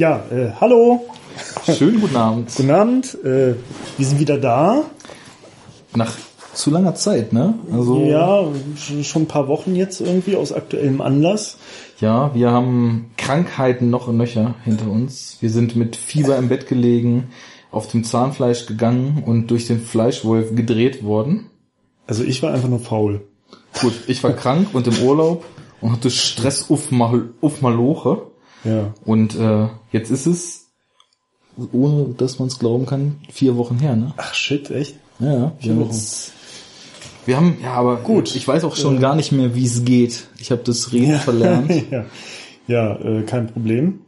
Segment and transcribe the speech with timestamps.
[0.00, 1.04] Ja, äh, hallo.
[1.66, 2.50] Schönen guten Abend.
[2.56, 3.18] Guten Abend.
[3.22, 3.54] Äh,
[3.98, 4.84] wir sind wieder da.
[5.94, 6.16] Nach
[6.54, 7.58] zu langer Zeit, ne?
[7.70, 8.46] Also ja,
[9.02, 11.58] schon ein paar Wochen jetzt irgendwie aus aktuellem Anlass.
[12.00, 15.36] Ja, wir haben Krankheiten noch und nöcher hinter uns.
[15.40, 17.28] Wir sind mit Fieber im Bett gelegen,
[17.70, 21.50] auf dem Zahnfleisch gegangen und durch den Fleischwolf gedreht worden.
[22.06, 23.20] Also ich war einfach nur faul.
[23.78, 25.44] Gut, ich war krank und im Urlaub
[25.82, 28.29] und hatte Stress auf, Mal, auf Maloche.
[28.64, 28.94] Ja.
[29.04, 30.66] Und äh, jetzt ist es,
[31.72, 34.12] ohne dass man es glauben kann, vier Wochen her, ne?
[34.16, 34.96] Ach shit, echt?
[35.18, 35.96] Ja, vier Wochen.
[37.26, 38.34] Wir haben, ja, aber gut.
[38.34, 40.28] Ich weiß auch schon äh, gar nicht mehr, wie es geht.
[40.38, 41.70] Ich habe das Reden ja, verlernt.
[41.90, 42.04] ja,
[42.66, 44.00] ja äh, kein Problem.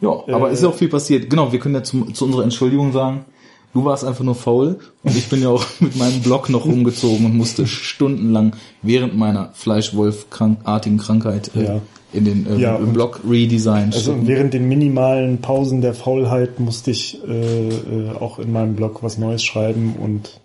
[0.00, 1.30] Ja, aber äh, ist ja auch viel passiert.
[1.30, 3.24] Genau, wir können ja zu, zu unserer Entschuldigung sagen,
[3.72, 7.26] du warst einfach nur faul und ich bin ja auch mit meinem Blog noch umgezogen
[7.26, 11.80] und musste stundenlang während meiner Fleischwolf-artigen Krankheit äh, ja.
[12.14, 14.26] In den äh, Ja, im Blog Redesign Also schicken.
[14.28, 19.18] während den minimalen Pausen der Faulheit musste ich äh, äh, auch in meinem Blog was
[19.18, 20.40] Neues schreiben und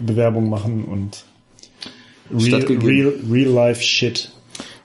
[0.00, 1.24] Bewerbung machen und
[2.36, 4.30] real, real, real life shit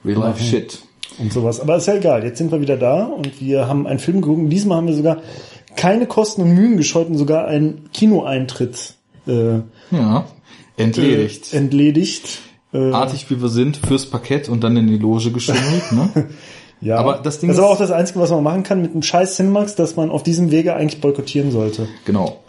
[0.06, 0.42] Real Life.
[0.42, 0.80] Shit.
[1.17, 1.59] und sowas.
[1.59, 2.23] Aber ist ja egal.
[2.23, 4.50] Jetzt sind wir wieder da und wir haben einen Film geguckt.
[4.52, 5.22] Diesmal haben wir sogar
[5.76, 8.94] keine Kosten und Mühen gescheut und sogar einen Kinoeintritt
[9.28, 9.56] äh,
[9.92, 10.26] Ja,
[10.78, 11.54] entledigt.
[11.54, 12.39] Äh, entledigt.
[12.73, 16.28] Äh, Artig wie wir sind, fürs Parkett und dann in die Loge geschummelt, ne?
[16.81, 16.98] ja.
[16.98, 19.02] aber das Ding das ist aber auch das Einzige, was man machen kann mit einem
[19.02, 21.88] scheiß Cinemax, dass man auf diesem Wege eigentlich boykottieren sollte.
[22.06, 22.39] Genau.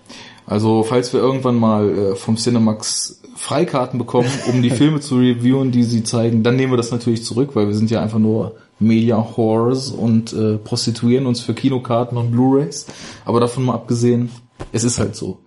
[0.46, 5.70] Also, falls wir irgendwann mal äh, vom Cinemax Freikarten bekommen, um die Filme zu reviewen,
[5.70, 8.56] die sie zeigen, dann nehmen wir das natürlich zurück, weil wir sind ja einfach nur
[8.78, 12.86] Media Whores und äh, prostituieren uns für Kinokarten und Blu-rays.
[13.24, 14.30] Aber davon mal abgesehen,
[14.72, 15.38] es ist halt so.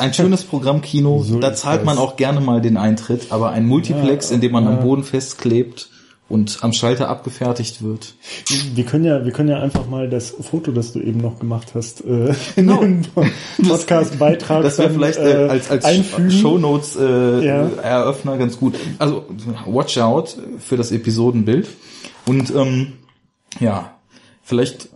[0.00, 3.66] Ein schönes Programm Kino, So da zahlt man auch gerne mal den Eintritt, aber ein
[3.66, 5.90] Multiplex, in dem man am Boden festklebt
[6.28, 8.14] und am Schalter abgefertigt wird.
[8.74, 11.68] Wir können ja, wir können ja einfach mal das Foto, das du eben noch gemacht
[11.74, 12.80] hast, äh, in Genau.
[12.80, 13.06] den
[13.62, 16.30] Podcast-Beitrag Das wäre vielleicht äh, äh, als, als einfügen.
[16.32, 17.68] Shownotes äh, Ja.
[17.80, 18.74] Eröffner ganz gut.
[18.98, 19.24] Also
[19.66, 21.68] watch out für das Episodenbild.
[22.26, 22.94] Und ähm,
[23.60, 23.92] ja,
[24.42, 24.88] vielleicht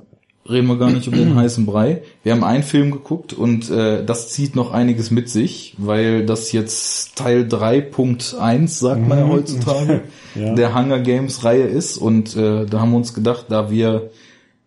[0.51, 2.03] reden wir gar nicht um den heißen Brei.
[2.23, 6.53] Wir haben einen Film geguckt und äh, das zieht noch einiges mit sich, weil das
[6.53, 10.03] jetzt Teil 3.1, sagt man ja heutzutage,
[10.37, 10.55] Ja.
[10.55, 11.97] der Hunger Games Reihe ist.
[11.97, 14.11] Und äh, da haben wir uns gedacht, da wir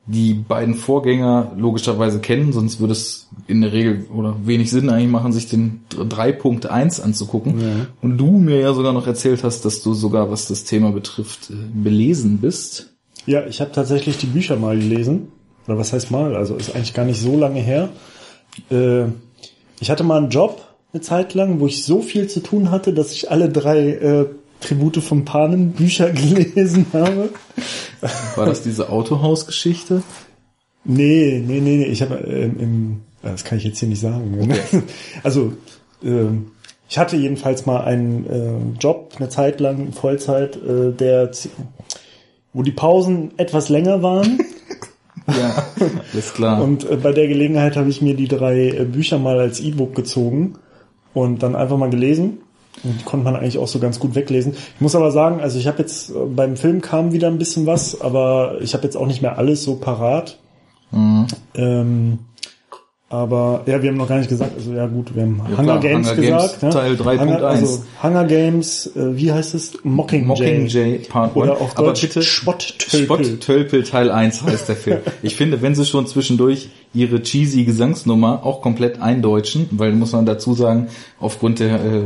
[0.06, 5.10] die beiden Vorgänger logischerweise kennen, sonst würde es in der Regel oder wenig Sinn eigentlich
[5.10, 7.62] machen, sich den 3.1 anzugucken.
[7.62, 7.68] Ja.
[8.02, 11.50] Und du mir ja sogar noch erzählt hast, dass du sogar, was das Thema betrifft,
[11.50, 12.90] äh, belesen bist.
[13.26, 15.30] Ja, ich habe tatsächlich die Bücher mal gelesen.
[15.68, 16.36] Oder was heißt mal?
[16.36, 17.90] Also ist eigentlich gar nicht so lange her.
[18.70, 19.06] Äh,
[19.80, 20.62] ich hatte mal einen Job
[20.94, 24.26] eine Zeit lang, wo ich so viel zu tun hatte, dass ich alle drei äh,
[24.62, 27.30] Tribute von Panem Bücher gelesen habe.
[28.36, 30.04] War das diese Autohaus-Geschichte?
[30.86, 31.86] Nee, nee, nee, nee.
[31.86, 34.48] Ich habe ähm, im, äh, das kann ich jetzt hier nicht sagen.
[34.48, 34.58] ne?
[35.24, 35.54] Also
[36.04, 36.52] ähm,
[36.90, 41.32] ich hatte jedenfalls mal einen äh, Job eine Zeit lang Vollzeit, äh, der
[42.54, 44.40] wo die Pausen etwas länger waren.
[45.28, 45.66] Ja,
[46.14, 46.62] alles klar.
[46.62, 49.96] Und äh, bei der Gelegenheit habe ich mir die drei äh, Bücher mal als E-Book
[49.96, 50.56] gezogen
[51.14, 52.40] und dann einfach mal gelesen.
[52.84, 54.54] Und die konnte man eigentlich auch so ganz gut weglesen.
[54.76, 57.66] Ich muss aber sagen, also ich habe jetzt äh, beim Film kam wieder ein bisschen
[57.66, 60.40] was, aber ich habe jetzt auch nicht mehr alles so parat.
[60.92, 61.28] Mhm.
[61.56, 62.20] Ähm,
[63.14, 65.64] aber ja, wir haben noch gar nicht gesagt, also ja gut, wir haben Ja, Hunger
[65.64, 66.64] klar, Games Hunger Games gesagt.
[66.64, 66.70] ne?
[66.72, 67.20] Teil 3.1.
[67.20, 69.74] Hunger, also Hunger Games, äh, wie heißt es?
[69.84, 70.26] Mockingjay.
[70.26, 71.36] Mockingjay Part 1.
[71.36, 73.04] Oder auf Aber bitte Spotttölpel.
[73.06, 74.98] Spotttölpel Teil 1 heißt der Film.
[75.22, 80.26] Ich finde, wenn sie schon zwischendurch ihre cheesy Gesangsnummer auch komplett eindeutschen, weil muss man
[80.26, 80.88] dazu sagen,
[81.20, 82.02] aufgrund der äh,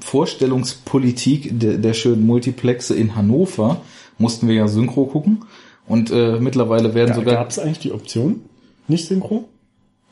[0.00, 3.82] Vorstellungspolitik der, der schönen Multiplexe in Hannover
[4.16, 5.44] mussten wir ja Synchro gucken.
[5.86, 8.40] Und äh, mittlerweile werden Ja, sogar Gab es eigentlich die Option?
[8.88, 9.48] Nicht synchro?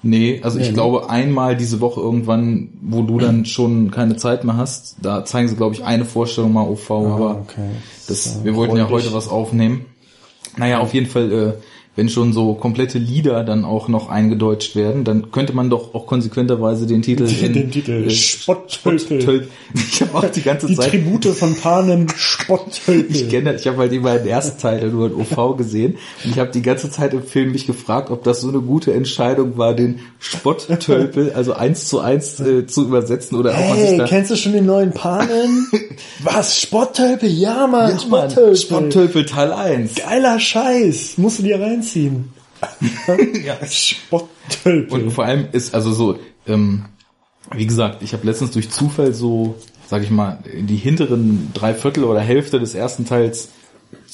[0.03, 0.75] Nee, also Nee, ich ne?
[0.75, 5.49] glaube einmal diese Woche irgendwann, wo du dann schon keine Zeit mehr hast, da zeigen
[5.49, 7.69] sie glaube ich eine Vorstellung mal OV, aber Ah, okay.
[8.09, 9.85] das, Ja, wir wollten ja heute was aufnehmen.
[10.57, 11.53] Naja, auf jeden Fall, äh,
[11.97, 16.07] wenn schon so komplette Lieder dann auch noch eingedeutscht werden, dann könnte man doch auch
[16.07, 19.49] konsequenterweise den Titel in, Den Titel äh, Spotttölpel.
[19.75, 23.15] Ich habe auch die ganze Die Zeit Tribute von Panem Spotttölpel.
[23.15, 26.31] ich kenne das, ich habe halt immer den ersten Teil nur in OV gesehen und
[26.33, 29.59] ich habe die ganze Zeit im Film mich gefragt, ob das so eine gute Entscheidung
[29.59, 33.99] war, den Spotttölpel, also eins zu eins äh, zu übersetzen oder ob man sich Hey,
[33.99, 35.67] da kennst du schon den neuen Panem?
[36.25, 36.61] Was?
[36.61, 37.29] Spotttölpel?
[37.31, 38.57] Ja, Mann, Ja, Spotttölpel.
[38.57, 39.95] Spotttölpel Teil 1.
[39.97, 41.19] Geiler Scheiß.
[41.19, 42.33] Musst du dir reinziehen.
[43.43, 43.57] Ja.
[43.67, 45.05] Spotttölpel.
[45.05, 46.85] Und vor allem ist also so, ähm,
[47.53, 49.55] wie gesagt, ich habe letztens durch Zufall so,
[49.87, 53.49] sag ich mal, die hinteren drei Viertel oder Hälfte des ersten Teils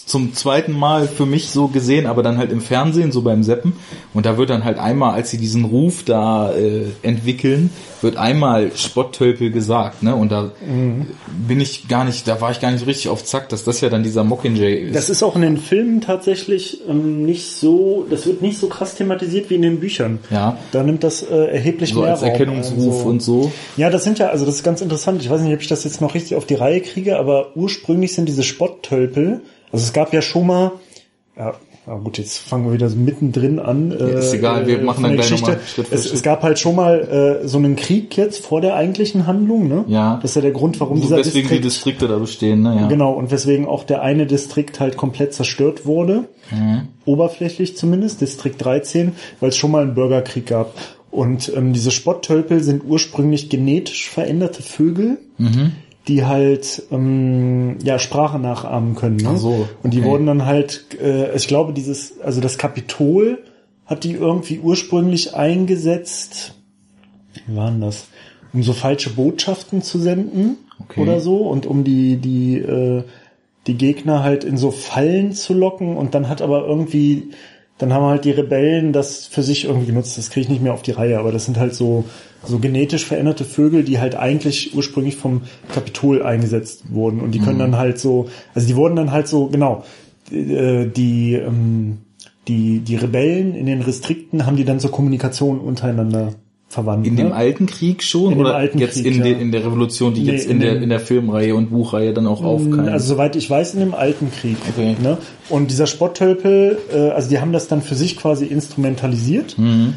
[0.07, 3.73] zum zweiten Mal für mich so gesehen, aber dann halt im Fernsehen, so beim Seppen.
[4.15, 7.71] Und da wird dann halt einmal, als sie diesen Ruf da äh, entwickeln,
[8.03, 10.15] wird einmal Spotttölpel gesagt, ne?
[10.15, 11.09] Und da mhm.
[11.49, 13.81] bin ich gar nicht, da war ich gar nicht so richtig auf Zack, dass das
[13.81, 14.95] ja dann dieser Mockingjay ist.
[14.95, 18.95] Das ist auch in den Filmen tatsächlich ähm, nicht so, das wird nicht so krass
[18.95, 20.21] thematisiert wie in den Büchern.
[20.31, 20.57] Ja.
[20.71, 23.51] Da nimmt das äh, erheblich so mehr als Erkennungsruf also, und so.
[23.77, 25.21] Ja, das sind ja, also das ist ganz interessant.
[25.21, 28.15] Ich weiß nicht, ob ich das jetzt noch richtig auf die Reihe kriege, aber ursprünglich
[28.15, 29.41] sind diese Spotttölpel,
[29.73, 30.73] also es gab ja schon mal,
[31.37, 31.55] ja,
[31.87, 33.93] ja gut, jetzt fangen wir wieder so mittendrin an.
[33.93, 36.15] Äh, ist egal, wir machen dann gleich nochmal Schritt für es, Schritt.
[36.15, 39.85] Es gab halt schon mal äh, so einen Krieg jetzt vor der eigentlichen Handlung, ne?
[39.87, 40.19] Ja.
[40.21, 42.77] Das ist ja der Grund, warum so, dieser weswegen Distrikt, die Distrikte da bestehen, ne?
[42.81, 42.87] Ja.
[42.89, 46.25] Genau, und weswegen auch der eine Distrikt halt komplett zerstört wurde.
[46.51, 46.89] Mhm.
[47.05, 50.75] Oberflächlich zumindest, Distrikt 13, weil es schon mal einen Bürgerkrieg gab.
[51.13, 55.19] Und ähm, diese Spotttölpel sind ursprünglich genetisch veränderte Vögel.
[55.39, 55.73] Mhm
[56.09, 59.17] die halt ähm, ja Sprache nachahmen können.
[59.17, 59.31] Ne?
[59.35, 63.39] Ach so, Und die wurden dann halt, äh, ich glaube, dieses, also das Kapitol
[63.87, 66.55] hat die irgendwie ursprünglich eingesetzt.
[67.47, 68.07] Wie waren das?
[68.53, 71.01] Um so falsche Botschaften zu senden okay.
[71.01, 73.03] oder so und um die die äh,
[73.67, 77.31] die Gegner halt in so Fallen zu locken und dann hat aber irgendwie
[77.79, 80.17] dann haben halt die Rebellen das für sich irgendwie genutzt.
[80.17, 82.05] Das kriege ich nicht mehr auf die Reihe, aber das sind halt so,
[82.45, 85.43] so genetisch veränderte Vögel, die halt eigentlich ursprünglich vom
[85.73, 87.21] Kapitol eingesetzt wurden.
[87.21, 87.73] Und die können mhm.
[87.73, 89.85] dann halt so, also die wurden dann halt so, genau,
[90.31, 91.99] äh, die, ähm,
[92.49, 96.33] die, die Rebellen in den Restrikten haben die dann zur Kommunikation untereinander
[96.77, 97.07] verwandt.
[97.07, 97.25] In ne?
[97.25, 99.25] dem alten Krieg schon in oder alten jetzt Krieg, in, ja.
[99.25, 102.13] de, in der Revolution, die Nee, jetzt in in, der in der Filmreihe und Buchreihe
[102.15, 102.87] dann auch aufkam?
[102.89, 104.57] Also soweit ich weiß, in dem alten Krieg.
[104.69, 104.95] Okay.
[105.03, 105.19] Ne?
[105.49, 109.95] Und dieser Spotttölpel, äh, also die haben das dann für sich quasi instrumentalisiert Mhm.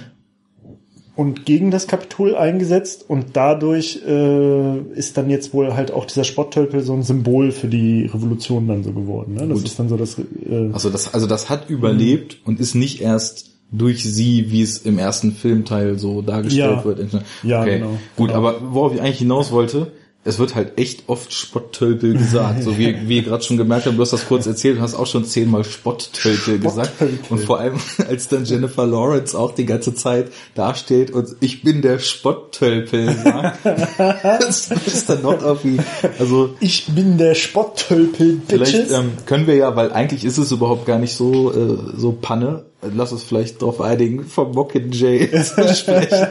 [1.15, 6.23] und gegen das Kapitol eingesetzt und dadurch äh, ist dann jetzt wohl halt auch dieser
[6.23, 9.33] Spotttölpel so ein Symbol für die Revolution dann so geworden.
[9.33, 9.41] Ne?
[9.47, 9.65] Das Gut.
[9.67, 10.17] ist dann so das.
[10.17, 14.79] Äh, Also das, also das hat überlebt und ist nicht erst durch sie, wie es
[14.79, 16.85] im ersten Filmteil so dargestellt Ja.
[16.85, 16.99] wird.
[17.43, 17.79] Ja, okay.
[17.79, 18.39] genau, Gut, genau.
[18.39, 19.91] aber worauf ich eigentlich hinaus wollte,
[20.29, 22.63] es wird halt echt oft Spotttölpel gesagt.
[22.63, 24.93] So wie, wie ihr gerade schon gemerkt habt, du hast das kurz erzählt und hast
[24.93, 26.91] auch schon zehnmal Spotttölpel gesagt.
[27.29, 31.81] Und vor allem, als dann Jennifer Lawrence auch die ganze Zeit dasteht und ich bin
[31.81, 33.65] der Spotttölpel sagt,
[33.97, 35.79] das ist dann noch irgendwie,
[36.19, 38.91] also ich bin der Spotttölpel, Vielleicht Bitches.
[38.91, 42.65] ähm, können wir ja, weil eigentlich ist es überhaupt gar nicht so äh, so Panne.
[42.81, 46.27] Lass uns vielleicht darauf einigen, vom Mockingjay zu sprechen.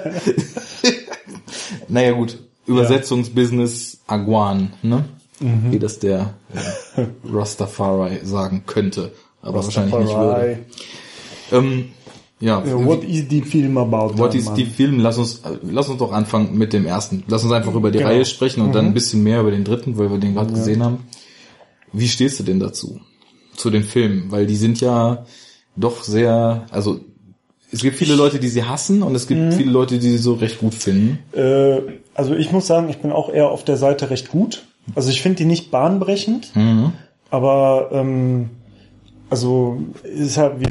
[1.89, 5.05] naja gut, Übersetzungsbusiness Aguan, ne?
[5.41, 5.71] Mhm.
[5.73, 6.35] Wie das der
[6.97, 10.59] äh, Rastafari sagen könnte, aber wahrscheinlich nicht würde.
[11.53, 11.85] Ähm,
[12.41, 14.19] ja, Ja, What is the film about?
[14.19, 14.55] What is Mann?
[14.57, 14.99] die Film?
[15.01, 17.23] Lass uns, äh, lass uns doch anfangen mit dem ersten.
[17.29, 18.11] Lass uns einfach über die Genau.
[18.11, 20.83] Reihe sprechen und dann ein bisschen mehr über den dritten, weil wir den gerade gesehen
[20.85, 21.05] haben.
[21.93, 23.01] Wie stehst du denn dazu?
[23.57, 24.31] Zu den Filmen?
[24.31, 25.25] Weil die sind ja
[25.77, 27.01] doch sehr, also
[27.71, 30.35] es gibt viele Leute, die sie hassen und es gibt viele Leute, die sie so
[30.35, 31.19] recht gut finden.
[31.33, 31.81] Äh,
[32.15, 34.65] also ich muss sagen, ich bin auch eher auf der Seite recht gut.
[34.95, 36.93] Also ich finde die nicht bahnbrechend, Mhm.
[37.31, 38.51] aber ähm,
[39.31, 40.65] also ist ja wie,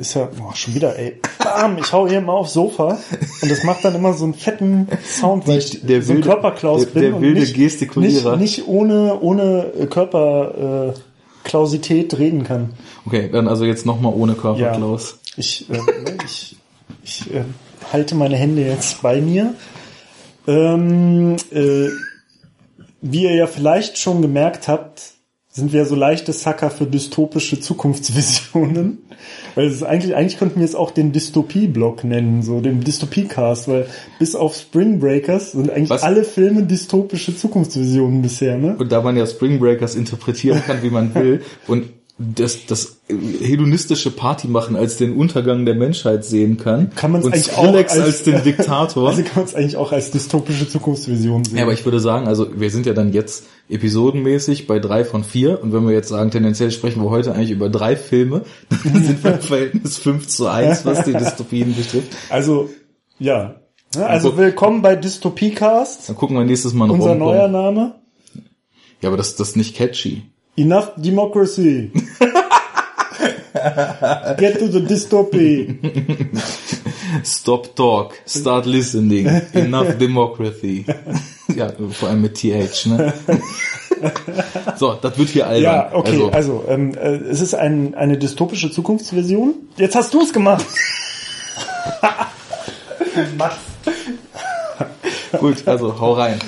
[0.00, 2.98] ist ja boah, schon wieder, ey, bam, ich hau hier mal aufs Sofa
[3.40, 6.28] und das macht dann immer so einen fetten Sound, weil ich der so ein wilde-
[6.28, 8.36] Körperklaus der- bin der und wilde nicht, Gestikulierer.
[8.36, 11.00] nicht, nicht ohne ohne Körperklausität äh,
[11.44, 12.70] Klausität reden kann.
[13.06, 14.72] Okay, dann also jetzt nochmal ohne Körper, Ja.
[15.36, 15.78] Ich, äh,
[16.24, 16.56] ich,
[17.04, 17.44] ich äh,
[17.92, 19.54] halte meine Hände jetzt bei mir.
[20.46, 21.88] Ähm, äh,
[23.00, 25.12] wie ihr ja vielleicht schon gemerkt habt,
[25.54, 28.98] sind wir so leichte Sucker für dystopische Zukunftsvisionen.
[29.54, 33.68] Weil es ist eigentlich, eigentlich könnten wir es auch den Dystopie-Block nennen, so den Dystopie-Cast,
[33.68, 33.86] weil
[34.18, 36.02] bis auf Spring Breakers sind eigentlich Was?
[36.02, 38.76] alle Filme dystopische Zukunftsvisionen bisher, ne?
[38.78, 41.84] Und da man ja Spring Breakers interpretieren kann, wie man will, und
[42.34, 47.32] das, das hedonistische Party machen als den Untergang der Menschheit sehen kann, Kann man's und
[47.34, 49.08] eigentlich auch Skrillex als, als- den Diktator.
[49.08, 51.56] Also kann man es eigentlich auch als dystopische Zukunftsvision sehen.
[51.56, 55.24] ja, aber ich würde sagen, also wir sind ja dann jetzt episodenmäßig bei drei von
[55.24, 58.42] vier und wenn wir jetzt sagen, tendenziell sprechen wir heute eigentlich über drei Filme,
[58.84, 62.12] dann sind wir im Verhältnis 5 zu 1, was die Dystopien betrifft.
[62.30, 62.70] Also,
[63.18, 63.56] ja.
[63.94, 66.08] Ja, Also willkommen bei Dystopiecast.
[66.08, 67.96] Dann gucken wir nächstes Mal noch Unser neuer Name.
[69.02, 70.22] Ja, aber das, das ist nicht catchy.
[70.56, 71.90] Enough Democracy.
[74.38, 75.78] Get to the dystopy.
[77.24, 80.84] Stop talk, start listening, enough democracy.
[81.54, 83.12] ja, vor allem mit TH, ne?
[84.76, 85.62] so, das wird hier albern.
[85.62, 89.54] Ja, okay, Also, also, ähm, äh, es ist ein, eine dystopische Zukunftsvision.
[89.76, 90.66] Jetzt hast du es gemacht.
[93.38, 93.58] Mach's.
[95.38, 96.38] gut, also hau rein.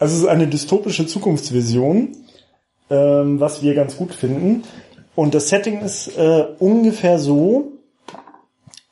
[0.00, 2.16] Also es ist eine dystopische Zukunftsvision,
[2.90, 4.64] ähm, was wir ganz gut finden.
[5.14, 7.72] Und das Setting ist äh, ungefähr so,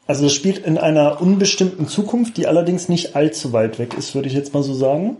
[0.06, 4.28] also das spielt in einer unbestimmten Zukunft, die allerdings nicht allzu weit weg ist, würde
[4.28, 5.18] ich jetzt mal so sagen.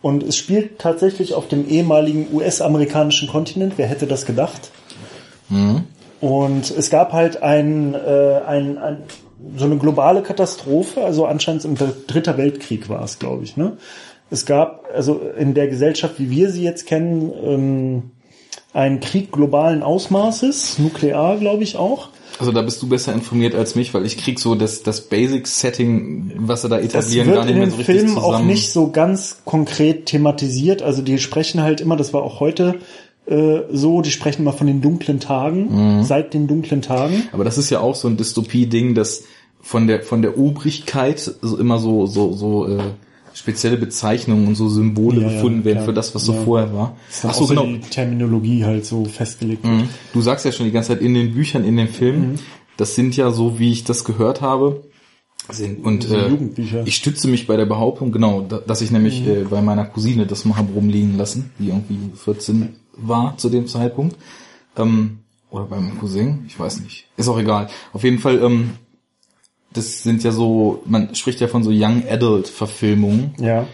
[0.00, 3.74] Und es spielt tatsächlich auf dem ehemaligen US-amerikanischen Kontinent.
[3.76, 4.70] Wer hätte das gedacht?
[5.48, 5.84] Mhm.
[6.20, 8.98] Und es gab halt ein, äh, ein, ein,
[9.56, 13.56] so eine globale Katastrophe, also anscheinend im Dritter Weltkrieg war es, glaube ich.
[13.56, 13.76] Ne?
[14.32, 18.02] Es gab also in der Gesellschaft, wie wir sie jetzt kennen, ähm,
[18.72, 22.08] einen Krieg globalen Ausmaßes, nuklear, glaube ich auch.
[22.38, 26.32] Also da bist du besser informiert als mich, weil ich krieg so das, das Basic-Setting,
[26.38, 28.24] was sie da etablieren, gar nicht mehr so richtig Film zusammen.
[28.24, 30.80] auch nicht so ganz konkret thematisiert.
[30.80, 32.76] Also die sprechen halt immer, das war auch heute
[33.26, 36.02] äh, so, die sprechen mal von den dunklen Tagen, mhm.
[36.04, 37.28] seit den dunklen Tagen.
[37.32, 39.24] Aber das ist ja auch so ein Dystopie-Ding, das
[39.60, 42.80] von der von der Obrigkeit so immer so so so äh,
[43.34, 46.72] spezielle Bezeichnungen und so Symbole ja, gefunden ja, werden ja, für das, was so vorher
[46.72, 46.96] war.
[47.22, 47.64] Ach so, genau.
[47.64, 49.88] Die Terminologie halt so festgelegt mhm.
[50.12, 52.38] Du sagst ja schon die ganze Zeit in den Büchern, in den Filmen, mhm.
[52.76, 54.82] das sind ja so, wie ich das gehört habe,
[55.50, 56.30] sind und äh,
[56.84, 59.28] ich stütze mich bei der Behauptung, genau, dass ich nämlich mhm.
[59.28, 63.66] äh, bei meiner Cousine das mal habe rumliegen lassen, die irgendwie 14 war zu dem
[63.66, 64.16] Zeitpunkt.
[64.76, 65.18] Ähm,
[65.50, 67.06] oder beim Cousin, ich weiß nicht.
[67.16, 67.68] Ist auch egal.
[67.92, 68.70] Auf jeden Fall ähm,
[69.72, 73.34] das sind ja so, man spricht ja von so Young Adult Verfilmungen.
[73.38, 73.66] Ja.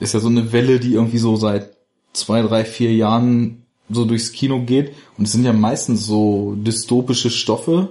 [0.00, 1.70] Ist ja so eine Welle, die irgendwie so seit
[2.12, 4.92] zwei, drei, vier Jahren so durchs Kino geht.
[5.16, 7.90] Und es sind ja meistens so dystopische Stoffe,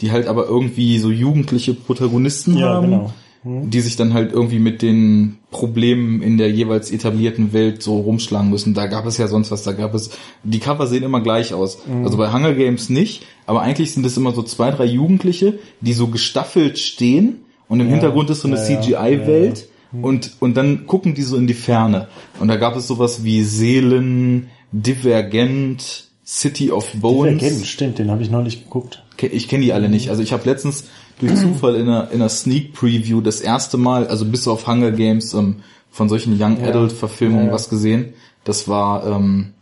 [0.00, 2.90] die halt aber irgendwie so jugendliche Protagonisten ja, haben.
[2.90, 3.70] Genau hm.
[3.70, 8.50] die sich dann halt irgendwie mit den Problemen in der jeweils etablierten Welt so rumschlagen
[8.50, 8.74] müssen.
[8.74, 10.10] Da gab es ja sonst was, da gab es,
[10.44, 11.78] die Cover sehen immer gleich aus.
[11.86, 12.04] Mhm.
[12.04, 15.92] Also bei Hunger Games nicht, aber eigentlich sind es immer so zwei, drei Jugendliche, die
[15.92, 19.58] so gestaffelt stehen und im ja, Hintergrund ist so eine ja, CGI-Welt.
[19.58, 20.04] Ja, hm.
[20.04, 22.08] Und, und dann gucken die so in die Ferne.
[22.38, 27.38] Und da gab es sowas wie Seelen, Divergent, City of Bones.
[27.38, 29.02] Divergent, stimmt, den habe ich noch nicht geguckt.
[29.20, 30.10] Ich kenne die alle nicht.
[30.10, 30.84] Also ich habe letztens
[31.22, 34.90] durch Zufall in einer, in einer Sneak Preview das erste Mal, also bis auf Hunger
[34.90, 36.68] Games, ähm, von solchen Young ja.
[36.68, 38.14] Adult Verfilmungen ja, was gesehen.
[38.44, 39.54] Das war ähm,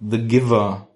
[0.00, 0.88] The Giver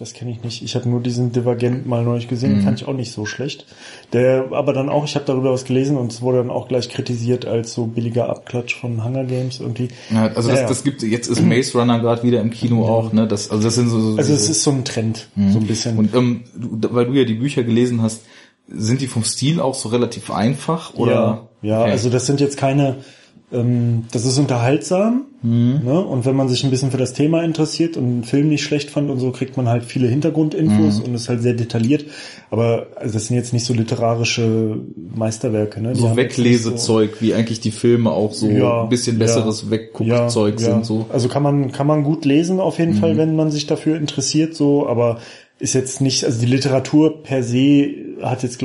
[0.00, 0.62] das kenne ich nicht.
[0.62, 2.62] Ich habe nur diesen Divergent mal neulich gesehen, mhm.
[2.62, 3.66] fand ich auch nicht so schlecht.
[4.14, 6.88] Der, aber dann auch, ich habe darüber was gelesen und es wurde dann auch gleich
[6.88, 9.88] kritisiert als so billiger Abklatsch von Hunger Games irgendwie.
[10.10, 10.62] Ja, also naja.
[10.62, 12.88] das, das gibt jetzt ist Maze Runner gerade wieder im Kino ja.
[12.88, 13.28] auch, ne?
[13.28, 15.52] Das, also das sind so, so also es ist so ein Trend, mhm.
[15.52, 15.98] so ein bisschen.
[15.98, 18.22] Und ähm, weil du ja die Bücher gelesen hast,
[18.72, 21.12] sind die vom Stil auch so relativ einfach oder?
[21.12, 21.90] Ja, ja okay.
[21.90, 22.96] also das sind jetzt keine
[23.52, 25.24] ähm, das ist unterhaltsam.
[25.42, 25.80] Mhm.
[25.84, 26.00] Ne?
[26.00, 28.90] Und wenn man sich ein bisschen für das Thema interessiert und einen Film nicht schlecht
[28.90, 31.04] fand und so, kriegt man halt viele Hintergrundinfos mhm.
[31.04, 32.04] und ist halt sehr detailliert.
[32.50, 34.78] Aber also das sind jetzt nicht so literarische
[35.14, 35.80] Meisterwerke.
[35.80, 35.94] Ne?
[35.94, 39.70] Die so Weglesezeug, so, wie eigentlich die Filme auch so ja, ein bisschen besseres ja,
[39.70, 40.86] Wegguckzeug ja, sind.
[40.86, 41.06] So.
[41.12, 42.98] Also kann man, kann man gut lesen auf jeden mhm.
[42.98, 45.18] Fall, wenn man sich dafür interessiert, so, aber
[45.60, 48.64] ist jetzt nicht, also die Literatur per se hat jetzt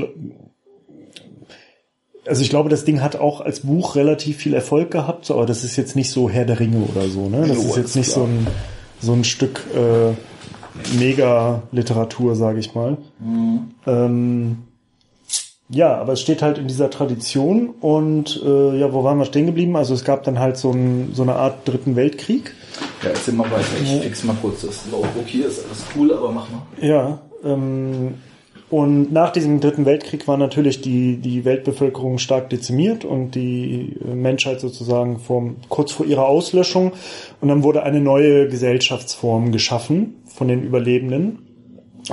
[2.27, 5.63] also ich glaube, das Ding hat auch als Buch relativ viel Erfolg gehabt, aber das
[5.63, 7.45] ist jetzt nicht so Herr der Ringe oder so, ne?
[7.47, 8.25] Das jo, ist jetzt nicht klar.
[8.25, 8.47] so ein
[9.01, 10.13] so ein Stück äh,
[10.97, 12.97] Mega-Literatur, sage ich mal.
[13.19, 13.71] Mhm.
[13.85, 14.57] Ähm,
[15.69, 19.45] ja, aber es steht halt in dieser Tradition und äh, ja, wo waren wir stehen
[19.45, 19.75] geblieben?
[19.75, 22.53] Also es gab dann halt so, ein, so eine Art Dritten Weltkrieg.
[23.05, 23.67] Ja, erzähl mal weiter.
[23.83, 26.63] Ich fix mal kurz das Notebook hier, ist alles cool, aber mach mal.
[26.81, 28.15] Ja, ähm,
[28.71, 34.59] und nach diesem Dritten Weltkrieg war natürlich die, die Weltbevölkerung stark dezimiert und die Menschheit
[34.59, 36.93] sozusagen vom, kurz vor ihrer Auslöschung.
[37.41, 41.39] Und dann wurde eine neue Gesellschaftsform geschaffen von den Überlebenden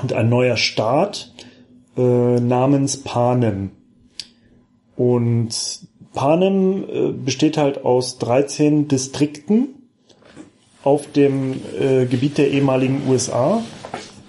[0.02, 1.32] und ein neuer Staat
[1.96, 3.70] äh, namens Panem.
[4.94, 5.80] Und
[6.12, 9.81] Panem äh, besteht halt aus 13 Distrikten
[10.82, 13.62] auf dem äh, Gebiet der ehemaligen USA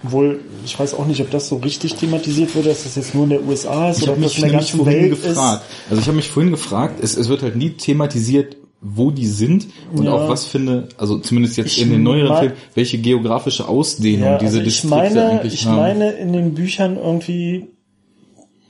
[0.02, 3.24] wohl, ich weiß auch nicht, ob das so richtig thematisiert wurde, dass das jetzt nur
[3.24, 5.62] in der USA ist ich oder ob das in der ganzen Welt gefragt.
[5.64, 5.90] ist.
[5.90, 9.66] Also ich habe mich vorhin gefragt, es, es wird halt nie thematisiert, wo die sind
[9.94, 10.12] und ja.
[10.12, 14.38] auch was finde, also zumindest jetzt ich in den neueren Filmen, welche geografische Ausdehnung ja,
[14.38, 15.76] diese also Distrikte meine, eigentlich ich haben.
[15.76, 17.68] Ich meine in den Büchern irgendwie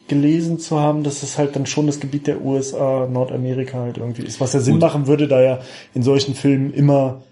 [0.07, 4.23] gelesen zu haben, dass es halt dann schon das Gebiet der USA, Nordamerika halt irgendwie
[4.23, 4.83] ist, was ja Sinn Gut.
[4.83, 5.59] machen würde, da ja
[5.95, 7.23] in solchen Filmen immer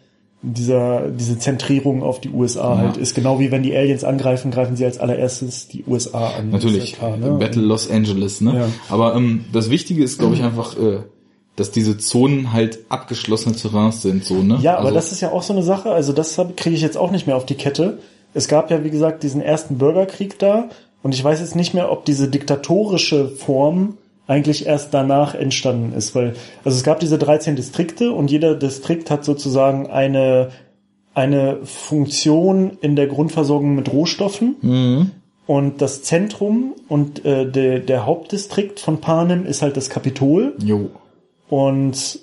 [0.42, 2.78] dieser, diese Zentrierung auf die USA ja.
[2.78, 3.14] halt ist.
[3.14, 6.50] Genau wie wenn die Aliens angreifen, greifen sie als allererstes die USA an.
[6.50, 7.36] Natürlich, klar, ne?
[7.38, 8.56] Battle Los Angeles, ne?
[8.56, 8.68] Ja.
[8.88, 10.98] Aber ähm, das Wichtige ist, glaube ich, einfach, äh,
[11.54, 14.58] dass diese Zonen halt abgeschlossene Terrains sind, so, ne?
[14.60, 16.98] Ja, aber also, das ist ja auch so eine Sache, also das kriege ich jetzt
[16.98, 17.98] auch nicht mehr auf die Kette.
[18.34, 20.68] Es gab ja, wie gesagt, diesen ersten Bürgerkrieg da
[21.02, 23.96] und ich weiß jetzt nicht mehr, ob diese diktatorische Form
[24.32, 26.34] eigentlich erst danach entstanden ist, weil
[26.64, 30.50] also es gab diese 13 Distrikte und jeder Distrikt hat sozusagen eine
[31.14, 34.56] eine Funktion in der Grundversorgung mit Rohstoffen.
[34.62, 35.10] Mhm.
[35.46, 40.54] Und das Zentrum und äh, der, der Hauptdistrikt von Panem ist halt das Kapitol.
[40.64, 40.90] Jo.
[41.50, 42.20] Und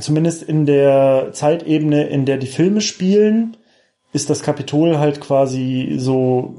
[0.00, 3.58] zumindest in der Zeitebene, in der die Filme spielen,
[4.14, 6.54] ist das Kapitol halt quasi so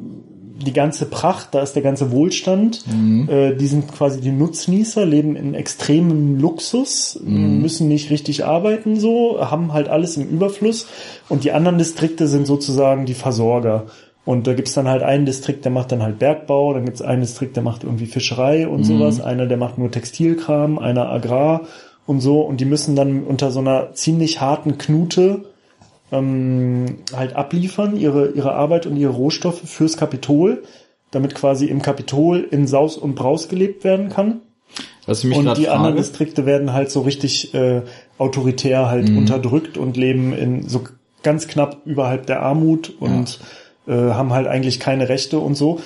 [0.63, 2.83] die ganze Pracht, da ist der ganze Wohlstand.
[3.29, 9.39] Äh, die sind quasi die Nutznießer, leben in extremem Luxus, müssen nicht richtig arbeiten so,
[9.39, 10.87] haben halt alles im Überfluss.
[11.29, 13.85] Und die anderen Distrikte sind sozusagen die Versorger.
[14.25, 17.21] Und da gibt's dann halt einen Distrikt, der macht dann halt Bergbau, dann gibt's einen
[17.21, 21.61] Distrikt, der macht irgendwie Fischerei und sowas, einer, der macht nur Textilkram, einer Agrar
[22.05, 22.41] und so.
[22.41, 25.43] Und die müssen dann unter so einer ziemlich harten Knute
[26.13, 30.63] ähm, halt abliefern, ihre, ihre Arbeit und ihre Rohstoffe fürs Kapitol,
[31.11, 34.41] damit quasi im Kapitol in Saus und Braus gelebt werden kann.
[35.05, 37.81] Was ich mich Und die anderen frage, Distrikte werden halt so richtig äh,
[38.17, 39.17] autoritär halt Mhm.
[39.17, 40.81] unterdrückt und leben in so
[41.23, 43.39] ganz knapp überhalb der Armut und
[43.87, 45.79] äh, haben halt eigentlich keine Rechte und so.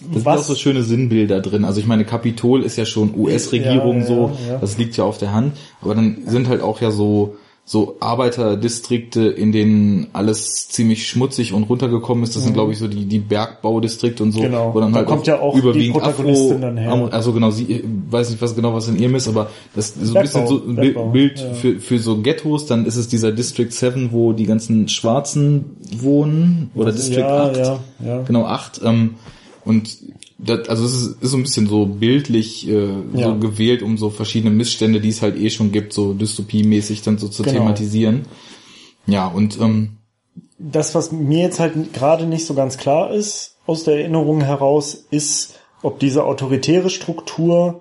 [0.00, 1.64] das sind auch so schöne Sinnbilder drin.
[1.64, 4.58] Also ich meine, Kapitol ist ja schon US-Regierung Ja, so, ja, ja.
[4.58, 5.56] das liegt ja auf der Hand.
[5.80, 7.36] Aber dann sind halt auch ja so
[7.70, 12.34] so Arbeiterdistrikte, in denen alles ziemlich schmutzig und runtergekommen ist.
[12.34, 14.44] Das sind, glaube ich, so die, die Bergbaudistrikte und so, Mhm.
[14.46, 14.74] Genau.
[14.74, 17.08] wo dann Da halt kommt ja auch die überwiegend Protagonistin Afro, dann her.
[17.12, 20.04] also genau, sie ich weiß nicht, was genau was in ihrem ist, aber das ist
[20.06, 21.54] so ein bisschen so ein Bergbau, Bild ja.
[21.54, 22.66] für, für so Ghettos.
[22.66, 27.56] Dann ist es dieser District 7, wo die ganzen Schwarzen wohnen oder District ja, 8.
[27.56, 28.22] ja, ja.
[28.22, 28.80] Genau, acht.
[28.84, 29.14] Ähm,
[29.64, 29.96] und
[30.42, 33.28] das, also es ist, ist so ein bisschen so bildlich äh, Ja.
[33.28, 37.18] so gewählt, um so verschiedene Missstände, die es halt eh schon gibt, so dystopiemäßig dann
[37.18, 37.58] so zu Genau.
[37.58, 38.26] thematisieren.
[39.06, 39.96] Ja, und ähm,
[40.58, 45.04] das, was mir jetzt halt gerade nicht so ganz klar ist aus der Erinnerung heraus,
[45.10, 47.80] ist, ob diese autoritäre Struktur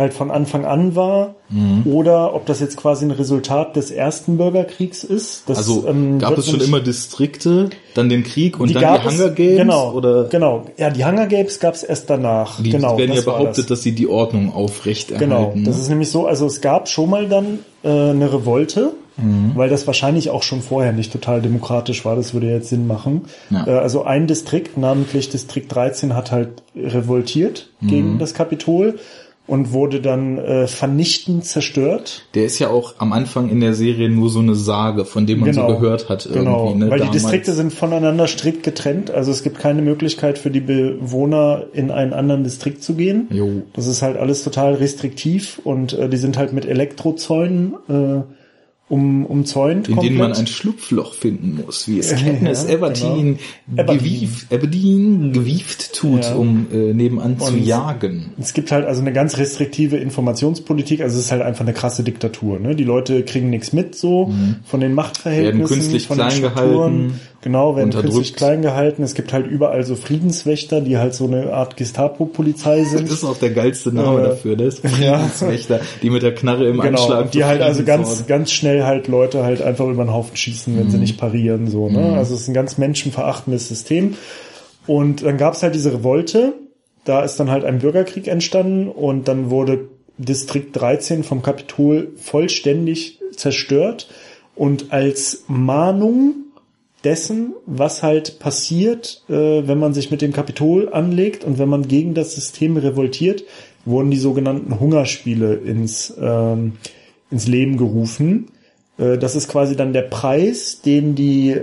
[0.00, 1.82] halt von Anfang an war Mhm.
[1.92, 5.48] oder ob das jetzt quasi ein Resultat des ersten Bürgerkriegs ist.
[5.48, 9.08] Das, also ähm, gab es schon immer Distrikte, dann den Krieg und dann gab die
[9.08, 9.58] Hunger Games?
[9.58, 10.64] Genau, oder genau.
[10.76, 12.62] Ja, die Hunger Games gab es erst danach.
[12.62, 13.66] die genau, werden ja das behauptet, das.
[13.66, 15.28] dass sie die Ordnung aufrechterhalten.
[15.28, 15.82] Genau, das ne?
[15.82, 19.52] ist nämlich so, also es gab schon mal dann äh, eine Revolte, Mhm.
[19.56, 23.22] weil das wahrscheinlich auch schon vorher nicht total demokratisch war, das würde jetzt Sinn machen.
[23.50, 23.66] Ja.
[23.66, 27.88] Äh, also ein Distrikt, namentlich Distrikt 13, hat halt revoltiert Mhm.
[27.88, 28.98] gegen das Kapitol
[29.50, 32.22] und wurde dann äh, vernichtend zerstört.
[32.34, 35.40] Der ist ja auch am Anfang in der Serie nur so eine Sage, von dem
[35.40, 36.84] man so gehört hat Genau, irgendwie.
[36.84, 37.16] Ne, weil damals.
[37.16, 41.90] die Distrikte sind voneinander strikt getrennt, also es gibt keine Möglichkeit für die Bewohner in
[41.90, 43.26] einen anderen Distrikt zu gehen.
[43.32, 43.62] Jo.
[43.72, 48.22] Das ist halt alles total restriktiv und äh, die sind halt mit Elektrozäunen äh,
[48.90, 49.88] um, umzäunt.
[49.88, 53.82] in denen man ein Schlupfloch finden muss, wie es Ja, Katniss Everdeen, genau.
[53.82, 53.98] Everdeen.
[53.98, 56.34] gewieft, Everdeen gewieft tut, Ja.
[56.34, 58.30] um äh, nebenan zu Und- jagen.
[58.38, 62.02] Es gibt halt also eine ganz restriktive Informationspolitik, also es ist halt einfach eine krasse
[62.02, 62.58] Diktatur.
[62.58, 62.74] Ne?
[62.76, 64.32] Die Leute kriegen nichts mit so
[64.64, 65.60] von den Machtverhältnissen, Mhm.
[65.70, 66.68] Werden künstlich von den klein Strukturen.
[67.08, 69.02] gehalten, Genau, werden künstlich klein gehalten.
[69.02, 73.04] Es gibt halt überall so Friedenswächter, die halt so eine Art Gestapo-Polizei sind.
[73.10, 75.18] Das ist auch der geilste Name Äh, dafür, das ja.
[75.18, 79.08] Friedenswächter, die mit der Knarre im Genau, Anschlag die halt also ganz, ganz schnell halt
[79.08, 81.02] Leute halt einfach über den Haufen schießen, wenn sie Mhm.
[81.02, 82.14] nicht parieren, so, ne?
[82.16, 84.16] Also es ist ein ganz menschenverachtendes System.
[84.86, 86.52] Und dann gab's halt diese Revolte,
[87.04, 93.18] da ist dann halt ein Bürgerkrieg entstanden und dann wurde Distrikt 13 vom Kapitol vollständig
[93.34, 94.08] zerstört
[94.54, 96.34] und als Mahnung
[97.04, 101.88] dessen, was halt passiert, äh, wenn man sich mit dem Kapitol anlegt und wenn man
[101.88, 103.44] gegen das System revoltiert,
[103.84, 106.74] wurden die sogenannten Hungerspiele ins, ähm,
[107.30, 108.48] ins Leben gerufen.
[108.98, 111.60] Äh, das ist quasi dann der Preis, den die äh,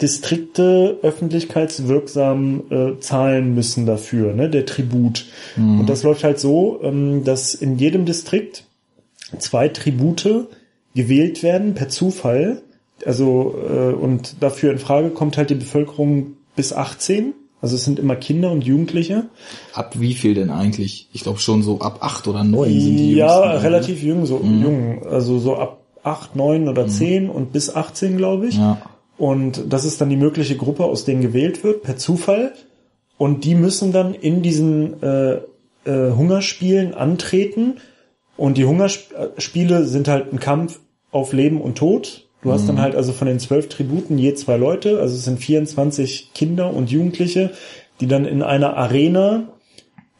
[0.00, 4.48] Distrikte öffentlichkeitswirksam äh, zahlen müssen dafür, ne?
[4.48, 5.26] der Tribut.
[5.56, 8.64] Und das läuft halt so, ähm, dass in jedem Distrikt
[9.38, 10.46] zwei Tribute
[10.94, 12.62] gewählt werden per Zufall.
[13.04, 17.34] Also äh, und dafür in Frage kommt halt die Bevölkerung bis 18.
[17.60, 19.26] Also es sind immer Kinder und Jugendliche.
[19.72, 21.08] Ab wie viel denn eigentlich?
[21.12, 24.40] Ich glaube schon so ab acht oder neun sind die ja, Jüngsten, relativ jung, so
[24.40, 25.04] jung.
[25.06, 28.56] Also so ab 8, 9 oder 10 und bis 18, glaube ich.
[28.56, 28.80] Ja.
[29.16, 32.52] Und das ist dann die mögliche Gruppe, aus denen gewählt wird, per Zufall.
[33.16, 35.40] Und die müssen dann in diesen äh,
[35.84, 37.78] äh, Hungerspielen antreten.
[38.36, 40.78] Und die Hungerspiele sind halt ein Kampf
[41.10, 42.27] auf Leben und Tod.
[42.42, 45.40] Du hast dann halt also von den zwölf Tributen je zwei Leute, also es sind
[45.40, 47.50] 24 Kinder und Jugendliche,
[48.00, 49.48] die dann in einer Arena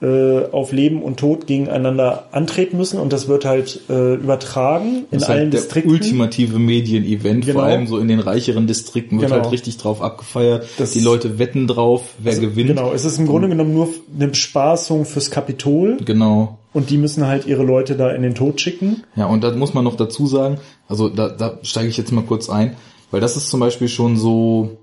[0.00, 5.18] äh, auf Leben und Tod gegeneinander antreten müssen und das wird halt äh, übertragen in
[5.18, 5.90] Das ist allen halt der Distrikten.
[5.92, 7.58] ultimative Medienevent, Genau.
[7.60, 9.42] vor allem so in den reicheren Distrikten wird Genau.
[9.42, 10.66] halt richtig drauf abgefeiert.
[10.78, 12.68] Das- die Leute wetten drauf, wer gewinnt.
[12.68, 16.58] Genau, es ist im Grunde genommen nur eine Bespaßung fürs Kapitol Genau.
[16.72, 19.02] und die müssen halt ihre Leute da in den Tod schicken.
[19.16, 22.22] Ja, und da muss man noch dazu sagen, also da, da steige ich jetzt mal
[22.24, 22.76] kurz ein,
[23.10, 24.76] Weil das ist zum Beispiel schon so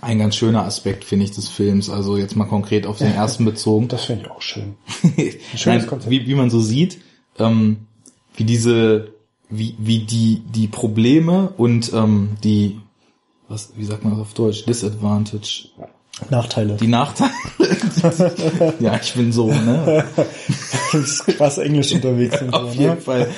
[0.00, 1.90] ein ganz schöner Aspekt, finde ich, des Films.
[1.90, 3.88] Also jetzt mal konkret auf den ersten bezogen.
[3.88, 4.76] Das finde ich auch schön.
[5.64, 6.98] Nein, wie, wie man so sieht,
[7.38, 7.86] ähm,
[8.34, 9.12] wie diese,
[9.48, 12.80] wie, wie die, die Probleme und ähm, die,
[13.48, 14.64] was, wie sagt man das auf Deutsch?
[14.66, 15.68] Disadvantage.
[16.30, 16.76] Nachteile.
[16.76, 17.30] Die Nachteile.
[18.80, 20.04] ja, ich bin so, ne?
[20.90, 22.40] Du bist krass Englisch unterwegs.
[22.40, 23.00] Und auf so, jeden ne?
[23.00, 23.28] Fall.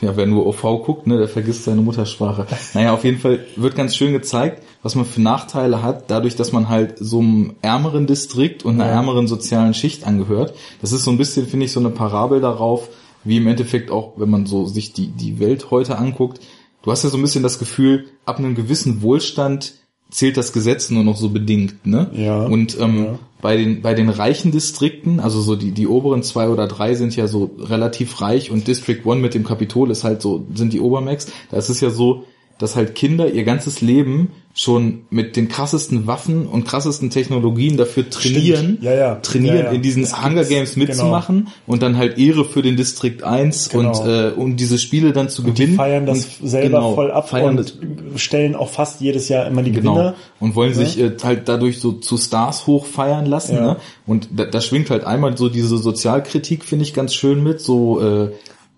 [0.00, 2.46] Ja, wer nur OV guckt, ne, der vergisst seine Muttersprache.
[2.74, 6.52] Naja, auf jeden Fall wird ganz schön gezeigt, was man für Nachteile hat, dadurch, dass
[6.52, 8.96] man halt so einem ärmeren Distrikt und einer Ja.
[8.96, 10.54] ärmeren sozialen Schicht angehört.
[10.80, 12.88] Das ist so ein bisschen, finde ich, so eine Parabel darauf,
[13.24, 16.40] wie im Endeffekt auch, wenn man so sich die, die Welt heute anguckt.
[16.82, 19.74] Du hast ja so ein bisschen das Gefühl, ab einem gewissen Wohlstand
[20.12, 22.10] zählt das Gesetz nur noch so bedingt, ne?
[22.14, 22.44] Ja.
[22.44, 23.18] Und ähm, Ja.
[23.40, 27.16] bei den bei den reichen Distrikten, also so die die oberen zwei oder drei sind
[27.16, 30.80] ja so relativ reich und District One mit dem Kapitol ist halt so sind die
[30.80, 31.26] Obermax.
[31.50, 32.24] Da ist es ja so,
[32.62, 38.10] dass halt Kinder ihr ganzes Leben schon mit den krassesten Waffen und krassesten Technologien dafür
[38.10, 38.76] trainieren.
[38.82, 39.14] Ja, ja.
[39.16, 40.44] trainieren Ja, in diesen Das Hunger.
[40.44, 40.86] Games Genau.
[40.86, 43.88] mitzumachen und dann halt Ehre für den Distrikt 1 Genau.
[44.02, 45.76] und äh, und diese Spiele dann zu Die gewinnen.
[45.76, 49.46] feiern das und, selber genau, voll ab feiern das, und stellen auch fast jedes Jahr
[49.46, 49.94] immer die Genau.
[49.94, 50.14] Gewinner.
[50.38, 53.54] Und wollen sich äh, halt dadurch so zu Stars hochfeiern lassen.
[53.56, 53.76] Ne?
[54.06, 57.60] Und da, da schwingt halt einmal so diese Sozialkritik, finde ich ganz schön mit.
[57.60, 58.28] So äh,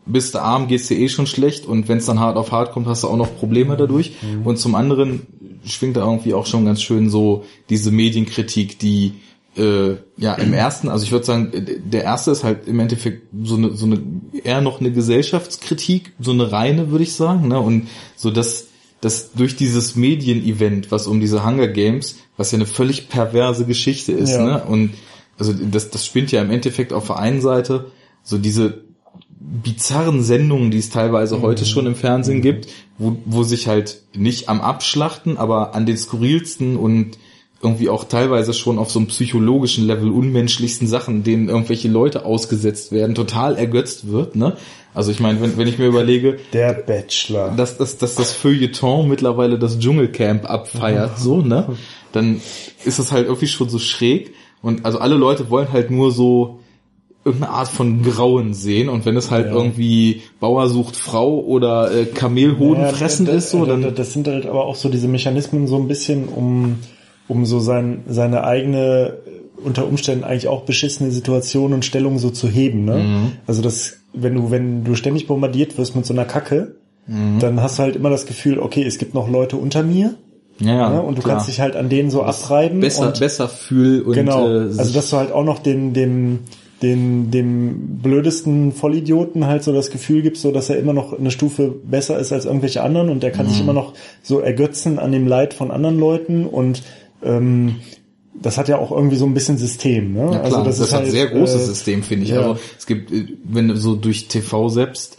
[0.06, 2.72] bist du arm, geht's dir eh schon schlecht und wenn es dann hart auf hart
[2.72, 4.12] kommt, hast du auch noch Probleme dadurch.
[4.22, 4.46] Mhm.
[4.46, 5.26] Und zum anderen
[5.64, 9.12] schwingt da irgendwie auch schon ganz schön so diese Medienkritik, die
[9.56, 11.52] äh, ja im ersten, also ich würde sagen,
[11.84, 14.00] der erste ist halt im Endeffekt so eine, so eine
[14.42, 17.60] eher noch eine Gesellschaftskritik, so eine reine, würde ich sagen, ne?
[17.60, 18.66] Und so dass
[19.00, 24.12] dass durch dieses Medien-Event, was um diese Hunger Games, was ja eine völlig perverse Geschichte
[24.12, 24.44] ist, Ja.
[24.44, 24.64] ne?
[24.64, 24.94] Und
[25.38, 27.90] also das, das spinnt ja im Endeffekt auf der einen Seite
[28.22, 28.83] so diese
[29.46, 34.48] bizarren Sendungen, die es teilweise heute schon im Fernsehen gibt, wo, wo sich halt nicht
[34.48, 37.18] am Abschlachten, aber an den skurrilsten und
[37.62, 42.92] irgendwie auch teilweise schon auf so einem psychologischen Level unmenschlichsten Sachen, denen irgendwelche Leute ausgesetzt
[42.92, 44.56] werden, total ergötzt wird, ne?
[44.94, 47.52] Also ich meine, wenn, wenn ich mir überlege, Der Bachelor.
[47.56, 51.76] dass, dass, dass das Feuilleton mittlerweile das Dschungelcamp abfeiert, so, ne?
[52.12, 52.40] Dann
[52.84, 54.34] ist es halt irgendwie schon so schräg.
[54.62, 56.60] Und also alle Leute wollen halt nur so
[57.24, 58.88] irgendeine Art von Grauen sehen.
[58.88, 59.52] Und wenn es halt Ja.
[59.54, 64.28] irgendwie Bauer sucht Frau oder äh, Kamelhoden Ja, fressen das, ist, so, dann das sind
[64.28, 66.76] halt aber auch so diese Mechanismen so ein bisschen, um,
[67.28, 72.30] um so sein, seine eigene, äh, unter Umständen eigentlich auch beschissene Situation und Stellung so
[72.30, 72.84] zu heben.
[72.84, 72.96] Ne?
[72.98, 73.32] Mhm.
[73.46, 77.38] Also das, wenn du, wenn du ständig bombardiert wirst mit so einer Kacke, Mhm.
[77.38, 80.14] dann hast du halt immer das Gefühl, okay, es gibt noch Leute unter mir.
[80.58, 81.02] ja, ja, ne?
[81.02, 81.34] Und du klar.
[81.36, 82.80] kannst dich halt an denen so abreiben.
[82.80, 84.48] besser, und, besser fühl und Genau.
[84.48, 86.38] äh, also dass du halt auch noch den, dem,
[86.84, 91.30] den, dem blödesten Vollidioten halt so das Gefühl gibst, so dass er immer noch eine
[91.32, 93.50] Stufe besser ist als irgendwelche anderen und der kann Mhm.
[93.50, 96.82] sich immer noch so ergötzen an dem Leid von anderen Leuten und
[97.24, 97.76] ähm,
[98.40, 100.28] das hat ja auch irgendwie so ein bisschen System, ne?
[100.32, 102.30] Ja, klar, das, ist hat ein halt, sehr großes äh, System, finde ich.
[102.30, 102.40] ja.
[102.40, 105.18] Also es gibt, äh, wenn du so durch TV selbst,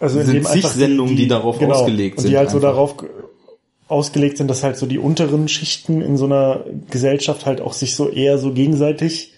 [0.00, 2.70] also in sind zig Sendungen, die darauf ausgelegt und sind Die halt so einfach.
[2.70, 3.08] darauf ge-
[3.88, 7.94] ausgelegt sind, dass halt so die unteren Schichten in so einer Gesellschaft halt auch sich
[7.94, 9.31] so eher so gegenseitig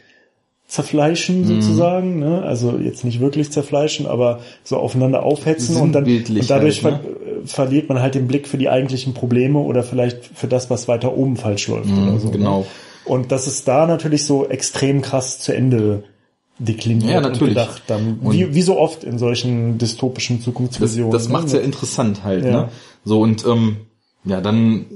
[0.75, 1.47] zerfleischen Mhm.
[1.47, 2.43] sozusagen, ne?
[2.43, 7.11] Also jetzt nicht wirklich zerfleischen, aber so aufeinander aufhetzen und dann und dadurch halt, ver
[7.11, 10.89] äh, verliert man halt den Blick für die eigentlichen Probleme oder vielleicht für das, was
[10.89, 12.31] weiter oben falsch läuft oder so.
[12.31, 12.61] genau.
[12.61, 12.67] Ne?
[13.05, 16.05] Und das ist da natürlich so extrem krass zu Ende
[16.59, 17.55] dekliniert Ja, und natürlich.
[17.55, 21.13] gedacht dann, Und- wie, wie so oft in solchen dystopischen Das, Zukunftsvisionen.
[21.13, 21.33] das ne?
[21.35, 22.51] macht's ja interessant halt, Ja.
[22.51, 22.69] ne?
[23.05, 23.77] So und ähm,
[24.25, 24.87] ja, dann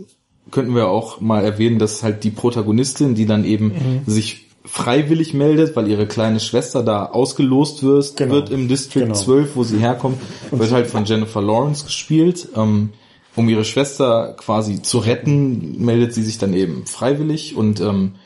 [0.50, 4.00] könnten wir auch mal erwähnen, dass halt die Protagonistin, die dann eben Mhm.
[4.10, 8.34] sich freiwillig meldet, weil ihre kleine Schwester da ausgelost wird, Genau.
[8.34, 9.14] wird im District Genau.
[9.14, 10.18] 12, wo sie herkommt,
[10.50, 12.48] wird halt von Jennifer Lawrence gespielt.
[12.56, 12.90] Ähm,
[13.36, 18.16] um ihre Schwester quasi zu retten, meldet sie sich dann eben freiwillig und ähm,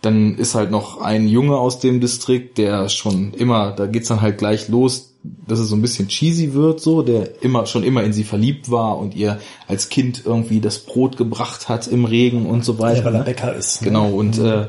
[0.00, 4.20] dann ist halt noch ein Junge aus dem Distrikt, der schon immer, da geht's dann
[4.22, 5.14] halt gleich los,
[5.46, 8.70] dass es so ein bisschen cheesy wird, so, der immer, schon immer in sie verliebt
[8.70, 12.98] war und ihr als Kind irgendwie das Brot gebracht hat im Regen und so weiter.
[13.00, 13.24] Ja, weil er ne?
[13.24, 13.80] Bäcker ist.
[13.82, 13.88] ne?
[13.88, 14.66] Genau, und äh,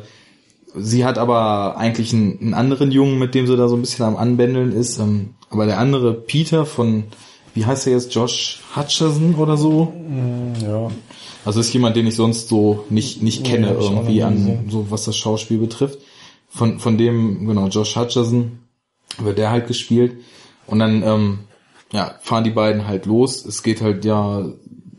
[0.78, 4.06] sie hat aber eigentlich einen, einen anderen Jungen, mit dem sie da so ein bisschen
[4.06, 5.00] am Anbändeln ist.
[5.00, 7.06] Ähm, aber der andere, Peter von,
[7.54, 9.94] wie heißt er jetzt, Josh Hutcherson oder so?
[10.62, 10.90] Ja.
[11.46, 14.88] Also ist jemand, den ich sonst so nicht, nicht Nee, kenne auch irgendwie an, so
[14.90, 16.00] was das Schauspiel betrifft.
[16.50, 18.60] Von, von dem, genau, Josh Hutcherson
[19.20, 20.18] wird der halt gespielt.
[20.68, 21.40] Und dann, ähm,
[21.92, 23.46] ja, fahren die beiden halt los.
[23.46, 24.46] Es geht halt ja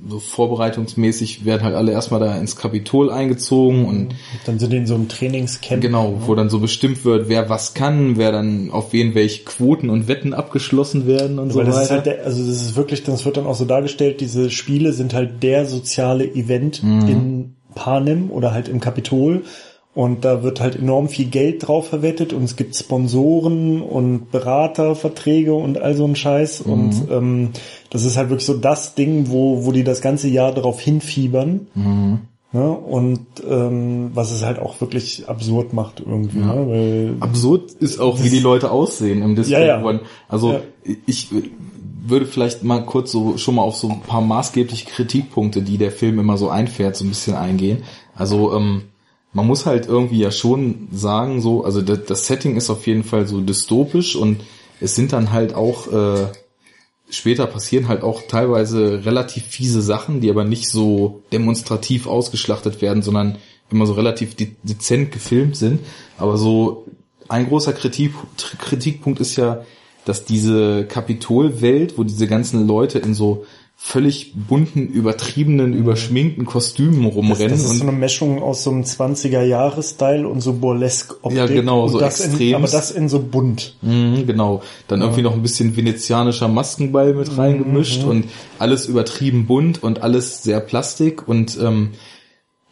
[0.08, 4.14] so vorbereitungsmäßig werden halt alle erstmal da ins Kapitol eingezogen und
[4.44, 5.82] dann sind die in so einem Trainingscamp.
[5.82, 9.90] Genau, wo dann so bestimmt wird, wer was kann, wer dann auf wen welche Quoten
[9.90, 11.94] und Wetten abgeschlossen werden und Weil so das ist weiter.
[11.94, 15.14] halt der, also das ist wirklich, das wird dann auch so dargestellt, diese Spiele sind
[15.14, 19.44] halt der soziale Event in Panem oder halt im Kapitol.
[19.96, 25.54] Und da wird halt enorm viel Geld drauf verwettet und es gibt Sponsoren und Beraterverträge
[25.54, 26.60] und all so ein Scheiß.
[26.60, 27.48] Und ähm,
[27.88, 31.68] das ist halt wirklich so das Ding, wo, wo die das ganze Jahr darauf hinfiebern.
[32.52, 32.70] Ne?
[32.72, 36.40] Und ähm, was es halt auch wirklich absurd macht irgendwie.
[36.40, 36.66] Ne?
[36.68, 39.66] Weil Absurd ist auch, wie die Leute aussehen im Display.
[39.66, 40.00] Ja, ja.
[40.28, 40.60] Also Ja.
[41.06, 41.28] ich
[42.06, 45.90] würde vielleicht mal kurz so schon mal auf so ein paar maßgebliche Kritikpunkte, die der
[45.90, 47.82] Film immer so einfährt, so ein bisschen eingehen.
[48.14, 48.82] Also ähm,
[49.36, 53.04] man muss halt irgendwie ja schon sagen, so, also das, das Setting ist auf jeden
[53.04, 54.40] Fall so dystopisch und
[54.80, 56.28] es sind dann halt auch äh,
[57.10, 63.02] später passieren halt auch teilweise relativ fiese Sachen, die aber nicht so demonstrativ ausgeschlachtet werden,
[63.02, 63.36] sondern
[63.70, 65.80] immer so relativ de dezent gefilmt sind.
[66.16, 66.86] Aber so
[67.28, 68.14] ein großer Kritik,
[68.58, 69.66] Kritikpunkt ist ja,
[70.06, 73.44] dass diese Kapitolwelt, wo diese ganzen Leute in so
[73.78, 78.70] völlig bunten, übertriebenen, überschminkten Kostümen Das, rumrennen das ist und so eine Mischung aus so
[78.70, 81.38] einem 20er-Jahre-Style und so Burlesque-Optik.
[81.38, 82.54] Ja, genau, so das extrem.
[82.56, 83.76] Aber das in so bunt.
[83.82, 84.62] Mhm, genau.
[84.88, 88.24] Dann irgendwie noch ein bisschen venezianischer Maskenball Mhm, mit reingemischt und
[88.58, 91.90] alles übertrieben bunt und alles sehr plastik und ähm,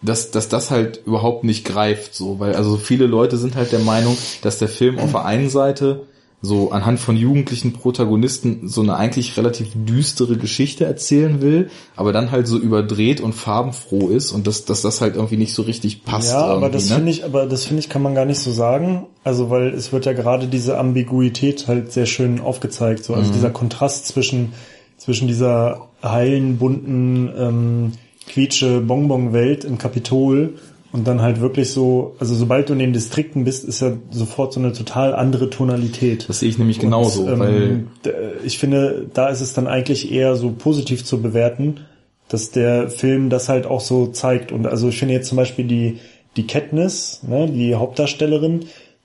[0.00, 3.78] dass, dass das halt überhaupt nicht greift, so, weil also viele Leute sind halt der
[3.78, 6.06] Meinung, dass der Film auf der einen Seite
[6.44, 12.30] so anhand von jugendlichen Protagonisten so eine eigentlich relativ düstere Geschichte erzählen will, aber dann
[12.30, 16.04] halt so überdreht und farbenfroh ist und dass, dass das halt irgendwie nicht so richtig
[16.04, 16.30] passt.
[16.30, 16.96] Ja, aber das ne?
[16.96, 19.06] finde ich, aber das finde ich, kann man gar nicht so sagen.
[19.24, 23.04] Also, weil es wird ja gerade diese Ambiguität halt sehr schön aufgezeigt.
[23.04, 23.34] So, also Mhm.
[23.34, 24.52] dieser Kontrast zwischen,
[24.98, 27.92] zwischen dieser heilen, bunten, ähm,
[28.28, 30.54] quietsche Bonbon-Welt im Kapitol
[30.94, 34.52] und dann halt wirklich so, also sobald du in den Distrikten bist, ist ja sofort
[34.52, 36.26] so eine total andere Tonalität.
[36.28, 38.12] Das sehe ich nämlich genauso, Und, ähm, weil d-
[38.44, 41.80] ich finde, da ist es dann eigentlich eher so positiv zu bewerten,
[42.28, 44.52] dass der Film das halt auch so zeigt.
[44.52, 45.98] Und also ich finde jetzt zum Beispiel die,
[46.36, 48.60] die Katniss, ne, die Hauptdarstellerin,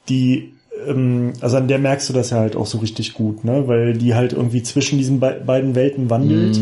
[0.09, 0.53] die,
[0.87, 3.93] ähm, also an der merkst du das ja halt auch so richtig gut, ne, weil
[3.93, 6.61] die halt irgendwie zwischen diesen be beiden Welten wandelt.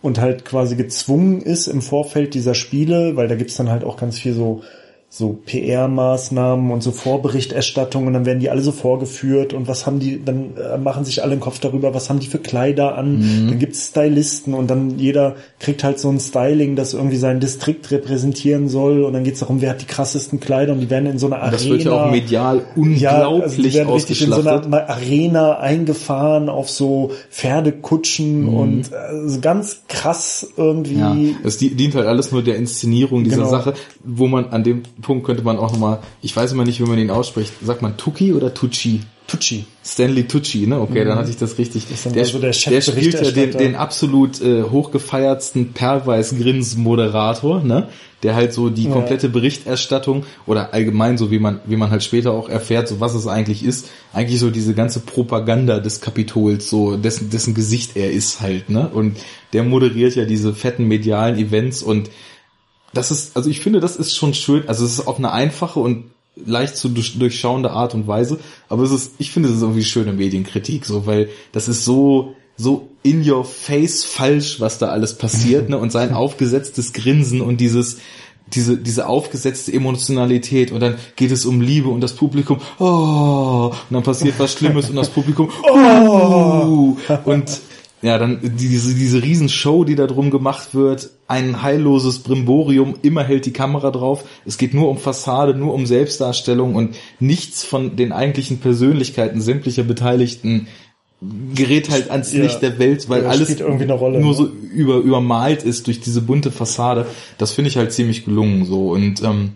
[0.00, 3.96] Und halt quasi gezwungen ist im Vorfeld dieser Spiele, weil da gibt's dann halt auch
[3.96, 4.62] ganz viel so
[5.10, 10.00] so PR-Maßnahmen und so Vorberichterstattung und dann werden die alle so vorgeführt und was haben
[10.00, 13.46] die, dann äh, machen sich alle im Kopf darüber, was haben die für Kleider an,
[13.48, 17.90] dann gibt's Stylisten und dann jeder kriegt halt so ein Styling, das irgendwie seinen Distrikt
[17.90, 21.18] repräsentieren soll und dann geht's darum, wer hat die krassesten Kleider und die werden in
[21.18, 21.52] so einer Arena.
[21.52, 25.58] das wird ja auch medial Ja, also unglaublich die werden richtig in so einer Arena
[25.58, 30.96] eingefahren auf so Pferdekutschen und äh, ganz krass irgendwie.
[30.96, 31.28] Mhm.
[31.30, 33.48] Ja, es di- dient halt alles nur der Inszenierung dieser Genau.
[33.50, 36.88] Sache, wo man an dem Punkt könnte man auch nochmal, ich weiß immer nicht, wie
[36.88, 39.02] man ihn ausspricht, sagt man Tucci oder Tucci?
[39.28, 39.66] Tucci.
[39.84, 40.80] Stanley Tucci, ne?
[40.80, 41.84] Okay, dann hatte ich das richtig.
[42.02, 47.88] dann der, also der der spielt ja den, den absolut äh, hochgefeiertsten Perlweiß-Grins-Moderator, ne?
[48.22, 52.32] Der halt so die komplette Berichterstattung oder allgemein so wie man wie man halt später
[52.32, 56.96] auch erfährt, so was es eigentlich ist, eigentlich so diese ganze Propaganda des Kapitols, so
[56.96, 58.88] dessen dessen Gesicht er ist halt, ne?
[58.88, 59.18] Und
[59.52, 62.10] der moderiert ja diese fetten medialen Events und
[62.98, 65.78] das ist, also ich finde, das ist schon schön, also es ist auf eine einfache
[65.78, 69.62] und leicht zu durch- durchschauende Art und Weise, aber es ist, ich finde, es ist
[69.62, 74.88] irgendwie schöne Medienkritik, so, weil das ist so, so in your face falsch, was da
[74.88, 77.98] alles passiert, ne, und sein aufgesetztes Grinsen und dieses,
[78.52, 80.72] diese, diese aufgesetzte Emotionalität.
[80.72, 84.90] Und dann geht es um Liebe und das Publikum, oh, und dann passiert was Schlimmes
[84.90, 87.60] und das Publikum, oh, und
[88.02, 93.44] ja, dann diese, diese Riesenshow, die da drum gemacht wird, ein heilloses Brimborium, immer hält
[93.46, 94.24] die Kamera drauf.
[94.46, 99.84] Es geht nur um Fassade, nur um Selbstdarstellung und nichts von den eigentlichen Persönlichkeiten sämtlicher
[99.84, 100.66] Beteiligten
[101.54, 102.44] gerät halt ans Ja.
[102.44, 104.36] Licht der Welt, weil alles Rolle, nur ne?
[104.36, 107.06] so über, übermalt ist durch diese bunte Fassade.
[107.38, 109.52] Das finde ich halt ziemlich gelungen so und ähm,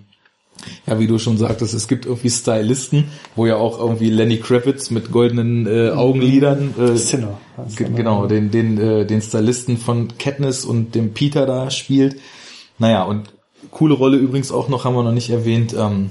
[0.87, 3.05] ja, wie du schon sagtest, es gibt irgendwie Stylisten,
[3.37, 7.39] wo ja auch irgendwie Lenny Kravitz mit goldenen äh, Augenlidern, äh, Sinner.
[7.57, 7.97] er, ne?
[7.97, 12.17] genau, den den äh, den Stylisten von Katniss und dem Peter da spielt.
[12.79, 13.33] Naja, und
[13.71, 16.11] coole Rolle übrigens auch noch, haben wir noch nicht erwähnt, ähm,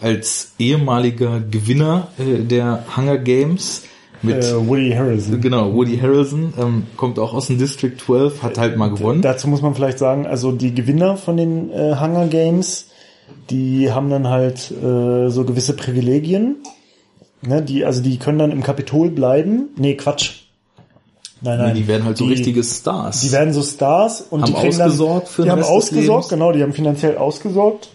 [0.00, 3.82] als ehemaliger Gewinner äh, der Hunger Games
[4.22, 5.40] mit Äh, Woody Harrelson.
[5.40, 9.22] genau Woody Harrelson ähm, kommt auch aus dem District 12, hat halt mal gewonnen.
[9.22, 12.86] Dazu muss man vielleicht sagen, also die Gewinner von den äh, Hunger Games,
[13.50, 16.56] die haben dann halt äh, so gewisse Privilegien.
[17.42, 19.68] Ne, die, also die können dann im Kapitol bleiben.
[19.76, 20.40] Nee, Quatsch.
[21.40, 21.72] Nein, nein.
[21.74, 23.20] Nee, die werden halt so Die- richtige Stars.
[23.20, 26.28] Die werden so Stars und Haben die kriegen ausgesorgt dann, für die haben Rest ausgesorgt,
[26.30, 27.90] genau, die haben finanziell ausgesorgt.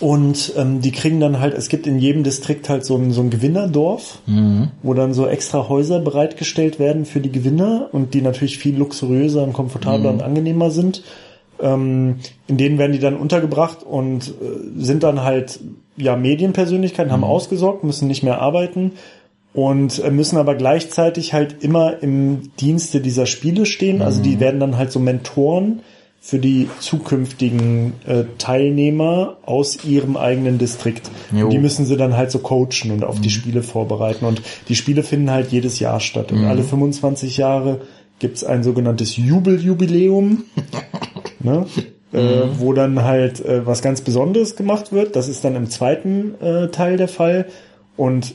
[0.00, 3.20] Und ähm, die kriegen dann halt, es gibt in jedem Distrikt halt so ein, so
[3.20, 4.68] ein Gewinnerdorf, Mhm.
[4.82, 9.42] wo dann so extra Häuser bereitgestellt werden für die Gewinner und die natürlich viel luxuriöser
[9.42, 10.18] und komfortabler Mhm.
[10.18, 11.02] und angenehmer sind.
[11.60, 12.16] Ähm,
[12.46, 14.32] in denen werden die dann untergebracht und äh,
[14.82, 15.60] sind dann halt
[15.96, 17.12] ja Medienpersönlichkeiten, Mhm.
[17.14, 18.92] haben ausgesorgt, müssen nicht mehr arbeiten
[19.54, 24.02] und äh, müssen aber gleichzeitig halt immer im Dienste dieser Spiele stehen.
[24.02, 24.24] Also Mhm.
[24.24, 25.80] die werden dann halt so Mentoren
[26.20, 31.08] für die zukünftigen äh, Teilnehmer aus ihrem eigenen Distrikt.
[31.30, 33.04] Die müssen sie dann halt so coachen und Mhm.
[33.04, 34.24] auf die Spiele vorbereiten.
[34.26, 36.32] Und die Spiele finden halt jedes Jahr statt.
[36.32, 36.38] Mhm.
[36.40, 37.80] Und alle 25 Jahre
[38.18, 40.42] gibt's ein sogenanntes Jubeljubiläum.
[41.46, 41.66] ne?
[42.12, 42.60] Äh, Mhm.
[42.60, 45.16] wo dann halt äh, was ganz Besonderes gemacht wird.
[45.16, 47.46] Das ist dann im zweiten äh, Teil der Fall.
[47.96, 48.34] Und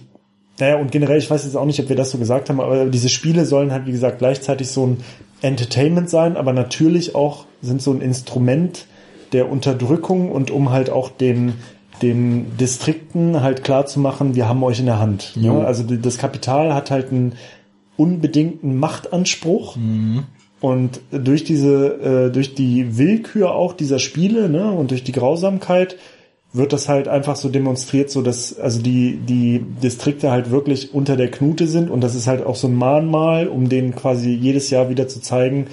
[0.59, 2.85] naja, und generell, ich weiß jetzt auch nicht, ob wir das so gesagt haben, aber
[2.87, 4.97] diese Spiele sollen halt, wie gesagt, gleichzeitig so ein
[5.41, 8.85] Entertainment sein, aber natürlich auch sind so ein Instrument
[9.31, 11.53] der Unterdrückung und um halt auch den,
[12.01, 15.33] den Distrikten halt klar zu machen, wir haben euch in der Hand.
[15.37, 15.65] Ne?
[15.65, 17.33] Also die- das Kapital hat halt einen
[17.97, 19.77] unbedingten Machtanspruch.
[20.61, 25.97] Und durch diese, äh, durch die Willkür auch dieser Spiele, ne, und durch die Grausamkeit
[26.53, 31.17] wird das halt einfach so demonstriert, so dass also die die Distrikte halt wirklich unter
[31.17, 31.89] der Knute sind.
[31.89, 35.21] Und das ist halt auch so ein Mahnmal, um denen quasi jedes Jahr wieder zu
[35.21, 35.67] zeigen,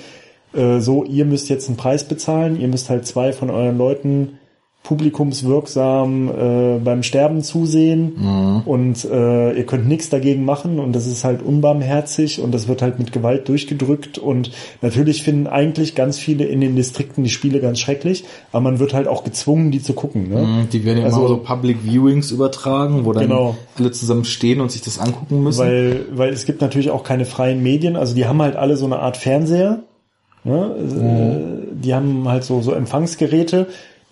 [0.54, 4.38] äh, so ihr müsst jetzt einen Preis bezahlen, ihr müsst halt zwei von euren Leuten
[4.84, 11.24] publikumswirksam äh, beim Sterben zusehen und äh, ihr könnt nichts dagegen machen und das ist
[11.24, 16.44] halt unbarmherzig und das wird halt mit Gewalt durchgedrückt und natürlich finden eigentlich ganz viele
[16.44, 19.92] in den Distrikten die Spiele ganz schrecklich, aber man wird halt auch gezwungen, die zu
[19.92, 20.28] gucken.
[20.30, 20.42] Ne?
[20.42, 23.56] Mhm, Die werden ja Also- immer so Public Viewings übertragen, wo dann Genau.
[23.78, 25.58] alle zusammen stehen und sich das angucken müssen.
[25.60, 28.86] Weil, weil es gibt natürlich auch keine freien Medien, also die haben halt alle so
[28.86, 29.80] eine Art Fernseher,
[30.44, 30.70] ne?
[30.78, 33.66] äh, die haben halt so, so Empfangsgeräte,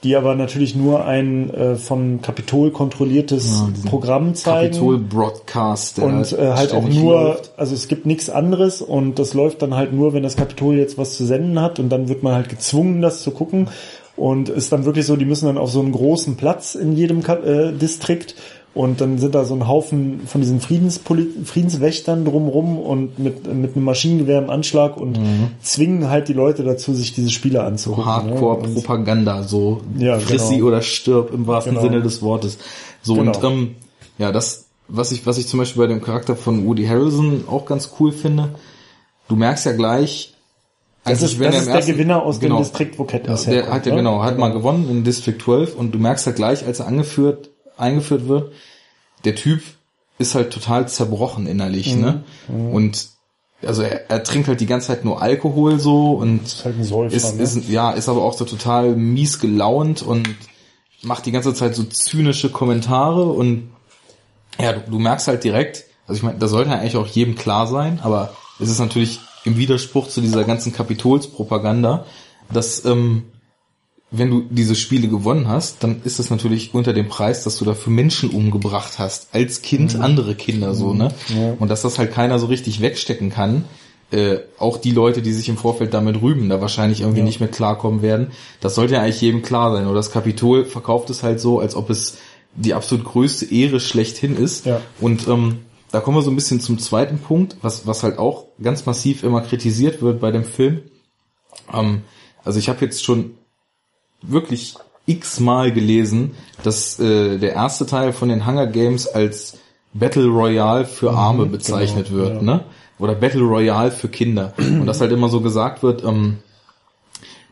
[0.07, 4.73] die aber natürlich nur ein äh, von Kapitol kontrolliertes Ja, Programm zeigen.
[4.73, 5.99] Capitol Broadcast.
[5.99, 7.53] und äh, halt auch ständig nur, läuft.
[7.57, 10.97] also es gibt nichts anderes und das läuft dann halt nur, wenn das Kapitol jetzt
[10.97, 13.69] was zu senden hat und dann wird man halt gezwungen, das zu gucken
[14.17, 17.25] und ist dann wirklich so, die müssen dann auf so einen großen Platz in jedem
[17.25, 18.37] Ka äh, Distrikt
[18.77, 23.75] und dann sind da so ein Haufen von diesen Friedenspoli Friedenswächtern drumrum und mit, mit
[23.75, 25.19] einem Maschinengewehr im Anschlag und
[25.63, 28.05] zwingen halt die Leute dazu, sich diese Spiele anzugucken.
[28.05, 28.11] ne?
[28.13, 30.51] Hardcore-Propaganda, so Ja, friss genau.
[30.57, 31.87] sie oder stirb im wahrsten Genau.
[31.87, 32.59] Sinne des Wortes.
[33.03, 33.37] So Genau.
[33.37, 33.75] und ähm,
[34.19, 37.65] ja, das, was ich, was ich zum Beispiel bei dem Charakter von Woody Harrelson auch
[37.65, 38.51] ganz cool finde,
[39.29, 40.35] du merkst ja gleich,
[41.05, 43.45] Das ist, das er ist im der ersten- Gewinner aus genau, dem Distrikt, wo Katniss
[43.45, 43.99] der herkommt, hat ja ne?
[43.99, 47.51] genau, hat mal gewonnen in District 12 und du merkst halt gleich, als er angeführt,
[47.77, 48.53] eingeführt wird,
[49.25, 49.63] der Typ
[50.19, 52.01] ist halt total zerbrochen innerlich, Mhm.
[52.01, 52.25] ne?
[52.73, 53.09] Und
[53.67, 56.85] also er, er trinkt halt die ganze Zeit nur Alkohol so und Ist halt ein
[56.85, 57.43] Säufer, ist, ne?
[57.43, 60.29] ist, ja, ist aber auch so total mies gelaunt und
[61.03, 63.71] macht die ganze Zeit so zynische Kommentare und
[64.61, 67.35] ja, du, du merkst halt direkt, also ich meine, da sollte ja eigentlich auch jedem
[67.35, 72.05] klar sein, aber es ist natürlich im Widerspruch zu dieser ganzen Kapitolspropaganda,
[72.53, 73.25] dass ähm,
[74.11, 77.65] wenn du diese Spiele gewonnen hast, dann ist das natürlich unter dem Preis, dass du
[77.65, 81.13] dafür Menschen umgebracht hast, als Kind andere Kinder so, ne?
[81.59, 83.65] Und dass das halt keiner so richtig wegstecken kann.
[84.13, 87.49] Äh, auch die Leute, die sich im Vorfeld damit rühmen, da wahrscheinlich irgendwie nicht mehr
[87.49, 88.29] klarkommen werden.
[88.61, 89.87] Das sollte ja eigentlich jedem klar sein.
[89.87, 92.19] Oder das Kapitol verkauft es halt so, als ob es
[92.55, 94.65] die absolut größte Ehre schlechthin ist.
[94.65, 94.81] Ja.
[95.01, 95.59] Und ähm,
[95.91, 99.25] da kommen wir so ein bisschen zum zweiten Punkt, was, was halt auch ganz massiv
[99.25, 100.83] immer kritisiert wird bei dem Film.
[101.75, 102.03] Ähm,
[102.45, 103.35] also ich habe jetzt schon
[104.29, 104.75] wirklich
[105.07, 109.59] x-mal gelesen, dass äh, der erste Teil von den Hunger Games als
[109.95, 112.43] Battle Royale für Arme bezeichnet genau, wird, ja.
[112.43, 112.65] ne?
[112.99, 114.55] Oder Battle Royale für Kinder.
[114.59, 116.39] Und dass halt immer so gesagt wird, ähm,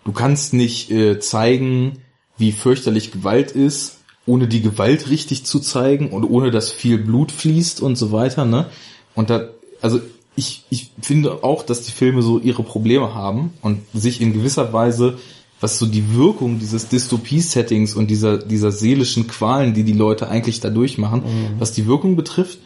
[0.04, 1.98] du kannst nicht äh, zeigen,
[2.38, 7.30] wie fürchterlich Gewalt ist, ohne die Gewalt richtig zu zeigen und ohne dass viel Blut
[7.30, 8.66] fließt und so weiter, ne?
[9.14, 9.48] Und da,
[9.80, 10.00] also
[10.34, 14.72] ich, ich finde auch, dass die Filme so ihre Probleme haben und sich in gewisser
[14.72, 15.18] Weise,
[15.64, 20.60] was so die Wirkung dieses Dystopie-Settings und dieser, dieser seelischen Qualen, die die Leute eigentlich
[20.60, 21.22] da durchmachen,
[21.58, 22.58] was die Wirkung betrifft,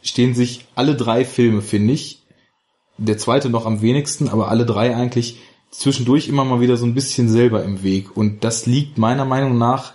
[0.00, 2.22] stehen sich alle drei Filme, finde ich,
[2.96, 5.36] der zweite noch am wenigsten, aber alle drei eigentlich
[5.70, 8.16] zwischendurch immer mal wieder so ein bisschen selber im Weg.
[8.16, 9.92] Und das liegt meiner Meinung nach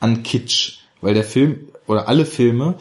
[0.00, 2.74] an Kitsch, weil der Film oder alle Filme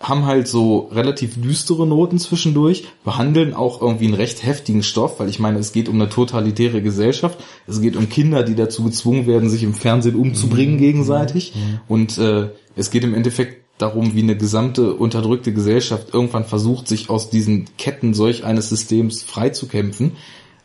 [0.00, 5.28] haben halt so relativ düstere Noten zwischendurch, behandeln auch irgendwie einen recht heftigen Stoff, weil
[5.28, 9.26] ich meine, es geht um eine totalitäre Gesellschaft, es geht um Kinder, die dazu gezwungen
[9.26, 11.52] werden, sich im Fernsehen umzubringen gegenseitig.
[11.88, 17.10] Und äh, es geht im Endeffekt darum, wie eine gesamte unterdrückte Gesellschaft irgendwann versucht, sich
[17.10, 20.12] aus diesen Ketten solch eines Systems freizukämpfen.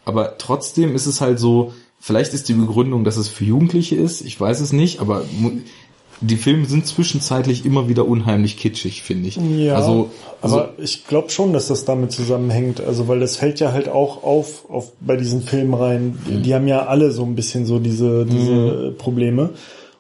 [0.06, 4.22] Aber trotzdem ist es halt so, vielleicht ist die Begründung, dass es für Jugendliche ist,
[4.22, 5.24] ich weiß es nicht, aber
[6.24, 9.36] die Filme sind zwischenzeitlich immer wieder unheimlich kitschig, finde ich.
[9.36, 10.10] Ja, also,
[10.42, 12.82] also aber ich glaube schon, dass das damit zusammenhängt.
[12.82, 16.18] Also, weil das fällt ja halt auch auf, auf bei diesen Filmreihen.
[16.26, 16.44] Mhm.
[16.44, 18.98] Die haben ja alle so ein bisschen so diese, diese mhm.
[18.98, 19.50] Probleme.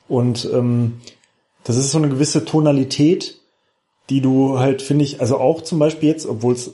[0.07, 0.93] Und ähm,
[1.63, 3.39] das ist so eine gewisse Tonalität,
[4.09, 6.71] die du halt, finde ich, also auch zum Beispiel jetzt, obwohl es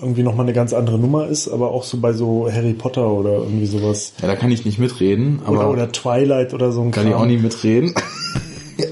[0.00, 3.38] irgendwie nochmal eine ganz andere Nummer ist, aber auch so bei so Harry Potter oder
[3.38, 4.12] irgendwie sowas.
[4.20, 5.40] Ja, da kann ich nicht mitreden.
[5.44, 7.12] Aber oder, oder Twilight oder so ein Kann Kram.
[7.12, 7.94] ich auch nicht mitreden.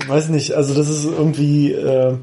[0.07, 1.73] Weiß nicht, also das ist irgendwie...
[1.73, 2.15] Äh,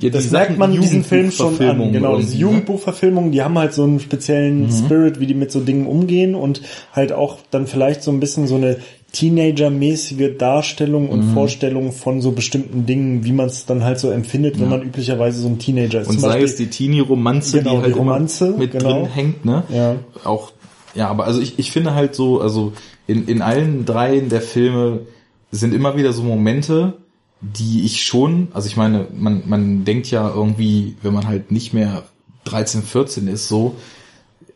[0.00, 1.90] ja, das merkt man diesen Film schon an.
[1.90, 2.40] Genau, diese ne?
[2.40, 4.70] Jugendbuchverfilmungen, die haben halt so einen speziellen mhm.
[4.70, 6.60] Spirit, wie die mit so Dingen umgehen und
[6.92, 8.76] halt auch dann vielleicht so ein bisschen so eine
[9.12, 11.32] Teenager-mäßige Darstellung und mhm.
[11.32, 14.62] Vorstellung von so bestimmten Dingen, wie man es dann halt so empfindet, ja.
[14.62, 16.08] wenn man üblicherweise so ein Teenager ist.
[16.08, 19.04] Und Zum sei Beispiel, es die Teenie-Romanze, genau, die halt die Romanze, mit genau.
[19.04, 19.62] drin hängt, ne?
[19.70, 19.96] Ja.
[20.24, 20.52] Auch,
[20.94, 22.74] ja, aber also ich, ich finde halt so, also
[23.06, 25.06] in, in allen dreien der Filme
[25.50, 26.98] sind immer wieder so Momente,
[27.40, 31.72] die ich schon, also ich meine, man, man denkt ja irgendwie, wenn man halt nicht
[31.72, 32.04] mehr
[32.44, 33.76] 13, 14 ist, so,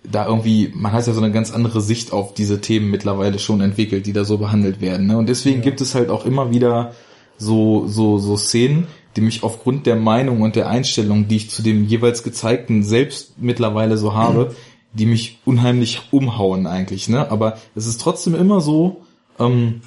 [0.03, 3.61] da irgendwie, man hat ja so eine ganz andere Sicht auf diese Themen mittlerweile schon
[3.61, 5.07] entwickelt, die da so behandelt werden.
[5.07, 5.18] Ne?
[5.18, 5.64] Und deswegen ja.
[5.64, 6.95] gibt es halt auch immer wieder
[7.36, 8.86] so, so, so Szenen,
[9.16, 13.34] die mich aufgrund der Meinung und der Einstellung, die ich zu dem jeweils gezeigten selbst
[13.38, 14.99] mittlerweile so habe, mhm.
[14.99, 17.09] die mich unheimlich umhauen eigentlich.
[17.09, 17.30] Ne?
[17.30, 19.03] Aber es ist trotzdem immer so,
[19.38, 19.82] ähm,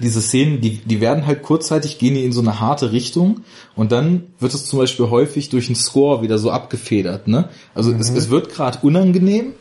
[0.00, 3.40] diese Szenen, die, die werden halt kurzzeitig, gehen die in so eine harte Richtung
[3.76, 7.28] und dann wird es zum Beispiel häufig durch einen Score wieder so abgefedert.
[7.28, 7.48] Ne?
[7.74, 8.00] Also mhm.
[8.00, 9.52] es, es wird gerade unangenehm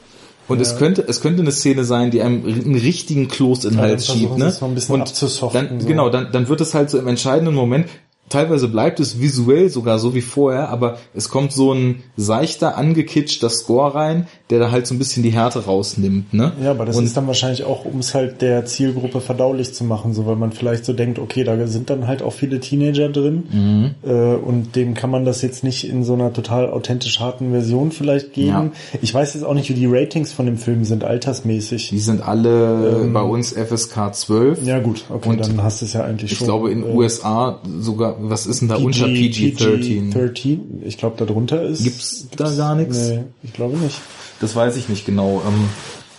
[0.47, 0.63] und ja.
[0.63, 4.07] es könnte es könnte eine Szene sein, die einem einen richtigen Kloß in den Hals
[4.07, 4.37] schiebt.
[4.37, 4.53] Ne?
[4.87, 5.23] und
[5.53, 5.87] dann, so.
[5.87, 7.87] genau, dann, dann wird es halt so im entscheidenden Moment,
[8.31, 13.49] teilweise bleibt es visuell sogar so wie vorher, aber es kommt so ein seichter, angekitschter
[13.49, 16.53] Score rein, der da halt so ein bisschen die Härte rausnimmt, ne?
[16.63, 19.83] Ja, aber das und ist dann wahrscheinlich auch, um es halt der Zielgruppe verdaulich zu
[19.83, 23.09] machen, so weil man vielleicht so denkt, okay, da sind dann halt auch viele Teenager
[23.09, 24.09] drin mhm.
[24.09, 27.91] äh, und dem kann man das jetzt nicht in so einer total authentisch harten Version
[27.91, 28.47] vielleicht geben.
[28.47, 28.71] Ja.
[29.01, 31.89] Ich weiß jetzt auch nicht, wie die Ratings von dem Film sind, altersmäßig.
[31.89, 34.65] Die sind alle ähm, bei uns FSK 12.
[34.65, 36.45] Ja gut, okay, und dann hast du es ja eigentlich ich schon.
[36.45, 40.11] Ich glaube in äh, USA sogar was ist denn da PG, unter PG-13?
[40.11, 41.83] PG ich glaube, da drunter ist.
[41.83, 43.09] Gibt's da gar nichts?
[43.09, 43.99] Nee, ich glaube nicht.
[44.39, 45.41] Das weiß ich nicht genau.
[45.47, 45.69] Ähm,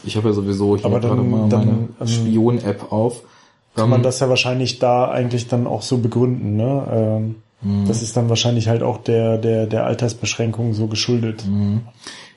[0.05, 3.23] ich habe ja sowieso hier gerade mal meine ähm, Spion-App auf.
[3.75, 6.87] Kann man ähm, das ja wahrscheinlich da eigentlich dann auch so begründen, ne?
[6.93, 7.87] Ähm, mhm.
[7.87, 11.45] Das ist dann wahrscheinlich halt auch der, der, der Altersbeschränkung so geschuldet.
[11.47, 11.83] Mhm.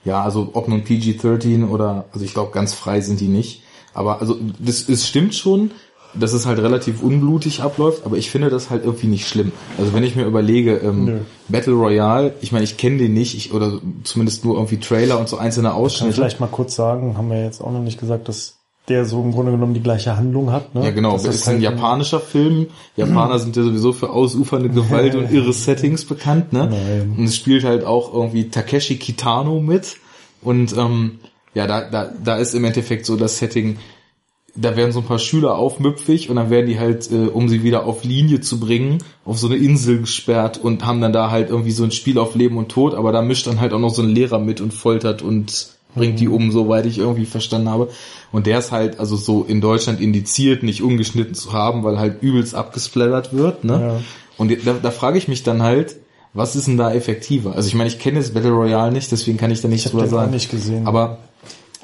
[0.04, 3.64] Ja, also ob nun PG-13 oder, also ich glaube, ganz frei sind die nicht.
[3.94, 5.72] Aber also das, das stimmt schon,
[6.20, 9.52] dass es halt relativ unblutig abläuft, aber ich finde das halt irgendwie nicht schlimm.
[9.78, 13.54] Also wenn ich mir überlege, ähm, Battle Royale, ich meine, ich kenne den nicht, ich,
[13.54, 16.14] oder zumindest nur irgendwie Trailer und so einzelne Ausschnitte.
[16.14, 18.56] Kann vielleicht mal kurz sagen, haben wir jetzt auch noch nicht gesagt, dass
[18.88, 20.76] der so im Grunde genommen die gleiche Handlung hat.
[20.76, 20.84] Ne?
[20.84, 21.14] Ja, genau.
[21.14, 22.68] Das, das ist halt ein japanischer Film.
[22.96, 26.54] Japaner sind ja sowieso für ausufernde Gewalt und irre Settings bekannt.
[26.54, 26.70] Ne?
[26.70, 27.16] Nein.
[27.18, 29.98] Und es spielt halt auch irgendwie Takeshi Kitano mit.
[30.42, 31.20] Und ähm,
[31.56, 33.78] ja, da, da, da ist im Endeffekt so das Setting,
[34.56, 37.64] da werden so ein paar Schüler aufmüpfig und dann werden die halt, äh, um sie
[37.64, 41.50] wieder auf Linie zu bringen, auf so eine Insel gesperrt und haben dann da halt
[41.50, 43.90] irgendwie so ein Spiel auf Leben und Tod, aber da mischt dann halt auch noch
[43.90, 47.90] so ein Lehrer mit und foltert und bringt die um, soweit ich irgendwie verstanden habe.
[48.32, 52.22] Und der ist halt also so in Deutschland indiziert, nicht ungeschnitten zu haben, weil halt
[52.22, 53.64] übelst abgesplattert wird.
[53.64, 53.74] Ne?
[53.74, 54.02] Ja.
[54.38, 55.96] Und da, da frage ich mich dann halt,
[56.34, 57.56] was ist denn da effektiver?
[57.56, 60.08] Also ich meine, ich kenne das Battle Royale nicht, deswegen kann ich da nichts drüber
[60.08, 60.32] sagen.
[60.32, 60.86] Nicht gesehen.
[60.86, 61.20] Aber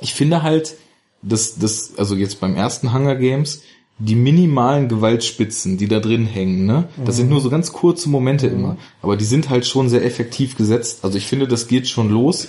[0.02, 0.76] ich finde halt,
[1.22, 3.62] dass das, also jetzt beim ersten Hunger Games,
[4.00, 6.90] die minimalen Gewaltspitzen, die da drin hängen, ne?
[6.98, 7.20] Das mhm.
[7.20, 8.56] sind nur so ganz kurze Momente mhm.
[8.56, 8.78] immer.
[9.02, 11.04] Aber die sind halt schon sehr effektiv gesetzt.
[11.04, 12.48] Also ich finde, das geht schon los.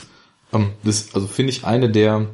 [0.53, 2.31] Ähm, das, also finde ich eine der,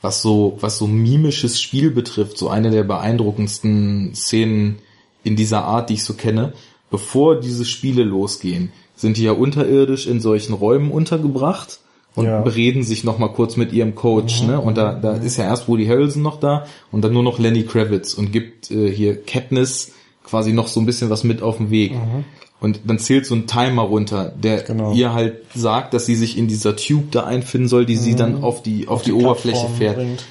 [0.00, 4.78] was so, was so mimisches Spiel betrifft, so eine der beeindruckendsten Szenen
[5.22, 6.54] in dieser Art, die ich so kenne.
[6.90, 11.80] Bevor diese Spiele losgehen, sind die ja unterirdisch in solchen Räumen untergebracht
[12.14, 12.40] und ja.
[12.40, 14.48] bereden sich noch mal kurz mit ihrem Coach, mhm.
[14.48, 14.60] ne?
[14.60, 17.64] Und da, da ist ja erst Woody Harrelson noch da und dann nur noch Lenny
[17.64, 19.92] Kravitz und gibt äh, hier Katniss
[20.24, 21.92] quasi noch so ein bisschen was mit auf den Weg.
[21.92, 22.24] Mhm.
[22.60, 24.92] Und dann zählt so ein Timer runter, der genau.
[24.92, 28.00] ihr halt sagt, dass sie sich in dieser Tube da einfinden soll, die mhm.
[28.00, 29.96] sie dann auf die auf, auf die, die Oberfläche fährt.
[29.96, 30.24] Bringt.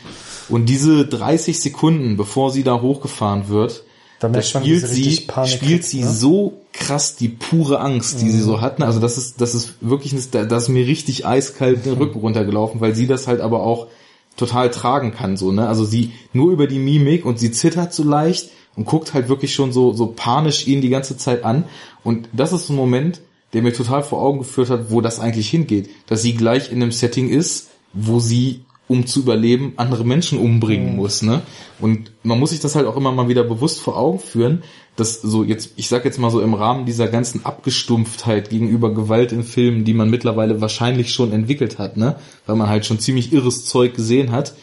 [0.48, 3.84] Und diese 30 Sekunden, bevor sie da hochgefahren wird,
[4.20, 6.10] da, da spielt sie, spielt sie ne?
[6.10, 8.32] so krass die pure Angst, die mhm.
[8.32, 8.84] sie so hatten.
[8.84, 12.96] Also das ist, das ist wirklich, das ist mir richtig eiskalt den Rücken runtergelaufen, weil
[12.96, 13.88] sie das halt aber auch
[14.36, 15.68] total tragen kann, so, ne?
[15.68, 19.54] Also sie nur über die Mimik und sie zittert so leicht und guckt halt wirklich
[19.54, 21.66] schon so, so panisch ihn die ganze Zeit an.
[22.04, 23.22] Und das ist so ein Moment,
[23.54, 25.90] der mir total vor Augen geführt hat, wo das eigentlich hingeht.
[26.08, 30.92] Dass sie gleich in einem Setting ist, wo sie um zu überleben, andere Menschen umbringen
[30.92, 30.96] mhm.
[30.98, 31.44] muss, ne?
[31.80, 34.64] Und man muss sich das halt auch immer mal wieder bewusst vor Augen führen,
[34.96, 39.32] dass so jetzt, ich sag jetzt mal so im Rahmen dieser ganzen Abgestumpftheit gegenüber Gewalt
[39.32, 42.16] in Filmen, die man mittlerweile wahrscheinlich schon entwickelt hat, ne?
[42.48, 44.56] Weil man halt schon ziemlich irres Zeug gesehen hat,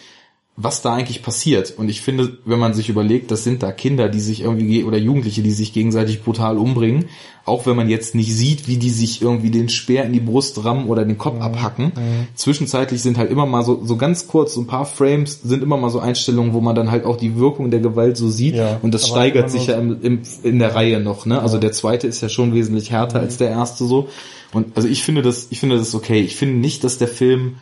[0.59, 1.75] was da eigentlich passiert.
[1.77, 4.97] Und ich finde, wenn man sich überlegt, das sind da Kinder, die sich irgendwie oder
[4.97, 7.07] Jugendliche, die sich gegenseitig brutal umbringen,
[7.45, 10.65] auch wenn man jetzt nicht sieht, wie die sich irgendwie den Speer in die Brust
[10.65, 11.43] rammen oder den Kopf mhm.
[11.43, 11.85] abhacken.
[11.95, 12.27] Mhm.
[12.35, 15.77] Zwischenzeitlich sind halt immer mal so, so ganz kurz, so ein paar Frames sind immer
[15.77, 18.55] mal so Einstellungen, wo man dann halt auch die Wirkung der Gewalt so sieht.
[18.55, 21.27] Ja, und das steigert sich ja im, im, in der Reihe noch.
[21.27, 21.41] Ne?
[21.41, 23.25] Also der zweite ist ja schon wesentlich härter mhm.
[23.25, 24.09] als der erste so.
[24.55, 26.23] Und also ich finde das, ich finde das okay.
[26.23, 27.57] Ich finde nicht, dass der Film,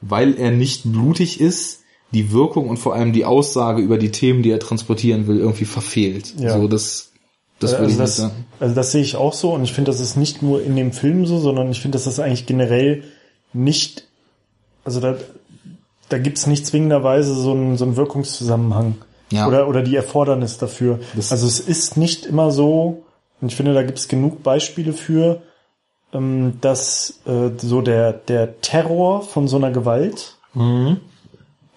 [0.00, 1.82] weil er nicht blutig ist,
[2.12, 5.64] die Wirkung und vor allem die Aussage über die Themen, die er transportieren will, irgendwie
[5.64, 6.34] verfehlt.
[6.38, 6.58] Ja.
[6.58, 7.10] So, das,
[7.58, 8.46] das also würde ich das, nicht sagen.
[8.60, 10.92] Also das sehe ich auch so und ich finde, das ist nicht nur in dem
[10.92, 13.04] Film so, sondern ich finde, dass das eigentlich generell
[13.52, 14.06] nicht,
[14.84, 15.16] also da,
[16.08, 18.96] da gibt's nicht zwingenderweise so einen, so einen Wirkungszusammenhang.
[19.32, 19.48] Ja.
[19.48, 21.00] Oder, oder die Erfordernis dafür.
[21.16, 23.02] Das also es ist nicht immer so,
[23.40, 25.42] und ich finde, da gibt's genug Beispiele für,
[26.12, 30.98] ähm, dass äh, so der, der Terror von so einer Gewalt mhm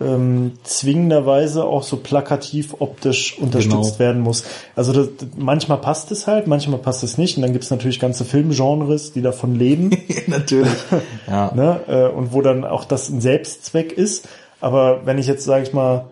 [0.01, 3.99] ähm, zwingenderweise auch so plakativ optisch unterstützt genau.
[3.99, 4.45] werden muss.
[4.75, 7.35] Also das, manchmal passt es halt, manchmal passt es nicht.
[7.37, 9.91] Und dann gibt es natürlich ganze Filmgenres, die davon leben.
[10.27, 10.71] natürlich.
[11.27, 11.53] ja.
[11.53, 11.81] ne?
[11.87, 14.27] Äh, und wo dann auch das ein Selbstzweck ist.
[14.61, 16.05] Aber wenn ich jetzt, sage ich mal,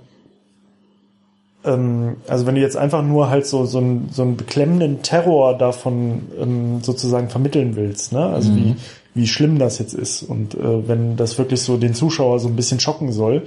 [1.63, 5.57] ähm, also wenn du jetzt einfach nur halt so, so, einen, so einen beklemmenden Terror
[5.57, 8.25] davon ähm, sozusagen vermitteln willst, ne?
[8.25, 8.57] Also mhm.
[8.57, 8.75] wie,
[9.13, 10.23] wie schlimm das jetzt ist.
[10.23, 13.43] Und äh, wenn das wirklich so den Zuschauer so ein bisschen schocken soll,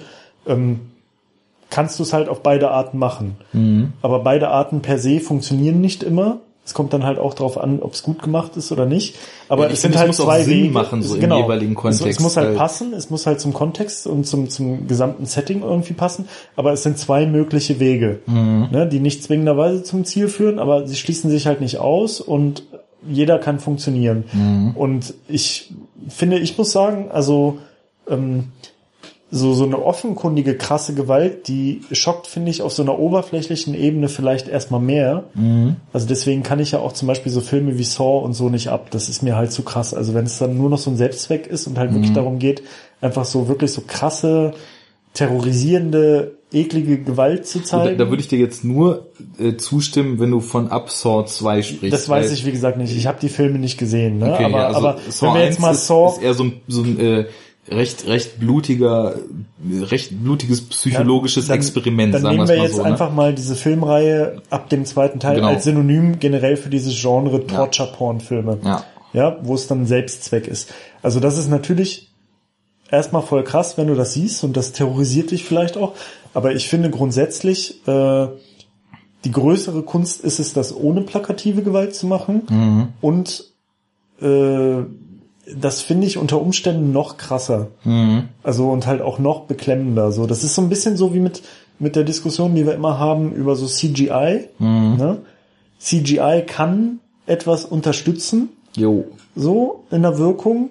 [0.46, 0.80] ähm,
[1.70, 3.36] kannst du es halt auf beide Arten machen.
[3.52, 3.92] Mhm.
[4.02, 6.38] Aber beide Arten per se funktionieren nicht immer.
[6.64, 9.16] Es kommt dann halt auch darauf an, ob es gut gemacht ist oder nicht.
[9.48, 10.72] Aber ja, es sind halt zwei Sinn Wege.
[10.72, 11.38] machen, so genau.
[11.38, 12.06] im jeweiligen Kontext.
[12.06, 15.26] Es, es muss halt, halt passen, es muss halt zum Kontext und zum, zum gesamten
[15.26, 16.28] Setting irgendwie passen.
[16.54, 18.68] Aber es sind zwei mögliche Wege, mhm.
[18.70, 22.62] ne, die nicht zwingenderweise zum Ziel führen, aber sie schließen sich halt nicht aus und
[23.08, 24.24] jeder kann funktionieren.
[24.32, 24.72] Mhm.
[24.76, 25.72] Und ich
[26.08, 27.58] finde, ich muss sagen, also
[28.08, 28.52] ähm,
[29.32, 34.08] so, so eine offenkundige, krasse Gewalt, die schockt, finde ich, auf so einer oberflächlichen Ebene
[34.08, 35.24] vielleicht erstmal mehr.
[35.34, 35.76] Mhm.
[35.92, 38.68] Also deswegen kann ich ja auch zum Beispiel so Filme wie Saw und so nicht
[38.68, 38.90] ab.
[38.90, 39.94] Das ist mir halt zu krass.
[39.94, 41.96] Also wenn es dann nur noch so ein Selbstzweck ist und halt mhm.
[41.96, 42.62] wirklich darum geht,
[43.00, 44.52] einfach so wirklich so krasse,
[45.14, 47.98] terrorisierende, eklige Gewalt zu zeigen.
[47.98, 51.62] Da, da würde ich dir jetzt nur äh, zustimmen, wenn du von Up Saw 2
[51.62, 51.92] sprichst.
[51.92, 52.96] Das weiß ich, wie gesagt, nicht.
[52.96, 54.18] Ich habe die Filme nicht gesehen.
[54.18, 54.32] Ne?
[54.32, 56.16] Okay, aber, ja, also aber Saw wenn wir jetzt mal Saw...
[56.16, 57.26] Ist eher so ein, so ein äh,
[57.70, 59.16] recht recht blutiger
[59.82, 62.88] recht blutiges psychologisches ja, dann, Experiment dann sagen nehmen wir jetzt so, ne?
[62.88, 65.48] einfach mal diese Filmreihe ab dem zweiten Teil genau.
[65.48, 68.84] als Synonym generell für dieses Genre Torture Porn Filme ja.
[69.12, 72.10] ja wo es dann Selbstzweck ist also das ist natürlich
[72.90, 75.94] erstmal voll krass wenn du das siehst und das terrorisiert dich vielleicht auch
[76.34, 78.28] aber ich finde grundsätzlich äh,
[79.24, 82.88] die größere Kunst ist es das ohne plakative Gewalt zu machen mhm.
[83.00, 83.44] und
[84.20, 84.82] äh,
[85.58, 87.68] das finde ich unter Umständen noch krasser.
[87.84, 88.28] Mhm.
[88.42, 90.12] Also und halt auch noch beklemmender.
[90.12, 91.42] So, das ist so ein bisschen so wie mit
[91.80, 94.48] mit der Diskussion, die wir immer haben über so CGI.
[94.58, 94.96] Mhm.
[94.96, 95.18] Ne?
[95.80, 98.50] CGI kann etwas unterstützen.
[98.76, 99.06] Jo.
[99.34, 100.70] So in der Wirkung.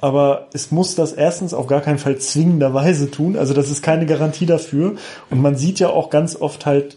[0.00, 3.36] Aber es muss das erstens auf gar keinen Fall zwingenderweise tun.
[3.36, 4.94] Also das ist keine Garantie dafür.
[5.28, 6.96] Und man sieht ja auch ganz oft halt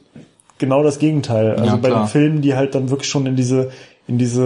[0.58, 1.52] genau das Gegenteil.
[1.52, 3.72] Also ja, bei den Filmen, die halt dann wirklich schon in diese
[4.08, 4.44] in diese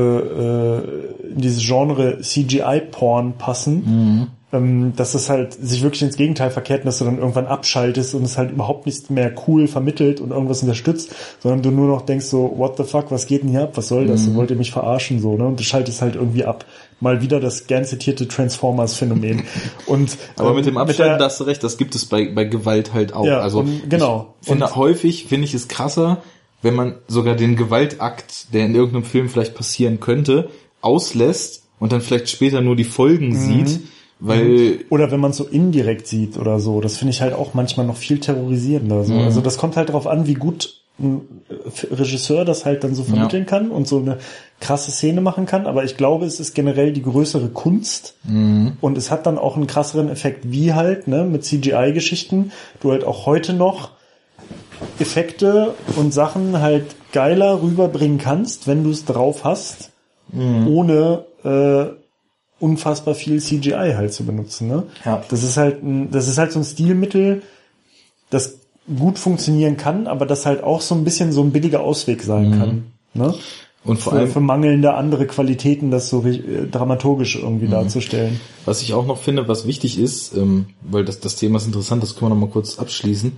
[1.23, 4.27] äh, in dieses Genre CGI-Porn passen, mhm.
[4.53, 8.23] ähm, dass das halt sich wirklich ins Gegenteil verkehrt, dass du dann irgendwann abschaltest und
[8.23, 12.27] es halt überhaupt nicht mehr cool vermittelt und irgendwas unterstützt, sondern du nur noch denkst
[12.27, 14.35] so, what the fuck, was geht denn hier ab, was soll das, mhm.
[14.35, 15.47] wollt ihr mich verarschen so, ne?
[15.47, 16.65] Und du schaltest halt irgendwie ab.
[16.99, 19.43] Mal wieder das gern zitierte Transformers-Phänomen.
[19.85, 22.29] Und aber ähm, mit dem Abschalten, mit da hast du recht, das gibt es bei
[22.29, 23.25] bei Gewalt halt auch.
[23.25, 24.33] Ja, also und, genau.
[24.41, 26.23] Ich finde und, häufig finde ich es krasser,
[26.61, 30.49] wenn man sogar den Gewaltakt, der in irgendeinem Film vielleicht passieren könnte,
[30.81, 33.35] auslässt und dann vielleicht später nur die Folgen mhm.
[33.35, 33.79] sieht,
[34.19, 34.79] weil mhm.
[34.89, 37.85] oder wenn man es so indirekt sieht oder so, das finde ich halt auch manchmal
[37.85, 39.03] noch viel terrorisierender.
[39.03, 39.13] So.
[39.13, 39.19] Mhm.
[39.19, 41.21] Also das kommt halt darauf an, wie gut ein
[41.91, 43.49] Regisseur das halt dann so vermitteln ja.
[43.49, 44.17] kann und so eine
[44.59, 45.67] krasse Szene machen kann.
[45.67, 48.73] Aber ich glaube, es ist generell die größere Kunst mhm.
[48.81, 53.03] und es hat dann auch einen krasseren Effekt, wie halt ne mit CGI-Geschichten du halt
[53.03, 53.91] auch heute noch
[54.99, 59.91] Effekte und Sachen halt geiler rüberbringen kannst, wenn du es drauf hast,
[60.31, 60.67] mhm.
[60.67, 61.85] ohne äh,
[62.59, 64.67] unfassbar viel CGI halt zu benutzen.
[64.67, 64.83] Ne?
[65.05, 65.23] Ja.
[65.29, 67.43] Das ist halt ein, das ist halt so ein Stilmittel,
[68.29, 68.59] das
[68.95, 72.57] gut funktionieren kann, aber das halt auch so ein bisschen so ein billiger Ausweg sein
[72.57, 72.83] kann.
[73.13, 73.33] Ne?
[73.83, 78.39] Und vor Für, allem, für mangelnde andere Qualitäten, das so äh, dramaturgisch irgendwie darzustellen.
[78.65, 82.03] was ich auch noch finde, was wichtig ist, ähm, weil das, das Thema ist interessant,
[82.03, 83.33] das können wir noch mal kurz abschließen.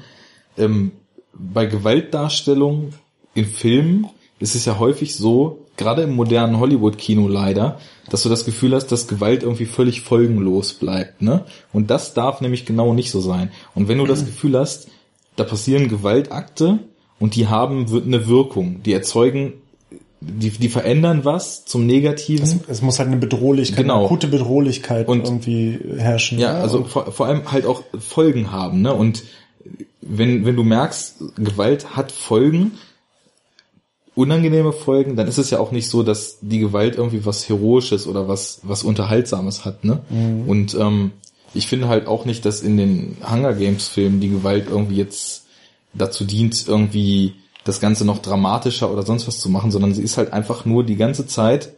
[0.58, 0.92] Ähm,
[1.34, 2.94] bei Gewaltdarstellung
[3.34, 4.08] in Filmen
[4.40, 8.88] ist es ja häufig so, gerade im modernen Hollywood-Kino leider, dass du das Gefühl hast,
[8.88, 11.22] dass Gewalt irgendwie völlig folgenlos bleibt.
[11.22, 11.46] Ne?
[11.74, 13.52] Und das darf nämlich genau nicht so sein.
[13.76, 14.88] Und wenn du das Gefühl hast,
[15.36, 16.80] da passieren Gewaltakte
[17.20, 19.54] und die haben eine Wirkung, die erzeugen,
[20.22, 22.62] die, die verändern was zum Negativen.
[22.68, 23.98] Es muss halt eine Bedrohlichkeit, Genau.
[24.00, 26.40] eine akute Bedrohlichkeit Und- irgendwie herrschen.
[26.40, 26.60] Ja, ne?
[26.60, 28.94] also vor, vor allem halt auch Folgen haben, ne?
[28.94, 29.24] Und
[30.02, 32.72] wenn, wenn du merkst, Gewalt hat Folgen,
[34.16, 38.08] unangenehme Folgen, dann ist es ja auch nicht so, dass die Gewalt irgendwie was Heroisches
[38.08, 40.02] oder was, was Unterhaltsames hat, ne?
[40.48, 41.12] Und ähm,
[41.54, 45.46] ich finde halt auch nicht, dass in den Hunger Games Filmen die Gewalt irgendwie jetzt
[45.94, 50.18] dazu dient, irgendwie das Ganze noch dramatischer oder sonst was zu machen, sondern sie ist
[50.18, 51.74] halt einfach nur die ganze Zeit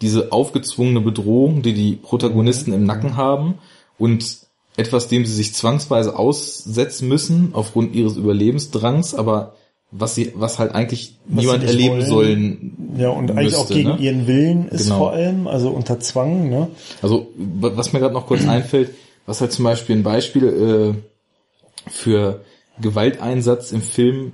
[0.00, 3.54] diese aufgezwungene Bedrohung, die die Protagonisten im Nacken haben
[3.98, 4.43] und
[4.76, 9.54] etwas, dem sie sich zwangsweise aussetzen müssen aufgrund ihres Überlebensdrangs, aber
[9.90, 12.06] was sie, was halt eigentlich Was niemand erleben wollen.
[12.08, 12.96] sollen.
[12.98, 13.96] ja, und eigentlich auch müsste, gegen ne?
[13.98, 14.98] ihren Willen ist Genau.
[14.98, 16.68] vor allem, also unter Zwang, ne?
[17.00, 18.90] Also was mir gerade noch kurz einfällt,
[19.26, 22.40] was halt zum Beispiel ein Beispiel äh, für
[22.80, 24.32] Gewalteinsatz im Film,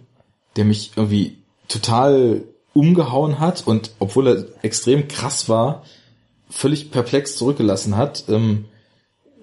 [0.56, 1.36] der mich irgendwie
[1.68, 5.82] total umgehauen hat und obwohl er extrem krass war,
[6.48, 8.24] völlig perplex zurückgelassen hat.
[8.28, 8.64] Ähm,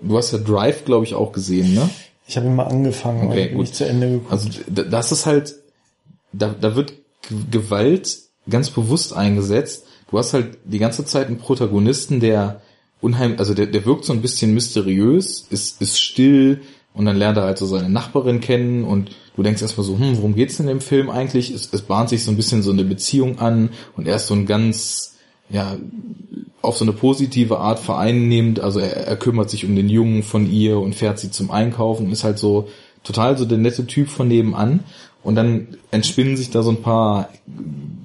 [0.01, 1.89] du hast ja Drive, glaube ich, auch gesehen, ne?
[2.27, 3.61] Ich habe ihn mal angefangen, Okay, gut.
[3.61, 4.31] nicht zu Ende gekommen.
[4.31, 5.55] Also das ist halt,
[6.33, 6.93] da, da wird
[7.51, 8.19] Gewalt
[8.49, 9.85] ganz bewusst eingesetzt.
[10.11, 12.61] Du hast halt die ganze Zeit einen Protagonisten, der
[13.01, 16.61] unheimlich, also der, der wirkt so ein bisschen mysteriös, ist, ist still
[16.93, 20.17] und dann lernt er halt so seine Nachbarin kennen und du denkst erstmal so, hm,
[20.17, 21.51] worum geht's in dem Film eigentlich?
[21.51, 24.33] Es, es bahnt sich so ein bisschen so eine Beziehung an und er ist so
[24.33, 25.16] ein ganz,
[25.49, 25.77] ja,
[26.61, 30.51] auf so eine positive Art vereinnehmend, also er, er kümmert sich um den Jungen von
[30.51, 32.67] ihr und fährt sie zum Einkaufen, ist halt so
[33.03, 34.81] total so der nette Typ von nebenan.
[35.23, 37.29] Und dann entspinnen sich da so ein paar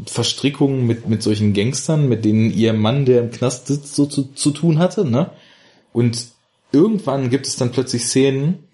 [0.06, 4.32] Verstrickungen mit, mit solchen Gangstern, mit denen ihr Mann, der im Knast sitzt, so zu,
[4.34, 5.30] zu tun hatte, ne?
[5.92, 6.26] Und
[6.72, 8.64] irgendwann gibt es dann plötzlich Szenen,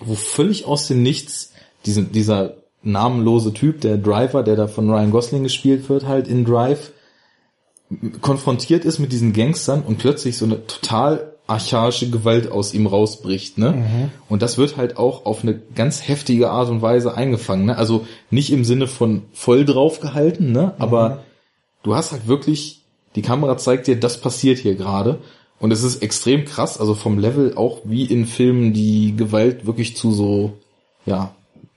[0.00, 1.52] wo völlig aus dem Nichts
[1.86, 6.44] diese, dieser namenlose Typ, der Driver, der da von Ryan Gosling gespielt wird, halt in
[6.44, 6.92] Drive,
[8.20, 13.58] konfrontiert ist mit diesen Gangstern und plötzlich so eine total archaische Gewalt aus ihm rausbricht,
[13.58, 14.10] ne?
[14.28, 17.76] Und das wird halt auch auf eine ganz heftige Art und Weise eingefangen, ne?
[17.76, 20.74] Also nicht im Sinne von voll drauf gehalten, ne?
[20.78, 21.24] Aber
[21.82, 22.82] du hast halt wirklich,
[23.16, 25.18] die Kamera zeigt dir, das passiert hier gerade.
[25.58, 29.96] Und es ist extrem krass, also vom Level auch wie in Filmen, die Gewalt wirklich
[29.96, 30.54] zu so,
[31.06, 31.34] ja,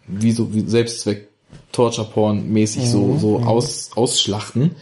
[0.08, 1.30] wie so wie Selbstzweck,
[1.72, 4.76] Torture-Porn-mäßig so, so aus, ausschlachten.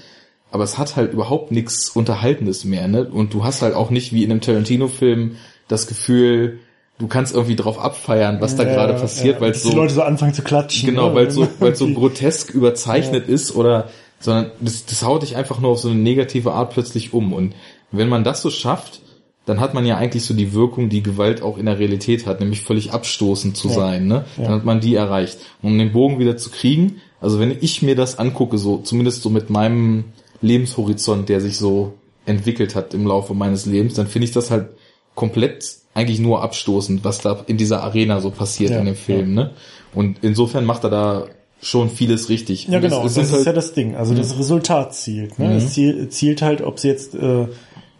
[0.54, 3.06] Aber es hat halt überhaupt nichts Unterhaltendes mehr, ne?
[3.06, 5.38] Und du hast halt auch nicht wie in einem Tarantino-Film
[5.68, 6.60] das Gefühl,
[7.00, 9.76] du kannst irgendwie drauf abfeiern, was da Ja, gerade ja, passiert, ja, weil so die
[9.76, 10.90] Leute so anfangen zu klatschen.
[10.90, 13.90] Genau, weil so, weil so grotesk überzeichnet ist oder,
[14.20, 17.34] sondern das, das haut dich einfach nur auf so eine negative Art plötzlich um.
[17.34, 17.56] Und
[17.92, 19.02] wenn man das so schafft,
[19.48, 22.42] dann hat man ja eigentlich so die Wirkung, die Gewalt auch in der Realität hat,
[22.42, 24.26] nämlich völlig abstoßend zu sein, ne?
[24.38, 25.40] Dann hat man die erreicht.
[25.64, 29.24] Und um den Bogen wieder zu kriegen, also wenn ich mir das angucke, so, zumindest
[29.24, 30.06] so mit meinem
[30.44, 31.94] Lebenshorizont, der sich so
[32.26, 34.68] entwickelt hat im Laufe meines Lebens, dann finde ich das halt
[35.16, 35.66] komplett
[35.96, 39.52] eigentlich nur abstoßend, was da in dieser Arena so passiert Ja, in dem Film, ne?
[39.94, 41.26] Und insofern macht er da
[41.62, 42.68] schon vieles richtig.
[42.68, 43.96] Ja, Und es- genau, es das sind ist ja halt- das Ding.
[43.96, 45.38] Also das Resultat zielt.
[45.40, 45.46] Ne?
[45.50, 45.52] Mhm.
[45.58, 47.48] Es ziel, zielt halt, ob sie jetzt, äh, äh,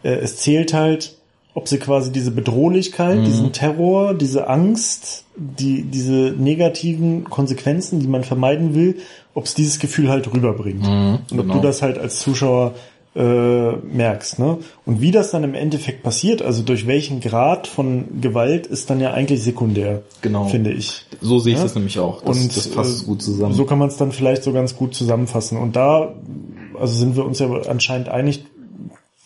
[0.02, 1.16] es zählt halt,
[1.54, 3.24] ob sie quasi diese Bedrohlichkeit, Mhm.
[3.24, 8.96] diesen Terror, diese Angst, die, diese negativen Konsequenzen, die man vermeiden will,
[9.34, 10.84] ob es dieses Gefühl halt rüberbringt.
[10.86, 11.54] Und ob genau.
[11.54, 12.74] du das halt als Zuschauer
[13.16, 14.40] äh, merkst.
[14.40, 14.58] Ne?
[14.84, 18.98] Und wie das dann im Endeffekt passiert, also durch welchen Grad von Gewalt, ist dann
[19.00, 20.46] ja eigentlich sekundär, Genau.
[20.46, 21.06] finde ich.
[21.20, 21.62] So sehe ich Ja?
[21.64, 22.22] das nämlich auch.
[22.22, 23.54] Das, und das passt äh, gut zusammen.
[23.54, 25.58] So kann man es dann vielleicht so ganz gut zusammenfassen.
[25.58, 26.12] Und da,
[26.76, 28.44] also sind wir uns ja anscheinend einig,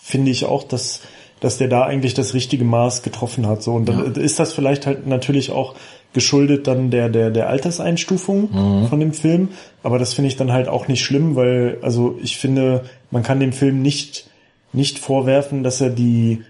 [0.03, 1.01] finde ich auch, dass
[1.41, 3.63] dass der da eigentlich das richtige Maß getroffen hat.
[3.63, 5.75] So und dann ist das vielleicht halt natürlich auch
[6.13, 8.89] geschuldet dann der der der Alterseinstufung Mhm.
[8.89, 9.49] von dem Film.
[9.83, 13.41] Aber das finde ich dann halt auch nicht schlimm, weil also ich finde, man kann
[13.41, 14.29] dem Film nicht
[14.73, 16.43] nicht vorwerfen, dass er die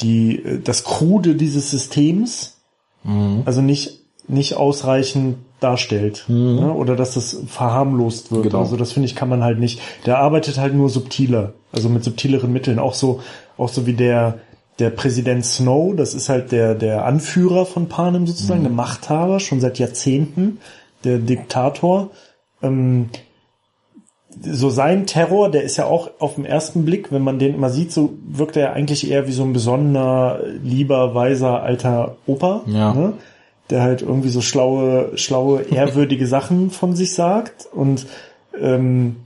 [0.00, 2.58] die äh, das Krude dieses Systems
[3.04, 3.42] Mhm.
[3.44, 6.24] also nicht, nicht ausreichend darstellt.
[6.28, 6.72] Ne?
[6.72, 8.44] Oder dass das verharmlost wird.
[8.44, 8.60] Genau.
[8.60, 9.80] Also das finde ich, kann man halt nicht.
[10.06, 12.78] Der arbeitet halt nur subtiler, also mit subtileren Mitteln.
[12.78, 13.20] Auch so,
[13.56, 14.38] auch so wie der,
[14.78, 19.60] der Präsident Snow, das ist halt der, der Anführer von Panem sozusagen, der Machthaber, schon
[19.60, 20.58] seit Jahrzehnten,
[21.04, 22.10] der Diktator.
[22.62, 23.10] Ähm,
[24.40, 27.70] so sein Terror, der ist ja auch auf den ersten Blick, wenn man den immer
[27.70, 32.62] sieht, so wirkt er eigentlich eher wie so ein besonderer, lieber, weiser, alter Opa.
[32.66, 32.94] Ja.
[32.94, 33.12] Ne?
[33.70, 37.66] Der halt irgendwie so schlaue, schlaue, ehrwürdige Sachen von sich sagt.
[37.72, 38.06] Und
[38.60, 39.16] ähm,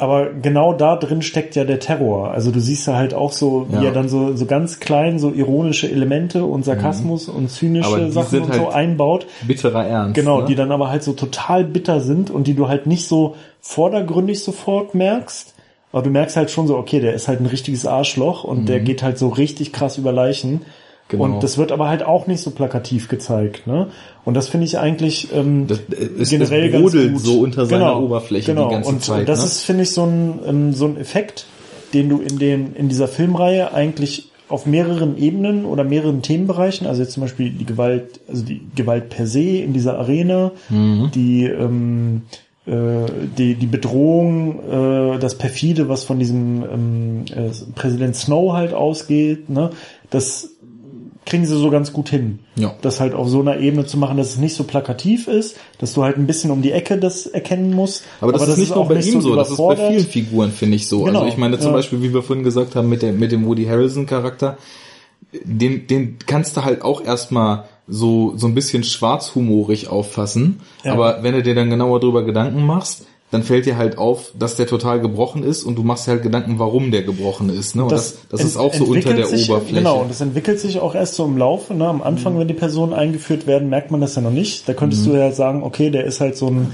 [0.00, 2.30] aber genau da drin steckt ja der Terror.
[2.30, 3.84] Also du siehst ja halt auch so, wie Ja.
[3.86, 8.42] er dann so, so ganz klein so ironische Elemente und Sarkasmus und Aber zynische Sachen
[8.42, 9.26] und so halt einbaut.
[9.42, 10.14] Bitterer Ernst.
[10.14, 10.46] Genau, ne?
[10.46, 14.44] die dann aber halt so total bitter sind und die du halt nicht so vordergründig
[14.44, 15.54] sofort merkst.
[15.90, 18.78] Aber du merkst halt schon so, okay, der ist halt ein richtiges Arschloch und der
[18.78, 20.60] geht halt so richtig krass über Leichen.
[21.08, 21.24] Genau.
[21.24, 23.88] Und das wird aber halt auch nicht so plakativ gezeigt, ne?
[24.26, 27.20] Und das finde ich eigentlich ähm, Das, äh, es, generell es ganz gut.
[27.22, 28.68] so unter seiner Genau, Oberfläche genau.
[28.68, 29.20] die ganze und, Zeit.
[29.20, 29.46] Und das ne?
[29.46, 31.46] ist, finde ich, so ein, ähm, so ein Effekt,
[31.94, 37.02] den du in dem, in dieser Filmreihe eigentlich auf mehreren Ebenen oder mehreren Themenbereichen, also
[37.02, 41.10] jetzt zum Beispiel die Gewalt, also die Gewalt per se in dieser Arena, Mhm.
[41.14, 42.22] die, ähm,
[42.66, 42.72] äh,
[43.38, 44.60] die, die Bedrohung,
[45.14, 49.70] äh, das perfide, was von diesem ähm, äh, Präsident Snow halt ausgeht, ne,
[50.10, 50.50] das
[51.28, 52.38] kriegen sie so ganz gut hin.
[52.56, 52.74] Ja.
[52.80, 55.92] Das halt auf so einer Ebene zu machen, dass es nicht so plakativ ist, dass
[55.92, 58.04] du halt ein bisschen um die Ecke das erkennen musst.
[58.20, 60.88] Aber das ist nicht nur bei ihm so, das ist bei vielen Figuren, finde ich
[60.88, 61.04] so.
[61.04, 61.74] Genau, also ich meine zum ja.
[61.74, 64.56] Beispiel, wie wir vorhin gesagt haben, mit, der, mit dem Woody Harrelson Charakter,
[65.44, 70.60] den, den kannst du halt auch erstmal so, so ein bisschen schwarzhumorig auffassen.
[70.82, 70.94] Ja.
[70.94, 74.56] Aber wenn du dir dann genauer drüber Gedanken machst, dann fällt dir halt auf, dass
[74.56, 77.76] der total gebrochen ist und du machst dir halt Gedanken, warum der gebrochen ist.
[77.76, 77.82] Ne?
[77.82, 79.74] Und das, das, ist ent- auch so unter der sich, Oberfläche.
[79.76, 81.74] Genau, und das entwickelt sich auch erst so im Laufe.
[81.74, 81.86] Ne?
[81.86, 82.38] Am Anfang, Mhm.
[82.40, 84.66] wenn die Personen eingeführt werden, merkt man das ja noch nicht.
[84.68, 86.72] Da könntest du ja halt sagen, okay, der ist halt so ein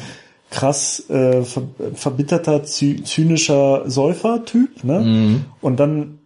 [0.50, 1.62] krass äh, ver
[1.94, 4.84] verbitterter, zy zynischer Säufer-Typ.
[4.84, 5.00] Ne?
[5.00, 5.44] Mhm.
[5.60, 6.18] Und dann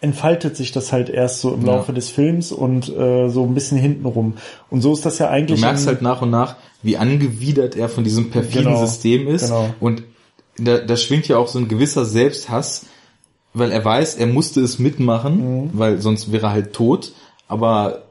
[0.00, 3.76] entfaltet sich das halt erst so im Laufe des Films und äh, so ein bisschen
[3.78, 4.34] hintenrum.
[4.70, 5.60] Und so ist das ja Du eigentlich.
[5.60, 9.46] merkst in- halt nach und nach, wie angewidert er von diesem perfiden Genau, System ist.
[9.48, 9.74] genau.
[9.78, 10.02] Und
[10.58, 12.86] da, da schwingt ja auch so ein gewisser Selbsthass,
[13.52, 15.70] weil er weiß, er musste es mitmachen, Mhm.
[15.74, 17.12] weil sonst wäre er halt tot.
[17.48, 18.04] Aber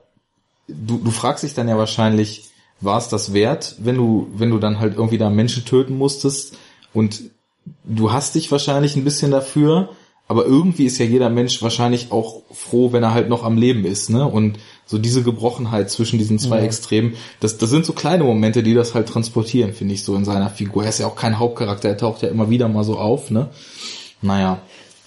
[0.68, 2.50] du, du fragst dich dann ja wahrscheinlich,
[2.82, 6.56] war es das wert, wenn du, wenn du dann halt irgendwie da Menschen töten musstest
[6.94, 7.22] und
[7.84, 9.90] du hast dich wahrscheinlich ein bisschen dafür,
[10.30, 13.84] aber irgendwie ist ja jeder Mensch wahrscheinlich auch froh, wenn er halt noch am Leben
[13.84, 14.28] ist, ne?
[14.28, 18.76] Und so diese Gebrochenheit zwischen diesen zwei Extremen, das, das sind so kleine Momente, die
[18.76, 20.84] das halt transportieren, finde ich, so in seiner Figur.
[20.84, 23.50] Er ist ja auch kein Hauptcharakter, er taucht ja immer wieder mal so auf, ne?
[24.22, 24.62] Naja.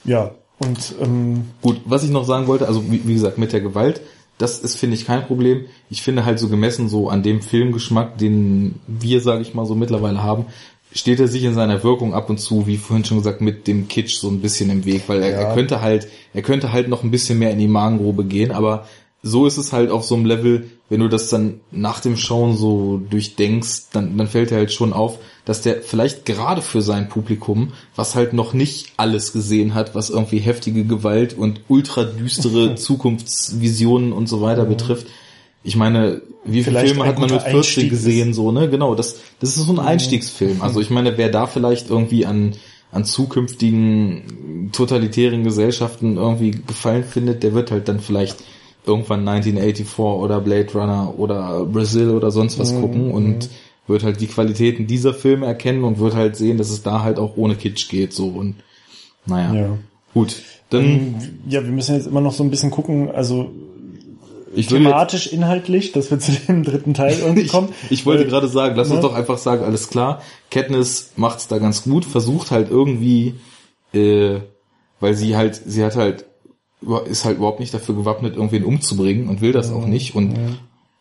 [0.05, 3.61] ja, und ähm, Gut, was ich noch sagen wollte, also wie, wie gesagt, mit der
[3.61, 4.01] Gewalt,
[4.39, 5.66] das ist, finde ich, kein Problem.
[5.89, 9.77] Ich finde halt so gemessen so an dem Filmgeschmack, den wir, sage ich mal, so
[9.77, 10.47] mittlerweile haben,
[10.95, 13.88] steht er sich in seiner Wirkung ab und zu, wie vorhin schon gesagt, mit dem
[13.88, 15.36] Kitsch so ein bisschen im Weg, weil er, Ja.
[15.49, 18.86] er könnte halt, er könnte halt noch ein bisschen mehr in die Magengrube gehen, aber
[19.24, 22.57] so ist es halt auf so einem Level, wenn du das dann nach dem Schauen
[22.57, 27.09] so durchdenkst, dann, dann fällt dir halt schon auf, dass der vielleicht gerade für sein
[27.09, 32.74] Publikum, was halt noch nicht alles gesehen hat, was irgendwie heftige Gewalt und ultra düstere
[33.32, 35.07] Zukunftsvisionen und so weiter betrifft.
[35.64, 38.68] Ich meine, wie viele Vielleicht Filme hat man mit guter 40 Einstieg gesehen, so, ne?
[38.68, 40.60] Genau, das, das ist so ein Einstiegsfilm.
[40.60, 42.54] Also ich meine, wer da vielleicht irgendwie an,
[42.90, 48.42] an zukünftigen totalitären Gesellschaften irgendwie Gefallen findet, der wird halt dann vielleicht
[48.84, 53.48] irgendwann 1984 oder Blade Runner oder Brazil oder sonst was gucken und
[53.86, 57.18] wird halt die Qualitäten dieser Filme erkennen und wird halt sehen, dass es da halt
[57.18, 58.56] auch ohne Kitsch geht, so und
[59.26, 59.54] naja.
[59.54, 59.78] ja.
[60.14, 60.42] Gut.
[60.70, 61.14] Dann, Ähm,
[61.48, 63.50] ja, wir müssen jetzt immer noch so ein bisschen gucken, also
[64.55, 67.68] ich will jetzt, thematisch, inhaltlich, dass wir zu dem dritten Teil irgendwie ich, kommen.
[67.90, 69.03] ich wollte Weil- gerade sagen, lass uns ne?
[69.03, 70.22] doch einfach sagen, alles klar.
[70.50, 73.34] Katniss macht's da ganz gut, versucht halt irgendwie,
[73.94, 74.40] äh,
[75.00, 76.26] weil sie halt, sie hat halt,
[77.07, 80.14] ist halt überhaupt nicht dafür gewappnet, irgendwen umzubringen und will das auch nicht.
[80.14, 80.34] Und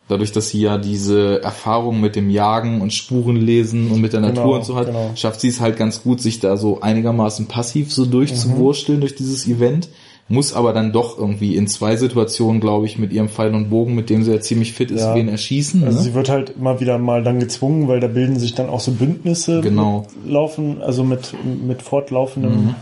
[0.08, 4.34] dadurch, dass sie ja diese Erfahrung mit dem Jagen und Spurenlesen und mit der Genau,
[4.34, 5.12] Natur und so hat, genau.
[5.16, 9.48] schafft sie es halt ganz gut, sich da so einigermaßen passiv so durchzuwursteln durch dieses
[9.48, 9.90] Event.
[10.32, 13.96] Muss aber dann doch irgendwie in zwei Situationen, glaube ich, mit ihrem Pfeil und Bogen,
[13.96, 15.14] mit dem sie ja ziemlich fit ist, Ja.
[15.14, 15.84] wen erschießen.
[15.84, 16.04] Also ne?
[16.06, 18.92] sie wird halt immer wieder mal dann gezwungen, weil da bilden sich dann auch so
[18.94, 20.08] Bündnisse Genau.
[20.26, 21.34] laufen, also mit
[21.68, 22.76] mit fortlaufendem Mhm.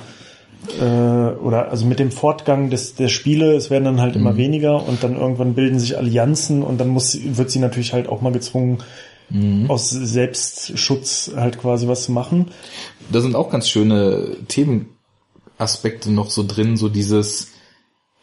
[0.79, 0.83] äh,
[1.43, 4.21] oder also mit dem Fortgang des der Spiele, es werden dann halt Mhm.
[4.21, 8.07] immer weniger und dann irgendwann bilden sich Allianzen und dann muss wird sie natürlich halt
[8.09, 8.77] auch mal gezwungen
[9.31, 9.69] Mhm.
[9.69, 12.47] aus Selbstschutz halt quasi was zu machen.
[13.11, 14.35] da sind auch ganz schöne
[15.59, 17.51] Themenaspekte noch so drin, so dieses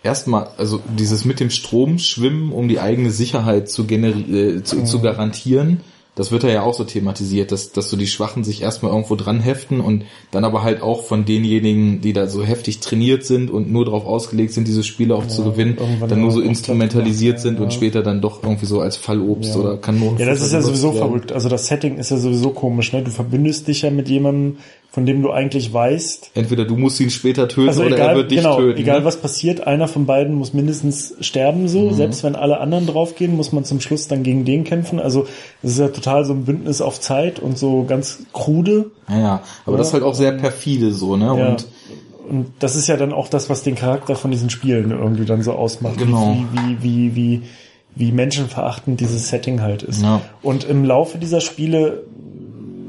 [0.02, 5.00] erstmal, also dieses mit dem Strom schwimmen, um die eigene Sicherheit zu, äh, zu, zu
[5.00, 5.80] garantieren,
[6.14, 9.38] das wird ja auch so thematisiert, dass, dass so die Schwachen sich erstmal irgendwo dran
[9.40, 13.70] heften und dann aber halt auch von denjenigen, die da so heftig trainiert sind und
[13.70, 15.76] nur darauf ausgelegt sind, diese Spiele auch ja, zu gewinnen,
[16.08, 19.60] dann nur so instrumentalisiert sind ja, und später dann doch irgendwie so als Fallobst ja.
[19.60, 20.16] oder Kanonen.
[20.16, 21.06] Ja, das ist ja sowieso werden.
[21.06, 21.32] verrückt.
[21.32, 23.02] Also das Setting ist ja sowieso komisch, ne?
[23.02, 24.56] Du verbündest dich ja mit jemandem,
[24.96, 26.30] von dem du eigentlich weißt.
[26.32, 28.80] Entweder du musst ihn später töten also oder egal, er wird dich genau, töten.
[28.80, 29.04] Egal ne?
[29.04, 31.90] was passiert, einer von beiden muss mindestens sterben so.
[31.90, 31.92] Mhm.
[31.92, 34.98] Selbst wenn alle anderen draufgehen, muss man zum Schluss dann gegen den kämpfen.
[34.98, 35.26] Also
[35.62, 38.90] es ist ja total so ein Bündnis auf Zeit und so ganz krude.
[39.10, 39.42] Ja, ja.
[39.66, 39.76] aber ja.
[39.76, 41.26] das ist halt auch sehr perfide so, ne?
[41.26, 41.48] Ja.
[41.50, 41.66] Und
[42.30, 45.42] und das ist ja dann auch das, was den Charakter von diesen Spielen irgendwie dann
[45.42, 45.98] so ausmacht.
[45.98, 46.38] Genau.
[46.52, 47.42] Wie, wie, wie, wie,
[47.94, 50.02] wie menschenverachtend dieses Setting halt ist.
[50.02, 50.22] Ja.
[50.42, 52.02] Und im Laufe dieser Spiele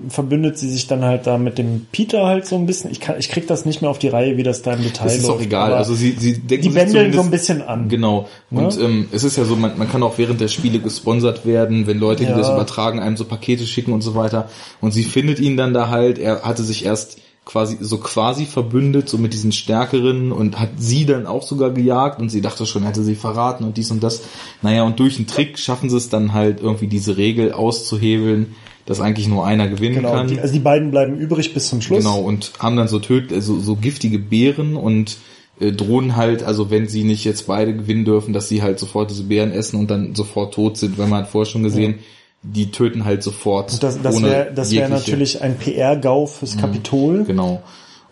[0.10, 2.91] verbündet sie sich dann halt da mit dem Peter halt so ein bisschen.
[2.91, 5.05] Ich, kann, ich krieg das nicht mehr auf die Reihe, wie das da im Detail
[5.05, 5.18] läuft.
[5.18, 5.74] Das ist auch egal.
[5.74, 7.89] Also sie, sie denken die bändeln so ein bisschen an.
[7.89, 8.28] Genau.
[8.51, 8.86] Und ja?
[8.86, 11.99] ähm, es ist ja so, man, man kann auch während der Spiele gesponsert werden, wenn
[11.99, 12.38] Leute, die ja.
[12.38, 14.49] das übertragen, einem so Pakete schicken und so weiter.
[14.82, 16.20] Und sie findet ihn dann da halt.
[16.20, 21.05] Er hatte sich erst quasi so quasi verbündet, so mit diesen Stärkeren und hat sie
[21.05, 24.24] dann auch sogar gejagt und sie dachte schon, hätte sie verraten und dies und das.
[24.62, 28.53] Naja, und durch einen Trick schaffen sie es dann halt irgendwie diese Regel auszuhebeln,
[28.88, 30.28] dass eigentlich nur einer gewinnen genau, kann.
[30.28, 32.06] Die, also die beiden bleiben übrig bis zum Schluss.
[32.06, 35.18] Genau, und haben dann so töt also so giftige Beeren und
[35.60, 39.12] äh, drohen halt, also wenn sie nicht jetzt beide gewinnen dürfen, dass sie halt sofort
[39.12, 42.00] diese Beeren essen und dann sofort tot sind, weil man hat vorher schon gesehen, ja.
[42.44, 43.74] die töten halt sofort.
[43.74, 47.24] Und das das wäre das wäre natürlich ein PR-GAU fürs mhm, Kapitol.
[47.26, 47.62] Genau.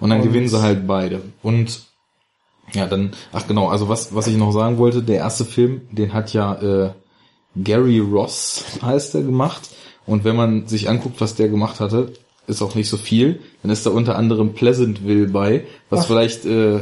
[0.02, 1.22] Und dann und gewinnen sie halt beide.
[1.42, 1.84] Und
[2.74, 6.12] ja, dann, ach genau, also was, was ich noch sagen wollte, der erste Film, den
[6.12, 6.90] hat ja äh,
[7.56, 9.70] Gary Ross, heißt er, gemacht.
[10.06, 12.14] Und wenn man sich anguckt, was der gemacht hatte,
[12.48, 13.40] ist auch nicht so viel.
[13.62, 16.08] Dann ist da unter anderem Pleasantville bei, was Ach.
[16.08, 16.82] vielleicht äh,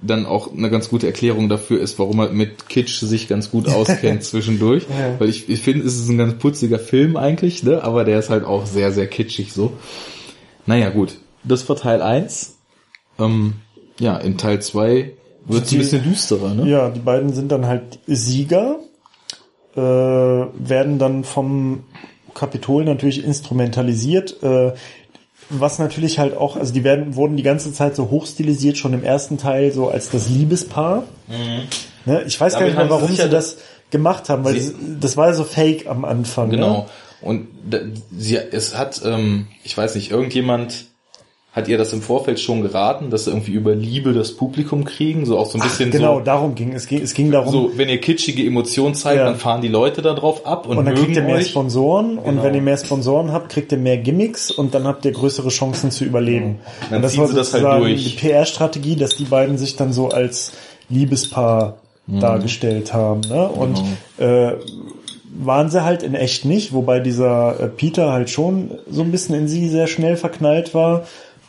[0.00, 3.68] dann auch eine ganz gute Erklärung dafür ist, warum er mit Kitsch sich ganz gut
[3.68, 4.84] auskennt zwischendurch.
[4.88, 5.18] Ja.
[5.18, 7.82] Weil ich, ich finde, es ist ein ganz putziger Film eigentlich, ne?
[7.82, 9.72] aber der ist halt auch sehr, sehr kitschig so.
[10.66, 11.18] Naja, gut.
[11.42, 12.56] Das war Teil 1.
[13.18, 13.54] Ähm,
[13.98, 15.12] ja, in Teil 2
[15.46, 16.68] wird es ein bisschen düsterer, ne?
[16.68, 18.78] Ja, die beiden sind dann halt Sieger,
[19.76, 21.84] äh, werden dann vom
[22.34, 24.42] Kapitol natürlich instrumentalisiert.
[24.42, 24.72] Äh,
[25.50, 29.04] was natürlich halt auch, also die werden, wurden die ganze Zeit so hochstilisiert, schon im
[29.04, 31.04] ersten Teil so als das Liebespaar.
[31.28, 31.68] Mhm.
[32.06, 32.22] Ne?
[32.26, 33.58] Ich weiß Damit gar nicht mehr, warum sie, sie das
[33.90, 36.50] gemacht haben, weil das, das war so fake am Anfang.
[36.50, 36.78] Genau.
[36.78, 36.86] Ne?
[37.20, 37.48] Und
[38.16, 40.86] sie, es hat, ähm, ich weiß nicht, irgendjemand
[41.54, 45.24] hat ihr das im Vorfeld schon geraten, dass sie irgendwie über Liebe das Publikum kriegen,
[45.24, 46.88] so auch so ein bisschen Ach, genau, so, darum ging es.
[46.88, 47.52] Ging, es ging darum.
[47.52, 49.26] So, wenn ihr kitschige Emotionen zeigt, ja.
[49.26, 51.50] dann fahren die Leute da drauf ab und, und dann kriegt ihr mehr euch.
[51.50, 52.28] Sponsoren genau.
[52.28, 55.50] und wenn ihr mehr Sponsoren habt, kriegt ihr mehr Gimmicks und dann habt ihr größere
[55.50, 56.58] Chancen zu überleben.
[56.90, 58.02] Dann und das war sie das halt durch.
[58.02, 60.50] die PR-Strategie, dass die beiden sich dann so als
[60.88, 61.76] Liebespaar
[62.08, 62.18] mhm.
[62.18, 63.20] dargestellt haben.
[63.20, 63.46] Ne?
[63.46, 63.80] Und
[64.18, 64.28] genau.
[64.28, 64.56] äh,
[65.36, 69.36] waren sie halt in echt nicht, wobei dieser äh, Peter halt schon so ein bisschen
[69.36, 71.04] in sie sehr schnell verknallt war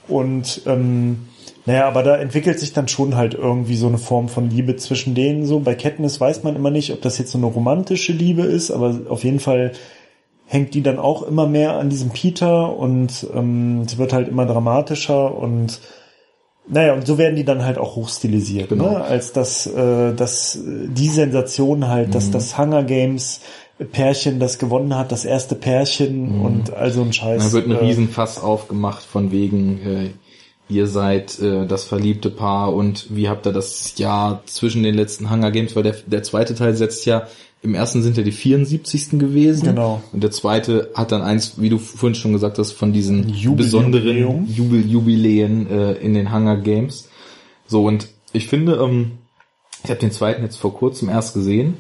[0.08, 1.28] und ähm,
[1.66, 5.16] naja, aber da entwickelt sich dann schon halt irgendwie so eine Form von Liebe zwischen
[5.16, 5.60] denen so.
[5.60, 9.02] Bei Katniss weiß man immer nicht, ob das jetzt so eine romantische Liebe ist, aber
[9.10, 9.72] auf jeden Fall
[10.46, 14.46] hängt die dann auch immer mehr an diesem Peter und ähm, es wird halt immer
[14.46, 15.82] dramatischer und
[16.68, 18.92] naja, und so werden die dann halt auch hochstilisiert, genau.
[18.92, 19.04] ne?
[19.04, 22.12] als dass, äh, dass die Sensation halt, mhm.
[22.12, 23.42] dass das Hunger Games
[23.78, 26.42] Pärchen, das gewonnen hat, das erste Pärchen mhm.
[26.42, 27.44] und also ein Scheiß.
[27.44, 30.10] Da wird ein äh, Riesenfass aufgemacht von wegen, äh,
[30.70, 35.30] ihr seid äh, das verliebte Paar und wie habt ihr das Jahr zwischen den letzten
[35.30, 37.28] Hunger Games, weil der, der zweite Teil setzt ja,
[37.62, 39.20] im ersten sind ja die 74.
[39.20, 39.66] gewesen.
[39.66, 40.02] Genau.
[40.14, 43.66] Und der zweite hat dann eins, wie du vorhin schon gesagt hast, von diesen Jubel
[43.66, 47.10] besonderen Jubel Jubiläen äh, in den Hunger Games.
[47.68, 49.14] So, und ich finde, ähm,
[49.84, 51.78] ich habe den zweiten jetzt vor kurzem erst gesehen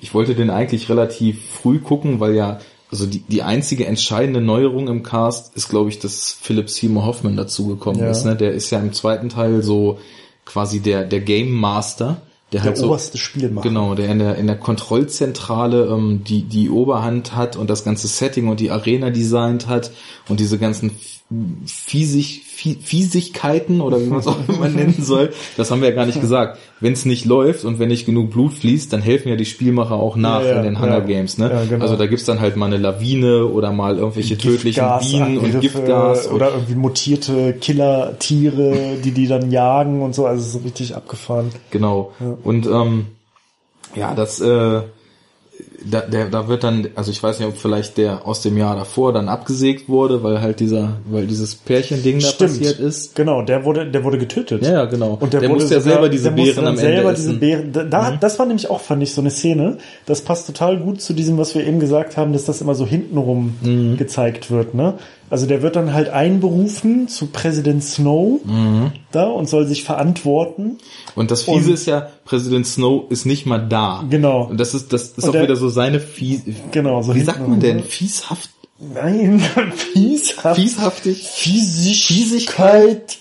[0.00, 4.88] ich wollte den eigentlich relativ früh gucken, weil ja, also die, die einzige entscheidende Neuerung
[4.88, 8.10] im Cast ist, glaube ich, dass Philip Seymour Hoffman dazugekommen ja.
[8.10, 8.24] ist.
[8.24, 8.36] Ne?
[8.36, 9.98] Der ist ja im zweiten Teil so
[10.44, 12.22] quasi der, der Game Master.
[12.52, 13.68] Der, der halt oberste so, Spielmacher.
[13.68, 18.06] Genau, der in der, in der Kontrollzentrale ähm, die, die Oberhand hat und das ganze
[18.06, 19.90] Setting und die Arena designt hat
[20.28, 20.92] und diese ganzen
[21.66, 26.06] Fiesig, Fiesigkeiten oder wie man es auch immer nennen soll, das haben wir ja gar
[26.06, 26.58] nicht gesagt.
[26.78, 29.96] Wenn es nicht läuft und wenn nicht genug Blut fließt, dann helfen ja die Spielmacher
[29.96, 31.00] auch nach ja, ja, in den Hunger ja.
[31.00, 31.36] Games.
[31.36, 31.66] Ne?
[31.68, 31.82] Genau.
[31.82, 36.30] Also da gibt's dann halt mal eine Lawine oder mal irgendwelche tödlichen Bienen und Giftgas.
[36.30, 40.26] Oder irgendwie mutierte Killertiere, die die dann jagen und so.
[40.26, 41.50] Also es ist richtig abgefahren.
[41.70, 42.12] Genau.
[42.44, 43.06] Und ähm,
[43.96, 44.40] ja, das...
[44.40, 44.82] Äh,
[45.88, 48.74] da, der, da wird dann, also ich weiß nicht, ob vielleicht der aus dem Jahr
[48.76, 52.50] davor dann abgesägt wurde, weil halt dieser, weil dieses Pärchending da Stimmt.
[52.58, 53.14] passiert ist.
[53.14, 54.62] Genau, der wurde, der wurde getötet.
[54.62, 55.16] Ja, ja, genau.
[55.20, 57.22] Und der, der wurde musste ja selber diese Beeren dann am Ende selber essen.
[57.26, 57.28] Mhm.
[57.28, 57.72] diese Beeren.
[57.72, 59.78] Da, da, Das war nämlich auch, fand ich, so eine Szene.
[60.06, 62.86] Das passt total gut zu diesem, was wir eben gesagt haben, dass das immer so
[62.86, 63.96] hintenrum Mhm.
[63.96, 64.74] gezeigt wird.
[64.74, 64.94] Ne?
[65.28, 68.92] Also der wird dann halt einberufen zu Präsident Snow Mhm.
[69.10, 70.78] da und soll sich verantworten.
[71.14, 74.04] Und das Fiese Und- ist ja, Präsident Snow ist nicht mal da.
[74.08, 74.44] Genau.
[74.44, 77.22] Und das ist, das ist Und auch der- wieder so seine Fies, Genau, so wie
[77.22, 77.82] sagt man denn?
[77.82, 79.40] Fieshaft, Nein,
[79.74, 80.60] fieshaft.
[80.60, 81.22] fieshaftig?
[81.26, 83.18] Fiesigkeit.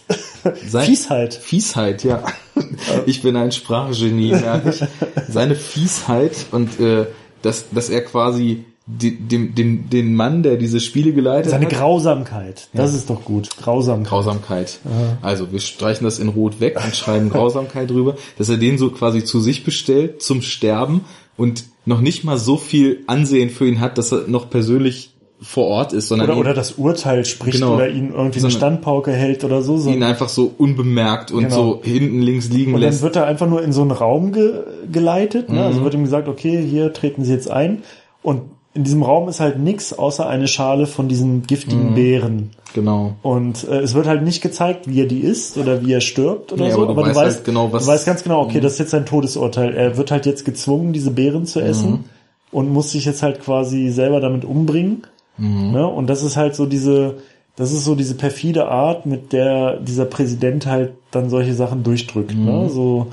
[0.67, 1.33] Sein- Fiesheit.
[1.33, 2.23] Fiesheit, ja.
[3.05, 4.83] Ich bin ein Sprachgenie, merke ich.
[5.31, 7.05] Seine Fiesheit und äh,
[7.41, 9.55] dass, dass er quasi die, dem,
[9.89, 12.67] den, Mann, der diese Spiele geleitet Seine hat, Grausamkeit.
[12.73, 13.49] Das ist doch gut.
[13.57, 14.09] Grausamkeit.
[14.09, 14.79] Grausamkeit.
[15.23, 18.91] Also wir streichen das in Rot weg und schreiben Grausamkeit drüber, dass er den so
[18.91, 21.01] quasi zu sich bestellt zum Sterben
[21.35, 25.11] und noch nicht mal so viel Ansehen für ihn hat, dass er noch persönlich
[25.41, 27.75] vor Ort ist, sondern Oder, ihn, oder das Urteil spricht Genau.
[27.75, 29.77] oder ihn irgendwie eine Standpauke hält oder so.
[29.77, 29.89] so.
[29.89, 31.55] ihn einfach so unbemerkt und Genau.
[31.55, 33.01] so hinten links liegen Und dann lässt.
[33.01, 34.61] wird er einfach nur in so einen Raum ge
[34.91, 35.49] geleitet.
[35.49, 35.55] Ne?
[35.55, 35.61] Mhm.
[35.61, 37.83] Also wird ihm gesagt, okay, hier treten Sie jetzt ein.
[38.21, 38.43] Und
[38.75, 41.95] in diesem Raum ist halt nichts außer eine Schale von diesen giftigen Mhm.
[41.95, 42.49] Beeren.
[42.73, 43.15] Genau.
[43.23, 46.51] Und äh, es wird halt nicht gezeigt, wie er die isst oder wie er stirbt
[46.53, 46.83] oder Nee, so.
[46.87, 49.05] aber du weißt halt genau, was- Du weißt ganz genau, okay, das ist jetzt sein
[49.05, 49.73] Todesurteil.
[49.73, 52.03] Er wird halt jetzt gezwungen, diese Beeren zu essen Mhm.
[52.51, 55.03] und muss sich jetzt halt quasi selber damit umbringen.
[55.37, 55.71] Mhm.
[55.71, 55.87] Ne?
[55.87, 57.15] Und das ist halt so diese,
[57.55, 62.35] das ist so diese perfide Art, mit der dieser Präsident halt dann solche Sachen durchdrückt.
[62.35, 62.45] Mhm.
[62.45, 62.69] Ne?
[62.69, 63.07] So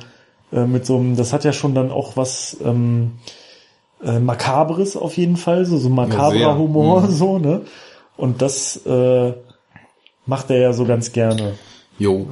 [0.53, 3.13] äh, mit so einem, das hat ja schon dann auch was ähm,
[4.05, 6.59] äh, Makabres auf jeden Fall, so, so makabrer sehr.
[6.59, 7.11] Humor, Mhm.
[7.11, 7.63] so, ne?
[8.17, 9.33] Und das äh,
[10.27, 11.55] macht er ja so ganz gerne.
[11.99, 12.27] Jo.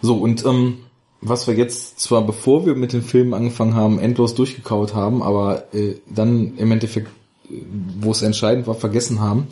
[0.00, 0.78] So, und ähm,
[1.20, 5.64] was wir jetzt zwar bevor wir mit den Filmen angefangen haben, endlos durchgekaut haben, aber
[5.74, 7.08] äh, dann im Endeffekt,
[7.50, 7.54] äh,
[8.00, 9.48] wo es entscheidend war, vergessen haben.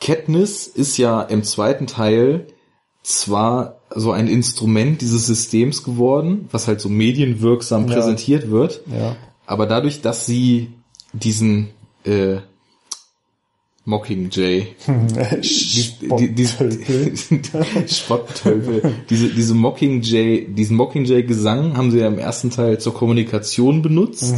[0.00, 2.46] Katniss ist ja im zweiten Teil
[3.02, 7.94] zwar so ein Instrument dieses Systems geworden, was halt so medienwirksam Ja.
[7.94, 9.16] präsentiert wird, Ja.
[9.46, 10.72] Aber dadurch, dass sie
[11.12, 11.70] diesen
[12.04, 12.38] äh,
[13.84, 17.12] Mockingjay die, die, Spotttölpel.
[17.30, 18.94] die, Spotttölpel.
[19.10, 24.34] diese, diese Mockingjay, diesen Mockingjay-Gesang haben sie ja im ersten Teil zur Kommunikation benutzt.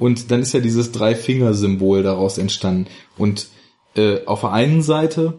[0.00, 2.86] Und dann ist ja dieses Drei-Finger-Symbol daraus entstanden.
[3.16, 3.48] Und
[3.94, 5.34] äh, auf der einen Seite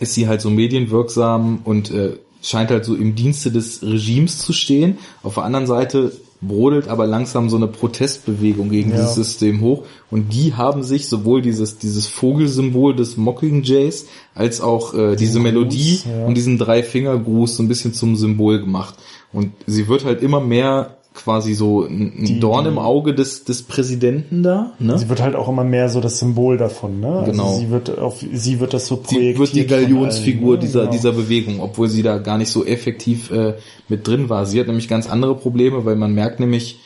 [0.00, 4.52] ist sie halt so medienwirksam und äh, scheint halt so im Dienste des Regimes zu
[4.52, 4.98] stehen.
[5.22, 6.12] Auf der anderen Seite
[6.42, 8.96] brodelt aber langsam so eine Protestbewegung gegen Ja.
[8.96, 9.84] dieses System hoch.
[10.10, 15.42] Und die haben sich sowohl dieses, dieses Vogelsymbol des Mockingjays als auch äh, diese Gruß,
[15.44, 16.26] Melodie ja.
[16.26, 18.96] und diesen Drei-Finger-Gruß so ein bisschen zum Symbol gemacht.
[19.32, 23.62] Und sie wird halt immer mehr quasi so ein, Die- Dorn im Auge des, des
[23.62, 24.72] Präsidenten da.
[24.78, 24.98] Ne?
[24.98, 27.22] Sie wird halt auch immer mehr so das Symbol davon, ne?
[27.26, 27.48] Genau.
[27.48, 29.38] Also sie wird auf, sie wird das so Sie projektiert.
[29.38, 30.66] wird die Galionsfigur allen, ne?
[30.66, 30.92] dieser, Genau.
[30.92, 33.54] dieser Bewegung, obwohl sie da gar nicht so effektiv äh,
[33.88, 34.46] mit drin war.
[34.46, 36.80] Sie hat nämlich ganz andere Probleme, weil man merkt nämlich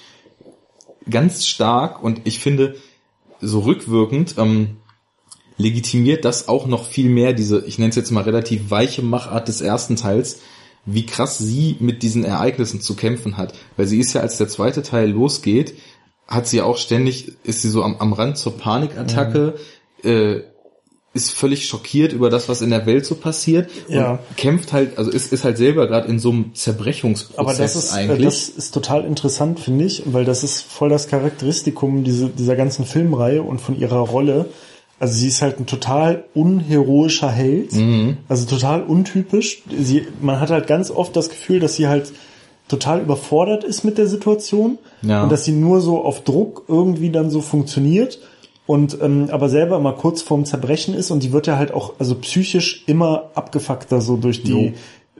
[1.08, 2.74] ganz stark und ich finde
[3.40, 4.78] so rückwirkend ähm,
[5.56, 9.48] legitimiert das auch noch viel mehr diese, ich nenne es jetzt mal relativ weiche Machart
[9.48, 10.40] des ersten Teils,
[10.86, 13.54] wie krass sie mit diesen Ereignissen zu kämpfen hat.
[13.76, 15.74] Weil sie ist ja, als der zweite Teil losgeht,
[16.28, 19.54] hat sie auch ständig, ist sie so am, am Rand zur Panikattacke,
[20.02, 20.08] Mhm.
[20.10, 20.40] äh,
[21.14, 24.12] ist völlig schockiert über das, was in der Welt so passiert Ja.
[24.12, 27.74] und kämpft halt, also ist, ist halt selber gerade in so einem Zerbrechungsprozess Aber das
[27.74, 28.24] ist, äh, eigentlich.
[28.26, 32.84] das ist total interessant, finde ich, weil das ist voll das Charakteristikum diese, dieser ganzen
[32.84, 34.50] Filmreihe und von ihrer Rolle.
[34.98, 38.16] Also sie ist halt ein total unheroischer Held, Mhm.
[38.28, 39.62] also total untypisch.
[39.78, 42.12] Sie, man hat halt ganz oft das Gefühl, dass sie halt
[42.68, 45.22] total überfordert ist mit der Situation Ja.
[45.22, 48.18] und dass sie nur so auf Druck irgendwie dann so funktioniert
[48.66, 51.92] und ähm, aber selber immer kurz vorm Zerbrechen ist und die wird ja halt auch
[52.00, 54.72] also psychisch immer abgefuckter so durch die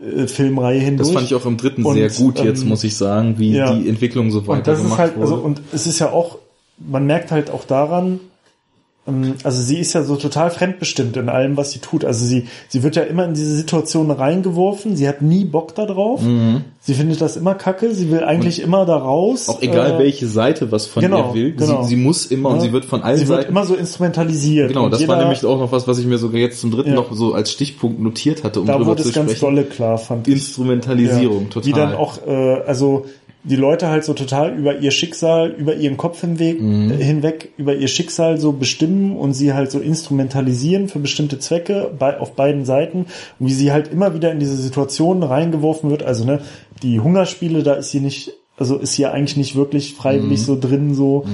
[0.03, 1.09] äh, Filmreihe hindurch.
[1.11, 3.53] das fand ich auch im dritten Und, sehr gut jetzt, ähm, muss ich sagen, wie
[3.53, 3.72] ja.
[3.72, 5.22] die Entwicklung so und weiter das ist halt, wurde.
[5.22, 6.39] also, und es ist ja auch,
[6.79, 8.18] man merkt halt auch daran,
[9.45, 12.05] also sie ist ja so total fremdbestimmt in allem, was sie tut.
[12.05, 14.97] Also sie, sie wird ja immer in diese Situation reingeworfen.
[14.97, 16.21] Sie hat nie Bock da drauf.
[16.81, 17.95] Sie findet das immer kacke.
[17.95, 19.47] Sie will eigentlich immer da raus.
[19.49, 19.55] Mhm.
[19.55, 21.83] auch egal Äh, welche Seite was von genau, ihr will, genau.
[21.83, 22.63] sie, sie muss immer und ja.
[22.63, 24.69] sie wird von allen Sie wird Seiten immer so instrumentalisiert.
[24.69, 26.91] Genau, Und das war nämlich auch noch was, was ich mir sogar jetzt zum dritten
[26.91, 26.97] Ja.
[26.97, 29.45] noch so als Stichpunkt notiert hatte, um da drüber wurde zu es ganz sprechen.
[29.47, 30.35] dolle klar, fand ich.
[30.35, 31.63] Instrumentalisierung, Ja, total.
[31.63, 33.07] Die dann auch, äh, also
[33.45, 36.91] die Leute halt so total über ihr Schicksal, über ihren Kopf hinweg, Mhm.
[36.91, 41.91] äh, hinweg, über ihr Schicksal so bestimmen und sie halt so instrumentalisieren für bestimmte Zwecke
[41.99, 43.07] bei, auf beiden Seiten
[43.39, 46.03] und wie sie halt immer wieder in diese Situationen reingeworfen wird.
[46.03, 46.41] Also ne,
[46.82, 50.45] die Hungerspiele, da ist sie nicht Also ist hier eigentlich nicht wirklich freiwillig Mhm.
[50.45, 51.24] so drin, so.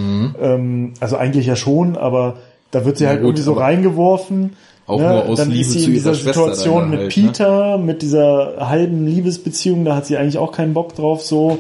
[0.42, 2.38] Ähm, also eigentlich ja schon, aber
[2.72, 4.57] da wird sie Ja, halt gut, irgendwie so reingeworfen.
[4.88, 5.07] auch ne?
[5.09, 7.22] nur aus Dann Liebe ist sie in dieser Situation mit halt, ne?
[7.26, 11.59] Peter, mit dieser halben Liebesbeziehung, da hat sie eigentlich auch keinen Bock drauf, so.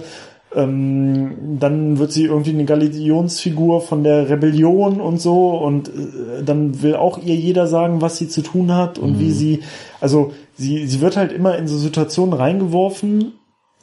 [0.54, 6.82] Ähm, dann wird sie irgendwie eine Galionsfigur von der Rebellion und so und äh, dann
[6.82, 9.18] will auch ihr jeder sagen, was sie zu tun hat und Mhm.
[9.20, 9.60] wie sie,
[10.00, 13.32] also sie, sie wird halt immer in so Situationen reingeworfen,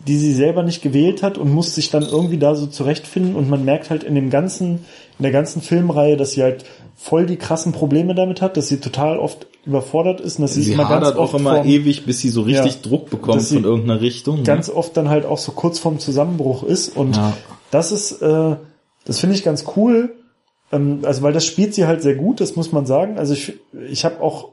[0.08, 3.50] die sie selber nicht gewählt hat und muss sich dann irgendwie da so zurechtfinden und
[3.50, 4.86] man merkt halt in dem ganzen,
[5.18, 6.64] in der ganzen Filmreihe, dass sie halt
[6.96, 10.64] voll die krassen Probleme damit hat, dass sie total oft überfordert ist und dass sie,
[10.64, 12.80] Sie immer ganz hadert auch oft immer vorm- ewig, bis sie so richtig Ja.
[12.82, 14.38] Druck bekommt von irgendeiner Richtung.
[14.38, 14.44] ne?
[14.44, 17.34] ganz oft dann halt auch so kurz vorm Zusammenbruch ist und Ja.
[17.72, 18.56] das ist, äh,
[19.06, 20.16] das finde ich ganz cool,
[20.72, 23.18] ähm, also weil das spielt sie halt sehr gut, das muss man sagen.
[23.18, 23.54] Also ich,
[23.90, 24.50] ich habe auch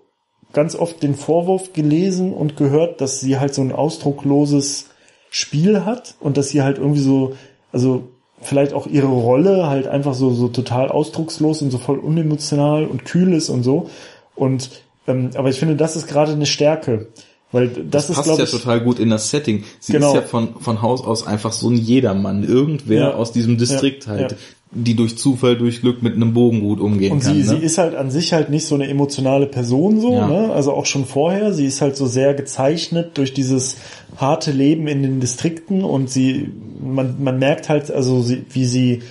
[0.53, 4.87] ganz oft den Vorwurf gelesen und gehört, dass sie halt so ein ausdruckloses
[5.31, 7.35] Spiel hat und dass sie halt irgendwie so,
[7.73, 8.05] also
[8.41, 13.05] vielleicht auch ihre Rolle halt einfach so, so total ausdruckslos und so voll unemotional und
[13.05, 13.91] kühl ist und so.
[14.35, 14.71] Und
[15.07, 17.09] ähm, aber ich finde, das ist gerade eine Stärke.
[17.53, 19.63] Weil das, ist, passt ja ich, total gut in das Setting.
[19.79, 20.09] Sie Genau.
[20.09, 22.43] ist ja von, von Haus aus einfach so ein Jedermann.
[22.43, 23.15] Irgendwer Ja.
[23.15, 24.13] aus diesem Distrikt Ja.
[24.13, 24.37] halt, Ja.
[24.73, 27.33] die durch Zufall, durch Glück mit einem Bogen gut umgehen Und kann.
[27.35, 27.47] sie, ne?
[27.47, 30.51] sie ist halt an sich halt nicht so eine emotionale Person so, ne?
[30.53, 31.55] Also auch schon vorher.
[31.55, 33.77] Sie ist halt so sehr gezeichnet durch dieses
[34.17, 36.51] harte Leben in den Distrikten und sie,
[36.83, 39.03] man, man merkt halt, also sie, wie sie,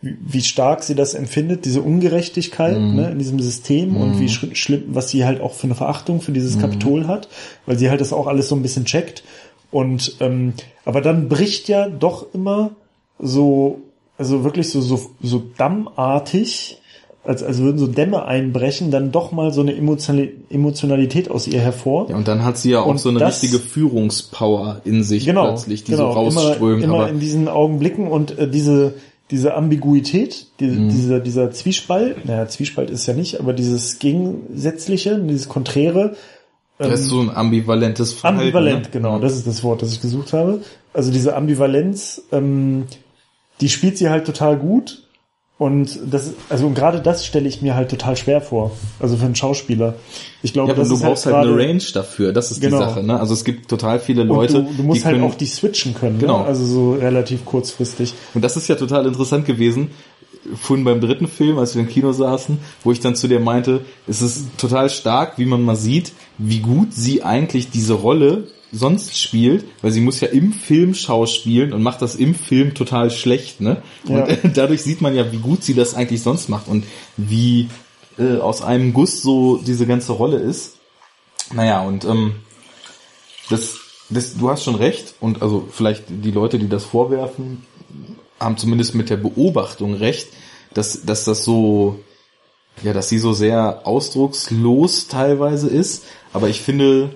[0.00, 2.94] wie wie stark sie das empfindet, diese Ungerechtigkeit Mhm.
[2.94, 6.20] ne, in diesem System und wie sch schlimm, was sie halt auch für eine Verachtung
[6.20, 6.34] für Mhm.
[6.34, 7.28] dieses Kapitol hat,
[7.66, 9.24] weil sie halt das auch alles so ein bisschen checkt.
[9.70, 10.52] Und ähm,
[10.84, 12.70] aber dann bricht ja doch immer
[13.18, 13.80] so,
[14.16, 16.78] also wirklich so so, so dammartig,
[17.24, 21.60] als, als würden so Dämme einbrechen, dann doch mal so eine Emotionali- Emotionalität aus ihr
[21.60, 22.08] hervor.
[22.08, 25.26] ja, und dann hat sie ja auch Und so eine das- richtige Führungspower in sich
[25.26, 26.82] genau, plötzlich, die genau, so rausströmt.
[26.84, 28.94] Immer, immer in diesen Augenblicken und äh, diese
[29.30, 30.88] diese Ambiguität, die, Mhm.
[30.88, 36.16] dieser dieser Zwiespalt, naja, Zwiespalt ist ja nicht, aber dieses Gegensätzliche, dieses Konträre,
[36.78, 38.40] das ist so ein ambivalentes Verhalten.
[38.40, 38.90] ambivalent, ne?
[38.92, 40.62] genau, das ist das Wort, das ich gesucht habe.
[40.92, 42.84] Also diese Ambivalenz, ähm,
[43.60, 45.07] die spielt sie halt total gut.
[45.58, 48.70] Und das, also und gerade das stelle ich mir halt total schwer vor.
[49.00, 49.96] Also für einen Schauspieler.
[50.40, 52.32] Ich glaube, Ja, aber du ist brauchst halt, halt, eine Range dafür.
[52.32, 52.78] Das ist Genau.
[52.78, 53.02] die Sache.
[53.02, 53.18] Ne?
[53.18, 55.46] Also es gibt total viele Und Leute, du, du musst die halt können, auch die
[55.46, 56.40] switchen können, Genau.
[56.42, 56.44] ne?
[56.46, 58.14] also so relativ kurzfristig.
[58.34, 59.90] Und das ist ja total interessant gewesen.
[60.54, 63.80] Vorhin beim dritten Film, als wir im Kino saßen, wo ich dann zu dir meinte,
[64.06, 69.18] es ist total stark, wie man mal sieht, wie gut sie eigentlich diese Rolle sonst
[69.18, 73.60] spielt, weil sie muss ja im Film schauspielen und macht das im Film total schlecht,
[73.60, 73.82] ne?
[74.06, 74.24] Ja.
[74.24, 76.84] Und dadurch sieht man ja, wie gut sie das eigentlich sonst macht und
[77.16, 77.68] wie
[78.18, 80.76] äh, aus einem Guss so diese ganze Rolle ist.
[81.52, 82.34] Naja, und ähm,
[83.48, 83.78] das,
[84.10, 87.64] das, du hast schon recht und also vielleicht die Leute, die das vorwerfen,
[88.38, 90.28] haben zumindest mit der Beobachtung recht,
[90.74, 92.00] dass, dass das so,
[92.82, 96.04] ja, dass sie so sehr ausdruckslos teilweise ist.
[96.32, 97.10] Aber ich finde,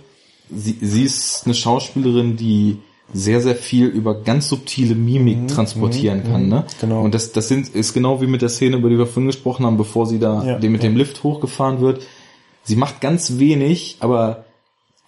[0.55, 2.78] sie, sie ist eine Schauspielerin, die
[3.14, 6.64] sehr, sehr viel über ganz subtile Mimik transportieren kann, ne?
[6.80, 7.03] genau.
[7.03, 9.66] Und das, das sind, ist genau wie mit der Szene, über die wir vorhin gesprochen
[9.66, 10.88] haben, bevor sie da Ja, mit ja.
[10.88, 12.07] dem Lift hochgefahren wird.
[12.62, 14.44] Sie macht ganz wenig, aber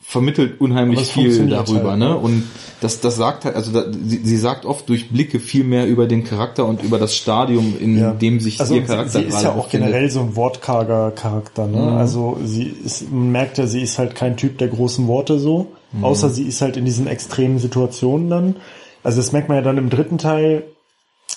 [0.06, 2.16] vermittelt unheimlich viel darüber, halt, ne?
[2.16, 2.44] Und
[2.80, 6.06] das, das sagt halt, also da, sie, sie sagt oft durch Blicke viel mehr über
[6.06, 8.10] den Charakter und über das Stadium, in Ja.
[8.12, 9.88] dem sich also ihr sie- Charakter sie ist gerade ja auch befindet.
[9.90, 11.66] generell so ein wortkarger Charakter.
[11.66, 11.78] Ne?
[11.78, 11.88] Mhm.
[11.96, 15.68] Also sie ist, man merkt ja, sie ist halt kein Typ der großen Worte so,
[15.92, 16.04] Mhm.
[16.04, 18.56] außer sie ist halt in diesen extremen Situationen dann.
[19.02, 20.64] Also das merkt man ja dann im dritten Teil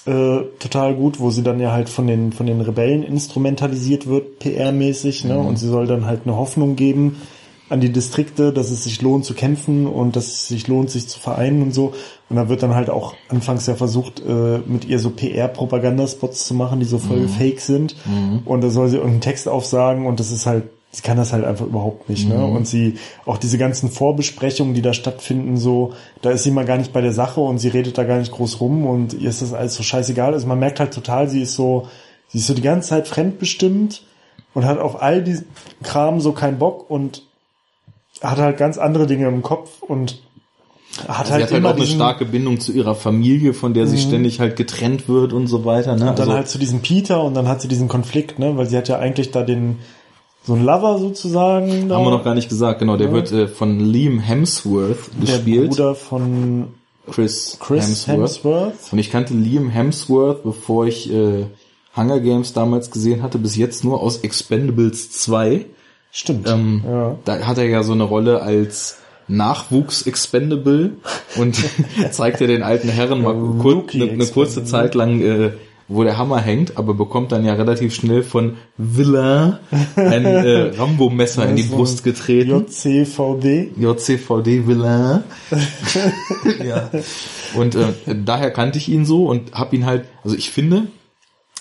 [0.05, 4.39] äh, total gut, wo sie dann ja halt von den von den Rebellen instrumentalisiert wird,
[4.41, 5.38] PR-mäßig, ne?
[5.38, 7.18] Und sie soll dann halt eine Hoffnung geben
[7.70, 11.07] an die Distrikte, dass es sich lohnt zu kämpfen und dass es sich lohnt, sich
[11.07, 11.93] zu vereinen und so.
[12.30, 16.53] Und da wird dann halt auch anfangs ja versucht, äh, mit ihr so PR-Propagandaspots zu
[16.53, 17.95] machen, die so voll fake sind.
[18.45, 21.43] Und da soll sie irgendeinen Text aufsagen und das ist halt, sie kann das halt
[21.43, 22.45] einfach überhaupt nicht, ne?
[22.45, 22.95] Und sie,
[23.26, 27.01] auch diese ganzen Vorbesprechungen, die da stattfinden, so, da ist sie mal gar nicht bei
[27.01, 29.76] der Sache und sie redet da gar nicht groß rum und ihr ist das alles
[29.76, 30.34] so scheißegal.
[30.34, 31.88] Also man merkt halt total, sie ist so,
[32.30, 34.03] sie ist so die ganze Zeit fremdbestimmt
[34.53, 35.47] und hat auf all diesen
[35.84, 37.26] Kram so keinen Bock und
[38.22, 40.22] hat halt ganz andere Dinge im Kopf und
[41.07, 43.86] hat Sie halt hat halt immer auch eine starke Bindung zu ihrer Familie, von der
[43.88, 46.10] sie ständig halt getrennt wird und so weiter, ne?
[46.10, 48.65] und dann Also- halt zu diesem Peter und dann hat sie diesen Konflikt, ne, weil
[48.68, 49.77] sie hat ja eigentlich da den
[50.44, 51.89] so einen Lover sozusagen.
[51.89, 52.95] Da, Haben wir noch gar nicht gesagt, genau.
[52.95, 55.69] Der wird äh, von Liam Hemsworth der gespielt.
[55.72, 56.69] Bruder von
[57.11, 58.18] Chris, Chris Hemsworth.
[58.19, 58.94] Hemsworth.
[58.94, 61.45] Und ich kannte Liam Hemsworth, bevor ich äh,
[61.98, 65.65] Hunger Games damals gesehen hatte, bis jetzt nur aus Expendables 2.
[66.11, 66.47] Stimmt.
[66.49, 67.17] Ähm, ja.
[67.25, 68.97] Da hat er ja so eine Rolle als
[69.27, 70.91] Nachwuchs-Expendable
[71.35, 71.57] und
[72.11, 75.51] zeigt er den alten Herren mal kurz, eine, eine kurze Zeit lang, äh,
[75.89, 79.57] wo der Hammer hängt, aber bekommt dann ja relativ schnell von Villain
[79.95, 82.65] ein äh, Rambo-Messer in die Brust getreten.
[82.67, 83.71] JCVD.
[83.77, 85.23] JCVD Villain.
[86.65, 86.89] ja.
[87.55, 87.93] Und äh,
[88.25, 90.88] daher kannte ich ihn so und hab ihn halt, also ich finde,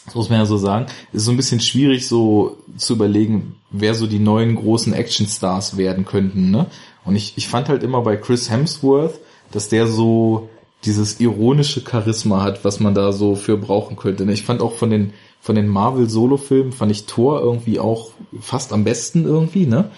[0.07, 3.95] das muss man ja so sagen, ist so ein bisschen schwierig so zu überlegen, wer
[3.95, 6.67] so die neuen großen Actionstars werden könnten, ne?
[7.05, 9.21] Und ich, ich fand halt immer bei Chris Hemsworth,
[9.53, 10.49] dass der so
[10.85, 14.27] dieses ironische Charisma hat, was man da so für brauchen könnte.
[14.27, 14.33] Ne?
[14.33, 15.13] Ich fand auch von den
[15.47, 18.11] von den Marvel Solo-Filmen fand ich Thor irgendwie auch
[18.41, 19.93] fast am besten irgendwie, ne?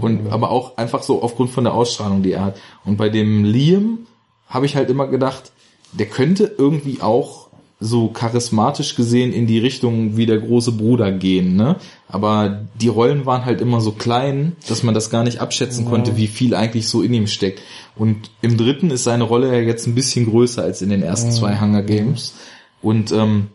[0.00, 2.60] Und aber auch einfach so aufgrund von der Ausstrahlung, die er hat.
[2.84, 4.06] Und bei dem Liam
[4.48, 5.52] habe ich halt immer gedacht,
[5.92, 7.45] der könnte irgendwie auch
[7.78, 11.76] so charismatisch gesehen in die Richtung wie der große Bruder gehen, ne?
[12.08, 15.90] Aber die Rollen waren halt immer so klein, dass man das gar nicht abschätzen ja.
[15.90, 17.60] konnte, wie viel eigentlich so in ihm steckt.
[17.94, 21.30] Und im dritten ist seine Rolle ja jetzt ein bisschen größer als in den ersten
[21.30, 21.36] ja.
[21.36, 22.34] zwei Hunger Games.
[22.80, 23.48] Und ähm,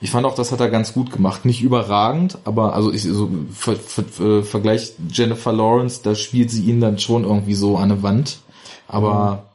[0.00, 1.44] ich fand auch, das hat er ganz gut gemacht.
[1.44, 6.80] Nicht überragend, aber also ich so ver, ver, Vergleich Jennifer Lawrence, da spielt sie ihn
[6.80, 8.38] dann schon irgendwie so an eine Wand.
[8.88, 9.45] Aber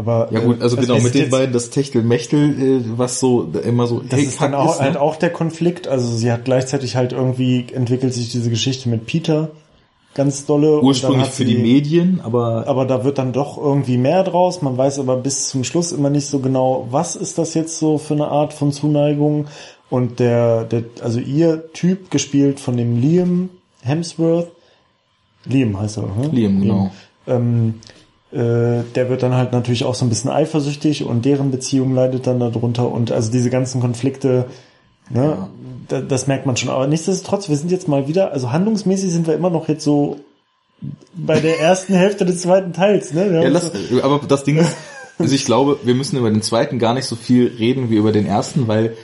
[0.00, 3.86] aber, ja gut, also, also genau, mit den beiden das Techtelmechtel, äh, was so immer
[3.86, 4.86] so Das hey, ist dann auch, ist, ne?
[4.86, 5.86] halt auch der Konflikt.
[5.86, 9.50] Also sie hat gleichzeitig halt irgendwie entwickelt sich diese Geschichte mit Peter
[10.14, 10.80] ganz dolle.
[10.82, 12.64] Ursprünglich für sie, die Medien, aber...
[12.66, 14.62] Aber da wird dann doch irgendwie mehr draus.
[14.62, 17.98] Man weiß aber bis zum Schluss immer nicht so genau, was ist das jetzt so
[17.98, 19.46] für eine Art von Zuneigung.
[19.90, 23.50] Und der, der also ihr Typ, gespielt von dem Liam
[23.82, 24.48] Hemsworth,
[25.44, 26.32] Liam heißt er, hm?
[26.32, 26.90] Liam, genau.
[27.26, 27.74] ähm,
[28.32, 32.26] äh, der wird dann halt natürlich auch so ein bisschen eifersüchtig und deren Beziehung leidet
[32.26, 34.46] dann darunter und also diese ganzen Konflikte,
[35.10, 35.48] ne, ja.
[35.88, 36.70] da, das merkt man schon.
[36.70, 40.20] Aber nichtsdestotrotz, wir sind jetzt mal wieder, also handlungsmäßig sind wir immer noch jetzt so
[41.12, 43.42] bei der ersten Hälfte des zweiten Teils, ne?
[43.42, 43.70] Ja, lass,
[44.02, 44.76] aber das Ding ist,
[45.18, 48.12] also ich glaube, wir müssen über den zweiten gar nicht so viel reden wie über
[48.12, 48.96] den ersten, weil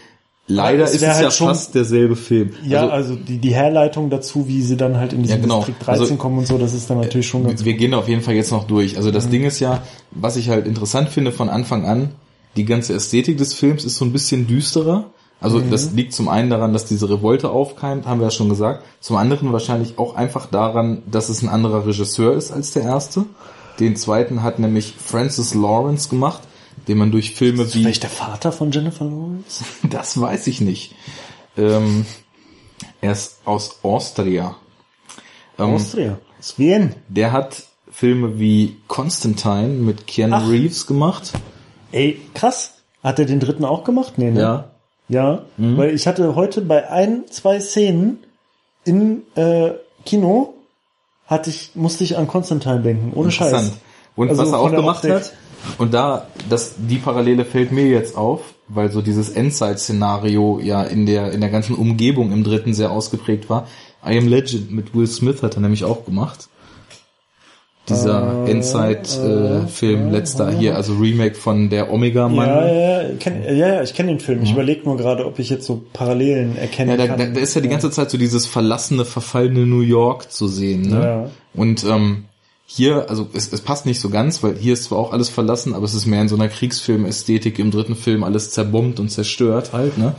[0.48, 2.52] Leider ist es halt ja schon, fast derselbe Film.
[2.64, 5.56] Ja, also, also, die, die Herleitung dazu, wie sie dann halt in diesen ja, genau.
[5.58, 7.80] Distrikt 13 also, kommen und so, das ist dann natürlich schon ganz Wir gut.
[7.80, 8.96] gehen auf jeden Fall jetzt noch durch.
[8.96, 9.30] Also das mhm.
[9.30, 9.82] Ding ist ja,
[10.12, 12.12] was ich halt interessant finde von Anfang an,
[12.56, 15.10] die ganze Ästhetik des Films ist so ein bisschen düsterer.
[15.40, 15.70] Also mhm.
[15.70, 18.84] das liegt zum einen daran, dass diese Revolte aufkeimt, haben wir ja schon gesagt.
[19.00, 23.24] Zum anderen wahrscheinlich auch einfach daran, dass es ein anderer Regisseur ist als der erste.
[23.80, 26.40] Den zweiten hat nämlich Francis Lawrence gemacht
[26.88, 27.80] den man durch Filme ist wie...
[27.80, 29.64] Vielleicht der Vater von Jennifer Lawrence?
[29.90, 30.94] Das weiß ich nicht.
[31.56, 32.06] Ähm,
[33.00, 34.56] er ist aus Austria.
[35.58, 36.18] Ähm, Austria?
[36.38, 36.94] Aus Wien?
[37.08, 40.50] Der hat Filme wie Constantine mit Keanu Ach.
[40.50, 41.32] Reeves gemacht.
[41.92, 42.74] Ey, krass.
[43.02, 44.14] Hat er den dritten auch gemacht?
[44.16, 44.40] Nee, ne?
[44.40, 44.70] Ja.
[45.08, 45.76] Ja, mhm.
[45.76, 48.18] weil ich hatte heute bei ein, zwei Szenen
[48.84, 49.70] im äh,
[50.04, 50.54] Kino
[51.26, 53.72] hatte ich, musste ich an Constantine denken, ohne Scheiß.
[54.16, 55.12] Und also was er auch gemacht Optik.
[55.12, 55.32] hat,
[55.78, 61.06] und da, das, die Parallele fällt mir jetzt auf, weil so dieses Endzeit-Szenario ja in
[61.06, 63.66] der, in der ganzen Umgebung im dritten sehr ausgeprägt war.
[64.04, 66.48] I Am Legend mit Will Smith hat er nämlich auch gemacht.
[67.88, 72.48] Dieser äh, Endzeit-Film, äh, letzter hier, also Remake von der Omega-Mann.
[72.48, 74.42] Ja, ja, ja, kenn, ja, ja, ich kenne den Film.
[74.42, 74.56] Ich mhm.
[74.56, 76.92] überlege nur gerade, ob ich jetzt so Parallelen erkenne.
[76.92, 77.18] Ja, da, kann.
[77.18, 80.82] Da, da ist ja die ganze Zeit so dieses verlassene, verfallene New York zu sehen.
[80.82, 81.00] Ne?
[81.00, 81.30] Ja.
[81.54, 82.24] Und ähm,
[82.68, 85.72] hier, also es, es passt nicht so ganz, weil hier ist zwar auch alles verlassen,
[85.72, 89.72] aber es ist mehr in so einer Kriegsfilm-Ästhetik im dritten Film alles zerbombt und zerstört
[89.72, 90.16] halt, ne?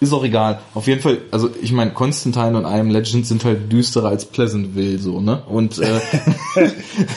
[0.00, 0.60] Ist auch egal.
[0.74, 4.26] Auf jeden Fall, also ich meine, Constantine und I Am Legend sind halt düsterer als
[4.26, 5.42] Pleasantville, so, ne?
[5.48, 6.00] Und äh,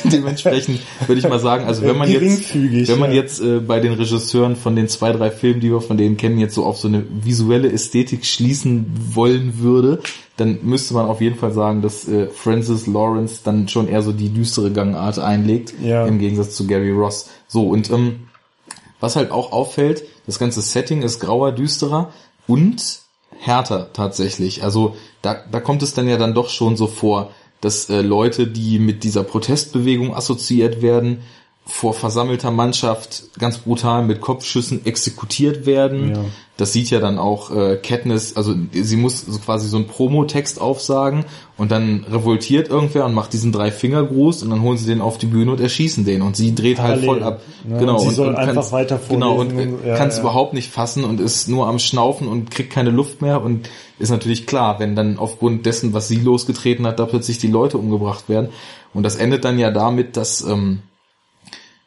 [0.03, 3.93] dementsprechend würde ich mal sagen, also wenn man jetzt, wenn man jetzt äh, bei den
[3.93, 6.87] Regisseuren von den zwei, drei Filmen, die wir von denen kennen, jetzt so auf so
[6.87, 9.99] eine visuelle Ästhetik schließen wollen würde,
[10.37, 14.11] dann müsste man auf jeden Fall sagen, dass äh, Francis Lawrence dann schon eher so
[14.11, 16.07] die düstere Gangart einlegt, ja.
[16.07, 17.29] im Gegensatz zu Gary Ross.
[17.47, 18.21] So, und ähm,
[18.99, 22.11] was halt auch auffällt, das ganze Setting ist grauer, düsterer,
[22.47, 23.01] und
[23.39, 24.63] härter tatsächlich.
[24.63, 27.31] Also da, da kommt es dann ja dann doch schon so vor,
[27.61, 31.21] dass äh, Leute, die mit dieser Protestbewegung assoziiert werden,
[31.65, 36.15] vor versammelter Mannschaft ganz brutal mit Kopfschüssen exekutiert werden.
[36.15, 36.25] Ja.
[36.57, 40.61] Das sieht ja dann auch äh, Katniss, also sie muss so quasi so einen Promotext
[40.61, 41.25] aufsagen
[41.57, 45.01] und dann revoltiert irgendwer und macht diesen drei Finger Gruß und dann holen sie den
[45.01, 47.09] auf die Bühne und erschießen den und sie dreht halt Parallel.
[47.09, 47.41] halt voll ab.
[47.67, 49.53] Ja, genau und, sie soll und einfach weiter Genau und
[49.85, 50.21] ja, kann es ja.
[50.21, 54.09] überhaupt nicht fassen und ist nur am Schnaufen und kriegt keine Luft mehr und ist
[54.09, 58.29] natürlich klar, wenn dann aufgrund dessen, was sie losgetreten hat, da plötzlich die Leute umgebracht
[58.29, 58.49] werden
[58.93, 60.81] und das endet dann ja damit, dass ähm,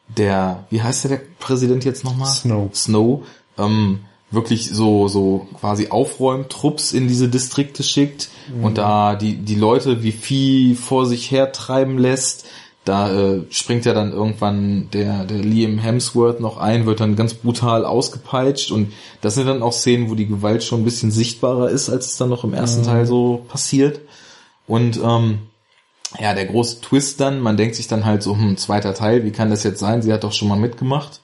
[0.07, 2.33] der, wie heißt der, der Präsident jetzt nochmal?
[2.33, 2.69] Snow.
[2.73, 3.23] Snow,
[3.57, 4.01] ähm,
[4.31, 8.65] wirklich so, so quasi Aufräumtrupps in diese Distrikte schickt mhm.
[8.65, 12.45] und da die, die Leute wie Vieh vor sich her treiben lässt,
[12.85, 17.33] da äh, springt ja dann irgendwann der, der Liam Hemsworth noch ein, wird dann ganz
[17.33, 21.69] brutal ausgepeitscht und das sind dann auch Szenen, wo die Gewalt schon ein bisschen sichtbarer
[21.69, 22.85] ist, als es dann noch im ersten mhm.
[22.85, 24.01] Teil so passiert.
[24.67, 25.39] Und ähm,
[26.19, 29.31] ja, der große Twist dann, man denkt sich dann halt so, hm, zweiter Teil, wie
[29.31, 30.01] kann das jetzt sein?
[30.01, 31.21] Sie hat doch schon mal mitgemacht.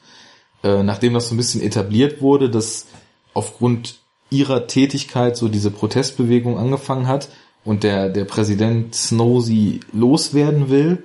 [0.63, 2.85] Äh, nachdem das so ein bisschen etabliert wurde, dass
[3.33, 3.95] aufgrund
[4.29, 7.29] ihrer Tätigkeit so diese Protestbewegung angefangen hat
[7.63, 11.03] und der, der Präsident Snow sie loswerden will,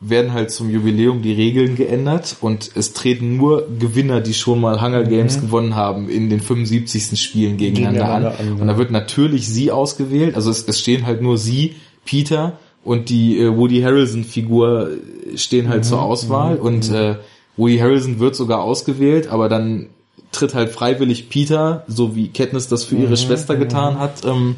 [0.00, 4.80] werden halt zum Jubiläum die Regeln geändert und es treten nur Gewinner, die schon mal
[4.80, 5.40] Hunger Games mhm.
[5.42, 7.20] gewonnen haben, in den 75.
[7.20, 8.52] Spielen gegeneinander, gegeneinander an.
[8.54, 8.60] an.
[8.60, 11.76] Und da wird natürlich sie ausgewählt, also es, es stehen halt nur sie,
[12.06, 14.90] Peter und die äh, Woody Harrelson Figur
[15.36, 15.88] stehen halt mhm.
[15.88, 16.62] zur Auswahl mhm.
[16.62, 17.16] und äh,
[17.56, 19.88] Woody Harrelson wird sogar ausgewählt, aber dann
[20.32, 23.16] tritt halt freiwillig Peter, so wie Katniss das für ihre mhm.
[23.16, 24.56] Schwester getan hat, ähm,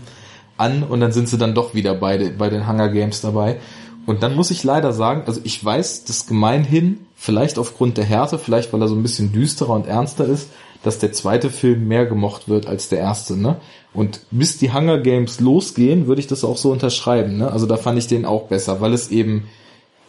[0.56, 3.58] an und dann sind sie dann doch wieder beide bei den Hunger Games dabei.
[4.04, 8.38] Und dann muss ich leider sagen, also ich weiß, dass gemeinhin, vielleicht aufgrund der Härte,
[8.38, 10.50] vielleicht weil er so ein bisschen düsterer und ernster ist,
[10.82, 13.56] dass der zweite Film mehr gemocht wird als der erste, ne?
[13.94, 17.52] Und bis die Hunger Games losgehen, würde ich das auch so unterschreiben, ne?
[17.52, 19.44] Also da fand ich den auch besser, weil es eben,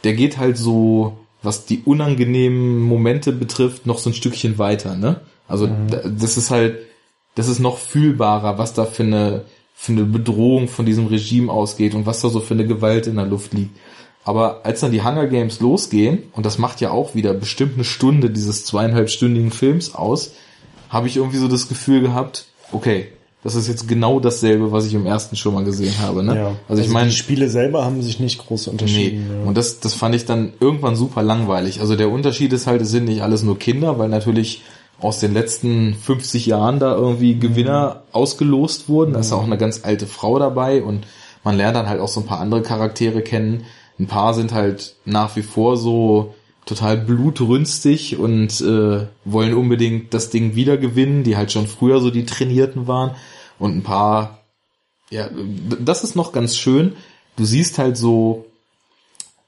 [0.03, 5.21] der geht halt so, was die unangenehmen Momente betrifft, noch so ein Stückchen weiter, ne?
[5.47, 6.17] Also mhm.
[6.17, 6.77] das ist halt,
[7.35, 9.45] das ist noch fühlbarer, was da für eine
[9.75, 13.15] für eine Bedrohung von diesem Regime ausgeht und was da so für eine Gewalt in
[13.15, 13.77] der Luft liegt.
[14.23, 17.83] Aber als dann die Hunger Games losgehen, und das macht ja auch wieder bestimmt eine
[17.83, 20.35] Stunde dieses zweieinhalbstündigen Films aus,
[20.89, 23.07] habe ich irgendwie so das Gefühl gehabt, okay,
[23.43, 26.23] das ist jetzt genau dasselbe, was ich im ersten schon mal gesehen habe.
[26.23, 26.35] Ne?
[26.35, 29.27] Ja, also, also ich meine, die Spiele selber haben sich nicht groß unterschieden.
[29.27, 29.41] Nee.
[29.41, 29.47] Ja.
[29.47, 31.81] Und das, das fand ich dann irgendwann super langweilig.
[31.81, 34.61] Also der Unterschied ist halt, es sind nicht alles nur Kinder, weil natürlich
[35.01, 38.15] aus den letzten 50 Jahren da irgendwie Gewinner mhm.
[38.15, 39.13] ausgelost wurden.
[39.13, 41.05] Da ist auch eine ganz alte Frau dabei und
[41.43, 43.65] man lernt dann halt auch so ein paar andere Charaktere kennen.
[43.99, 46.33] Ein paar sind halt nach wie vor so
[46.65, 52.09] total blutrünstig und äh, wollen unbedingt das Ding wieder gewinnen, die halt schon früher so
[52.09, 53.11] die Trainierten waren.
[53.59, 54.39] Und ein paar,
[55.09, 55.29] ja,
[55.79, 56.95] das ist noch ganz schön.
[57.35, 58.45] Du siehst halt so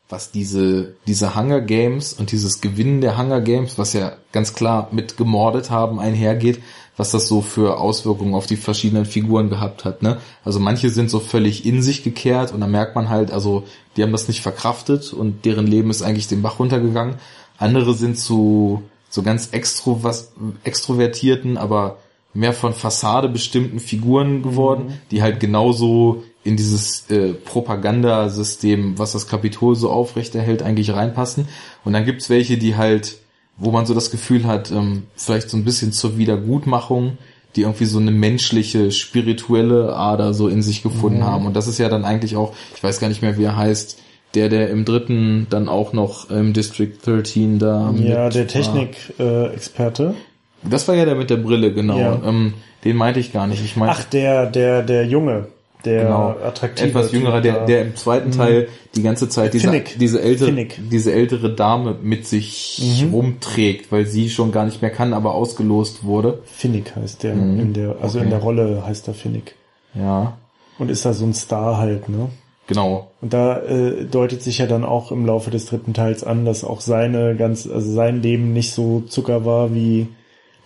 [0.08, 4.90] was diese, diese Hunger Games und dieses Gewinnen der Hunger Games, was ja ganz klar
[4.92, 6.62] mit gemordet haben einhergeht,
[6.96, 10.22] was das so für Auswirkungen auf die verschiedenen Figuren gehabt hat, ne?
[10.44, 13.64] Also manche sind so völlig in sich gekehrt und da merkt man halt, also
[13.98, 17.16] die haben das nicht verkraftet und deren Leben ist eigentlich den Bach runtergegangen.
[17.58, 20.34] Andere sind zu so ganz extro was,
[20.64, 21.98] extrovertierten, aber
[22.36, 24.94] mehr von Fassade bestimmten Figuren geworden, mhm.
[25.10, 31.48] die halt genauso in dieses äh, Propagandasystem, was das Kapitol so aufrechterhält, eigentlich reinpassen.
[31.84, 33.18] Und dann gibt's welche, die halt,
[33.58, 37.18] wo man so das Gefühl hat, ähm, vielleicht so ein bisschen zur Wiedergutmachung,
[37.56, 41.26] die irgendwie so eine menschliche, spirituelle Ader so in sich gefunden mhm.
[41.26, 41.46] haben.
[41.46, 43.98] Und das ist ja dann eigentlich auch, ich weiß gar nicht mehr, wie er heißt,
[44.36, 47.94] der, der im dritten dann auch noch im District 13 da.
[47.98, 50.14] Ja, der Technik-Experte.
[50.16, 50.35] Äh,
[50.70, 52.00] das war ja der mit der Brille, genau.
[52.00, 52.22] Ja.
[52.26, 53.64] Ähm, den meinte ich gar nicht.
[53.64, 53.92] Ich meine.
[53.92, 55.48] Ach, der, der, der Junge
[55.86, 56.36] der genau.
[56.44, 58.34] attraktive etwas jüngerer, der, der im zweiten mhm.
[58.34, 60.80] Teil die ganze Zeit diese, diese ältere, Finnick.
[60.90, 63.14] diese ältere Dame mit sich mhm.
[63.14, 66.40] rumträgt, weil sie schon gar nicht mehr kann, aber ausgelost wurde.
[66.46, 67.60] Finnick heißt der, mhm.
[67.60, 68.26] in der, also okay.
[68.26, 69.56] in der Rolle heißt er Finnick.
[69.94, 70.38] Ja.
[70.78, 72.30] Und ist da so ein Star halt, ne?
[72.68, 73.12] Genau.
[73.22, 76.64] Und da äh, deutet sich ja dann auch im Laufe des dritten Teils an, dass
[76.64, 80.08] auch seine ganz, also sein Leben nicht so Zucker war, wie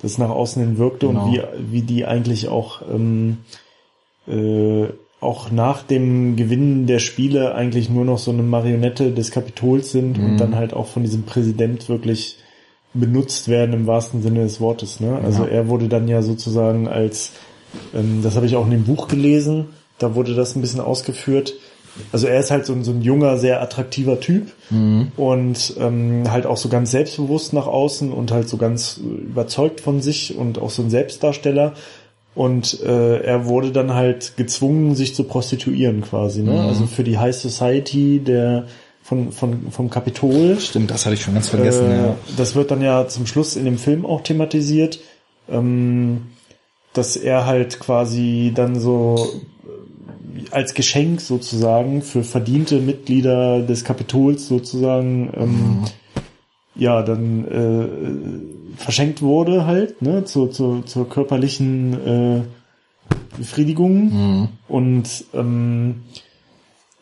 [0.02, 1.26] das nach außen hin wirkte genau.
[1.26, 3.38] und wie, wie die eigentlich auch ähm,
[4.28, 4.88] äh,
[5.22, 10.18] auch nach dem Gewinnen der Spiele eigentlich nur noch so eine Marionette des Kapitols sind
[10.18, 10.26] mhm.
[10.26, 12.38] und dann halt auch von diesem Präsident wirklich
[12.94, 15.00] benutzt werden im wahrsten Sinne des Wortes.
[15.00, 15.20] Ne?
[15.24, 15.50] Also ja.
[15.50, 17.34] er wurde dann ja sozusagen als,
[17.94, 19.68] ähm, das habe ich auch in dem Buch gelesen,
[19.98, 21.54] da wurde das ein bisschen ausgeführt.
[22.12, 25.12] Also er ist halt so ein, so ein junger, sehr attraktiver Typ mhm.
[25.18, 30.02] und ähm, halt auch so ganz selbstbewusst nach außen und halt so ganz überzeugt von
[30.02, 31.74] sich und auch so ein Selbstdarsteller.
[32.36, 36.54] Und äh, er wurde dann halt gezwungen, sich zu prostituieren quasi, ne?
[36.54, 36.60] Mhm.
[36.60, 38.66] Also für die High Society der
[39.10, 40.60] von, von, vom Kapitol.
[40.60, 42.16] Stimmt, das hatte ich schon ganz vergessen, äh, ja.
[42.38, 45.00] Das wird dann ja zum Schluss in dem Film auch thematisiert,
[45.50, 46.28] ähm,
[46.94, 49.46] dass er halt quasi dann so äh,
[50.52, 55.86] als Geschenk sozusagen für verdiente Mitglieder des Kapitols sozusagen ähm, mhm.
[56.76, 62.42] ja dann äh, verschenkt wurde halt, ne, zur, zur, zur körperlichen äh,
[63.38, 64.48] Befriedigung mhm.
[64.68, 66.04] und ähm,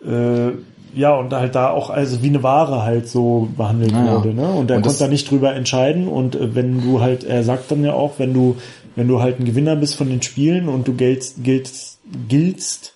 [0.06, 0.52] äh,
[0.94, 4.50] ja, und halt da auch also wie eine Ware halt so behandelt ah, wurde, ne?
[4.50, 7.84] Und er konnte da nicht drüber entscheiden und äh, wenn du halt, er sagt dann
[7.84, 8.56] ja auch, wenn du,
[8.96, 12.94] wenn du halt ein Gewinner bist von den Spielen und du giltst, giltst, giltst,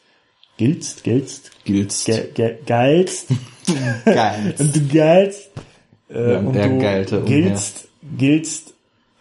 [0.66, 3.28] giltst, giltst, giltst, ge, ge, geilst,
[4.06, 4.54] Geil.
[4.60, 5.50] und du geilst
[6.14, 7.42] äh, Ja, und du geilte umher.
[7.42, 8.74] giltst, giltst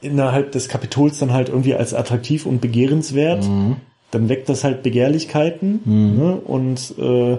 [0.02, 3.76] innerhalb des Kapitols dann halt irgendwie als attraktiv und begehrenswert, Mhm.
[4.10, 6.36] dann weckt das halt Begehrlichkeiten ne?
[6.44, 7.38] und äh,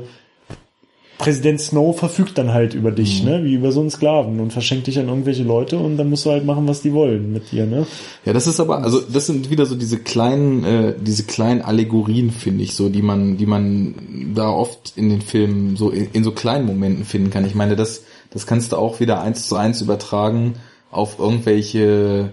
[1.21, 2.95] Präsident Snow verfügt dann halt über Mhm.
[2.95, 6.09] dich, ne, wie über so einen Sklaven und verschenkt dich an irgendwelche Leute und dann
[6.09, 7.85] musst du halt machen, was die wollen mit dir, ne?
[8.25, 12.31] Ja, das ist aber, also das sind wieder so diese kleinen, äh, diese kleinen Allegorien,
[12.31, 16.23] finde ich, so, die man, die man da oft in den Filmen so in, in
[16.23, 17.45] so kleinen Momenten finden kann.
[17.45, 20.55] Ich meine, das, das kannst du auch wieder eins zu eins übertragen
[20.89, 22.31] auf irgendwelche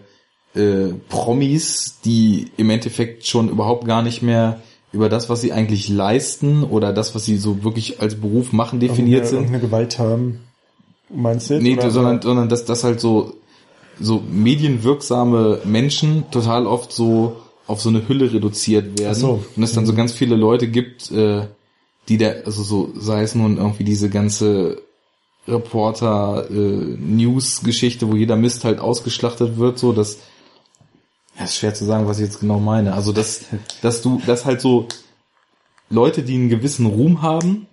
[0.55, 4.61] äh, Promis, die im Endeffekt schon überhaupt gar nicht mehr
[4.93, 8.81] über das, was sie eigentlich leisten oder das, was sie so wirklich als Beruf machen,
[8.81, 9.39] definiert Irgendeine- sind.
[9.39, 10.41] Irgendeine Gewalt haben,
[11.11, 11.61] meinst du?
[11.61, 11.91] Nee, oder?
[11.91, 13.35] sondern, sondern dass das halt so,
[14.01, 17.37] so medienwirksame Menschen total oft so
[17.67, 19.15] auf so eine Hülle reduziert werden.
[19.15, 19.45] So.
[19.55, 21.43] Und es dann so ganz viele Leute gibt, äh,
[22.09, 24.81] die da, also so, sei es nun irgendwie diese ganze
[25.47, 30.19] Reporter, äh, News-Geschichte, wo jeder Mist halt ausgeschlachtet wird, so dass
[31.39, 32.95] ja, ist schwer zu sagen, was ich jetzt genau meine.
[32.95, 33.43] Also dass,
[33.81, 34.89] dass du, dass halt so
[35.91, 37.67] Leute, die einen gewissen Ruhm haben,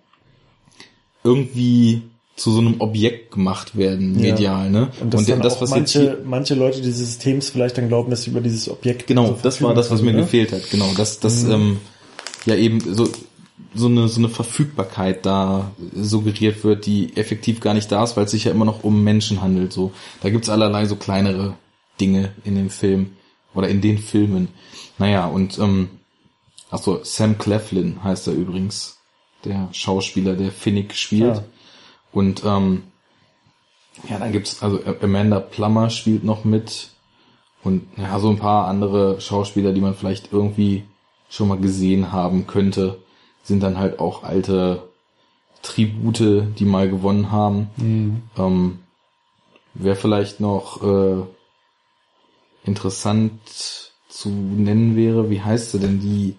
[1.23, 2.03] irgendwie
[2.35, 4.31] zu so einem Objekt gemacht werden, Ja.
[4.31, 4.91] medial, ne?
[5.01, 8.09] Und dass dann das, was manche, jetzt hier, manche Leute dieses Systems vielleicht dann glauben,
[8.09, 10.21] dass sie über dieses Objekt genau, zur das war das, was mir ne?
[10.21, 11.79] gefehlt hat, genau, dass, dass, ähm,
[12.45, 13.09] ja eben so,
[13.73, 18.25] so eine, so eine Verfügbarkeit da suggeriert wird, die effektiv gar nicht da ist, weil
[18.25, 19.91] es sich ja immer noch um Menschen handelt, so.
[20.21, 21.55] Da gibt's allerlei so kleinere
[21.99, 23.11] Dinge in dem Film
[23.55, 24.49] oder in den Filmen.
[24.97, 25.89] Naja, und, ähm,
[26.69, 28.99] ach so, Sam Cleflin heißt er übrigens,
[29.43, 31.37] der Schauspieler, der Finnick spielt.
[31.37, 31.43] Ja.
[32.11, 32.83] Und ähm,
[34.09, 36.89] ja, dann gibt's also Amanda Plummer spielt noch mit
[37.63, 40.83] und ja, so ein paar andere Schauspieler, die man vielleicht irgendwie
[41.29, 42.99] schon mal gesehen haben könnte,
[43.43, 44.89] sind dann halt auch alte
[45.63, 47.69] Tribute, die mal gewonnen haben.
[48.37, 48.79] Ähm,
[49.73, 51.23] wer vielleicht noch äh,
[52.65, 53.31] interessant
[54.09, 56.35] zu nennen wäre, wie heißt sie denn die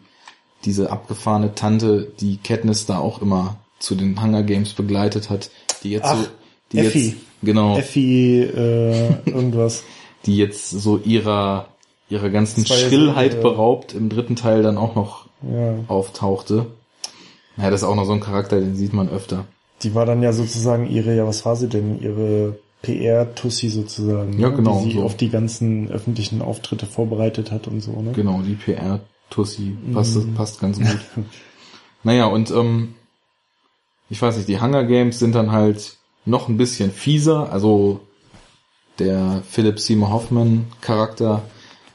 [0.64, 5.50] diese abgefahrene Tante, die Katniss da auch immer zu den Hunger Games begleitet hat,
[5.84, 6.26] die jetzt Ach, so,
[6.72, 7.06] die Effi.
[7.08, 9.84] jetzt genau, Effi, äh, irgendwas.
[10.26, 11.68] die jetzt so ihrer
[12.08, 15.78] ihrer ganzen ja Schrillheit äh, beraubt im dritten Teil dann auch noch Ja.
[15.88, 16.66] auftauchte.
[17.56, 19.44] Ja, das ist auch noch so ein Charakter, den sieht man öfter.
[19.82, 22.00] Die war dann ja sozusagen ihre, ja, was war sie denn?
[22.00, 24.38] Ihre PR-Tussi sozusagen.
[24.38, 24.56] Ja, ne?
[24.56, 25.04] genau, Die sie so.
[25.04, 28.12] auf die ganzen öffentlichen Auftritte vorbereitet hat und so, ne?
[28.12, 30.34] Genau, die PR-Tussi passt, Mhm.
[30.34, 30.98] passt ganz gut.
[32.04, 32.94] naja, und ähm,
[34.08, 37.52] ich weiß nicht, die Hunger Games sind dann halt noch ein bisschen fieser.
[37.52, 38.00] Also
[38.98, 41.42] der Philip Seymour Hoffman Charakter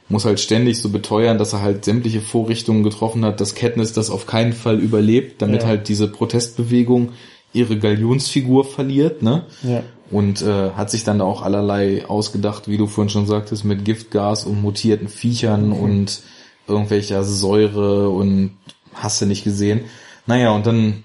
[0.08, 4.10] muss halt ständig so beteuern, dass er halt sämtliche Vorrichtungen getroffen hat, dass Katniss das
[4.10, 5.68] auf keinen Fall überlebt, damit Ja.
[5.68, 7.12] halt diese Protestbewegung
[7.52, 9.44] ihre Galionsfigur verliert, ne?
[9.62, 9.82] Ja.
[10.10, 14.44] und äh, hat sich dann auch allerlei ausgedacht, wie du vorhin schon sagtest, mit Giftgas
[14.44, 15.72] und mutierten Viechern Mhm.
[15.72, 16.20] und
[16.68, 18.56] irgendwelcher Säure und
[18.94, 19.82] hast du nicht gesehen.
[20.26, 21.02] Naja, und dann,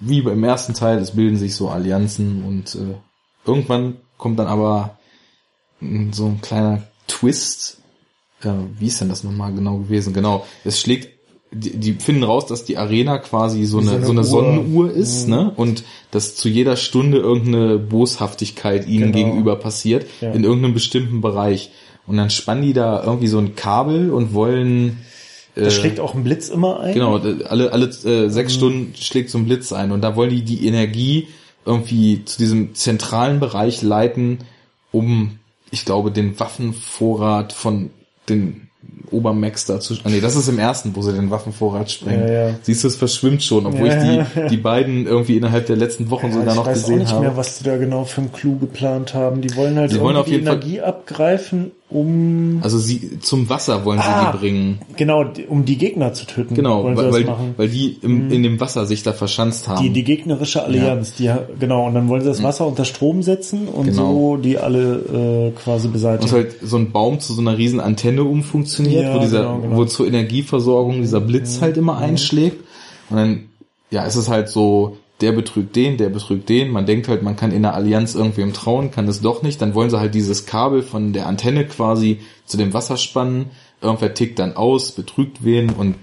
[0.00, 2.94] wie beim ersten Teil, es bilden sich so Allianzen und äh,
[3.46, 4.98] irgendwann kommt dann aber
[6.12, 7.78] so ein kleiner Twist.
[8.42, 10.12] Äh, wie ist denn das nochmal genau gewesen?
[10.12, 11.19] Genau, es schlägt
[11.52, 14.24] die, die finden raus, dass die Arena quasi so eine, so eine, Uhr.
[14.24, 15.52] Sonnenuhr ist, ne?
[15.56, 19.26] Und dass zu jeder Stunde irgendeine Boshaftigkeit ihnen Genau.
[19.26, 20.30] gegenüber passiert, Ja.
[20.32, 21.70] in irgendeinem bestimmten Bereich.
[22.06, 24.98] Und dann spannen die da irgendwie so ein Kabel und wollen
[25.54, 26.94] Da äh, schlägt auch ein Blitz immer ein.
[26.94, 30.42] Genau, alle, alle äh, sechs Stunden schlägt so ein Blitz ein und da wollen die
[30.42, 31.28] die Energie
[31.66, 34.38] irgendwie zu diesem zentralen Bereich leiten,
[34.92, 35.38] um,
[35.70, 37.90] ich glaube, den Waffenvorrat von
[38.28, 38.69] den
[39.12, 39.94] Obermax da zu...
[40.04, 42.28] Ah, nee, das ist im ersten, wo sie den Waffenvorrat sprengen.
[42.28, 42.54] Ja, ja.
[42.62, 46.10] Siehst du, es verschwimmt schon, obwohl Ja, ich die, die beiden irgendwie innerhalb der letzten
[46.10, 47.22] Wochen sogar ich noch weiß auch gesehen nicht habe.
[47.26, 49.40] mehr, was die da genau für einen Clou geplant haben.
[49.40, 53.84] Die wollen halt Die wollen auf jeden Fall- Energie abgreifen, um Also sie zum Wasser
[53.84, 54.78] wollen sie Ah, die bringen.
[54.96, 56.54] genau, um die Gegner zu töten.
[56.54, 57.26] Genau, weil, weil,
[57.56, 59.82] weil die im, in dem Wasser sich da verschanzt haben.
[59.82, 63.68] Die, die gegnerische Allianz, die genau, und dann wollen sie das Wasser unter Strom setzen
[63.68, 64.12] und Genau.
[64.12, 66.32] so die alle äh, quasi Und beseitigen.
[66.32, 69.76] halt so ein Baum zu so einer riesen Antenne umfunktioniert, Ja, wo dieser, genau, genau.
[69.76, 72.64] wo zur Energieversorgung dieser Blitz halt immer einschlägt.
[73.10, 73.40] Und dann,
[73.90, 76.70] ja, ist es halt so, der betrügt den, der betrügt den.
[76.70, 79.60] Man denkt halt, man kann in der Allianz irgendwem trauen, kann es doch nicht.
[79.60, 83.50] Dann wollen sie halt dieses Kabel von der Antenne quasi zu dem Wasser spannen.
[83.82, 85.96] Irgendwer tickt dann aus, betrügt wen und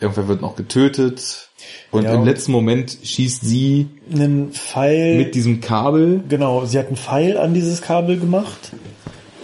[0.00, 1.48] irgendwer wird noch getötet.
[1.90, 6.86] Und Ja, im letzten Moment schießt sie einen Pfeil, mit diesem Kabel genau, sie hat
[6.86, 8.72] einen Pfeil an dieses Kabel gemacht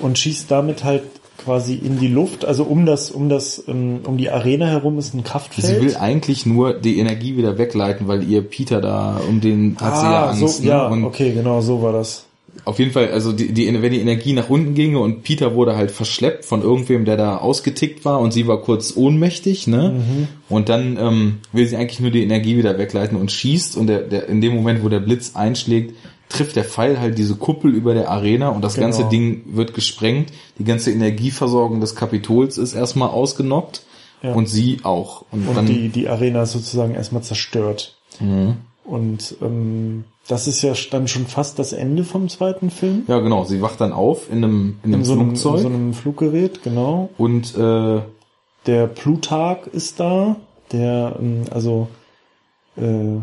[0.01, 1.03] und schießt damit halt
[1.45, 2.45] quasi in die Luft.
[2.45, 5.67] Also um das, um das, ähm, um die Arena herum ist ein Kraftfeld.
[5.67, 9.99] Sie will eigentlich nur die Energie wieder wegleiten, weil ihr Peter da um den hat
[9.99, 10.57] sie ja ah, Angst.
[10.57, 10.69] so, ne?
[10.69, 12.25] ja, Und okay, genau, so war das.
[12.65, 15.77] auf jeden Fall, also die, die, wenn die Energie nach unten ginge und Peter wurde
[15.77, 19.95] halt verschleppt von irgendwem, der da ausgetickt war und sie war kurz ohnmächtig, ne?
[19.97, 20.29] Mhm.
[20.49, 24.01] Und dann ähm, will sie eigentlich nur die Energie wieder wegleiten und schießt und der,
[24.01, 25.95] der, in dem Moment, wo der Blitz einschlägt,
[26.35, 28.87] trifft der Pfeil halt diese Kuppel über der Arena und das Genau.
[28.89, 30.31] ganze Ding wird gesprengt.
[30.59, 33.83] Die ganze Energieversorgung des Kapitols ist erstmal ausgenockt
[34.23, 34.33] Ja.
[34.35, 35.25] und sie auch.
[35.31, 37.97] Und, Und dann, die, die Arena ist sozusagen erstmal zerstört.
[38.21, 38.57] Mhm.
[38.85, 43.05] Und ähm, das ist ja dann schon fast das Ende vom zweiten Film.
[43.09, 45.61] ja genau, sie wacht dann auf in einem, in einem In so einem, in Flugzeug
[45.63, 47.11] so einem Fluggerät, genau.
[47.19, 48.01] und äh,
[48.67, 50.37] Der Plutarch ist da,
[50.73, 51.89] der, ähm, also
[52.77, 53.19] äh,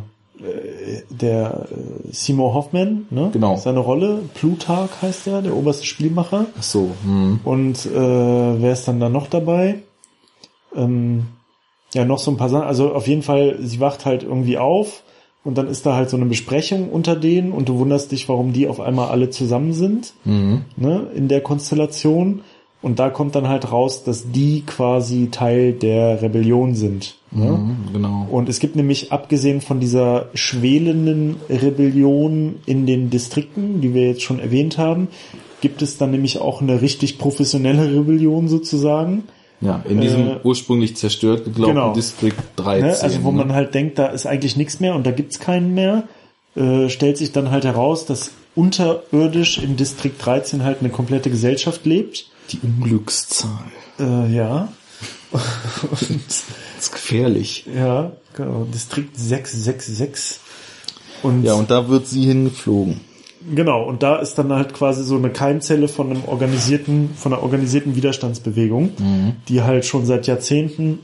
[1.09, 3.29] der äh, Seymour Hoffman, ne?
[3.33, 3.55] Genau.
[3.57, 6.47] Seine Rolle, Plutarch heißt er, der oberste Spielmacher.
[6.57, 7.39] ach so, hm.
[7.43, 7.91] Und äh,
[8.61, 9.79] wer ist dann da noch dabei?
[10.75, 11.27] Ähm,
[11.93, 12.67] ja, noch so ein paar Sachen.
[12.67, 15.03] Also auf jeden Fall, sie wacht halt irgendwie auf
[15.43, 18.53] und dann ist da halt so eine Besprechung unter denen und du wunderst dich, warum
[18.53, 20.61] die auf einmal alle zusammen sind, Mhm.
[20.77, 22.41] ne, in der Konstellation.
[22.81, 27.15] Und da kommt dann halt raus, dass die quasi Teil der Rebellion sind.
[27.29, 27.51] Ne?
[27.51, 28.27] Mhm, genau.
[28.29, 34.23] Und es gibt nämlich, abgesehen von dieser schwelenden Rebellion in den Distrikten, die wir jetzt
[34.23, 35.09] schon erwähnt haben,
[35.61, 39.23] gibt es dann nämlich auch eine richtig professionelle Rebellion sozusagen.
[39.61, 41.93] Ja, in diesem Äh, ursprünglich zerstört geglaubten genau.
[41.93, 42.87] District 13.
[42.87, 42.97] Ne?
[42.99, 43.37] Also wo ne?
[43.37, 46.05] man halt denkt, da ist eigentlich nichts mehr und da gibt's keinen mehr,
[46.55, 51.85] äh, stellt sich dann halt heraus, dass unterirdisch im Distrikt 13 halt eine komplette Gesellschaft
[51.85, 52.30] lebt.
[52.49, 53.71] Die Unglückszahl.
[53.99, 54.69] Äh, ja.
[55.31, 56.43] Das
[56.79, 57.65] ist gefährlich.
[57.73, 58.65] Ja, genau.
[58.65, 60.39] Distrikt 666.
[61.23, 63.01] Und Ja, und da wird sie hingeflogen.
[63.53, 67.41] Genau, und da ist dann halt quasi so eine Keimzelle von einem organisierten, von einer
[67.41, 68.91] organisierten Widerstandsbewegung,
[69.47, 70.99] die halt schon seit Jahrzehnten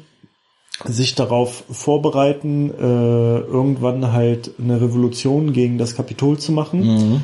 [0.85, 7.23] sich darauf vorbereiten, äh, irgendwann halt eine Revolution gegen das Kapitol zu machen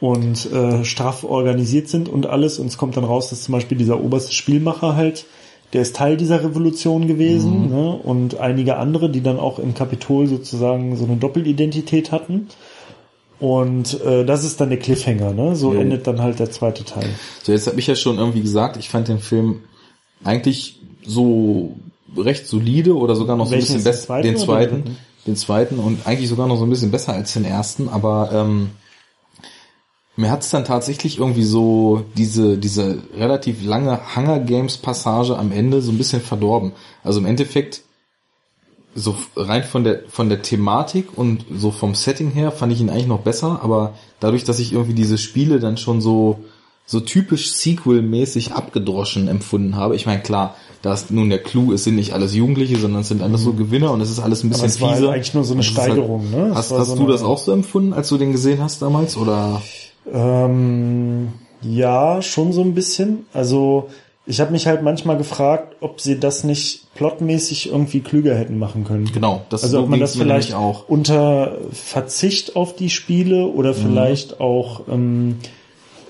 [0.00, 2.58] und äh, straff organisiert sind und alles.
[2.58, 5.26] Und es kommt dann raus, dass zum Beispiel dieser oberste Spielmacher halt,
[5.72, 7.92] der ist Teil dieser Revolution gewesen ne?
[8.02, 12.48] und einige andere, die dann auch im Kapitol sozusagen so eine Doppelidentität hatten.
[13.38, 15.56] Und äh, das ist dann der Cliffhanger, ne?
[15.56, 15.80] So Jo.
[15.80, 17.08] endet dann halt der zweite Teil.
[17.42, 19.60] So, jetzt habe ich ja schon irgendwie gesagt, ich fand den Film
[20.22, 21.76] eigentlich so
[22.16, 24.20] recht solide oder sogar noch so ein Welchen bisschen besser.
[24.20, 24.96] Den zweiten,
[25.26, 28.70] den zweiten und eigentlich sogar noch so ein bisschen besser als den ersten, aber ähm,
[30.20, 35.80] mir hat's dann tatsächlich irgendwie so diese, diese relativ lange Hunger Games Passage am Ende
[35.82, 36.72] so ein bisschen verdorben.
[37.02, 37.82] Also im Endeffekt
[38.94, 42.90] so rein von der von der Thematik und so vom Setting her fand ich ihn
[42.90, 46.40] eigentlich noch besser, aber dadurch, dass ich irgendwie diese Spiele dann schon so
[46.86, 49.94] so typisch Sequel-mäßig abgedroschen empfunden habe.
[49.94, 53.08] Ich meine, klar, da ist nun der Clou, es sind nicht alles Jugendliche, sondern es
[53.08, 54.70] sind alles so Gewinner und es ist alles ein bisschen Mhm.
[54.70, 56.48] es war halt eigentlich nur so eine halt- Steigerung, ne?
[56.50, 59.16] Es Hast, hast so du das auch so empfunden, als du den gesehen hast damals?
[59.16, 59.62] Oder
[60.12, 61.32] Ähm,
[61.62, 63.26] ja, schon so ein bisschen.
[63.32, 63.88] Also
[64.26, 68.84] ich habe mich halt manchmal gefragt, ob sie das nicht plotmäßig irgendwie klüger hätten machen
[68.84, 69.10] können.
[69.12, 70.88] genau, das Also so ob man das vielleicht auch.
[70.88, 75.38] unter Verzicht auf die Spiele oder vielleicht auch, ähm,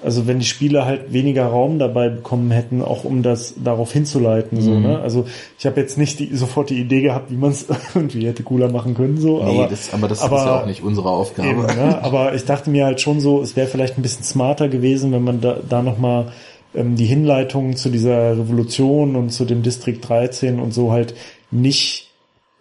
[0.02, 4.60] also wenn die Spiele halt weniger Raum dabei bekommen hätten, auch um das darauf hinzuleiten.
[4.60, 4.98] So, ne?
[5.00, 5.26] Also
[5.58, 8.70] ich habe jetzt nicht die, sofort die Idee gehabt, wie man es irgendwie hätte cooler
[8.70, 9.18] machen können.
[9.20, 11.48] So, Nee, aber, das, aber das aber- ist ja auch nicht unsere Aufgabe.
[11.48, 11.98] Eben, ne?
[12.02, 15.24] Aber ich dachte mir halt schon so, es wäre vielleicht ein bisschen smarter gewesen, wenn
[15.24, 16.32] man da, da nochmal
[16.74, 21.14] ähm, die Hinleitungen zu dieser Revolution und zu dem Distrikt 13 und so halt
[21.50, 22.08] nicht,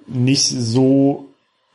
[0.07, 1.26] nicht so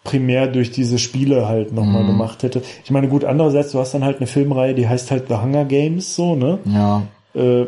[0.05, 2.09] primär durch diese Spiele halt nochmal Mhm.
[2.09, 2.63] gemacht hätte.
[2.85, 5.65] Ich meine, gut, andererseits, du hast dann halt eine Filmreihe, die heißt halt The Hunger
[5.65, 6.59] Games, so, ne?
[6.67, 7.03] Ja,
[7.35, 7.65] Äh,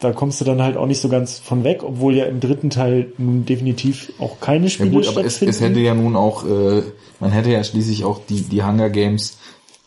[0.00, 2.70] da kommst du dann halt auch nicht so ganz von weg, obwohl ja im dritten
[2.70, 5.50] Teil nun definitiv auch keine ja Spiele gut, aber es, stattfinden.
[5.50, 6.82] es hätte ja nun auch, äh,
[7.20, 9.38] man hätte ja schließlich auch die, die Hunger Games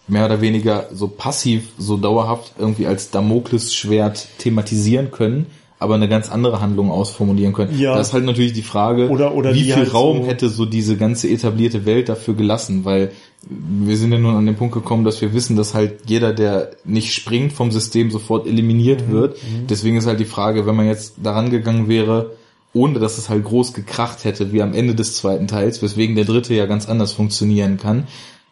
[0.07, 5.47] mehr oder weniger so passiv, so dauerhaft irgendwie als Damoklesschwert thematisieren können,
[5.79, 7.77] aber eine ganz andere Handlung ausformulieren können.
[7.77, 7.93] Ja.
[7.93, 10.65] Da ist halt natürlich die Frage, Oder- oder wie viel halt Raum so- hätte so
[10.65, 13.11] diese ganze etablierte Welt dafür gelassen, weil
[13.49, 16.71] wir sind ja nun an den Punkt gekommen, dass wir wissen, dass halt jeder, der
[16.83, 19.11] nicht springt vom System, sofort eliminiert Mhm.
[19.13, 19.37] wird.
[19.69, 22.31] Deswegen ist halt die Frage, wenn man jetzt daran gegangen wäre,
[22.73, 26.25] ohne dass es halt groß gekracht hätte, wie am Ende des zweiten Teils, weswegen der
[26.25, 28.07] dritte ja ganz anders funktionieren kann,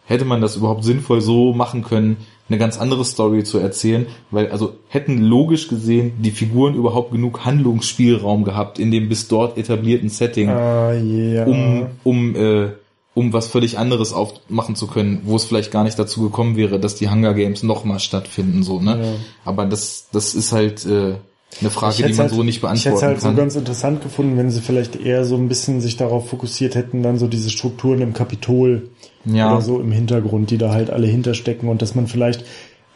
[0.06, 4.50] hätte man das überhaupt sinnvoll so machen können, eine ganz andere Story zu erzählen, weil
[4.52, 10.10] also hätten logisch gesehen die Figuren überhaupt genug Handlungsspielraum gehabt in dem bis dort etablierten
[10.10, 11.46] Setting, Ah, ja.
[11.46, 12.68] um um äh,
[13.16, 16.80] um was völlig anderes aufmachen zu können, wo es vielleicht gar nicht dazu gekommen wäre,
[16.80, 19.00] dass die Hunger Games nochmal stattfinden, so, ne?
[19.02, 19.14] Ja.
[19.46, 21.16] Aber das, das ist halt, äh,
[21.62, 23.32] eine Frage, die man halt, so nicht beantworten Ich hätte es halt kann.
[23.36, 27.02] so ganz interessant gefunden, wenn sie vielleicht eher so ein bisschen sich darauf fokussiert hätten,
[27.04, 28.90] dann so diese Strukturen im Kapitol
[29.26, 29.52] Ja.
[29.54, 32.44] oder so im Hintergrund, die da halt alle hinterstecken und dass man vielleicht,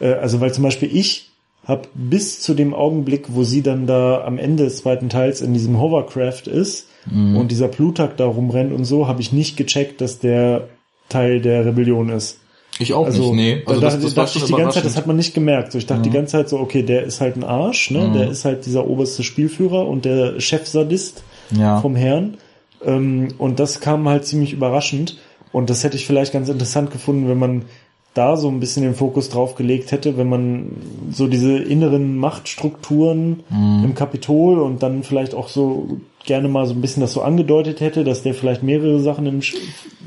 [0.00, 1.30] äh, also weil zum Beispiel ich
[1.64, 5.52] habe bis zu dem Augenblick, wo sie dann da am Ende des zweiten Teils in
[5.52, 7.36] diesem Hovercraft ist Mhm.
[7.36, 10.68] und dieser Plutak da rumrennt und so, habe ich nicht gecheckt, dass der
[11.08, 12.39] Teil der Rebellion ist.
[12.80, 13.62] Ich auch Also, nicht, nee.
[13.66, 15.16] Also da, das, da, das war dachte schon ich die ganze Zeit, das hat man
[15.16, 15.72] nicht gemerkt.
[15.72, 18.10] So, ich dachte die ganze Zeit so, okay, der ist halt ein Arsch, ne?
[18.14, 21.22] Der ist halt dieser oberste Spielführer und der Chefsadist
[21.56, 21.80] Ja.
[21.80, 22.38] vom Herrn.
[22.84, 25.18] Ähm, und das kam halt ziemlich überraschend.
[25.52, 27.62] Und das hätte ich vielleicht ganz interessant gefunden, wenn man
[28.14, 30.66] da so ein bisschen den Fokus drauf gelegt hätte, wenn man
[31.12, 33.84] so diese inneren Machtstrukturen Mhm.
[33.84, 37.80] im Kapitol und dann vielleicht auch so gerne mal so ein bisschen das so angedeutet
[37.80, 39.54] hätte, dass der vielleicht mehrere Sachen im Sch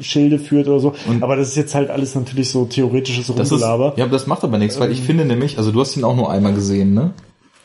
[0.02, 0.94] Schilde führt oder so.
[1.22, 3.94] aber das ist jetzt halt alles natürlich so theoretisches Rumgelaber.
[3.98, 6.16] ja, aber das macht aber nichts, weil ich finde nämlich, also du hast ihn auch
[6.16, 7.12] nur einmal gesehen, ne?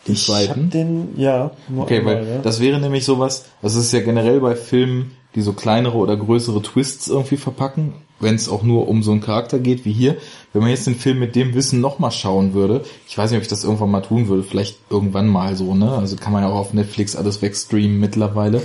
[0.07, 0.71] Den Ich hab zweiten.
[0.71, 2.39] den, ja, Okay, einmal, weil ja.
[2.43, 6.63] das wäre nämlich sowas, das ist ja generell bei Filmen, die so kleinere oder größere
[6.63, 10.17] Twists irgendwie verpacken, wenn es auch nur um so einen Charakter geht wie hier.
[10.53, 13.43] Wenn man jetzt den Film mit dem Wissen nochmal schauen würde, ich weiß nicht, ob
[13.43, 15.93] ich das irgendwann mal tun würde, vielleicht irgendwann mal so, ne?
[15.93, 18.63] Also kann man ja auch auf Netflix alles wegstreamen mittlerweile.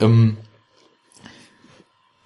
[0.00, 0.36] Ähm,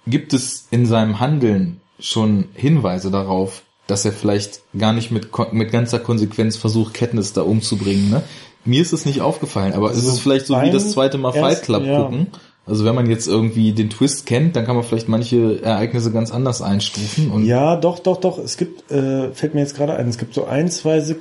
[0.07, 5.71] gibt es in seinem Handeln schon Hinweise darauf, dass er vielleicht gar nicht mit, mit
[5.71, 8.23] ganzer Konsequenz versucht, Katniss da umzubringen, ne?
[8.63, 11.31] Mir ist es nicht aufgefallen, aber es Also ist vielleicht so wie das zweite Mal
[11.33, 12.03] Fight ersten- Club ja.
[12.03, 12.27] gucken.
[12.65, 16.31] Also wenn man jetzt irgendwie den Twist kennt, dann kann man vielleicht manche Ereignisse ganz
[16.31, 17.31] anders einstufen.
[17.31, 18.37] Und Ja, doch, doch, doch.
[18.37, 21.17] Es gibt, äh, fällt mir jetzt gerade ein, es gibt so ein, zwei Sek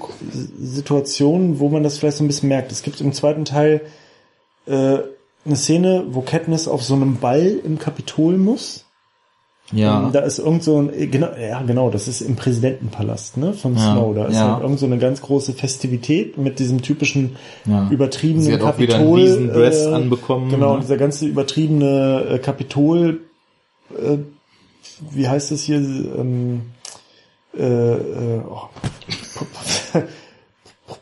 [0.61, 2.73] Situationen, wo man das vielleicht so ein bisschen merkt.
[2.73, 3.81] Es gibt im zweiten Teil
[4.67, 4.99] äh,
[5.45, 8.85] eine Szene, wo Katniss auf so einem Ball im Kapitol muss.
[9.73, 13.53] Ja, Ähm, Da ist irgend so ein, genau, ja genau, das ist im Präsidentenpalast, ne,
[13.53, 14.15] von Ja, Snow.
[14.15, 14.55] Da ist ja.
[14.55, 17.37] halt irgend so eine ganz große Festivität mit diesem typischen
[17.67, 17.89] Ja.
[17.91, 19.21] übertriebenen Sie hat auch wieder Kapitol.
[19.21, 20.81] einen Dress äh, anbekommen, Genau, ne?
[20.81, 23.21] dieser ganze übertriebene äh, Kapitol,
[23.97, 24.17] äh,
[25.13, 26.63] wie heißt es hier, ähm,
[27.57, 28.69] äh, äh, oh,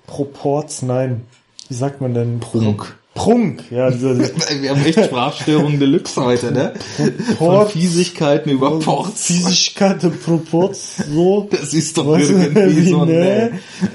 [0.06, 1.22] Proports, nein,
[1.68, 2.40] wie sagt man denn?
[2.40, 2.97] Prunk.
[3.18, 4.16] Prunk, ja, dieser,
[4.62, 6.72] wir haben echt Sprachstörungen Deluxe heute, ne?
[6.96, 9.26] Von Port- Fiesigkeiten über Ports.
[9.26, 11.48] Physischkeit, Proports, so.
[11.50, 13.12] Das ist doch irgendwie wie, so, ne?
[13.12, 13.50] ne?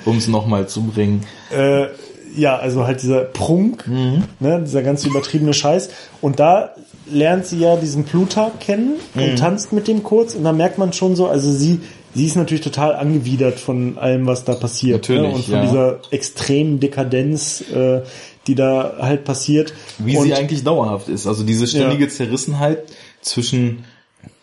[0.05, 1.23] Um es nochmal zu bringen.
[1.55, 1.87] Äh,
[2.35, 4.23] ja, also halt dieser Prunk, Mhm.
[4.39, 5.89] ne, dieser ganz übertriebene Scheiß.
[6.21, 6.71] Und da
[7.09, 9.21] lernt sie ja diesen Plutarch kennen Mhm.
[9.23, 10.35] und tanzt mit dem kurz.
[10.35, 11.79] Und da merkt man schon so, also sie,
[12.15, 15.03] sie ist natürlich total angewidert von allem, was da passiert.
[15.03, 15.35] Natürlich, ne?
[15.35, 15.61] Und von ja.
[15.61, 18.01] dieser extremen Dekadenz, äh,
[18.47, 19.73] die da halt passiert.
[19.99, 21.27] Wie und, sie eigentlich dauerhaft ist.
[21.27, 22.83] Also diese ständige Zerrissenheit
[23.21, 23.85] zwischen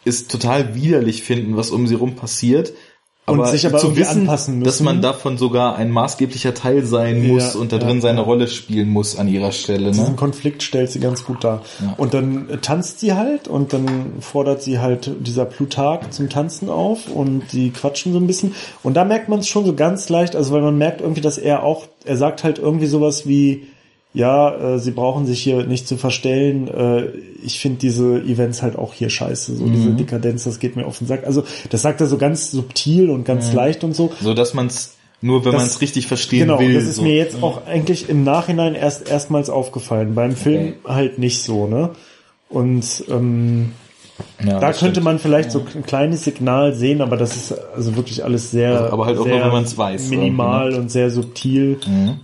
[0.04, 2.72] ist total widerlich finden, was um sie rum passiert.
[3.26, 4.84] Und sich aber zu wissen, anpassen dass müssen.
[4.84, 8.24] man davon sogar ein maßgeblicher Teil sein muss Ja, und da ja, drin seine ja.
[8.24, 9.92] Rolle spielen muss an ihrer Stelle.
[9.92, 10.16] Diesen Ne?
[10.16, 11.62] Konflikt stellt sie ganz gut dar.
[11.80, 11.94] Ja.
[11.96, 17.08] Und dann tanzt sie halt und dann fordert sie halt dieser Plutarch zum Tanzen auf
[17.08, 18.54] und die quatschen so ein bisschen.
[18.82, 21.38] Und da merkt man es schon so ganz leicht, also weil man merkt irgendwie, dass
[21.38, 23.68] er auch, er sagt halt irgendwie sowas wie,
[24.12, 26.68] ja, äh, sie brauchen sich hier nicht zu verstellen.
[26.68, 27.06] Äh,
[27.44, 29.54] ich finde diese Events halt auch hier scheiße.
[29.54, 29.72] So Mhm.
[29.72, 31.24] diese Dekadenz, das geht mir auf den Sack.
[31.24, 34.10] Also das sagt er so ganz subtil und ganz leicht und so.
[34.20, 36.72] So dass man es nur, wenn man es richtig verstehen Genau, will.
[36.74, 37.02] das ist so.
[37.02, 40.14] mir jetzt auch eigentlich im Nachhinein erst erstmals aufgefallen.
[40.14, 41.90] Beim Film halt nicht so, ne?
[42.48, 43.72] Und ähm,
[44.44, 45.04] ja, da könnte stimmt.
[45.04, 49.06] man vielleicht so ein kleines Signal sehen, aber das ist also wirklich alles sehr, aber
[49.06, 51.78] halt auch sehr nur, wenn man's weiß, minimal irgendwie, und sehr subtil.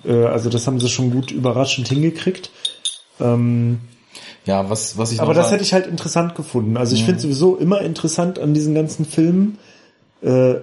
[0.05, 2.51] Äh, also das haben sie schon gut überraschend hingekriegt.
[3.21, 3.81] Ähm,
[4.45, 6.77] Ja, was, was ich aber das hätte ich halt interessant gefunden.
[6.77, 9.59] Also ich finde sowieso immer interessant an diesen ganzen Filmen.
[10.23, 10.57] Äh,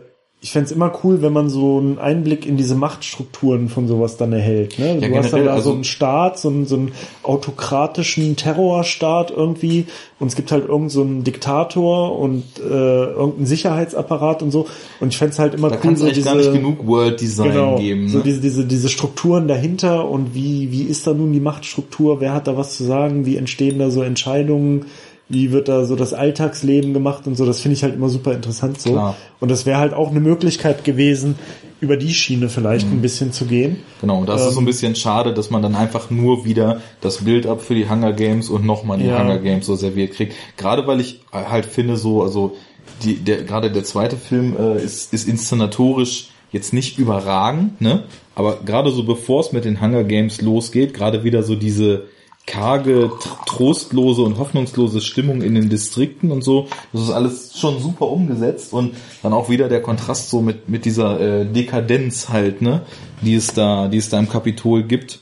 [0.43, 4.17] ich fände es immer cool, wenn man so einen Einblick in diese Machtstrukturen von sowas
[4.17, 4.77] dann erhält.
[4.77, 4.99] Ne?
[4.99, 6.91] du hast dann da also- so einen Staat, so einen, so einen
[7.23, 9.85] autokratischen Terrorstaat irgendwie
[10.19, 14.67] und es gibt halt irgend so einen Diktator und äh, irgendeinen Sicherheitsapparat und so.
[14.99, 17.21] Und ich fände es halt immer da cool, es so diese, gar nicht genug World
[17.21, 18.09] Design genau, geben.
[18.09, 18.23] so Ne?
[18.25, 22.47] diese, diese, diese Strukturen dahinter und wie, wie ist da nun die Machtstruktur, wer hat
[22.47, 24.87] da was zu sagen, wie entstehen da so Entscheidungen,
[25.33, 28.33] wie wird da so das Alltagsleben gemacht und so, das finde ich halt immer super
[28.33, 28.91] interessant so.
[28.91, 29.15] Klar.
[29.39, 31.35] Und das wäre halt auch eine Möglichkeit gewesen,
[31.81, 32.97] über die Schiene vielleicht Mhm.
[32.99, 33.77] ein bisschen zu gehen.
[33.99, 36.81] Genau, und das ist so Ähm, ein bisschen schade, dass man dann einfach nur wieder
[37.01, 39.19] das Bild ab für die Hunger Games und nochmal die Ja.
[39.19, 40.33] Hunger Games so serviert kriegt.
[40.55, 42.55] Gerade weil ich halt finde so, also
[43.03, 48.03] die, der, gerade der zweite Film äh, ist, ist inszenatorisch jetzt nicht überragend, ne?
[48.35, 52.03] Aber gerade so bevor es mit den Hunger Games losgeht, gerade wieder so diese
[52.45, 57.81] karge, tr- trostlose und hoffnungslose Stimmung in den Distrikten und so, das ist alles schon
[57.81, 62.61] super umgesetzt und dann auch wieder der Kontrast so mit, mit dieser äh, Dekadenz halt,
[62.61, 62.81] ne,
[63.21, 65.21] die es da, die es da im Kapitol gibt.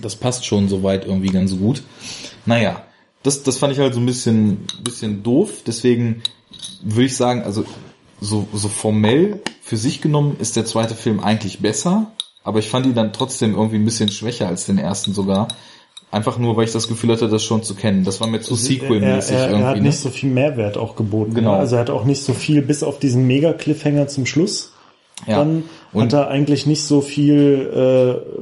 [0.00, 1.82] Das passt schon soweit irgendwie ganz gut.
[2.46, 2.84] Naja,
[3.22, 5.62] das, das fand ich halt so ein bisschen, bisschen doof.
[5.66, 6.22] Deswegen
[6.82, 7.66] würde ich sagen, also
[8.18, 12.12] so, so formell für sich genommen ist der zweite Film eigentlich besser,
[12.44, 15.48] aber ich fand ihn dann trotzdem irgendwie ein bisschen schwächer als den ersten sogar.
[16.12, 18.02] Einfach nur, weil ich das Gefühl hatte, das schon zu kennen.
[18.02, 19.62] Das war mir zu Sequel-mäßig er, er, irgendwie.
[19.62, 19.82] Er hat ne?
[19.82, 21.34] nicht so viel Mehrwert auch geboten.
[21.34, 21.52] Genau.
[21.52, 21.58] Ne?
[21.58, 24.72] Also er hat auch nicht so viel, bis auf diesen Mega-Cliffhanger zum Schluss.
[25.26, 25.38] Ja.
[25.38, 27.70] Dann Und- hat er eigentlich nicht so viel,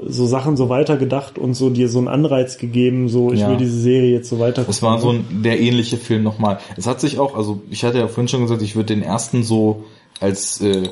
[0.07, 3.51] äh, so Sachen so weitergedacht und so dir so einen Anreiz gegeben, so ich Ja.
[3.51, 4.65] will diese Serie jetzt so weiter.
[4.69, 6.59] Es war so ein, der ähnliche Film nochmal.
[6.77, 9.43] Es hat sich auch, also ich hatte ja vorhin schon gesagt, ich würde den ersten
[9.43, 9.85] so
[10.20, 10.89] als äh,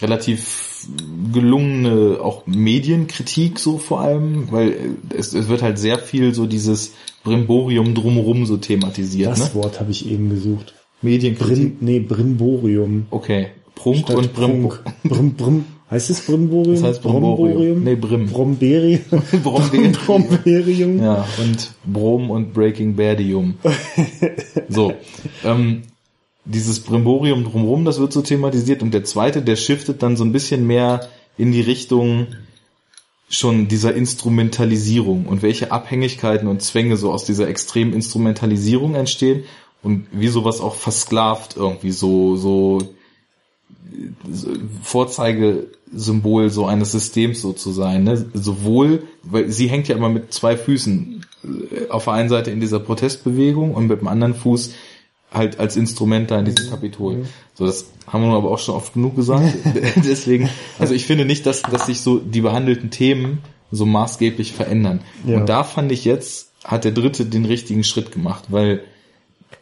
[0.00, 0.86] relativ
[1.32, 6.46] gelungene auch Medienkritik so vor allem, weil äh, es, es wird halt sehr viel so
[6.46, 6.92] dieses
[7.24, 9.32] Brimborium drumherum so thematisiert.
[9.32, 9.62] Das ne?
[9.62, 10.74] Wort habe ich eben gesucht.
[11.02, 11.78] Medienkritik.
[11.78, 13.06] Brim, nee, Brimborium.
[13.10, 13.48] Okay.
[13.74, 14.68] Prunk Statt und Brim.
[15.04, 15.64] Brim, Brim.
[15.90, 16.74] Heißt es Brimborium?
[16.74, 17.84] Das heißt Brimborium.
[17.84, 18.26] Nee, Brim.
[18.26, 19.00] Bromberium.
[19.42, 19.92] Bromberium.
[20.06, 21.02] Bromberium.
[21.02, 23.54] Ja, und Brom und Breaking Badium.
[24.68, 24.94] So,
[25.44, 25.82] ähm,
[26.46, 30.32] dieses Brimborium drumherum, das wird so thematisiert und der zweite, der shiftet dann so ein
[30.32, 32.28] bisschen mehr in die Richtung
[33.28, 39.44] schon dieser Instrumentalisierung und welche Abhängigkeiten und Zwänge so aus dieser extremen Instrumentalisierung entstehen
[39.82, 42.78] und wie sowas auch versklavt irgendwie so, so
[44.82, 48.04] Vorzeigesymbol so eines Systems so zu sein.
[48.04, 48.26] Ne?
[48.34, 52.60] Sowohl, weil sie hängt ja immer mit zwei Füßen äh, auf der einen Seite in
[52.60, 54.72] dieser Protestbewegung und mit dem anderen Fuß
[55.36, 57.26] halt als Instrument da in diesem Kapitol.
[57.54, 59.54] So, das haben wir aber auch schon oft genug gesagt.
[59.96, 60.48] Deswegen,
[60.78, 65.00] also ich finde nicht, dass, dass sich so die behandelten Themen so maßgeblich verändern.
[65.26, 65.38] Ja.
[65.38, 68.82] Und da fand ich jetzt, hat der dritte den richtigen Schritt gemacht, weil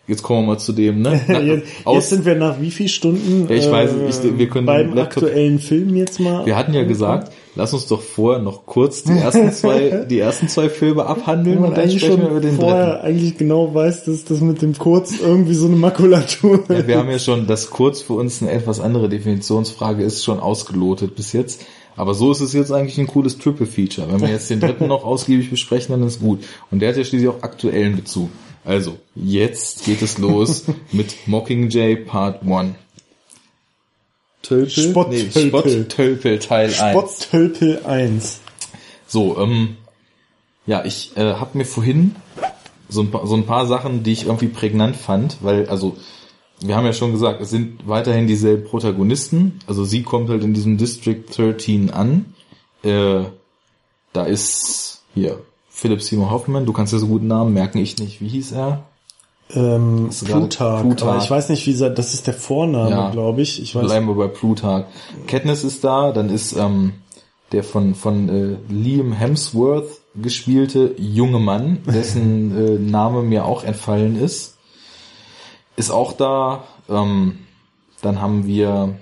[0.07, 1.21] jetzt kommen wir mal zu dem, ne?
[1.29, 4.49] Na, Jetzt, jetzt sind wir nach wie viel Stunden Ja, ich weiß es, ich- wir
[4.49, 6.45] können beim Laptop- aktuellen Film jetzt mal.
[6.47, 10.49] Wir hatten ja gesagt, lass uns doch vorher noch kurz die ersten zwei, die ersten
[10.49, 13.07] zwei Filme abhandeln und dann sprechen schon wir über den vorher dritten.
[13.07, 17.11] eigentlich genau weiß, dass das mit dem Kurz irgendwie so eine Makulatur Ja, wir haben
[17.11, 21.63] ja schon, dass kurz für uns eine etwas andere Definitionsfrage ist, schon ausgelotet bis jetzt.
[21.97, 24.09] Aber so ist es jetzt eigentlich ein cooles Triple Feature.
[24.11, 26.41] Wenn wir jetzt den dritten noch ausgiebig besprechen, dann ist gut.
[26.73, 28.31] Und der hat ja schließlich auch aktuellen Bezug.
[28.65, 32.75] Also, jetzt geht es los mit Mockingjay Part 1.
[34.43, 34.91] Tölpel?
[34.91, 35.43] Spotttölpel.
[35.43, 36.77] Nee, Spotttölpel Teil 1.
[36.77, 38.41] Spottölpel 1.
[39.07, 39.77] So, ähm,
[40.67, 42.17] ja, ich äh, habe mir vorhin
[42.89, 45.97] so ein, paar, so ein paar Sachen, die ich irgendwie prägnant fand, weil, also,
[46.61, 49.59] wir haben ja schon gesagt, es sind weiterhin dieselben Protagonisten.
[49.67, 52.35] Also sie kommt halt in diesem District 13 an.
[52.83, 53.25] Äh,
[54.13, 55.43] da ist hier
[55.77, 58.21] Philip Seymour Hoffman, du kannst ja so guten Namen merken, ich nicht.
[58.21, 58.85] Wie hieß er?
[59.53, 60.83] Ähm, Plutarch.
[60.83, 61.25] Plutarch.
[61.25, 63.11] Ich weiß nicht, wie sa- das ist der Vorname, Ja.
[63.11, 63.61] glaube ich.
[63.61, 63.85] Ich weiß.
[63.85, 64.85] Bleiben wir bei Plutarch.
[65.27, 66.93] Katniss ist da, dann ist ähm,
[67.53, 74.17] der von, von äh, Liam Hemsworth gespielte junge Mann, dessen äh, Name mir auch entfallen
[74.17, 74.57] ist,
[75.77, 76.65] ist auch da.
[76.89, 77.41] Ähm,
[78.01, 78.95] dann haben wir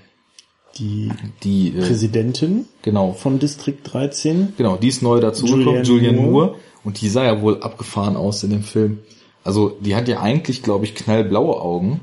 [0.78, 1.10] Die
[1.42, 4.54] die, äh, Präsidentin genau, von Distrikt 13.
[4.56, 6.30] genau, die ist neu dazugekommen, Julianne Julian Moore.
[6.30, 6.54] Moore.
[6.84, 9.00] Und die sah ja wohl abgefahren aus in dem Film.
[9.44, 12.00] Also die hat ja eigentlich, glaube ich, knallblaue Augen.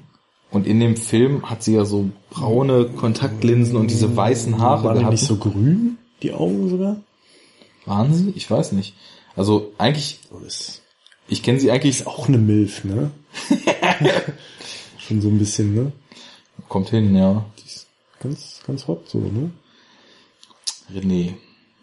[0.51, 4.99] Und in dem Film hat sie ja so braune Kontaktlinsen und diese weißen Haare Waren
[4.99, 6.97] die nicht so grün, die Augen sogar?
[7.85, 8.33] Waren sie?
[8.35, 8.95] Ich weiß nicht.
[9.35, 10.81] Also eigentlich, ist
[11.27, 13.11] ich kenne sie eigentlich, auch eine Milf, ne?
[14.97, 15.91] Schon so ein bisschen, ne?
[16.67, 17.45] kommt hin, ja.
[18.21, 19.51] Ganz, ganz hot so, ne?
[20.93, 21.33] René.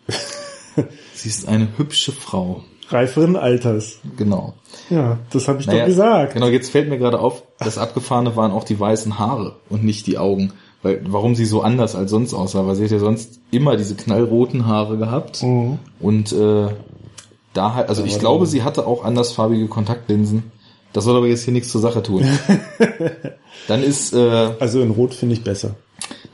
[1.14, 2.62] sie ist eine hübsche Frau.
[2.88, 3.98] Reiferen Alters.
[4.16, 4.54] Genau.
[4.90, 6.34] Ja, das habe ich Naja, doch gesagt.
[6.34, 10.06] Genau, jetzt fällt mir gerade auf, das Abgefahrene waren auch die weißen Haare und nicht
[10.06, 10.52] die Augen.
[10.82, 13.96] Weil, warum sie so anders als sonst aussah, weil sie hat ja sonst immer diese
[13.96, 15.42] knallroten Haare gehabt.
[15.42, 15.78] Mhm.
[15.98, 16.68] Und äh,
[17.54, 20.52] da halt, also ich glaube, sie hatte auch andersfarbige Kontaktlinsen.
[20.92, 22.24] Das soll aber jetzt hier nichts zur Sache tun.
[23.68, 25.74] Dann ist äh, Also in Rot finde ich besser.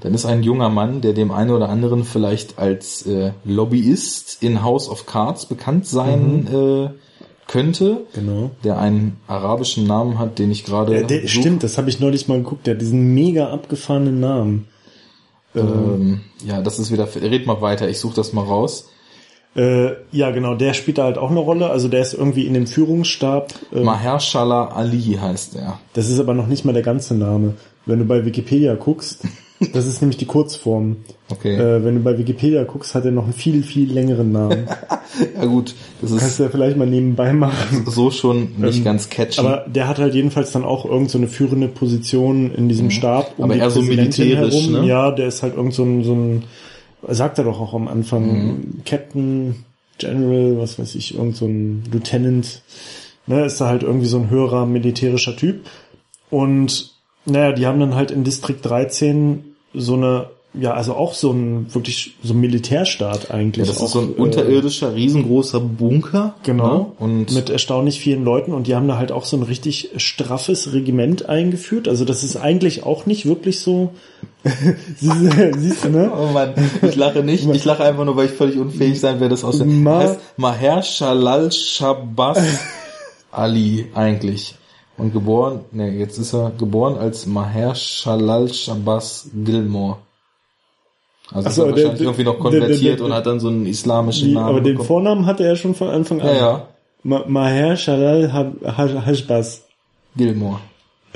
[0.00, 4.62] Dann ist ein junger Mann, der dem einen oder anderen vielleicht als äh, Lobbyist in
[4.62, 6.90] House of Cards bekannt sein äh,
[7.46, 8.50] könnte, Genau.
[8.64, 12.66] der einen arabischen Namen hat, den ich gerade stimmt, das habe ich neulich mal geguckt.
[12.66, 14.66] Der hat diesen mega abgefahrenen Namen.
[15.54, 17.06] Ähm, ja, das ist wieder.
[17.14, 18.88] Red mal weiter, ich suche das mal raus.
[19.54, 21.68] Äh, ja, genau, der spielt da halt auch eine Rolle.
[21.68, 23.52] Also der ist irgendwie in dem Führungsstab.
[23.70, 25.78] Äh, Mahershala Ali heißt er.
[25.92, 27.54] das ist aber noch nicht mal der ganze Name.
[27.84, 29.24] Wenn du bei Wikipedia guckst,
[29.72, 30.96] das ist nämlich die Kurzform.
[31.30, 31.54] Okay.
[31.56, 34.66] Äh, wenn du bei Wikipedia guckst, hat er noch einen viel, viel längeren Namen.
[35.36, 37.84] ja gut, das Kannst ist du ja vielleicht mal nebenbei machen.
[37.86, 39.40] so schon nicht ganz catchy.
[39.40, 43.38] Aber der hat halt jedenfalls dann auch irgend so eine führende Position in diesem Stab.
[43.38, 43.44] Mhm.
[43.44, 44.86] Aber eher so militärisch, ne?
[44.86, 46.44] Ja, der ist halt irgend so ein, so ein
[47.08, 48.84] sagt er doch auch am Anfang, Mhm.
[48.84, 49.64] Captain
[49.98, 52.62] General, was weiß ich, irgend so ein Lieutenant,
[53.26, 55.66] ne, ist da halt irgendwie so ein höherer militärischer Typ.
[56.30, 56.92] Und
[57.24, 59.44] naja, die haben dann halt in District 13
[59.74, 63.66] so eine ja, also auch so ein wirklich so ein Militärstaat eigentlich.
[63.68, 66.34] Das auch, ist so ein unterirdischer, riesengroßer Bunker.
[66.42, 66.76] Genau.
[66.78, 66.86] Ne?
[66.98, 70.74] Und mit erstaunlich vielen Leuten und die haben da halt auch so ein richtig straffes
[70.74, 71.88] Regiment eingeführt.
[71.88, 73.92] Also das ist eigentlich auch nicht wirklich so.
[74.98, 76.12] Siehst du, ne?
[76.14, 77.48] Oh Mann, ich lache nicht.
[77.48, 79.82] Ich lache einfach nur, weil ich völlig unfähig sein werde, das aussehen.
[79.82, 82.42] Ma- heißt Maher Shalal Shabazz
[83.30, 84.54] Ali eigentlich.
[85.02, 89.96] Und geboren, ne, jetzt ist er geboren als Maher Shalal Shabazz Gilmore.
[91.32, 93.48] Also so, ist er der- wahrscheinlich der- irgendwie noch konvertiert der- und hat dann so
[93.48, 94.86] einen islamischen Die, Namen aber den bekommen.
[94.86, 96.26] Vornamen hatte er schon von Anfang an.
[96.28, 96.68] Ja, ja.
[97.02, 99.62] Ma- Maher Shalal Hab- Hash- Hashbaz.
[100.16, 100.60] Gilmore.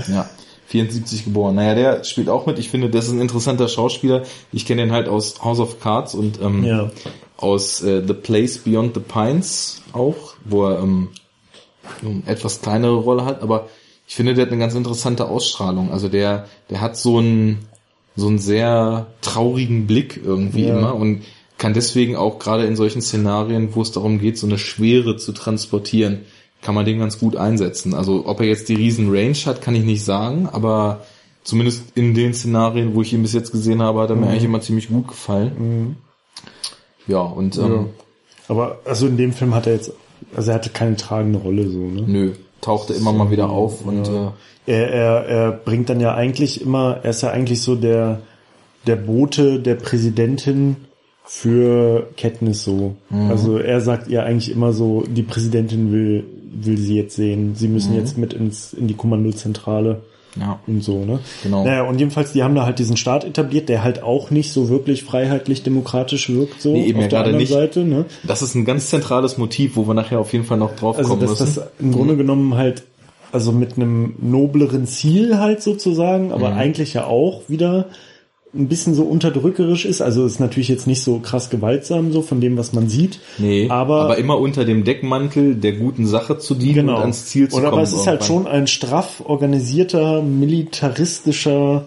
[0.08, 0.28] Ja.
[0.68, 1.54] 74 geboren.
[1.54, 2.58] Naja, der spielt auch mit.
[2.58, 4.22] Ich finde, das ist ein interessanter Schauspieler.
[4.52, 6.90] Ich kenne ihn halt aus House of Cards und ähm, Ja.
[7.36, 11.10] aus äh, The Place Beyond the Pines auch, wo er ähm,
[12.26, 13.68] etwas kleinere Rolle hat, aber
[14.08, 15.90] ich finde, der hat eine ganz interessante Ausstrahlung.
[15.90, 17.66] Also der, der hat so einen,
[18.14, 20.78] so einen sehr traurigen Blick irgendwie Ja.
[20.78, 21.22] immer und
[21.58, 25.32] kann deswegen auch gerade in solchen Szenarien, wo es darum geht, so eine Schwere zu
[25.32, 26.20] transportieren,
[26.62, 27.94] kann man den ganz gut einsetzen.
[27.94, 31.04] Also ob er jetzt die riesen Range hat, kann ich nicht sagen, aber
[31.44, 34.44] zumindest in den Szenarien, wo ich ihn bis jetzt gesehen habe, hat er mir eigentlich
[34.44, 35.96] immer ziemlich gut gefallen.
[37.06, 37.88] Ja, und ähm,
[38.48, 39.92] Aber also in dem Film hat er jetzt,
[40.34, 42.02] also er hatte keine tragende Rolle so, ne?
[42.06, 44.28] nö, tauchte immer mal wieder auf und äh,
[44.66, 48.20] Er, er, er bringt dann ja eigentlich immer, er ist ja eigentlich so der,
[48.86, 50.76] der Bote der Präsidentin
[51.24, 52.94] für Katniss so.
[53.10, 53.30] Mhm.
[53.30, 57.55] Also er sagt ihr eigentlich immer so, die Präsidentin will, will sie jetzt sehen.
[57.56, 57.98] Sie müssen Mhm.
[57.98, 60.02] jetzt mit ins, in die Kommandozentrale
[60.38, 61.18] ja, und so, ne?
[61.42, 61.64] Genau.
[61.64, 64.68] Naja, und jedenfalls, die haben da halt diesen Staat etabliert, der halt auch nicht so
[64.68, 67.52] wirklich freiheitlich-demokratisch wirkt, so Nee, eben auf ja der anderen nicht.
[67.52, 68.04] Seite, ne?
[68.24, 71.10] das ist ein ganz zentrales Motiv, wo wir nachher auf jeden Fall noch drauf Also
[71.10, 71.54] kommen dass müssen.
[71.56, 72.84] das im Grunde genommen halt,
[73.32, 76.56] also mit einem nobleren Ziel halt sozusagen, aber Mhm.
[76.58, 77.86] eigentlich ja auch wieder
[78.55, 80.01] ein bisschen so unterdrückerisch ist.
[80.01, 83.18] Also ist natürlich jetzt nicht so krass gewaltsam so von dem, was man sieht.
[83.39, 86.94] nee, aber, aber, immer unter dem Deckmantel der guten Sache zu dienen genau.
[86.97, 87.74] und ans Ziel zu Und kommen.
[87.74, 91.85] aber es ist halt schon ein straff organisierter, militaristischer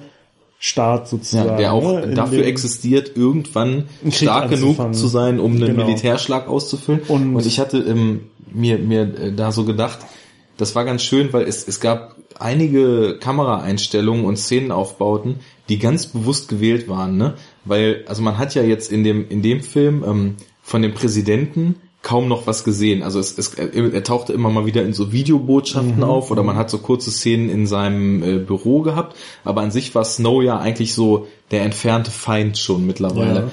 [0.62, 1.50] Staat sozusagen.
[1.52, 2.14] ja, der auch ne?
[2.14, 5.86] Dafür existiert, irgendwann stark genug zu sein, um einen Genau.
[5.86, 7.02] Militärschlag auszufüllen.
[7.08, 8.22] Und- Und, ich hatte ähm,
[8.54, 10.00] mir, mir äh, da so gedacht,
[10.60, 15.38] das war ganz schön, weil es, es gab einige Kameraeinstellungen und Szenenaufbauten,
[15.70, 17.36] die ganz bewusst gewählt waren, ne?
[17.64, 21.76] Weil, also man hat ja jetzt in dem, in dem Film ähm, von dem Präsidenten
[22.02, 23.04] kaum noch was gesehen.
[23.04, 26.70] Also es, es, er, tauchte immer mal wieder in so Videobotschaften auf oder man hat
[26.70, 29.16] so kurze Szenen in seinem äh, Büro gehabt,
[29.46, 33.40] aber an sich war Snow ja eigentlich so der entfernte Feind schon mittlerweile.
[33.40, 33.52] Ja.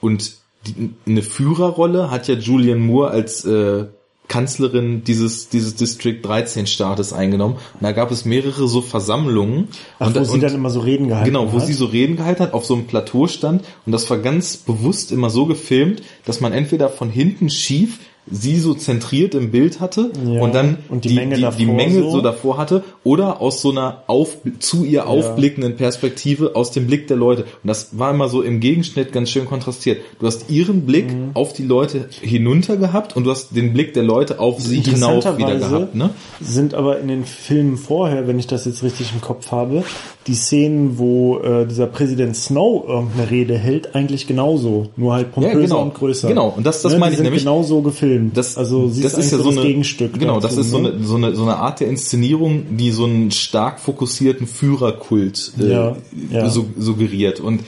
[0.00, 0.34] Und
[0.66, 3.86] die, eine Führerrolle hat ja Julian Moore als äh,
[4.28, 7.54] Kanzlerin dieses dieses District 13 Staates eingenommen.
[7.54, 9.68] Und da gab es mehrere so Versammlungen.
[9.98, 11.66] Ach, und, wo sie und- dann immer so Reden gehalten Genau, wo hat.
[11.66, 15.10] sie so Reden gehalten hat, auf so einem Plateau stand und das war ganz bewusst
[15.12, 17.98] immer so gefilmt, dass man entweder von hinten schief
[18.30, 21.58] sie so zentriert im Bild hatte Ja, und dann und die die, Menge die, davor
[21.58, 22.10] die Menge so.
[22.10, 22.20] so.
[22.20, 27.16] davor hatte oder aus so einer auf, zu ihr aufblickenden Perspektive aus dem Blick der
[27.16, 27.42] Leute.
[27.42, 29.98] Und das war immer so im Gegenschnitt ganz schön kontrastiert.
[30.20, 31.30] Du hast ihren Blick Mhm.
[31.34, 35.24] auf die Leute hinunter gehabt und du hast den Blick der Leute auf sie hinauf
[35.38, 35.94] wieder gehabt.
[35.94, 36.10] Ne?
[36.40, 39.82] sind aber in den Filmen vorher, wenn ich das jetzt richtig im Kopf habe,
[40.26, 45.60] die Szenen, wo äh, dieser Präsident Snow irgendeine Rede hält, eigentlich genauso, nur halt pompöser
[45.60, 45.82] genau.
[45.82, 46.28] und größer.
[46.28, 47.42] Genau, und das- das ne, meine ich nämlich.
[47.42, 48.08] genauso gefilmt.
[48.34, 50.18] Das, also sie das ist, eigentlich ja so das eine, Gegenstück.
[50.18, 50.92] Genau, dazu, das ist so, ne?
[50.92, 55.70] eine, so, eine, so eine Art der Inszenierung, die so einen stark fokussierten Führerkult äh,
[55.70, 55.96] Ja,
[56.30, 56.48] ja.
[56.48, 57.40] su- suggeriert.
[57.40, 57.62] Und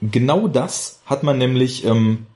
[0.00, 2.26] genau das hat man nämlich ähm,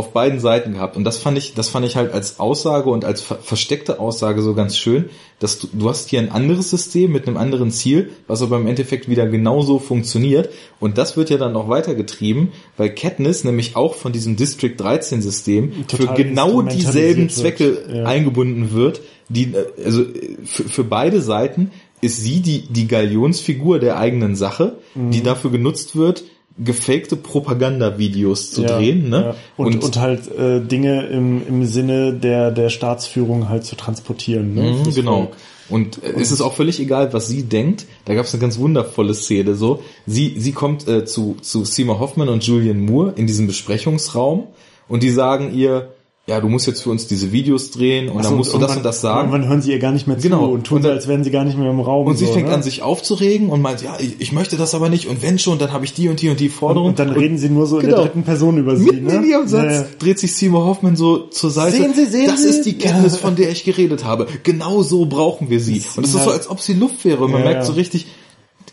[0.00, 0.96] auf beiden Seiten gehabt.
[0.96, 4.40] Und das fand ich, das fand ich halt als Aussage und als ver versteckte Aussage
[4.40, 8.10] so ganz schön, dass du, du hast hier ein anderes System mit einem anderen Ziel,
[8.26, 10.48] was aber im Endeffekt wieder genauso funktioniert.
[10.80, 12.48] Und das wird ja dann auch weitergetrieben,
[12.78, 18.04] weil Katniss nämlich auch von diesem District 13 System für Total genau dieselben Zwecke ja.
[18.04, 20.04] eingebunden wird, die, äh, also
[20.44, 21.70] für, für beide Seiten
[22.00, 25.10] ist sie die, die Galionsfigur der eigenen Sache, Mhm.
[25.10, 26.24] die dafür genutzt wird,
[26.62, 29.16] gefakte Propagandavideos zu drehen, ne?
[29.16, 29.34] Ja.
[29.56, 34.54] Und, und, halt äh, Dinge im, im Sinne der, der Staatsführung halt zu transportieren.
[34.54, 34.62] Ne?
[34.62, 35.16] Mhm, genau.
[35.16, 35.36] Volk.
[35.70, 37.86] Und äh, es ist auch völlig egal, was sie denkt.
[38.04, 39.54] Da gab es eine ganz wundervolle Szene.
[39.54, 44.48] So, sie sie kommt äh, zu zu Seymour Hoffman und Julian Moore in diesem Besprechungsraum
[44.88, 45.92] und die sagen ihr,
[46.30, 48.84] ja, du musst jetzt für uns diese Videos drehen und dann musst du das und
[48.84, 49.32] das sagen.
[49.32, 50.44] Und dann hören sie ihr gar nicht mehr zu Genau.
[50.46, 52.06] und tun Und so, dann- als wären sie gar nicht mehr im Raum.
[52.06, 52.54] Und sie so, fängt ne?
[52.54, 55.58] an, sich aufzuregen und meint, ja, ich, ich möchte das aber nicht und wenn schon,
[55.58, 56.90] dann habe ich die und die und die Forderung.
[56.90, 57.96] und dann reden sie nur so in Genau.
[57.96, 58.84] der dritten Person über sie.
[58.84, 59.14] Mitten ne?
[59.16, 59.84] in ihrem Satz Ja, ja.
[59.98, 61.76] dreht sich Seymour Hoffman so zur Seite.
[61.76, 62.48] Sehen Sie, sehen das Sie?
[62.48, 64.26] ist die Kenntnis, von der ich geredet habe.
[64.44, 65.82] Genau so brauchen wir sie.
[65.96, 66.36] Und es ist so, Ja.
[66.36, 67.24] als ob sie Luft wäre.
[67.24, 68.06] Und man Ja, merkt so richtig,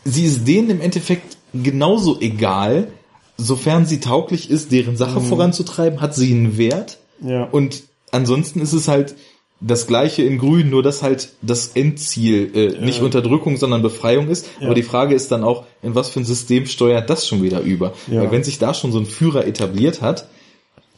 [0.05, 2.89] sie ist denen im Endeffekt genauso egal,
[3.37, 6.97] sofern sie tauglich ist, deren Sache voranzutreiben, hat sie einen Wert.
[7.21, 7.43] Ja.
[7.43, 9.15] Und ansonsten ist es halt
[9.59, 14.47] das gleiche in Grün, nur dass halt das Endziel äh, nicht Unterdrückung, sondern Befreiung ist.
[14.59, 14.67] Ja.
[14.67, 17.61] Aber die Frage ist dann auch, in was für ein System steuert das schon wieder
[17.61, 17.93] über?
[18.07, 18.21] Ja.
[18.21, 20.27] Weil wenn sich da schon so ein Führer etabliert hat,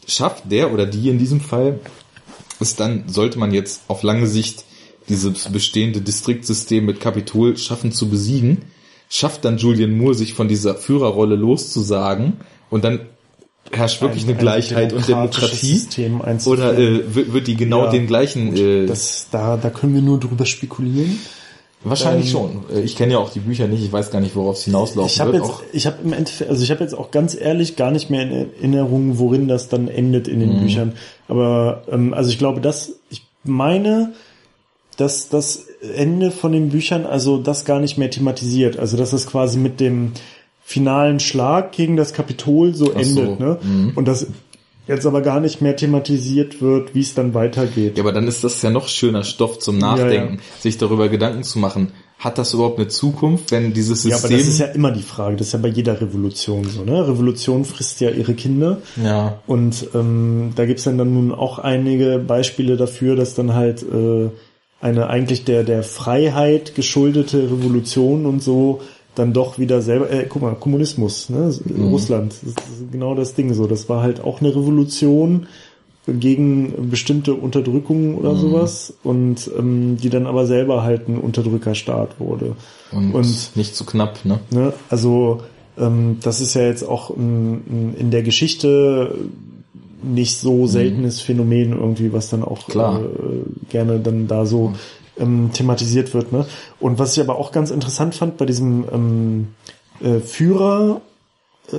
[0.07, 1.79] schafft der oder die in diesem Fall
[2.59, 4.65] es dann, sollte man jetzt auf lange Sicht
[5.07, 8.63] dieses bestehende Distriktsystem mit Kapitol schaffen zu besiegen,
[9.09, 13.07] schafft dann Julian Moore sich von dieser Führerrolle loszusagen und dann
[13.71, 17.85] herrscht wirklich Ein- eine ein Gleichheit und demokratisches Demokratie oder äh, wird, wird die genau
[17.85, 17.91] Ja.
[17.91, 21.19] den gleichen äh, Das, da, da können wir nur drüber spekulieren.
[21.83, 22.63] wahrscheinlich schon.
[22.73, 25.11] Äh, Ich kenne ja auch die Bücher nicht, ich weiß gar nicht, worauf es hinauslaufen
[25.13, 25.43] Ich habe wird.
[25.43, 28.09] jetzt, auch, ich habe im Endeffekt, also ich habe jetzt auch ganz ehrlich gar nicht
[28.09, 30.41] mehr in Erinnerung, worin das dann endet in Mhm.
[30.41, 30.93] den Büchern.
[31.27, 34.13] Aber ähm, also ich glaube, dass ich meine,
[34.97, 35.65] dass das
[35.95, 38.77] Ende von den Büchern also das gar nicht mehr thematisiert.
[38.77, 40.11] Also dass es quasi mit dem
[40.69, 43.57] finalen Schlag gegen das Kapitol so Ach so, endet, ne?
[43.63, 43.91] mhm.
[43.95, 44.27] Und das
[44.87, 47.97] jetzt aber gar nicht mehr thematisiert wird, wie es dann weitergeht.
[47.97, 51.57] ja, aber dann ist das ja noch schöner Stoff zum Nachdenken, sich darüber Gedanken zu
[51.57, 51.91] machen.
[52.19, 54.29] Hat das überhaupt eine Zukunft, wenn dieses Ja, System...
[54.29, 55.37] aber das ist ja immer die Frage.
[55.37, 57.07] Das ist ja bei jeder Revolution so, ne?
[57.07, 58.77] Revolution frisst ja ihre Kinder.
[59.03, 59.39] ja.
[59.47, 64.29] Und ähm, da gibt's dann, dann nun auch einige Beispiele dafür, dass dann halt äh,
[64.81, 68.81] eine eigentlich der, der Freiheit geschuldete Revolution und so
[69.15, 71.53] dann doch wieder selber, äh, guck mal, Kommunismus, ne?
[71.79, 73.67] Russland, das ist genau das Ding so.
[73.67, 75.47] Das war halt auch eine Revolution
[76.07, 82.55] gegen bestimmte Unterdrückungen oder sowas und ähm, die dann aber selber halt ein Unterdrückerstaat wurde.
[82.91, 84.39] Und, und nicht zu knapp, ne?
[84.49, 84.73] Ne?
[84.89, 85.41] Also
[85.77, 89.15] ähm, das ist ja jetzt auch ein, ein, in der Geschichte
[90.01, 93.03] nicht so seltenes Phänomen irgendwie, was dann auch äh,
[93.69, 94.73] gerne dann da so
[95.19, 96.31] ähm, thematisiert wird.
[96.31, 96.45] Ne?
[96.79, 99.47] Und was ich aber auch ganz interessant fand bei diesem ähm,
[100.01, 101.01] äh, Führer
[101.71, 101.77] äh,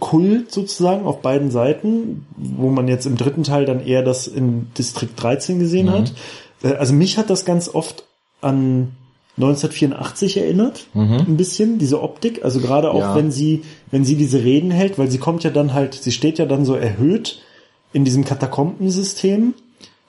[0.00, 4.68] Kult sozusagen auf beiden Seiten, wo man jetzt im dritten Teil dann eher das in
[4.78, 6.12] Distrikt 13 gesehen hat.
[6.62, 8.04] Äh, also mich hat das ganz oft
[8.40, 8.92] an
[9.38, 13.14] 1984 erinnert, ein bisschen, diese Optik, also gerade auch Ja.
[13.16, 16.38] wenn sie, wenn sie diese Reden hält, weil sie kommt ja dann halt, sie steht
[16.38, 17.40] ja dann so erhöht
[17.92, 19.52] in diesem Katakombensystem,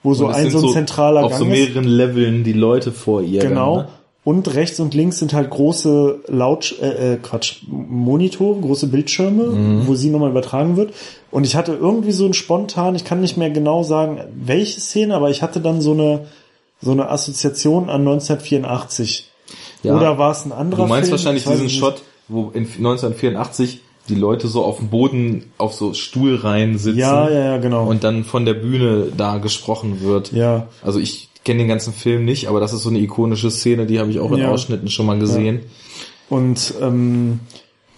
[0.08, 1.52] wo so ein so ein zentraler Auf Gang so ist.
[1.52, 3.42] mehreren Leveln die Leute vor ihr.
[3.42, 3.76] Genau.
[3.78, 3.92] Dann, ne?
[4.24, 9.88] Und rechts und links sind halt große Laut äh, äh, Quatsch, Monitore, große Bildschirme, Mhm.
[9.88, 10.94] wo sie nochmal übertragen wird.
[11.32, 15.16] Und ich hatte irgendwie so ein spontan, ich kann nicht mehr genau sagen, welche Szene,
[15.16, 16.26] aber ich hatte dann so eine
[16.82, 19.30] so eine Assoziation an 1984.
[19.84, 19.96] Ja.
[19.96, 21.18] Oder war es ein anderer Du meinst Film?
[21.20, 21.70] wahrscheinlich diesen.
[21.70, 27.30] Shot, wo in 1984 die Leute so auf dem Boden auf so Stuhlreihen sitzen Ja,
[27.30, 27.88] ja, ja, genau.
[27.88, 30.32] und dann von der Bühne da gesprochen wird.
[30.32, 30.68] ja.
[30.84, 34.00] Also ich kenne den ganzen Film nicht, aber das ist so eine ikonische Szene, die
[34.00, 34.52] habe ich auch in Ja.
[34.52, 35.62] Ausschnitten schon mal gesehen.
[36.30, 37.40] Und ähm,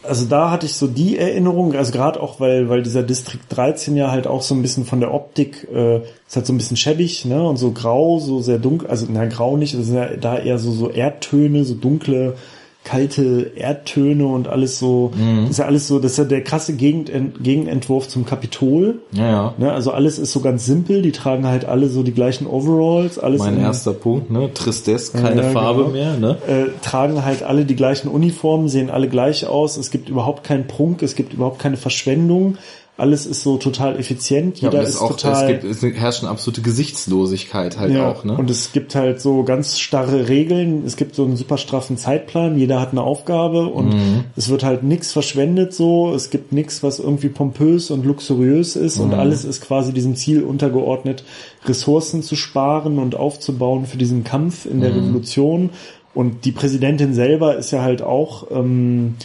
[0.03, 3.98] also da hatte ich so die Erinnerung, also gerade auch, weil, weil dieser Distrikt 13
[3.98, 6.77] ja halt auch so ein bisschen von der Optik, äh, ist halt so ein bisschen
[6.77, 7.44] schäbig, ne?
[7.44, 10.57] Und so grau, so sehr dunkel, also na grau nicht, das sind ja da eher
[10.60, 12.36] so, so Erdtöne, so dunkle,
[12.85, 15.11] kalte Erdtöne und alles so,
[15.41, 17.11] das ist ja alles so, das ist ja der krasse Gegend,
[17.43, 18.99] Gegenentwurf zum Kapitol.
[19.11, 19.53] Ja, ja.
[19.57, 19.72] Ne?
[19.72, 23.39] Also alles ist so ganz simpel, die tragen halt alle so die gleichen Overalls, alles
[23.39, 24.49] Mein in- erster Punkt, ne?
[24.53, 25.93] Tristesse, keine Ja, Farbe genau.
[25.93, 26.38] mehr, ne?
[26.47, 29.77] äh, tragen halt alle die gleichen Uniformen, sehen alle gleich aus.
[29.77, 32.57] Es gibt überhaupt keinen Prunk, es gibt überhaupt keine Verschwendung.
[33.00, 34.60] Alles ist so total effizient.
[34.62, 35.52] Ja, Jeder es ist auch, total.
[35.54, 35.64] es, gibt,
[35.96, 38.38] es herrscht eine absolute Gesichtslosigkeit halt ja, auch, ne?
[38.38, 40.84] Und es gibt halt so ganz starre Regeln.
[40.86, 42.58] Es gibt so einen super straffen Zeitplan.
[42.58, 44.24] Jeder hat eine Aufgabe und Mhm.
[44.36, 46.14] es wird halt nichts verschwendet so.
[46.14, 49.04] Es gibt nichts, was irgendwie pompös und luxuriös ist Mhm.
[49.06, 51.24] und alles ist quasi diesem Ziel untergeordnet,
[51.66, 54.82] Ressourcen zu sparen und aufzubauen für diesen Kampf in Mhm.
[54.82, 55.70] der Revolution.
[56.14, 59.16] Und die Präsidentin selber ist ja halt auch ähm,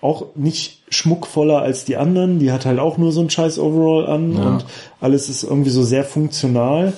[0.00, 2.38] auch nicht schmuckvoller als die anderen.
[2.38, 4.42] Die hat halt auch nur so ein scheiß Overall an Ja.
[4.42, 4.64] und
[5.00, 6.92] alles ist irgendwie so sehr funktional.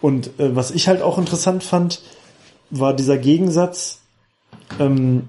[0.00, 2.00] Und äh, was ich halt auch interessant fand,
[2.70, 4.00] war dieser Gegensatz,
[4.80, 5.28] ähm,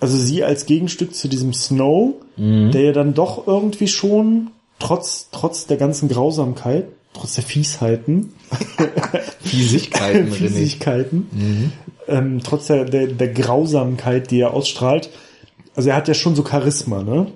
[0.00, 5.66] also sie als Gegenstück zu diesem Snow, der ja dann doch irgendwie schon, trotz, trotz
[5.66, 8.32] der ganzen Grausamkeit, trotz der Fiesheiten,
[9.42, 10.32] Fiesigkeiten.
[10.32, 11.72] Fiesigkeiten,
[12.08, 15.10] ähm, trotz der, der, der Grausamkeit, die er ausstrahlt,
[15.74, 17.28] also er hat ja schon so Charisma, ne?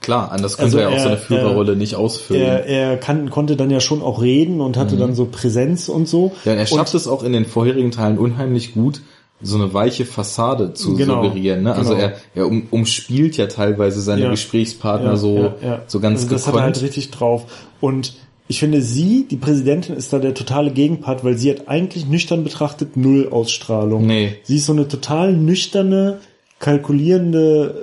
[0.00, 2.42] Klar, anders könnte also er, er auch so eine Führerrolle er, nicht ausfüllen.
[2.42, 5.00] Er, er kann, konnte dann ja schon auch reden und hatte mhm.
[5.00, 6.32] dann so Präsenz und so.
[6.44, 9.00] Ja, und er schafft und, es auch in den vorherigen Teilen unheimlich gut,
[9.40, 11.62] so eine weiche Fassade zu genau, suggerieren.
[11.62, 11.74] Ne?
[11.74, 12.02] Also genau.
[12.02, 16.34] er, er um, umspielt ja teilweise seine ja, Gesprächspartner ja, so, ja, so ganz also
[16.34, 16.56] Das gekonnt.
[16.56, 17.46] hat er halt richtig drauf.
[17.80, 18.14] Und
[18.46, 22.44] ich finde, sie, die Präsidentin, ist da der totale Gegenpart, weil sie hat eigentlich nüchtern
[22.44, 24.06] betrachtet null Ausstrahlung.
[24.06, 24.36] Nee.
[24.42, 26.18] Sie ist so eine total nüchterne,
[26.58, 27.74] kalkulierende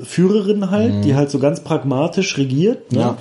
[0.00, 1.02] Führerin halt, mhm.
[1.02, 3.00] die halt so ganz pragmatisch regiert, ne?
[3.00, 3.18] Ja.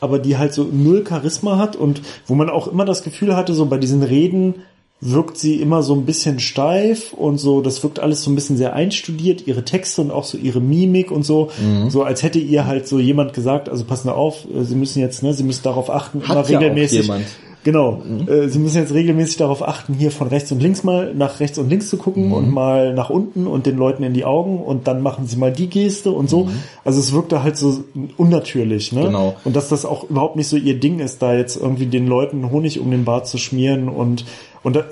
[0.00, 3.54] aber die halt so null Charisma hat und wo man auch immer das Gefühl hatte,
[3.54, 4.54] so bei diesen Reden
[5.00, 8.56] wirkt sie immer so ein bisschen steif und so, das wirkt alles so ein bisschen
[8.56, 11.90] sehr einstudiert, ihre Texte und auch so ihre Mimik und so, mhm.
[11.90, 15.22] so als hätte ihr halt so jemand gesagt, also passen auf, äh, sie müssen jetzt,
[15.22, 17.06] ne, sie müssen darauf achten, Hat immer regelmäßig.
[17.08, 17.18] Ja
[17.64, 18.02] Genau.
[18.06, 18.28] Mhm.
[18.28, 21.58] Äh, Sie müssen jetzt regelmäßig darauf achten, hier von rechts und links mal nach rechts
[21.58, 22.32] und links zu gucken mhm.
[22.32, 25.50] und mal nach unten und den Leuten in die Augen und dann machen Sie mal
[25.50, 26.44] die Geste und so.
[26.44, 26.50] Mhm.
[26.84, 27.82] Also es wirkte halt so
[28.18, 29.04] unnatürlich, ne?
[29.04, 29.34] Genau.
[29.44, 32.50] Und dass das auch überhaupt nicht so ihr Ding ist, da jetzt irgendwie den Leuten
[32.50, 34.24] Honig um den Bart zu schmieren und
[34.62, 34.82] und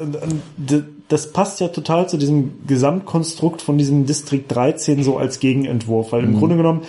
[1.08, 6.24] das passt ja total zu diesem Gesamtkonstrukt von diesem Distrikt 13 so als Gegenentwurf, weil
[6.24, 6.38] im mhm.
[6.38, 6.82] Grunde genommen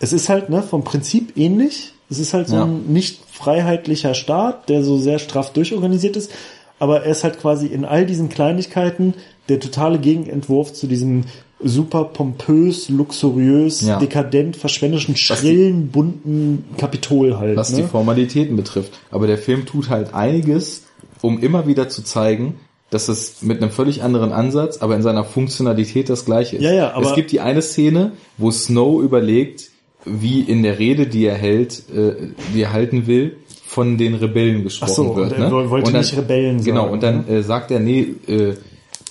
[0.00, 2.64] es ist halt ne vom Prinzip ähnlich es ist halt so ja.
[2.64, 6.30] ein nicht freiheitlicher Staat, der so sehr straff durchorganisiert ist,
[6.78, 9.14] aber er ist halt quasi in all diesen Kleinigkeiten
[9.48, 11.24] der totale Gegenentwurf zu diesem
[11.62, 13.98] super pompös, luxuriös, ja.
[13.98, 17.56] dekadent, verschwenderischen, schrillen, die, bunten Kapitol halt.
[17.56, 17.78] Was ne?
[17.78, 18.92] die Formalitäten betrifft.
[19.10, 20.84] Aber der Film tut halt einiges,
[21.20, 22.60] um immer wieder zu zeigen,
[22.90, 26.62] dass es mit einem völlig anderen Ansatz, aber in seiner Funktionalität das gleiche ist.
[26.62, 29.70] Ja, ja, aber es gibt die eine Szene, wo Snow überlegt,
[30.04, 34.62] wie in der Rede, die er hält, äh, die er halten will, von den Rebellen
[34.64, 35.32] gesprochen Ach so, wird.
[35.32, 35.70] Und er ne?
[35.70, 36.92] wollte und dann, nicht Rebellen genau, sagen.
[36.92, 37.40] Genau, und dann ne?
[37.40, 38.54] äh, sagt er, nee, äh,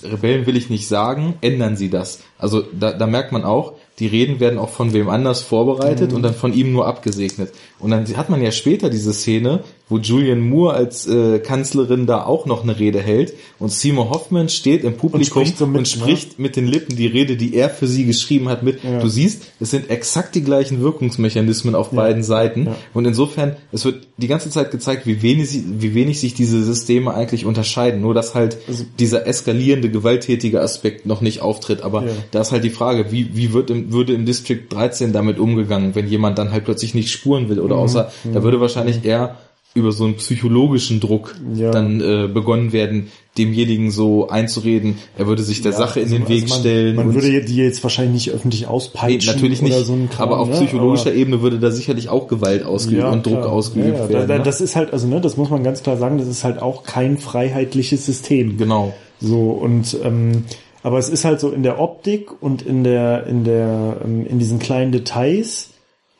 [0.02, 2.20] Rebellen will ich nicht sagen, ändern Sie das.
[2.38, 6.16] Also da, da merkt man auch, die Reden werden auch von wem anders vorbereitet mhm.
[6.16, 7.52] und dann von ihm nur abgesegnet.
[7.78, 12.24] Und dann hat man ja später diese Szene, wo Julian Moore als äh, Kanzlerin da
[12.24, 15.78] auch noch eine Rede hält und Seymour Hoffman steht im Publikum und spricht, so mit,
[15.78, 16.42] und spricht ne?
[16.42, 18.84] mit den Lippen die Rede, die er für sie geschrieben hat, mit.
[18.84, 19.00] Ja.
[19.00, 21.96] Du siehst, es sind exakt die gleichen Wirkungsmechanismen auf ja.
[21.96, 22.76] beiden Seiten ja.
[22.94, 25.48] und insofern, es wird die ganze Zeit gezeigt, wie wenig,
[25.78, 28.00] wie wenig sich diese Systeme eigentlich unterscheiden.
[28.00, 31.82] Nur, dass halt also, dieser eskalierende, gewalttätige Aspekt noch nicht auftritt.
[31.82, 35.38] Aber da ist halt die Frage, wie, wie wird im, würde im District 13 damit
[35.38, 37.82] umgegangen, wenn jemand dann halt plötzlich nicht spuren will oder mhm.
[37.82, 38.34] außer, mhm.
[38.34, 39.36] da würde wahrscheinlich eher
[39.74, 41.70] über so einen psychologischen Druck ja.
[41.70, 46.16] dann äh, begonnen werden, demjenigen so einzureden, er würde sich der ja, Sache in also,
[46.16, 46.96] den Weg also man, stellen.
[46.96, 49.32] Man würde die jetzt wahrscheinlich nicht öffentlich auspeitschen.
[49.32, 53.02] Natürlich nicht, so Kram, aber auf psychologischer aber, Ebene würde da sicherlich auch Gewalt ausgeübt
[53.02, 53.52] ja, und Druck klar.
[53.52, 54.28] ausgeübt ja, werden.
[54.28, 54.42] Da, ne?
[54.42, 56.82] Das ist halt, also ne, das muss man ganz klar sagen, das ist halt auch
[56.82, 58.56] kein freiheitliches System.
[58.56, 58.94] Genau.
[59.20, 60.44] So und ähm,
[60.82, 64.38] aber es ist halt so in der Optik und in der in der ähm, in
[64.38, 65.70] diesen kleinen Details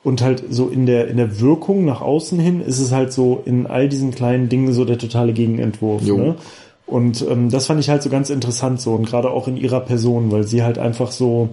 [0.05, 3.43] und halt so in der, in der Wirkung nach außen hin ist es halt so
[3.45, 6.03] in all diesen kleinen Dingen so der totale Gegenentwurf.
[6.17, 6.37] Ne?
[6.87, 9.81] Und ähm, das fand ich halt so ganz interessant so und gerade auch in ihrer
[9.81, 11.51] Person, weil sie halt einfach so,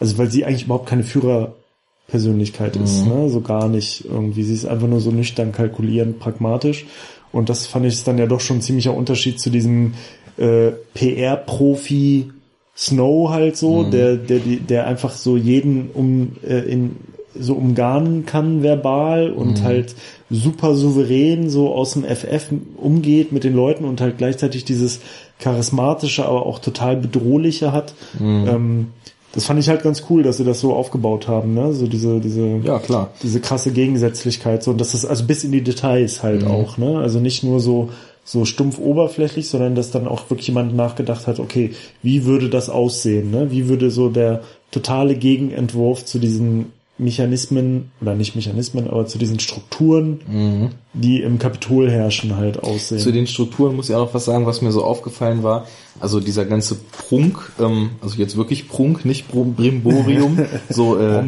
[0.00, 2.82] also weil sie eigentlich überhaupt keine Führerpersönlichkeit mhm.
[2.84, 3.28] ist, ne?
[3.28, 4.42] so gar nicht irgendwie.
[4.42, 6.86] Sie ist einfach nur so nüchtern, kalkulierend, pragmatisch.
[7.30, 9.94] Und das fand ich dann ja doch schon ein ziemlicher Unterschied zu diesem
[10.38, 12.30] äh, PR-Profi
[12.76, 13.90] Snow halt so, mhm.
[13.90, 16.96] der, der, der einfach so jeden um äh, in
[17.38, 19.64] so umgarnen kann verbal und mhm.
[19.64, 19.94] halt
[20.30, 25.00] super souverän so aus dem FF umgeht mit den Leuten und halt gleichzeitig dieses
[25.38, 27.94] charismatische, aber auch total bedrohliche hat.
[28.18, 28.48] Mhm.
[28.48, 28.86] Ähm,
[29.32, 31.74] das fand ich halt ganz cool, dass sie das so aufgebaut haben, ne?
[31.74, 35.52] So diese, diese, ja klar, diese krasse Gegensätzlichkeit, so und das ist also bis in
[35.52, 36.50] die Details halt mhm.
[36.50, 36.98] auch, ne?
[36.98, 37.90] Also nicht nur so
[38.26, 41.70] so stumpf oberflächlich, sondern dass dann auch wirklich jemand nachgedacht hat, okay,
[42.02, 43.52] wie würde das aussehen, ne?
[43.52, 44.42] Wie würde so der
[44.72, 50.70] totale Gegenentwurf zu diesen Mechanismen, oder nicht Mechanismen, aber zu diesen Strukturen, mhm.
[50.96, 52.98] Die im Kapitol herrschen, halt aussehen.
[52.98, 55.66] Zu den Strukturen muss ich auch noch was sagen, was mir so aufgefallen war.
[55.98, 61.22] Also dieser ganze Prunk, ähm, also jetzt wirklich Prunk, nicht Brimborium, so äh,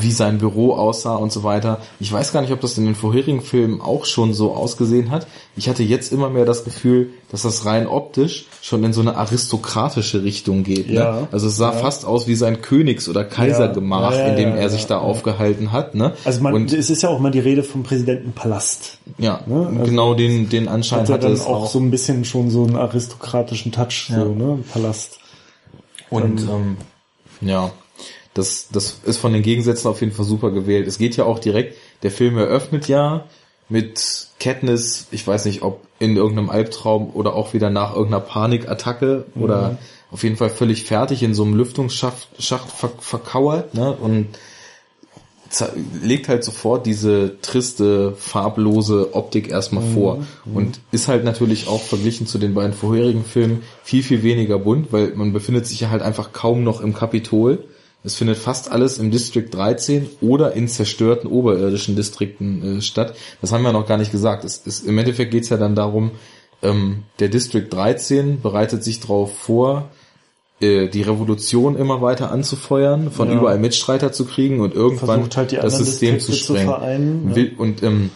[0.00, 1.80] wie sein Büro aussah und so weiter.
[2.00, 5.26] Ich weiß gar nicht, ob das in den vorherigen Filmen auch schon so ausgesehen hat.
[5.56, 9.16] Ich hatte jetzt immer mehr das Gefühl, dass das rein optisch schon in so eine
[9.16, 10.88] aristokratische Richtung geht.
[10.88, 10.94] Ne?
[10.94, 11.78] Ja, Also es sah ja.
[11.78, 15.94] fast aus wie sein Königs- oder Kaisergemach, ja, in dem er sich da aufgehalten hat.
[15.94, 16.14] Ne?
[16.24, 18.67] Also man, und es ist ja auch mal die Rede vom Präsidentenpalast.
[19.18, 19.66] Ja, ne?
[19.66, 22.64] also genau den, den Anschein hat hatte es auch, auch so ein bisschen schon so
[22.64, 24.58] einen aristokratischen Touch, so, ne?
[24.72, 25.18] Palast.
[26.10, 26.76] Und ähm,
[27.40, 27.70] ja,
[28.34, 30.86] das, das ist von den Gegensätzen auf jeden Fall super gewählt.
[30.86, 33.24] Es geht ja auch direkt, der Film eröffnet ja
[33.68, 39.26] mit Katniss, ich weiß nicht, ob in irgendeinem Albtraum oder auch wieder nach irgendeiner Panikattacke
[39.34, 39.42] mhm.
[39.42, 39.78] oder
[40.10, 43.92] auf jeden Fall völlig fertig in so einem Lüftungsschacht Schacht ver verkauert, ne?
[43.92, 44.28] Und
[46.02, 49.94] legt halt sofort diese triste, farblose Optik erstmal mhm.
[49.94, 50.56] vor mhm.
[50.56, 54.92] und ist halt natürlich auch verglichen zu den beiden vorherigen Filmen viel, viel weniger bunt,
[54.92, 57.64] weil man befindet sich ja halt einfach kaum noch im Kapitol.
[58.04, 63.14] Es findet fast alles im District 13 oder in zerstörten oberirdischen Distrikten äh, statt.
[63.40, 64.44] Das haben wir noch gar nicht gesagt.
[64.44, 66.12] Es, es, Im Endeffekt geht's ja dann darum,
[66.62, 69.90] ähm, der District 13 bereitet sich darauf vor,
[70.60, 73.36] die Revolution immer weiter anzufeuern, von ja.
[73.36, 76.66] überall Mitstreiter zu kriegen und irgendwann halt das System zu sprengen.
[76.66, 77.44] Zu vereinen, ja.
[77.58, 78.10] Und ähm,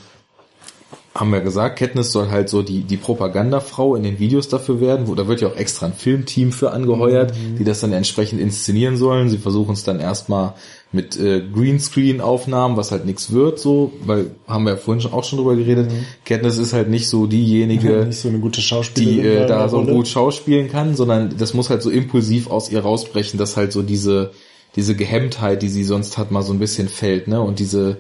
[1.15, 5.09] haben wir gesagt, Katniss soll halt so die, die Propagandafrau in den Videos dafür werden,
[5.09, 7.59] wo da wird ja auch extra ein Filmteam für angeheuert, mhm.
[7.59, 9.29] die das dann entsprechend inszenieren sollen.
[9.29, 10.55] Sie versuchen es dann erstmal
[10.91, 15.25] mit äh, Greenscreen-Aufnahmen, was halt nichts wird, so, weil haben wir ja vorhin schon, auch
[15.25, 15.91] schon drüber geredet.
[15.91, 16.07] Mhm.
[16.25, 19.81] Katniss ist halt nicht so diejenige, nicht so eine gute Schauspielerin die äh, da so
[19.81, 19.93] Rolle.
[19.93, 23.83] gut schauspielen kann, sondern das muss halt so impulsiv aus ihr rausbrechen, dass halt so
[23.83, 24.33] diese
[24.75, 27.43] diese Gehemmtheit, die sie sonst hat, mal so ein bisschen fällt, ne?
[27.43, 27.99] Und diese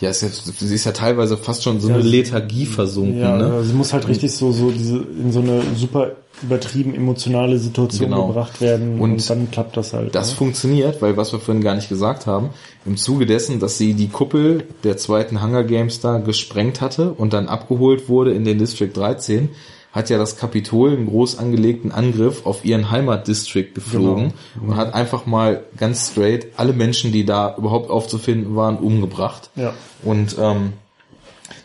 [0.00, 3.20] ja, ist ja, sie ist ja teilweise fast schon so eine Lethargie versunken.
[3.20, 3.64] Ja, ne?
[3.64, 8.28] sie muss halt richtig so, so diese, in so eine super übertrieben emotionale Situation genau.
[8.28, 10.14] gebracht werden und, und, dann klappt das halt.
[10.14, 10.36] Das ne?
[10.36, 12.50] funktioniert, weil was wir vorhin gar nicht gesagt haben,
[12.86, 17.32] im Zuge dessen, dass sie die Kuppel der zweiten Hunger Games da gesprengt hatte und
[17.32, 19.48] dann abgeholt wurde in den District 13,
[19.92, 24.72] hat ja das Kapitol einen groß angelegten Angriff auf ihren Heimatdistrict geflogen genau.
[24.72, 29.50] und hat einfach mal ganz straight alle Menschen, die da überhaupt aufzufinden waren, umgebracht.
[29.56, 29.72] Ja.
[30.02, 30.74] Und ähm,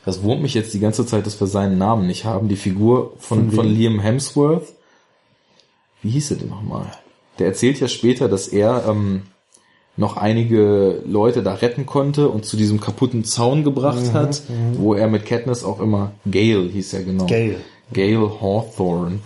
[0.05, 2.47] das wurmt mich jetzt die ganze Zeit, dass wir seinen Namen nicht haben.
[2.47, 4.73] Die Figur von, von, von Liam Hemsworth.
[6.01, 6.87] Wie hieß er denn nochmal?
[7.39, 9.23] Der erzählt ja später, dass er ähm,
[9.95, 14.79] noch einige Leute da retten konnte und zu diesem kaputten Zaun gebracht mhm, hat, mhm.
[14.79, 17.25] wo er mit Katniss auch immer Gale hieß er genau.
[17.25, 17.57] Gale.
[17.93, 19.19] Gale Hawthorne,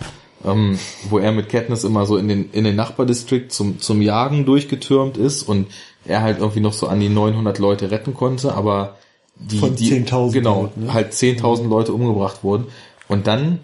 [0.46, 0.78] ähm,
[1.10, 5.18] wo er mit Katniss immer so in den in den Nachbardistrikt zum zum Jagen durchgetürmt
[5.18, 5.68] ist und
[6.06, 8.98] er halt irgendwie noch so an die 900 Leute retten konnte, aber
[9.36, 10.94] die, Von die 10.000 genau Leute, ne?
[10.94, 11.70] halt 10.000 mhm.
[11.70, 12.68] Leute umgebracht wurden
[13.08, 13.60] und dann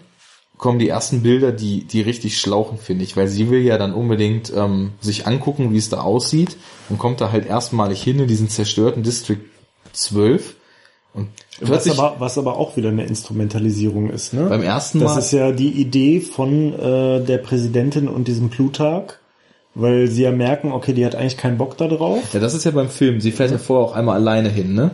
[0.56, 3.92] kommen die ersten Bilder, die die richtig schlauchen finde ich, weil sie will ja dann
[3.92, 6.56] unbedingt ähm, sich angucken, wie es da aussieht
[6.88, 9.40] und kommt da halt erstmalig hin in diesen zerstörten District
[9.92, 10.54] 12
[11.14, 11.28] und
[11.60, 14.46] was aber, was aber auch wieder eine Instrumentalisierung ist, ne?
[14.48, 15.04] Beim ersten Mal.
[15.04, 19.12] Das ist ja die Idee von äh, der Präsidentin und diesem Plutarch,
[19.74, 22.20] weil sie ja merken, okay, die hat eigentlich keinen Bock da drauf.
[22.32, 23.20] Ja, das ist ja beim Film.
[23.20, 24.90] Sie fährt ja vorher auch einmal alleine hin, ne?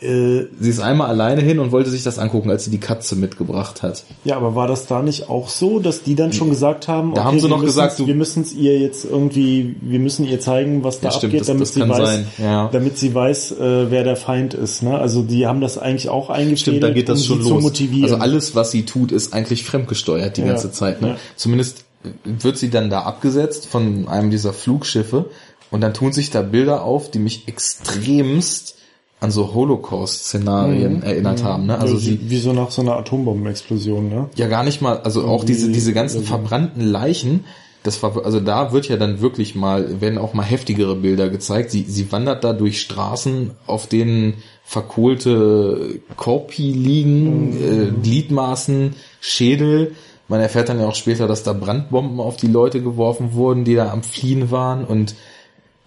[0.00, 3.16] Äh, sie ist einmal alleine hin und wollte sich das angucken, als sie die Katze
[3.16, 4.04] mitgebracht hat.
[4.22, 7.22] Ja, aber war das da nicht auch so, dass die dann schon gesagt haben, da
[7.22, 10.84] okay, haben sie noch gesagt, wir müssen es ihr jetzt irgendwie, wir müssen ihr zeigen,
[10.84, 12.68] was da ja, abgeht, stimmt, damit das, das sie weiß, ja.
[12.68, 14.84] damit sie weiß, äh, wer der Feind ist.
[14.84, 14.96] Ne?
[14.96, 17.48] Also die haben das eigentlich auch eingefädelt, stimmt, da geht das um schon los.
[17.48, 18.04] zu motivieren.
[18.04, 20.46] Also alles, was sie tut, ist eigentlich fremdgesteuert die ja.
[20.48, 21.02] ganze Zeit.
[21.02, 21.16] Ne?
[21.34, 21.84] Zumindest
[22.24, 25.26] wird sie dann da abgesetzt von einem dieser Flugschiffe
[25.72, 28.77] und dann tun sich da Bilder auf, die mich extremst
[29.20, 31.02] an so Holocaust-Szenarien mhm.
[31.02, 31.44] erinnert mhm.
[31.44, 31.66] haben.
[31.66, 31.78] Ne?
[31.78, 34.08] Also wie, sie, wie so nach so einer Atombombenexplosion.
[34.08, 34.28] Ne?
[34.36, 35.00] Ja, gar nicht mal.
[35.00, 37.44] Also auch diese diese ganzen also verbrannten Leichen.
[37.82, 41.70] Das war also da wird ja dann wirklich mal werden auch mal heftigere Bilder gezeigt.
[41.70, 44.34] Sie sie wandert da durch Straßen, auf denen
[44.64, 47.56] verkohlte Korpi liegen, mhm.
[47.56, 49.94] äh, Gliedmaßen, Schädel.
[50.28, 53.74] Man erfährt dann ja auch später, dass da Brandbomben auf die Leute geworfen wurden, die
[53.74, 55.14] da am Fliehen waren und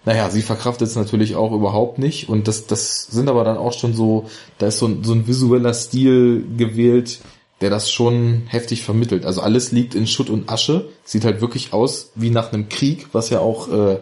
[0.04, 3.72] naja, sie verkraftet es natürlich auch überhaupt nicht und das, das sind aber dann auch
[3.72, 4.26] schon so,
[4.58, 7.20] da ist so ein, so ein visueller Stil gewählt,
[7.60, 9.24] der das schon heftig vermittelt.
[9.24, 13.06] Also alles liegt in Schutt und Asche, sieht halt wirklich aus wie nach einem Krieg,
[13.12, 13.98] was ja auch äh,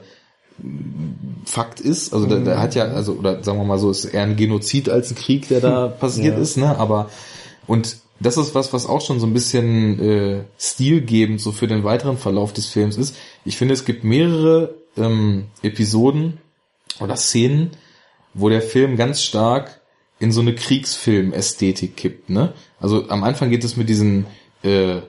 [1.45, 2.13] Fakt ist.
[2.15, 4.89] Also der, der hat ja, also oder sagen wir mal so, ist eher ein Genozid
[4.89, 6.43] als ein Krieg, der da passiert ja.
[6.43, 6.79] ist, ne?
[6.79, 7.11] Aber
[7.67, 11.85] und das ist was, was auch schon so ein bisschen äh, stilgebend so für den
[11.85, 13.17] weiteren Verlauf des Films ist.
[13.45, 16.39] Ich finde, es gibt mehrere ähm, Episoden
[17.01, 17.71] oder Szenen,
[18.35, 19.81] wo der Film ganz stark
[20.19, 22.31] in so eine Kriegsfilm-Ästhetik kippt.
[22.31, 22.53] Ne?
[22.79, 24.27] Also am Anfang geht es mit diesen
[24.63, 25.01] äh,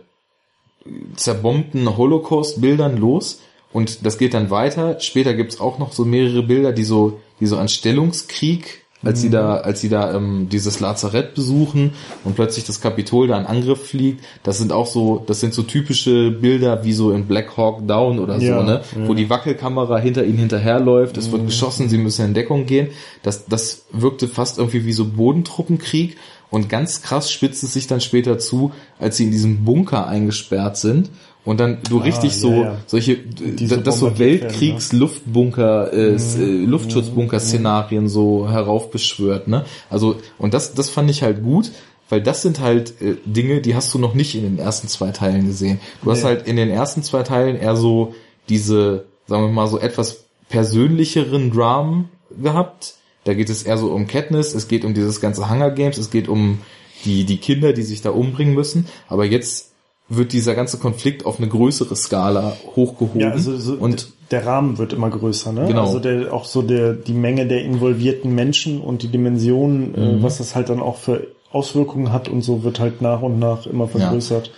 [1.16, 3.42] zerbombten Holocaust-Bildern los
[3.74, 5.00] und das geht dann weiter.
[5.00, 9.22] Später gibt's auch noch so mehrere Bilder, die so, die so an Stellungskrieg als mhm.
[9.22, 13.46] sie da, als sie da ähm, dieses Lazarett besuchen und plötzlich das Kapitol da in
[13.46, 14.24] Angriff fliegt.
[14.44, 18.20] Das sind auch so, das sind so typische Bilder wie so in Black Hawk Down
[18.20, 18.82] oder ja, so, ne?
[18.96, 19.08] Ja.
[19.08, 21.34] Wo die Wackelkamera hinter ihnen hinterherläuft, es mhm.
[21.34, 22.90] wird geschossen, sie müssen in Deckung gehen.
[23.24, 26.18] Das, das wirkte fast irgendwie wie so Bodentruppenkrieg.
[26.50, 30.76] Und ganz krass spitzt es sich dann später zu, als sie in diesem Bunker eingesperrt
[30.76, 31.10] sind
[31.44, 32.78] und dann du ah, richtig so ja, ja.
[32.86, 36.70] solche Diese das so Weltkriegs-Luftbunker äh, mhm.
[36.70, 39.66] Luftschutzbunker-Szenarien so heraufbeschwört, ne?
[39.90, 41.72] Also und das das fand ich halt gut,
[42.10, 45.12] weil das sind halt äh, Dinge, die hast du noch nicht in den ersten zwei
[45.12, 45.80] Teilen gesehen.
[46.04, 46.16] Du nee.
[46.16, 48.14] hast halt in den ersten zwei Teilen eher so
[48.50, 52.10] diese, sagen wir mal so etwas persönlicheren Dramen
[52.42, 55.98] gehabt Da geht es eher so um Katniss, es geht um dieses ganze Hunger Games,
[55.98, 56.60] es geht um
[57.06, 58.88] die, die Kinder, die sich da umbringen müssen.
[59.08, 59.71] Aber jetzt
[60.14, 63.22] wird dieser ganze Konflikt auf eine größere Skala hochgehoben.
[63.22, 65.66] Ja, also so und der Rahmen wird immer größer, ne?
[65.68, 65.86] Genau.
[65.86, 70.24] Also der, auch so der, die Menge der involvierten Menschen und die Dimension, äh, Mhm.
[70.24, 73.66] was das halt dann auch für Auswirkungen hat und so wird halt nach und nach
[73.66, 74.52] immer vergrößert.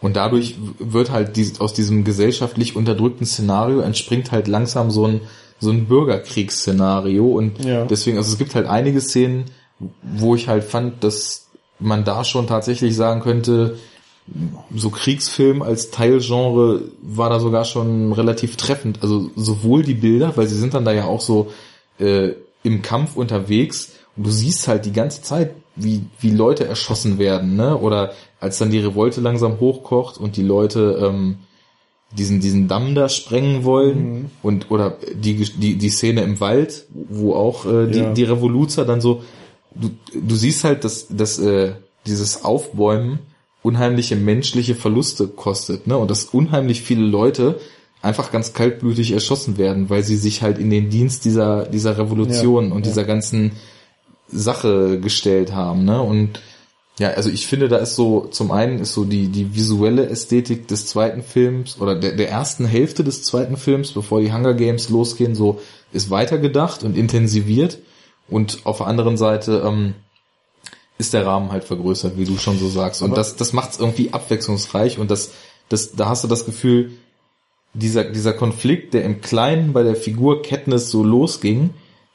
[0.00, 5.20] Und dadurch wird halt dies, aus diesem gesellschaftlich unterdrückten Szenario entspringt halt langsam so ein,
[5.60, 7.26] so ein Bürgerkriegsszenario.
[7.26, 7.84] Und Ja.
[7.84, 9.44] deswegen, also es gibt halt einige Szenen,
[10.02, 11.46] wo ich halt fand, dass
[11.78, 13.76] man da schon tatsächlich sagen könnte,
[14.74, 19.02] so Kriegsfilm als Teilgenre war da sogar schon relativ treffend.
[19.02, 21.50] Also sowohl die Bilder, weil sie sind dann da ja auch so
[21.98, 22.30] äh,
[22.62, 27.56] im Kampf unterwegs und du siehst halt die ganze Zeit, wie, wie Leute erschossen werden,
[27.56, 27.78] ne?
[27.78, 31.38] Oder als dann die Revolte langsam hochkocht und die Leute ähm,
[32.16, 37.34] diesen, diesen Damm da sprengen wollen und oder die, die, die Szene im Wald, wo
[37.34, 38.12] auch äh, die, Ja.
[38.12, 39.22] die Revoluzer dann so,
[39.74, 41.72] du, du siehst halt, dass, dass äh,
[42.06, 43.20] dieses Aufbäumen
[43.62, 45.96] unheimliche menschliche Verluste kostet, ne?
[45.96, 47.60] Und dass unheimlich viele Leute
[48.02, 52.68] einfach ganz kaltblütig erschossen werden, weil sie sich halt in den Dienst dieser, dieser Revolution
[52.68, 52.90] Ja, und ja.
[52.90, 53.52] dieser ganzen
[54.28, 56.02] Sache gestellt haben, ne?
[56.02, 56.40] Und
[56.98, 60.68] ja, also ich finde, da ist so, zum einen ist so die, die visuelle Ästhetik
[60.68, 64.90] des zweiten Films oder der, der ersten Hälfte des zweiten Films, bevor die Hunger Games
[64.90, 65.60] losgehen, so
[65.92, 67.78] ist weitergedacht und intensiviert.
[68.28, 69.94] Und auf der anderen Seite ähm,
[71.02, 73.02] ist der Rahmen halt vergrößert, wie du schon so sagst.
[73.02, 75.32] Und Aber- das, das macht es irgendwie abwechslungsreich und das,
[75.68, 76.92] das, da hast du das Gefühl,
[77.74, 81.70] dieser, dieser Konflikt, der im Kleinen bei der Figur Katniss so losging,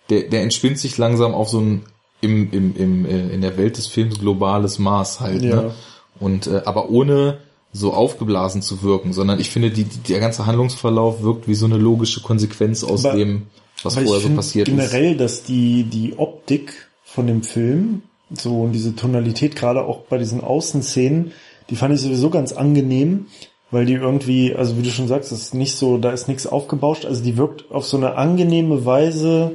[0.09, 1.83] der, der entspinnt sich langsam auf so ein
[2.21, 5.43] im, im, im, äh, in der Welt des Films globales Maß halt.
[5.43, 5.55] Ja.
[5.63, 5.71] Ne?
[6.19, 7.39] Und äh, aber ohne
[7.73, 11.65] so aufgeblasen zu wirken, sondern ich finde, die, die, der ganze Handlungsverlauf wirkt wie so
[11.65, 13.43] eine logische Konsequenz aus Aber- dem,
[13.83, 14.75] was vorher so passiert ist.
[14.75, 18.01] generell, dass die, die Optik von dem Film,
[18.31, 21.31] so und diese Tonalität, gerade auch bei diesen Außenszenen,
[21.69, 23.27] die fand ich sowieso ganz angenehm,
[23.71, 26.47] weil die irgendwie, also wie du schon sagst, das ist nicht so, da ist nichts
[26.47, 29.51] aufgebauscht, also die wirkt auf so eine angenehme Weise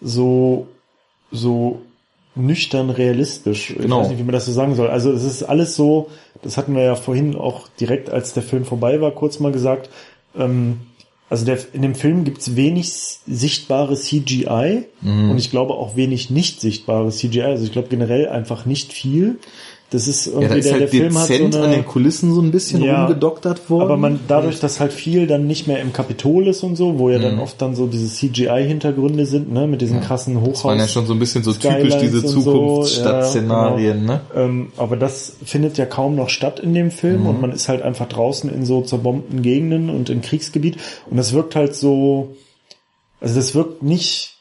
[0.00, 0.66] so,
[1.30, 1.80] so
[2.34, 3.70] nüchtern realistisch.
[3.70, 4.00] Ich Genau.
[4.00, 4.88] weiß nicht, wie man das so sagen soll.
[4.88, 6.08] Also es ist alles so,
[6.42, 9.90] das hatten wir ja vorhin auch direkt, als der Film vorbei war, kurz mal gesagt,
[10.36, 10.80] ähm,
[11.32, 12.92] also der, in dem Film gibt's wenig
[13.26, 15.30] sichtbare CGI Mhm.
[15.30, 17.40] und ich glaube auch wenig nicht sichtbare CGI.
[17.42, 19.38] Also ich glaube generell einfach nicht viel.
[19.92, 22.34] Das ist irgendwie ja, ist der, halt der Film hat so eine, an den Kulissen
[22.34, 23.82] so ein bisschen Ja, rumgedoktert worden.
[23.82, 27.10] aber man, dadurch, dass halt viel dann nicht mehr im Kapitol ist und so, wo
[27.10, 27.22] ja Mhm.
[27.22, 30.52] dann oft dann so diese CGI-Hintergründe sind, ne, mit diesen krassen Hochhaus.
[30.54, 34.14] das waren ja schon so ein bisschen so Skylines typisch diese und so, Zukunftsstadtszenarien, ja,
[34.14, 34.20] ne?
[34.34, 36.90] Ähm, aber das findet ja kaum noch statt in dem Mhm.
[36.90, 40.76] Film und man ist halt einfach draußen in so zerbombten Gegenden und im Kriegsgebiet
[41.10, 42.34] und das wirkt halt so,
[43.20, 44.36] also das wirkt nicht,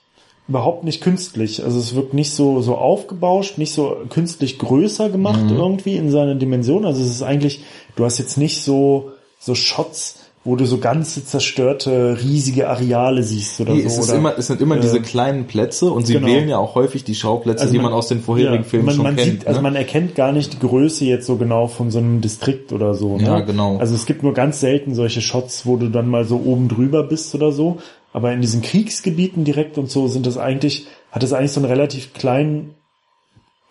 [0.48, 1.64] überhaupt nicht künstlich.
[1.64, 5.56] Also es wirkt nicht so, so aufgebauscht, nicht so künstlich größer gemacht Mhm.
[5.58, 6.86] irgendwie in seiner Dimension.
[6.86, 7.64] Also es ist eigentlich,
[7.96, 13.62] du hast jetzt nicht so, so Shots, wo du so ganze zerstörte, riesige Areale siehst
[13.62, 14.02] oder Nee, so.
[14.02, 16.26] es, oder, immer, es sind immer äh, diese kleinen Plätze und sie genau.
[16.26, 18.88] wählen ja auch häufig die Schauplätze, Also die man- man aus den vorherigen ja, Filmen
[18.88, 19.32] man, schon man kennt.
[19.42, 19.64] Sieht, also ne?
[19.64, 23.18] man erkennt gar nicht die Größe jetzt so genau von so einem Distrikt oder so.
[23.18, 23.24] Ne?
[23.24, 23.78] Ja, genau.
[23.78, 27.04] Also es gibt nur ganz selten solche Shots, wo du dann mal so oben drüber
[27.04, 27.78] bist oder so.
[28.12, 31.70] Aber in diesen Kriegsgebieten direkt und so sind das eigentlich, hat es eigentlich so einen
[31.70, 32.74] relativ kleinen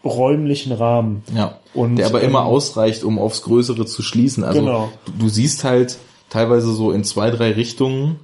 [0.05, 1.23] räumlichen Rahmen.
[1.35, 1.59] Ja.
[1.75, 4.45] Und, der aber ähm, immer ausreicht, um aufs Größere zu schließen.
[4.45, 4.89] Also Genau.
[5.05, 5.99] du, du siehst halt
[6.31, 8.21] teilweise so in zwei, drei Richtungen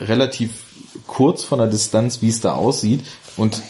[0.00, 0.50] relativ
[1.06, 3.00] kurz von der Distanz, wie es da aussieht.
[3.36, 3.60] Und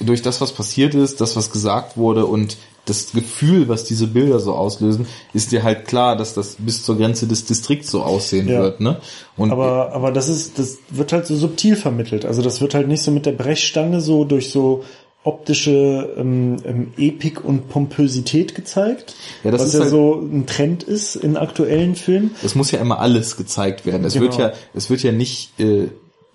[0.00, 2.56] durch das, was passiert ist, das, was gesagt wurde und
[2.86, 6.98] das Gefühl, was diese Bilder so auslösen, ist dir halt klar, dass das bis zur
[6.98, 8.60] Grenze des Distrikts so aussehen Ja.
[8.60, 8.80] wird.
[8.80, 9.00] Ne?
[9.38, 12.26] Und Aber, aber das ist, das wird halt so subtil vermittelt.
[12.26, 14.84] Also das wird halt nicht so mit der Brechstange so durch so
[15.24, 20.46] optische ähm, ähm, Epik und Pompösität gezeigt, Ja, das was ist ja halt- so ein
[20.46, 22.30] Trend ist in aktuellen Filmen.
[22.44, 24.04] es muss ja immer alles gezeigt werden.
[24.04, 24.26] Es Genau.
[24.26, 25.88] wird ja, es wird ja nicht äh,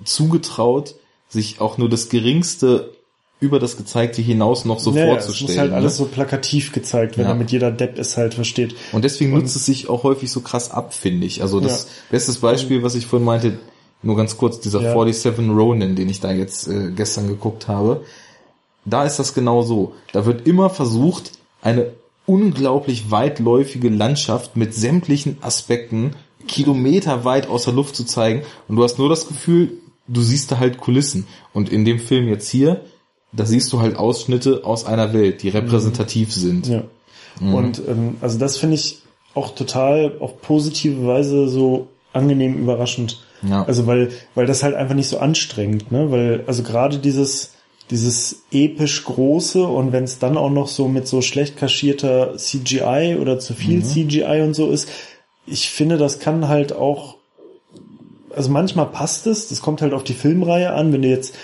[0.04, 0.96] zugetraut,
[1.30, 2.92] sich auch nur das geringste
[3.42, 5.50] über das Gezeigte hinaus noch so Naja, es vorzustellen.
[5.52, 5.78] muss halt ne?
[5.78, 7.34] alles so plakativ gezeigt werden, Ja.
[7.34, 8.76] damit jeder Depp es halt versteht.
[8.92, 11.42] Und deswegen nutzt es sich auch häufig so krass ab, finde ich.
[11.42, 11.90] Also das Ja.
[12.12, 13.60] bestes Beispiel, was ich vorhin meinte,
[14.02, 14.90] nur ganz kurz, dieser Ja.
[14.92, 18.02] 47 Ronin, den ich da jetzt äh, gestern geguckt habe,
[18.86, 19.94] da ist das genau so.
[20.14, 21.92] Da wird immer versucht, eine
[22.26, 26.16] unglaublich weitläufige Landschaft mit sämtlichen Aspekten
[26.48, 28.44] kilometerweit aus der Luft zu zeigen.
[28.68, 29.74] Und du hast nur das Gefühl,
[30.08, 31.28] du siehst da halt Kulissen.
[31.54, 32.82] Und in dem Film jetzt hier,
[33.32, 36.68] da siehst du halt Ausschnitte aus einer Welt, die repräsentativ sind.
[36.68, 36.84] Ja.
[37.42, 39.02] Und ähm, also das finde ich
[39.34, 43.24] auch total auf positive Weise so angenehm überraschend.
[43.48, 43.64] Ja.
[43.66, 46.12] Also weil, weil das halt einfach nicht so anstrengend, ne?
[46.12, 47.54] Weil, also gerade dieses,
[47.90, 53.18] dieses episch große und wenn es dann auch noch so mit so schlecht kaschierter CGI
[53.20, 53.84] oder zu viel mhm.
[53.84, 54.90] CGI und so ist,
[55.48, 57.16] ich finde, das kann halt auch,
[58.36, 61.36] also manchmal passt es, das kommt halt auf die Filmreihe an, wenn du jetzt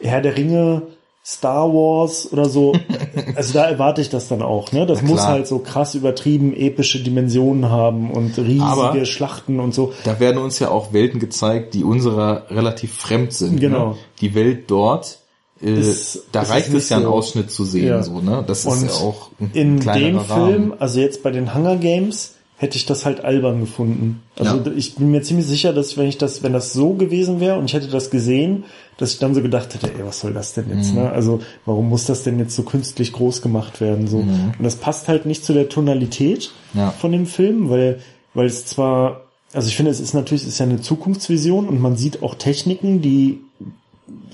[0.00, 0.82] Herr der Ringe
[1.26, 2.74] Star Wars oder so,
[3.34, 4.84] also da erwarte ich das dann auch, ne?
[4.84, 9.94] Das muss halt so krass übertrieben epische Dimensionen haben und riesige Aber Schlachten und so.
[10.04, 13.54] Da werden uns ja auch Welten gezeigt, die unserer relativ fremd sind.
[13.54, 13.60] Ne?
[13.60, 13.88] Genau.
[13.92, 13.96] Ne?
[14.20, 15.20] Die Welt dort,
[15.64, 18.02] ist, da reicht es ja, einen Ausschnitt zu sehen, ja.
[18.02, 18.44] so, ne?
[18.46, 20.52] Das und ist ja auch ein in dem Rahmen.
[20.52, 24.22] Film, also jetzt bei den Hunger Games, hätte ich das halt albern gefunden.
[24.38, 24.72] Also ja.
[24.76, 27.66] ich bin mir ziemlich sicher, dass wenn ich das, wenn das so gewesen wäre und
[27.66, 28.64] ich hätte das gesehen,
[28.96, 30.92] dass ich dann so gedacht hätte, ey, was soll das denn jetzt?
[30.92, 31.00] Mhm.
[31.00, 31.10] Ne?
[31.10, 34.06] Also warum muss das denn jetzt so künstlich groß gemacht werden?
[34.06, 34.52] So mhm.
[34.56, 36.90] und das passt halt nicht zu der Tonalität ja.
[36.90, 38.00] von dem Film, weil
[38.34, 39.22] weil es zwar,
[39.52, 42.34] also ich finde, es ist natürlich, es ist ja eine Zukunftsvision und man sieht auch
[42.34, 43.40] Techniken, die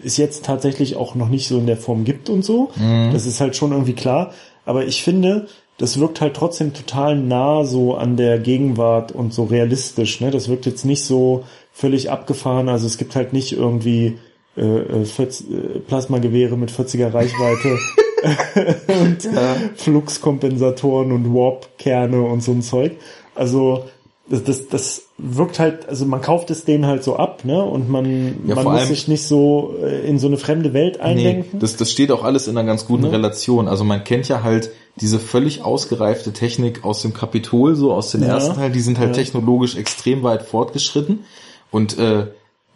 [0.04, 2.70] es jetzt tatsächlich auch noch nicht so in der Form gibt und so.
[2.76, 3.10] Mhm.
[3.12, 4.32] Das ist halt schon irgendwie klar.
[4.64, 5.46] Aber ich finde,
[5.78, 10.20] das wirkt halt trotzdem total nah so an der Gegenwart und so realistisch.
[10.20, 10.30] Ne?
[10.30, 12.68] Das wirkt jetzt nicht so völlig abgefahren.
[12.68, 14.18] Also es gibt halt nicht irgendwie
[14.56, 17.78] äh, 40, äh, äh, Plasmagewehre mit 40er Reichweite
[19.00, 19.56] und ja.
[19.76, 22.92] Fluxkompensatoren und Warp-Kerne und so ein Zeug.
[23.34, 23.84] Also
[24.28, 27.62] das, das, das wirkt halt, also man kauft es denen halt so ab, ne?
[27.62, 31.50] Und man, ja, man muss sich nicht so äh, in so eine fremde Welt eindenken.
[31.52, 33.10] Nee, das, das steht auch alles in einer ganz guten ja.
[33.10, 33.68] Relation.
[33.68, 38.22] Also man kennt ja halt diese völlig ausgereifte Technik aus dem Kapitol, so aus den
[38.22, 38.28] ja.
[38.28, 39.22] ersten Teil, die sind halt ja.
[39.22, 41.24] technologisch extrem weit fortgeschritten.
[41.70, 42.26] Und äh,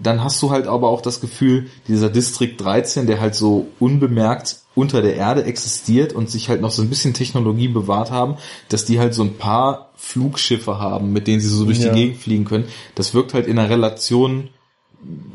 [0.06, 4.58] dann hast du halt aber auch das Gefühl, dieser District 13, der halt so unbemerkt
[4.74, 8.36] unter der Erde existiert und sich halt noch so ein bisschen Technologie bewahrt haben,
[8.68, 11.92] dass die halt so ein paar Flugschiffe haben, mit denen sie so durch ja.
[11.92, 12.68] die Gegend fliegen können.
[12.94, 14.50] Das wirkt halt in einer Relation,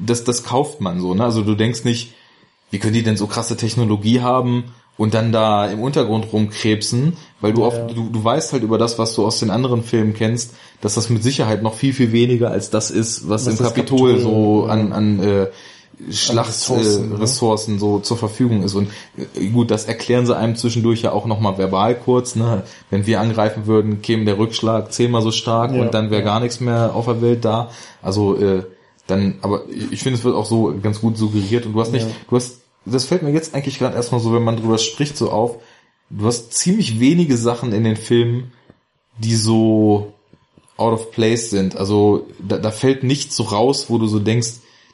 [0.06, 1.24] das, das kauft man so, ne?
[1.24, 2.14] Also du denkst nicht,
[2.70, 4.66] wie können die denn so krasse Technologie haben
[4.99, 7.67] und dann da im Untergrund rumkrebsen, weil du ja.
[7.67, 10.95] oft, du, du weißt halt über das, was du aus den anderen Filmen kennst, dass
[10.95, 14.19] das mit Sicherheit noch viel, viel weniger als das ist, was, was im Kapitol, Kapitol
[14.19, 14.73] so ja.
[14.73, 15.47] an, an äh,
[16.11, 17.80] Schlachtressourcen äh, Ressourcen, ne?
[17.80, 18.76] so zur Verfügung ist.
[18.76, 18.89] Und
[19.38, 22.35] äh, gut, das erklären sie einem zwischendurch ja auch nochmal verbal kurz.
[22.35, 22.63] Ne?
[22.89, 26.27] Wenn wir angreifen würden, käme der Rückschlag zehnmal so stark ja, und dann wäre ja.
[26.27, 27.69] gar nichts mehr auf der Welt da.
[28.01, 28.63] Also äh,
[29.07, 32.05] dann, aber ich finde, es wird auch so ganz gut suggeriert und du hast nicht,
[32.05, 32.13] ja.
[32.30, 35.31] du hast, das fällt mir jetzt eigentlich gerade erstmal so, wenn man drüber spricht, so
[35.31, 35.61] auf,
[36.10, 38.51] du hast ziemlich wenige Sachen in den Filmen,
[39.18, 40.14] die so
[40.77, 41.76] out of place sind.
[41.76, 44.53] Also da, da fällt nichts so raus, wo du so denkst,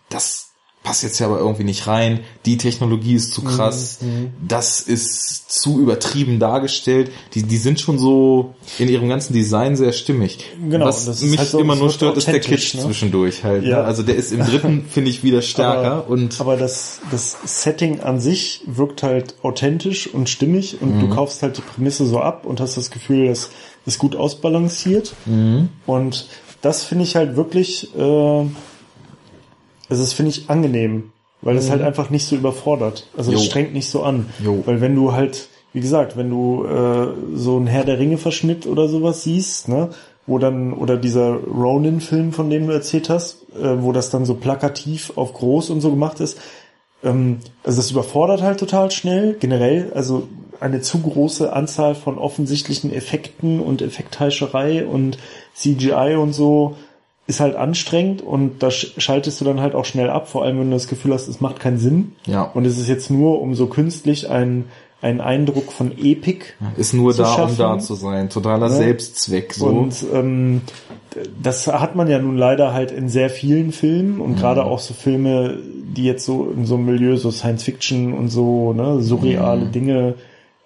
[0.10, 0.50] das
[0.86, 4.34] passt jetzt ja aber irgendwie nicht rein, die Technologie ist zu krass, mhm, mhm.
[4.48, 7.12] das ist zu übertrieben dargestellt.
[7.34, 10.46] Die, die sind schon so in ihrem ganzen Design sehr stimmig.
[10.70, 10.86] Genau.
[10.86, 12.82] Was mich halt so, immer nur stört, ist der Kitsch ne?
[12.82, 13.64] zwischendurch halt.
[13.64, 13.72] Ne?
[13.72, 13.82] Ja.
[13.82, 15.92] Also der ist im dritten, finde ich, wieder stärker.
[15.92, 21.00] Aber, und aber das, das Setting an sich wirkt halt authentisch und stimmig und mhm.
[21.02, 23.50] du kaufst halt die Prämisse so ab und hast das Gefühl, das
[23.88, 25.16] ist gut ausbalanciert.
[25.26, 25.70] Mhm.
[25.88, 26.28] Und
[26.62, 27.90] das finde ich halt wirklich...
[27.98, 28.46] Äh,
[29.90, 31.72] also das finde ich angenehm, weil es mhm.
[31.72, 33.08] halt einfach nicht so überfordert.
[33.16, 34.28] Also es strengt nicht so an.
[34.44, 34.64] Jo.
[34.66, 38.66] Weil wenn du halt, wie gesagt, wenn du äh, so ein Herr der Ringe Verschnitt
[38.66, 39.90] oder sowas siehst, ne,
[40.28, 44.36] wo dann, oder dieser Ronin-Film, von dem du erzählt hast, äh, wo das dann so
[44.36, 46.40] plakativ auf groß und so gemacht ist,
[47.04, 50.28] ähm, also das überfordert halt total schnell, generell, also
[50.60, 55.18] eine zu große Anzahl von offensichtlichen Effekten und Effektheischerei und
[55.54, 56.76] CGI und so
[57.28, 60.70] ist halt anstrengend und da schaltest du dann halt auch schnell ab, vor allem wenn
[60.70, 62.14] du das Gefühl hast, es macht keinen Sinn.
[62.28, 62.44] Ja.
[62.44, 64.66] Und es ist jetzt nur, um so künstlich einen,
[65.02, 66.56] einen Eindruck von Epik.
[66.78, 67.52] Ist nur da, schaffen.
[67.52, 68.30] um da zu sein.
[68.30, 68.74] Totaler ja.
[68.74, 69.54] Selbstzweck.
[69.54, 69.66] So.
[69.66, 70.62] Und ähm,
[71.42, 74.36] das hat man ja nun leider halt in sehr vielen Filmen und mhm.
[74.36, 78.30] gerade auch so Filme, die jetzt so in so einem Milieu, so Science Fiction und
[78.30, 79.72] so, ne, surreale mhm.
[79.72, 80.14] Dinge,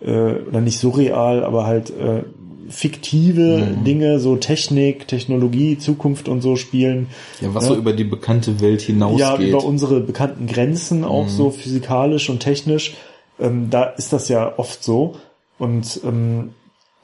[0.01, 2.23] äh, oder nicht surreal, aber halt äh,
[2.69, 3.83] fiktive mhm.
[3.83, 7.07] Dinge, so Technik, Technologie, Zukunft und so spielen.
[7.41, 7.69] Ja, was ja.
[7.69, 9.19] so über die bekannte Welt hinausgeht.
[9.19, 11.29] Ja, über unsere bekannten Grenzen, auch mhm.
[11.29, 12.95] so physikalisch und technisch.
[13.39, 15.15] Ähm, da ist das ja oft so.
[15.57, 16.51] Und ähm,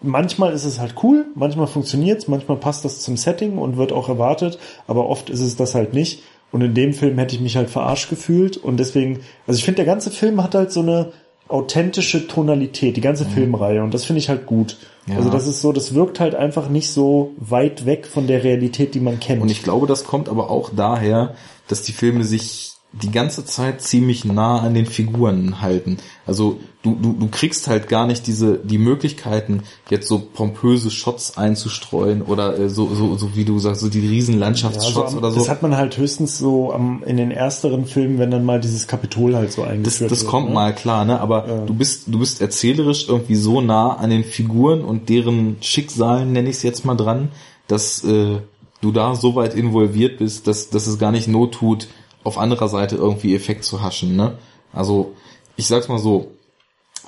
[0.01, 4.09] manchmal ist es halt cool, manchmal funktioniert's, manchmal passt das zum Setting und wird auch
[4.09, 6.23] erwartet, aber oft ist es das halt nicht.
[6.51, 9.77] Und in dem Film hätte ich mich halt verarscht gefühlt und deswegen, also ich finde,
[9.77, 11.11] der ganze Film hat halt so eine
[11.47, 13.29] authentische Tonalität, die ganze mhm.
[13.29, 14.77] Filmreihe und das finde ich halt gut.
[15.07, 15.17] Ja.
[15.17, 18.95] Also das ist so, das wirkt halt einfach nicht so weit weg von der Realität,
[18.95, 19.41] die man kennt.
[19.41, 21.35] Und ich glaube, das kommt aber auch daher,
[21.67, 25.97] dass die Filme sich die ganze Zeit ziemlich nah an den Figuren halten.
[26.25, 31.37] Also du, du, du kriegst halt gar nicht diese die Möglichkeiten, jetzt so pompöse Shots
[31.37, 35.05] einzustreuen oder äh, so, so, so wie du sagst, so die riesen Landschaftsshots Ja, so
[35.07, 35.39] am- oder so.
[35.39, 38.87] Das hat man halt höchstens so am, in den ersteren Filmen, wenn dann mal dieses
[38.87, 40.29] Kapitol halt so Das, eingeführt das wird.
[40.31, 40.53] kommt ne?
[40.53, 41.19] mal klar, ne?
[41.19, 46.31] Aber du bist, du bist erzählerisch irgendwie so nah an den Figuren und deren Schicksalen,
[46.31, 47.29] nenne ich es jetzt mal dran,
[47.67, 48.37] dass äh,
[48.81, 51.87] du da so weit involviert bist, dass, dass es gar nicht Not tut,
[52.23, 54.33] auf anderer Seite irgendwie Effekt zu haschen, ne?
[54.71, 55.13] Also,
[55.55, 56.31] ich sag's mal so,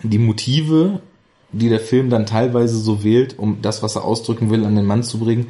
[0.03, 1.01] die Motive,
[1.51, 4.85] die der Film dann teilweise so wählt, um das, was er ausdrücken will, an den
[4.85, 5.47] Mann zu bringen,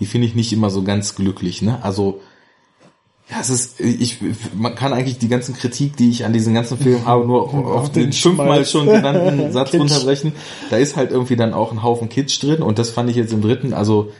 [0.00, 1.82] die finde ich nicht immer so ganz glücklich, ne?
[1.82, 2.20] Also,
[3.30, 4.18] ja, es ist, ich,
[4.54, 7.92] man kann eigentlich die ganzen Kritik, die ich an diesen ganzen Film habe, nur auf,
[7.92, 10.32] den den fünfmal schon genannten Satz runterbrechen.
[10.70, 13.32] Da ist halt irgendwie dann auch ein Haufen Kitsch drin und das fand ich jetzt
[13.32, 14.12] im dritten, also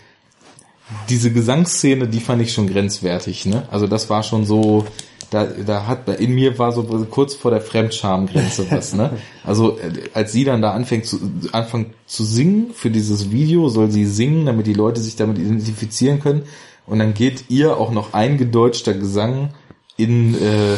[1.08, 3.64] diese Gesangsszene, die fand ich schon grenzwertig, ne?
[3.70, 4.86] Also das war schon so,
[5.30, 9.10] da, da hat, in mir war so kurz vor der Fremdschamgrenze was, ne?
[9.44, 11.18] Also äh, als sie dann da anfängt zu,
[11.52, 16.20] anfängt zu singen für dieses Video, soll sie singen, damit die Leute sich damit identifizieren
[16.20, 16.42] können.
[16.86, 19.50] Und dann geht ihr auch noch eingedeutschter Gesang
[19.98, 20.76] in äh,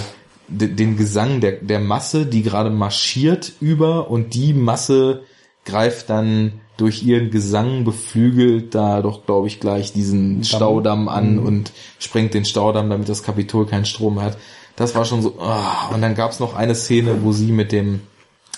[0.48, 5.22] de- den Gesang der, der Masse, die gerade marschiert über und die Masse
[5.64, 11.72] greift dann durch ihren Gesang beflügelt da doch, glaube ich, gleich diesen Staudamm an und
[11.98, 14.38] sprengt den Staudamm, damit das Kapitol keinen Strom hat.
[14.76, 15.38] Das war schon so.
[15.40, 15.90] ah.
[15.92, 18.00] Und dann gab's noch eine Szene, wo sie mit dem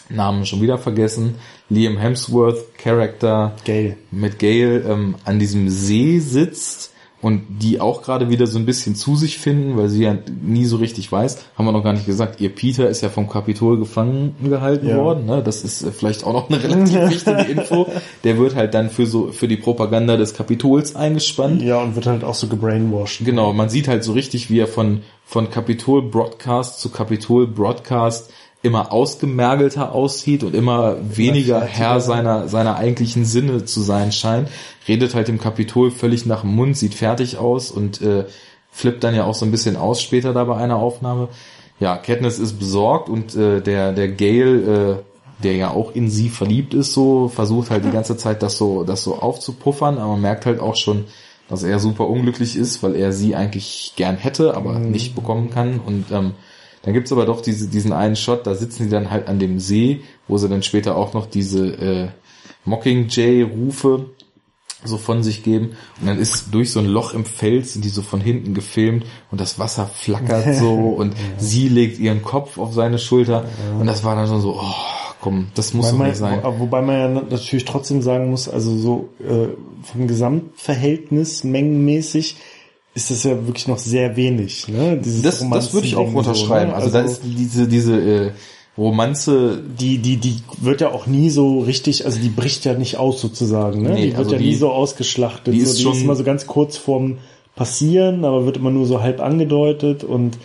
[0.08, 1.36] Namen schon wieder vergessen,
[1.68, 3.96] Liam Hemsworth Charakter Gale.
[4.10, 6.91] mit Gail ähm, an diesem See sitzt
[7.22, 10.64] und die auch gerade wieder so ein bisschen zu sich finden, weil sie ja nie
[10.66, 13.78] so richtig weiß, haben wir noch gar nicht gesagt, ihr Peter ist ja vom Kapitol
[13.78, 14.98] gefangen gehalten Ja.
[14.98, 15.40] worden, ne?
[15.42, 17.86] das ist äh, vielleicht auch noch eine relativ wichtige Info,
[18.24, 21.62] der wird halt dann für so für die Propaganda des Kapitols eingespannt.
[21.62, 23.24] Ja, und wird halt auch so gebrainwashed.
[23.24, 28.32] Genau, man sieht halt so richtig, wie er von, von Kapitol Broadcast zu Kapitol Broadcast
[28.62, 31.60] immer ausgemergelter aussieht und immer weniger.
[31.60, 34.48] Herr seiner, seiner eigentlichen Sinne zu sein scheint.
[34.86, 38.24] Redet halt dem Kapitol völlig nach dem Mund, sieht fertig aus und äh,
[38.70, 41.28] flippt dann ja auch so ein bisschen aus später da bei einer Aufnahme.
[41.80, 46.28] Ja, Katniss ist besorgt und äh, der, der Gale, äh, der ja auch in sie
[46.28, 50.20] verliebt ist, so versucht halt die ganze Zeit das so, das so aufzupuffern, aber man
[50.20, 51.06] merkt halt auch schon,
[51.48, 55.80] dass er super unglücklich ist, weil er sie eigentlich gern hätte, aber nicht bekommen kann.
[55.80, 56.32] Und ähm,
[56.82, 59.58] dann gibt's aber doch diese, diesen einen Shot, da sitzen die dann halt an dem
[59.60, 62.08] See, wo sie dann später auch noch diese äh,
[62.64, 64.06] Mockingjay-Rufe
[64.84, 65.76] so von sich geben.
[66.00, 69.04] Und dann ist durch so ein Loch im Fels, sind die so von hinten gefilmt
[69.30, 73.44] und das Wasser flackert so und sie legt ihren Kopf auf seine Schulter.
[73.78, 74.74] Und das war dann schon so, oh,
[75.20, 76.40] komm, das muss man, nicht sein.
[76.42, 79.48] wo- wobei man ja natürlich trotzdem sagen muss, also so äh,
[79.84, 82.36] vom Gesamtverhältnis mengenmäßig
[82.94, 84.68] ist das ja wirklich noch sehr wenig.
[84.68, 85.00] Ne?
[85.02, 86.70] Dieses Das, das würde ich auch unterschreiben.
[86.72, 86.82] So, ne?
[86.82, 88.30] also, da ist diese, diese äh,
[88.76, 92.96] Romanze, die, die, die wird ja auch nie so richtig, also die bricht ja nicht
[92.98, 93.82] aus sozusagen.
[93.82, 93.90] Ne?
[93.90, 95.54] Nee, die wird also ja die- nie so ausgeschlachtet.
[95.54, 97.18] die so, ist die schon- ist immer so ganz kurz vorm
[97.54, 100.38] Passieren, aber wird immer nur so halb angedeutet und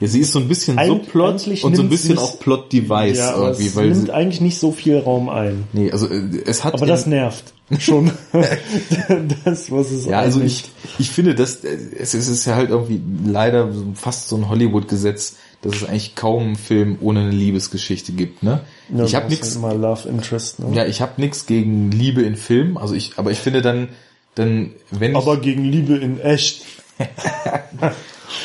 [0.00, 3.36] ja, sie ist so ein bisschen Eig- Subplot und so ein bisschen auch Plot-Device ja,
[3.36, 5.64] irgendwie, es weil nimmt sie, eigentlich nicht so viel Raum ein.
[5.72, 8.10] nee, also äh, es hat Aber das nervt schon.
[9.44, 10.64] das, was es Ja, also ich,
[10.98, 15.74] ich finde, dass äh, es, ist ja halt irgendwie leider fast so ein Hollywood-Gesetz, dass
[15.76, 18.42] es eigentlich kaum einen Film ohne eine Liebesgeschichte gibt.
[18.44, 18.60] Ne?
[18.94, 20.60] Ja, ich habe das nichts, Immer Love Interest.
[20.60, 20.76] Ne?
[20.76, 22.76] ja, ich habe nichts gegen Liebe in Filmen.
[22.78, 23.88] Also ich, aber ich finde dann,
[24.36, 26.62] dann wenn Aber ich, gegen Liebe in echt.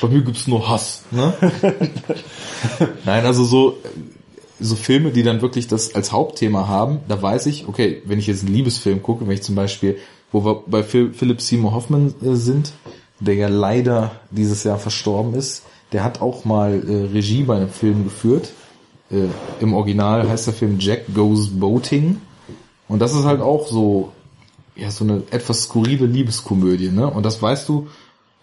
[0.02, 1.04] bei mir gibt's nur Hass.
[1.12, 1.34] Ne?
[3.06, 3.78] Nein, also so
[4.60, 8.28] so Filme, die dann wirklich das als Hauptthema haben, da weiß ich, okay, wenn ich
[8.28, 9.98] jetzt einen Liebesfilm gucke, wenn ich zum Beispiel,
[10.32, 12.72] wo wir bei Phil- Philip Seymour Hoffman äh, sind,
[13.20, 17.70] der ja leider dieses Jahr verstorben ist, der hat auch mal äh, Regie bei einem
[17.70, 18.52] Film geführt.
[19.12, 19.26] Äh,
[19.60, 22.22] Im Original heißt der Film Jack Goes Boating.
[22.88, 24.12] Und das ist halt auch so,
[24.76, 27.10] ja, so eine etwas skurrile Liebeskomödie, ne?
[27.10, 27.88] Und das weißt du,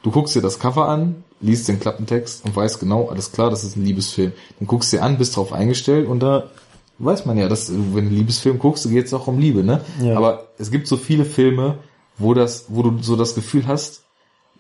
[0.03, 3.65] du guckst dir das Cover an, liest den Klappentext und weißt genau, alles klar, das
[3.65, 4.33] ist ein Liebesfilm.
[4.59, 6.51] Dann guckst du dir an, bist drauf eingestellt und da
[6.99, 9.81] weiß man ja, dass wenn du einen Liebesfilm guckst, geht es auch um Liebe, ne?
[10.03, 10.17] Ja.
[10.17, 11.79] Aber es gibt so viele Filme,
[12.19, 14.03] wo das, wo du so das Gefühl hast,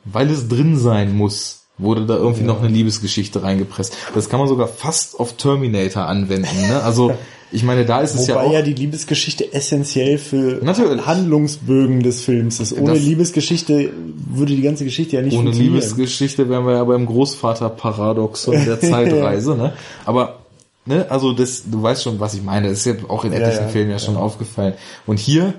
[0.04, 3.96] weil es drin sein muss, wurde da irgendwie noch eine Liebesgeschichte reingepresst.
[4.14, 6.82] Das kann man sogar fast auf Terminator anwenden, ne?
[6.82, 7.14] Also,
[7.52, 11.04] ich meine, da ist es Wobei ja auch ja die Liebesgeschichte essentiell für Natürlich.
[11.04, 12.72] Handlungsbögen des Films ist.
[12.72, 13.90] Ohne Das- Liebesgeschichte
[14.28, 15.74] würde die ganze Geschichte ja nicht Ohne funktionieren.
[15.74, 19.72] Liebesgeschichte wären wir ja beim Großvater-Paradoxon der Zeitreise, ne?
[20.04, 20.40] Aber,
[20.86, 22.68] ne, also das, du weißt schon, was ich meine.
[22.68, 24.74] Das ist ja auch in etlichen ja, Filmen ja schon aufgefallen.
[25.06, 25.54] Und hier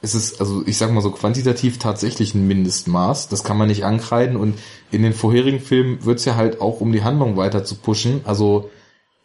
[0.00, 3.28] es ist, also ich sag mal so quantitativ tatsächlich ein Mindestmaß.
[3.28, 4.36] Das kann man nicht ankreiden.
[4.36, 4.58] Und
[4.90, 8.20] in den vorherigen Filmen wird's ja halt auch um die Handlung weiter zu pushen.
[8.24, 8.68] Also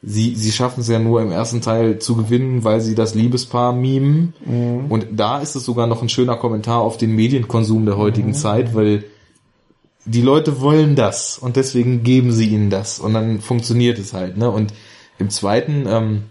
[0.02, 3.74] sie, sie schaffen es ja nur im ersten Teil zu gewinnen, weil sie das Liebespaar
[3.74, 4.34] mimen.
[4.46, 4.86] Mhm.
[4.90, 8.36] Und da ist es sogar noch ein schöner Kommentar auf den Medienkonsum der heutigen mhm.
[8.36, 9.04] Zeit, weil
[10.06, 14.38] die Leute wollen das und deswegen geben sie ihnen das und dann funktioniert es halt.
[14.38, 14.50] Ne?
[14.50, 14.74] Und
[15.20, 16.24] im zweiten, ähm,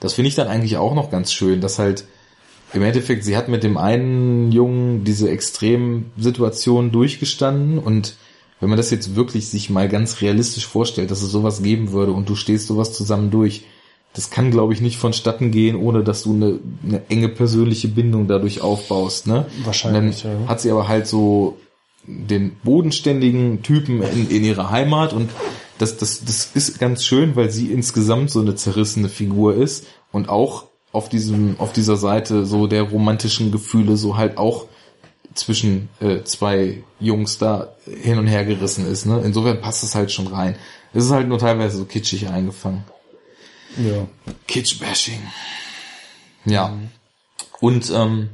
[0.00, 2.04] das finde ich dann eigentlich auch noch ganz schön, dass halt
[2.74, 8.16] im Endeffekt, sie hat mit dem einen Jungen diese Extremsituation durchgestanden und
[8.62, 12.12] wenn man das jetzt wirklich sich mal ganz realistisch vorstellt, dass es sowas geben würde
[12.12, 13.64] und du stehst sowas zusammen durch,
[14.14, 18.28] das kann, glaube ich, nicht vonstatten gehen, ohne dass du eine, eine enge persönliche Bindung
[18.28, 19.26] dadurch aufbaust.
[19.26, 19.46] Ne?
[19.64, 20.22] Wahrscheinlich.
[20.22, 20.48] dann ja.
[20.48, 21.58] hat sie aber halt so
[22.06, 25.30] den bodenständigen Typen in, in ihrer Heimat und
[25.78, 30.28] das, das, das ist ganz schön, weil sie insgesamt so eine zerrissene Figur ist und
[30.28, 34.66] auch auf diesem, auf dieser Seite so der romantischen Gefühle so halt auch
[35.34, 39.06] zwischen äh, zwei Jungs da hin und her gerissen ist.
[39.06, 39.20] Ne?
[39.24, 40.56] Insofern passt es halt schon rein.
[40.92, 42.84] Es ist halt nur teilweise so kitschig eingefangen.
[43.76, 44.06] Ja.
[44.46, 45.20] Kitsch-Bashing.
[46.44, 46.68] Ja.
[46.68, 46.90] Mhm.
[47.60, 48.28] Und ähm,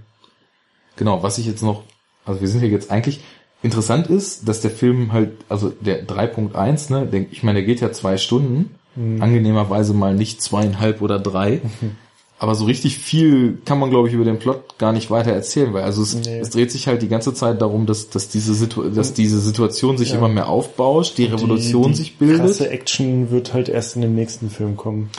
[0.96, 1.84] genau, was ich jetzt noch,
[2.24, 3.20] also wir sind hier jetzt eigentlich,
[3.62, 7.92] interessant ist, dass der Film halt, also der 3.1, ne, ich meine, der geht ja
[7.92, 9.22] zwei Stunden, mhm.
[9.22, 11.60] angenehmerweise mal nicht zweieinhalb oder drei.
[11.80, 11.96] Mhm.
[12.40, 15.72] Aber so richtig viel kann man, glaube ich, über den Plot gar nicht weiter erzählen,
[15.72, 16.38] weil also es, nee.
[16.38, 19.98] es dreht sich halt die ganze Zeit darum, dass, dass, diese, Situ dass diese Situation
[19.98, 20.18] sich ja.
[20.18, 22.38] immer mehr aufbauscht, die Revolution die, die sich bildet.
[22.38, 25.10] Die krasse Action wird halt erst in dem nächsten Film kommen.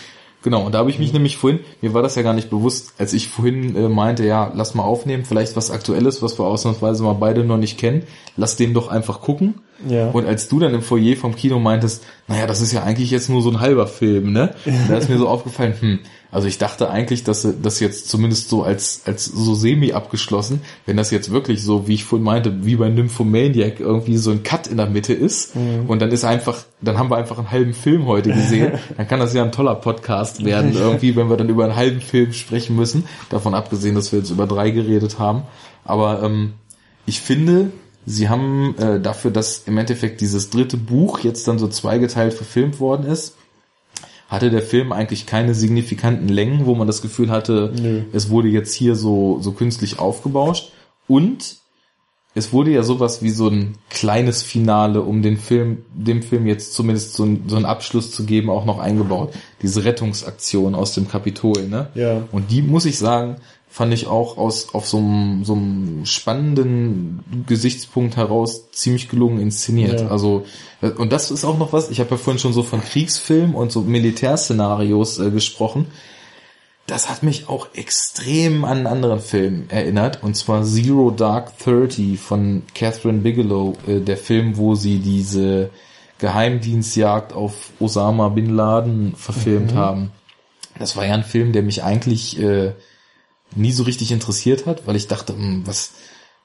[0.41, 1.15] Genau, und da habe ich mich mhm.
[1.15, 4.51] nämlich vorhin, mir war das ja gar nicht bewusst, als ich vorhin äh, meinte, ja,
[4.55, 8.03] lass mal aufnehmen, vielleicht was Aktuelles, was wir ausnahmsweise mal beide noch nicht kennen,
[8.37, 9.55] lass den doch einfach gucken.
[9.87, 10.09] Ja.
[10.11, 13.29] Und als du dann im Foyer vom Kino meintest, naja, das ist ja eigentlich jetzt
[13.29, 14.55] nur so ein halber Film, ne?
[14.87, 15.99] da ist mir so aufgefallen, hm,
[16.31, 20.95] also ich dachte eigentlich, dass das jetzt zumindest so als, als so semi abgeschlossen, wenn
[20.95, 24.67] das jetzt wirklich so, wie ich vorhin meinte, wie bei Nymphomaniac irgendwie so ein Cut
[24.67, 25.85] in der Mitte ist mhm.
[25.87, 29.19] und dann ist einfach, dann haben wir einfach einen halben Film heute gesehen, dann kann
[29.19, 32.75] das ja ein toller Podcast werden, irgendwie, wenn wir dann über einen halben Film sprechen
[32.75, 35.43] müssen, davon abgesehen, dass wir jetzt über drei geredet haben.
[35.83, 36.53] Aber ähm,
[37.07, 37.71] ich finde,
[38.05, 42.79] sie haben äh, dafür, dass im Endeffekt dieses dritte Buch jetzt dann so zweigeteilt verfilmt
[42.79, 43.35] worden ist,
[44.29, 48.03] hatte der Film eigentlich keine signifikanten Längen, wo man das Gefühl hatte, Nö.
[48.13, 50.71] es wurde jetzt hier so, so künstlich aufgebauscht.
[51.07, 51.57] Und
[52.35, 56.73] es wurde ja sowas wie so ein kleines Finale, um den Film, dem Film jetzt
[56.73, 59.33] zumindest so, ein, so einen Abschluss zu geben, auch noch eingebaut.
[59.63, 61.89] Diese Rettungsaktion aus dem Kapitol, ne?
[61.95, 62.21] Ja.
[62.31, 63.37] Und die, muss ich sagen,
[63.69, 70.01] fand ich auch aus auf so einem, so einem spannenden Gesichtspunkt heraus ziemlich gelungen inszeniert.
[70.01, 70.07] Ja.
[70.07, 70.45] Also
[70.97, 71.89] und das ist auch noch was.
[71.89, 75.87] Ich habe ja vorhin schon so von Kriegsfilmen und so Militärszenarios äh, gesprochen.
[76.87, 82.17] Das hat mich auch extrem an einen anderen Film erinnert, und zwar Zero Dark Thirty
[82.17, 85.69] von Catherine Bigelow, äh, der Film, wo sie diese
[86.17, 89.77] Geheimdienstjagd auf Osama bin Laden verfilmt mhm.
[89.77, 90.11] haben.
[90.79, 92.71] Das war ja ein Film, der mich eigentlich äh,
[93.55, 95.91] nie so richtig interessiert hat, weil ich dachte, hm, was,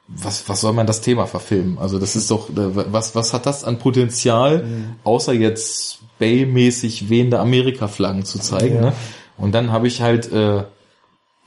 [0.08, 1.78] was, was soll man das Thema verfilmen?
[1.78, 4.96] Also das ist doch, äh, was, was hat das an Potenzial, mhm.
[5.04, 8.80] außer jetzt Bay-mäßig wehende Amerika-Flaggen zu zeigen, ja.
[8.80, 8.92] ne?
[9.36, 10.62] Und dann habe ich halt äh,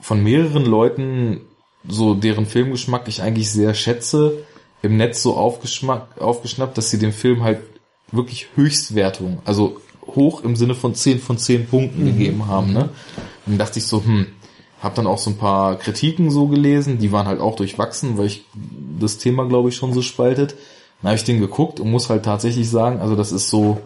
[0.02, 1.42] von mehreren Leuten,
[1.88, 4.44] so deren Filmgeschmack ich eigentlich sehr schätze,
[4.82, 7.60] im Netz so aufgeschnappt, dass sie dem Film halt
[8.12, 12.06] wirklich Höchstwertung, also hoch im Sinne von 10 von 10 Punkten mhm.
[12.18, 12.90] gegeben haben, ne?
[13.46, 14.28] Und dann dachte ich so, hm,
[14.82, 18.28] hab dann auch so ein paar Kritiken so gelesen, die waren halt auch durchwachsen, weil
[18.28, 18.46] ich
[19.00, 20.56] das Thema, glaube ich, schon so spaltet.
[21.02, 23.80] Dann habe ich den geguckt und muss halt tatsächlich sagen, also das ist so,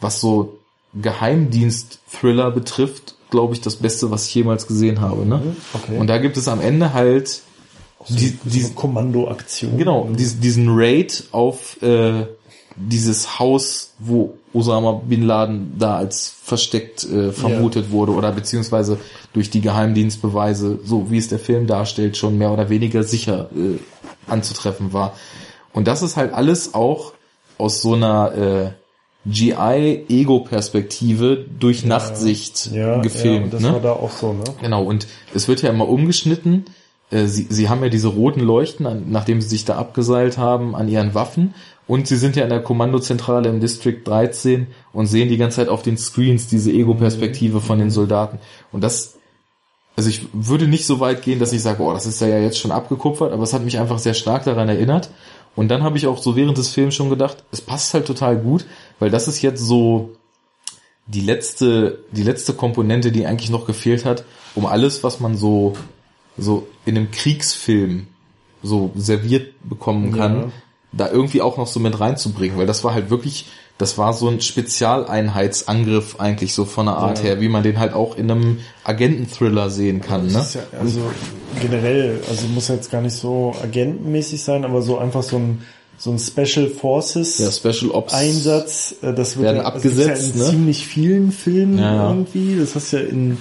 [0.00, 0.58] was so
[0.94, 5.26] Geheimdienst-Thriller betrifft, glaube ich, das Beste, was ich jemals gesehen habe.
[5.26, 5.36] Ne?
[5.36, 5.98] Mhm, okay.
[5.98, 7.42] Und da gibt es am Ende halt
[8.04, 9.76] so die, diese Kommandoaktion.
[9.76, 12.26] Genau, diesen, diesen Raid auf äh,
[12.78, 17.92] dieses Haus, wo Osama Bin Laden da als versteckt äh, vermutet ja.
[17.92, 18.98] wurde oder beziehungsweise
[19.32, 23.78] durch die Geheimdienstbeweise, so wie es der Film darstellt, schon mehr oder weniger sicher äh,
[24.30, 25.14] anzutreffen war.
[25.72, 27.12] Und das ist halt alles auch
[27.58, 28.70] aus so einer äh,
[29.26, 33.46] GI-Ego-Perspektive durch ja, Nachtsicht ja, gefilmt.
[33.46, 33.72] Ja, das ne?
[33.72, 34.44] war da auch so, ne?
[34.60, 36.66] Genau, und es wird ja immer umgeschnitten.
[37.10, 40.88] Äh, sie, sie haben ja diese roten Leuchten, nachdem sie sich da abgeseilt haben, an
[40.88, 41.54] ihren Waffen
[41.88, 45.68] und sie sind ja in der Kommandozentrale im District 13 und sehen die ganze Zeit
[45.68, 48.38] auf den Screens diese Ego-Perspektive von den Soldaten.
[48.70, 49.16] Und das,
[49.96, 52.58] also ich würde nicht so weit gehen, dass ich sage, oh, das ist ja jetzt
[52.58, 55.10] schon abgekupfert, aber es hat mich einfach sehr stark daran erinnert.
[55.56, 58.36] Und dann habe ich auch so während des Films schon gedacht, es passt halt total
[58.36, 58.66] gut,
[58.98, 60.10] weil das ist jetzt so
[61.06, 65.74] die letzte, die letzte Komponente, die eigentlich noch gefehlt hat, um alles, was man so
[66.38, 68.06] so in einem Kriegsfilm
[68.62, 70.52] so serviert bekommen kann, Ja.
[70.98, 73.46] Da irgendwie auch noch so mit reinzubringen, weil das war halt wirklich,
[73.78, 77.24] das war so ein Spezialeinheitsangriff eigentlich so von der Art Ja.
[77.24, 80.32] her, wie man den halt auch in einem Agenten-Thriller sehen kann, ne?
[80.34, 81.00] Das ist ja, also
[81.60, 85.62] generell, also muss jetzt gar nicht so agentenmäßig sein, aber so einfach so ein
[86.00, 88.14] so ein Special Forces Ja, Special Ops.
[88.14, 90.50] Einsatz, äh, das wird Werden ja, das abgesetzt, ja in ne?
[90.50, 92.08] ziemlich vielen Filmen ja.
[92.08, 92.56] irgendwie.
[92.56, 93.36] Das hast du ja in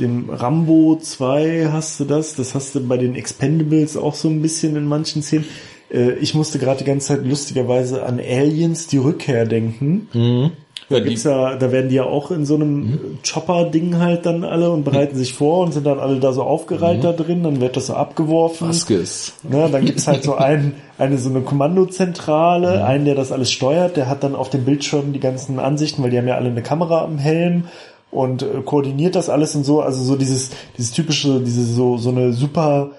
[0.00, 4.42] dem Rambo 2 hast du das, das hast du bei den Expendables auch so ein
[4.42, 5.44] bisschen in manchen Szenen.
[5.90, 10.08] Äh, Ich musste gerade die ganze Zeit lustigerweise an Aliens die Rückkehr denken.
[10.12, 10.50] Mhm.
[10.90, 14.42] Ja, Da, gibt's ja, da werden die ja auch in so einem Chopper-Ding halt dann
[14.42, 17.60] alle und bereiten sich vor und sind dann alle da so aufgereiht da drin, dann
[17.60, 18.68] wird das so abgeworfen.
[18.68, 19.34] Vasquez.
[19.42, 23.98] Ne, dann gibt's halt so einen, eine so eine Kommandozentrale, einen, der das alles steuert,
[23.98, 26.62] der hat dann auf dem Bildschirm die ganzen Ansichten, weil die haben ja alle eine
[26.62, 27.64] Kamera am Helm
[28.10, 32.08] und äh, koordiniert das alles und so, also so dieses, dieses typische, diese so, so
[32.08, 32.92] eine super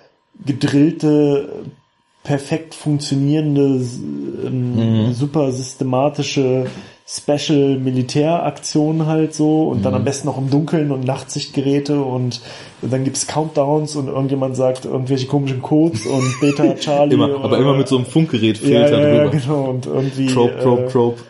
[0.46, 1.50] gedrillte,
[2.24, 3.82] perfekt funktionierende,
[4.46, 6.68] ähm, super systematische
[7.12, 12.40] Special Militäraktion halt so und dann am besten noch im Dunkeln und Nachtsichtgeräte und
[12.84, 17.16] dann gibt's Countdowns und irgendjemand sagt irgendwelche komischen Codes und Beta Charlie.
[17.16, 19.38] immer, aber immer mit so einem ja, Funkgerätfilter ja, ja, drüber.
[19.38, 21.22] genau und irgendwie Trope, Trope, Trope.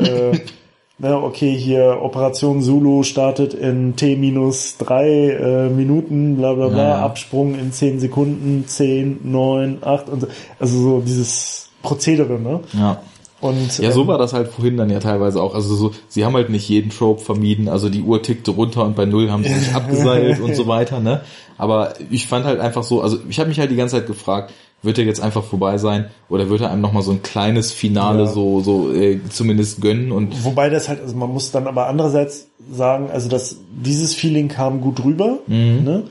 [0.00, 0.38] äh,
[0.98, 6.78] na, okay, hier Operation Zulu startet in T minus drei äh, Minuten, bla bla bla,
[6.78, 7.04] Ja, ja.
[7.04, 10.26] Absprung in 10 Sekunden, 10, 9, 8 und so.
[10.58, 12.60] Also so dieses Prozedere, ne?
[12.72, 13.02] Ja.
[13.42, 15.54] Und Ja, so ähm, war das halt vorhin dann ja teilweise auch.
[15.54, 17.68] Also so, sie haben halt nicht jeden Trope vermieden.
[17.68, 21.00] Also die Uhr tickte runter und bei Null haben sie sich abgeseilt und so weiter,
[21.00, 21.20] ne?
[21.58, 24.52] Aber ich fand halt einfach so, also ich habe mich halt die ganze Zeit gefragt,
[24.82, 28.20] wird er jetzt einfach vorbei sein oder wird er einem nochmal so ein kleines Finale
[28.24, 28.26] Ja.
[28.26, 32.46] so, so äh, zumindest gönnen und Wobei das halt, also man muss dann aber andererseits
[32.72, 35.82] sagen, also dass dieses Feeling kam gut rüber, Mhm.
[35.84, 36.02] ne?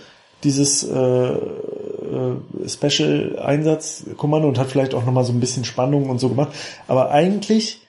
[0.44, 6.20] Dieses äh, äh, Special Einsatzkommando und hat vielleicht auch nochmal so ein bisschen Spannung und
[6.20, 6.50] so gemacht.
[6.88, 7.80] Aber eigentlich,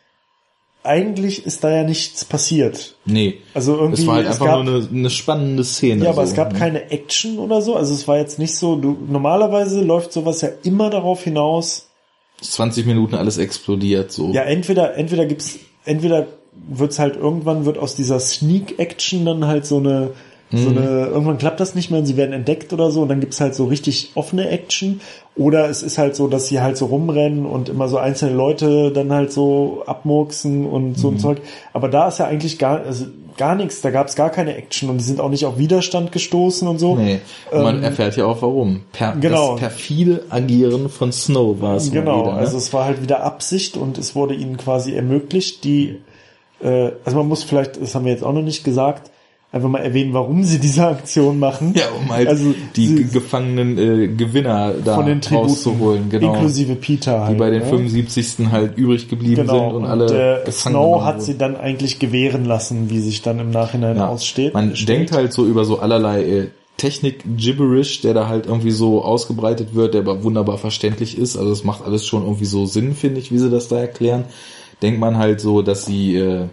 [0.86, 2.96] eigentlich ist da ja nichts passiert.
[3.04, 3.38] nee.
[3.54, 6.04] Also irgendwie Es war halt es einfach gab, nur eine, eine spannende Szene.
[6.04, 6.58] ja, aber so, es gab ne?
[6.58, 7.76] keine Action oder so.
[7.76, 8.76] Also es war jetzt nicht so.
[8.76, 11.86] Du normalerweise läuft sowas ja immer darauf hinaus,
[12.40, 14.30] 20 Minuten alles explodiert, so.
[14.30, 16.26] Ja, entweder, entweder gibt's, entweder
[16.68, 20.10] wird's halt irgendwann wird aus dieser Sneak Action dann halt so eine,
[20.52, 20.78] so Mhm.
[20.78, 23.40] eine, irgendwann klappt das nicht mehr und sie werden entdeckt oder so und dann gibt's
[23.40, 25.00] halt so richtig offene Action
[25.34, 28.92] oder es ist halt so, dass sie halt so rumrennen und immer so einzelne Leute
[28.92, 30.94] dann halt so abmurksen und Mhm.
[30.94, 31.38] so ein Zeug.
[31.72, 34.98] Aber da ist ja eigentlich gar, also gar nichts, da gab's gar keine Action und
[34.98, 36.94] die sind auch nicht auf Widerstand gestoßen und so.
[36.96, 37.18] Nee.
[37.50, 38.82] Und man erfährt ja auch warum.
[38.92, 39.52] Per, Ähm, genau.
[39.54, 42.38] Das perfide Agieren von Snow war es Genau, wieder, ne?
[42.38, 45.98] also es war halt wieder Absicht und es wurde ihnen quasi ermöglicht, die,
[46.62, 49.10] äh, also man muss vielleicht, das haben wir jetzt auch noch nicht gesagt,
[49.56, 51.74] einfach mal erwähnen, warum sie diese Aktion machen.
[51.76, 56.34] Ja, um halt also die gefangenen äh, Gewinner da von den Tributen, rauszuholen, genau.
[56.34, 57.34] inklusive Peter halt.
[57.34, 57.66] die bei den ne?
[57.66, 58.50] 75.
[58.50, 60.06] halt übrig geblieben Genau, sind und, und alle
[60.44, 64.08] gefangen Snow hat sie dann eigentlich gewähren lassen, wie sich dann im Nachhinein ja.
[64.08, 64.54] aussteht.
[64.54, 64.88] Man steht.
[64.88, 69.94] denkt halt so über so allerlei äh, Technik-Gibberish, der da halt irgendwie so ausgebreitet wird,
[69.94, 71.36] der aber wunderbar verständlich ist.
[71.36, 74.24] Also es macht alles schon irgendwie so Sinn, finde ich, wie sie das da erklären.
[74.82, 76.48] Denkt man halt so, dass sie äh,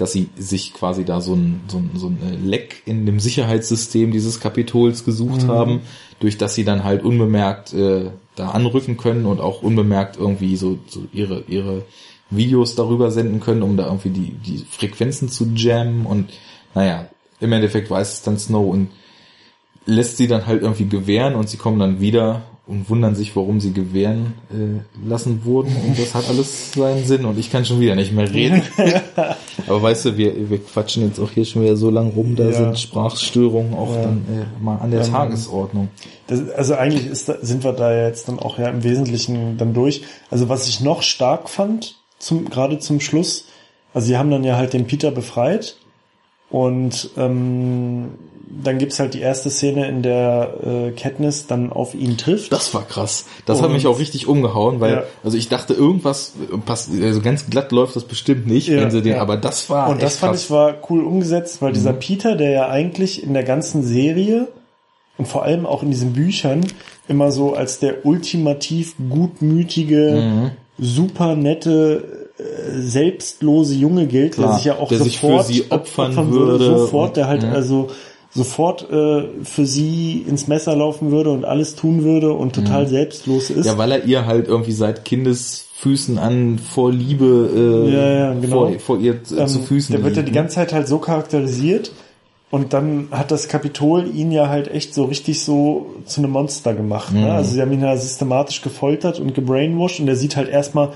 [0.00, 3.20] dass sie sich quasi da so ein, so ein, so ein äh, Leck in dem
[3.20, 5.80] Sicherheitssystem dieses Kapitols gesucht haben,
[6.20, 10.78] durch das sie dann halt unbemerkt äh, da anrücken können und auch unbemerkt irgendwie so,
[10.86, 11.84] so ihre, ihre
[12.30, 16.30] Videos darüber senden können, um da irgendwie die, die Frequenzen zu jammen und
[16.74, 17.08] naja,
[17.40, 18.88] im Endeffekt weiß es dann Snow und
[19.86, 23.60] lässt sie dann halt irgendwie gewähren und sie kommen dann wieder und wundern sich, warum
[23.60, 27.80] sie gewähren äh, lassen wurden und das hat alles seinen Sinn und ich kann schon
[27.80, 28.62] wieder nicht mehr reden.
[29.66, 32.44] Aber weißt du, wir, wir quatschen jetzt auch hier schon wieder so lang rum, da
[32.44, 32.52] Ja.
[32.52, 34.02] sind Sprachstörungen auch Ja.
[34.02, 35.88] dann äh, mal an der Ähm, Tagesordnung.
[36.28, 39.74] Das, also eigentlich ist da, sind wir da jetzt dann auch ja im Wesentlichen dann
[39.74, 40.02] durch.
[40.30, 43.46] Also was ich noch stark fand, zum, gerade zum Schluss,
[43.92, 45.76] also sie haben dann ja halt den Peter befreit
[46.50, 48.10] und ähm,
[48.52, 52.50] dann gibt's halt die erste Szene, in der äh, Katniss dann auf ihn trifft.
[52.52, 53.26] Das war krass.
[53.46, 55.02] Das hat Und- mich auch richtig umgehauen, weil Ja.
[55.22, 56.32] also ich dachte irgendwas
[56.66, 59.22] passt, also ganz glatt läuft das bestimmt nicht, Ja, wenn sie den, ja.
[59.22, 60.44] aber das war Und das fand krass.
[60.44, 61.74] ich war cool umgesetzt, weil Mhm.
[61.74, 64.48] dieser Peter, der ja eigentlich in der ganzen Serie
[65.16, 66.66] und vor allem auch in diesen Büchern
[67.08, 70.50] immer so als der ultimativ gutmütige, Mhm.
[70.78, 75.52] super nette, äh, selbstlose Junge gilt, Klar, der sich ja auch der sich sofort für
[75.52, 77.52] sie opfern würde, würde sofort, der halt mhm.
[77.52, 77.88] also
[78.32, 83.50] sofort äh, für sie ins Messer laufen würde und alles tun würde und total selbstlos
[83.50, 83.56] ist.
[83.58, 83.64] Mhm.
[83.64, 87.50] Ja, weil er ihr halt irgendwie seit Kindesfüßen an vor Liebe
[87.88, 88.66] äh, Ja, ja, genau.
[88.68, 90.34] vor, vor ihr zu, Ähm, zu Füßen Der wird ja die ne?
[90.36, 91.90] ganze Zeit halt so charakterisiert,
[92.52, 96.74] Und dann hat das Kapitol ihn ja halt echt so richtig so zu einem Monster
[96.74, 97.12] gemacht.
[97.12, 97.32] Ne?
[97.32, 100.90] Also sie haben ihn ja systematisch gefoltert und gebrainwashed und er sieht halt erstmal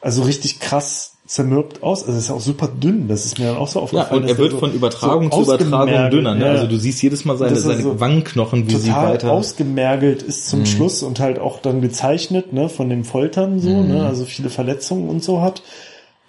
[0.00, 2.06] also richtig krass zermürbt aus.
[2.06, 3.08] Also ist auch super dünn.
[3.08, 4.22] Das ist mir dann auch so Ja, aufgefallen.
[4.22, 6.36] und er wird so, von Übertragung so zu Übertragung dünner.
[6.36, 6.44] Ne?
[6.46, 6.52] ja.
[6.52, 9.32] Also du siehst jedes Mal seine, seine so Wangenknochen, wie sie weiter.
[9.32, 14.06] ausgemergelt ist zum Schluss und halt auch dann gezeichnet, ne, von dem Foltern so, ne,
[14.06, 15.62] also viele Verletzungen und so hat.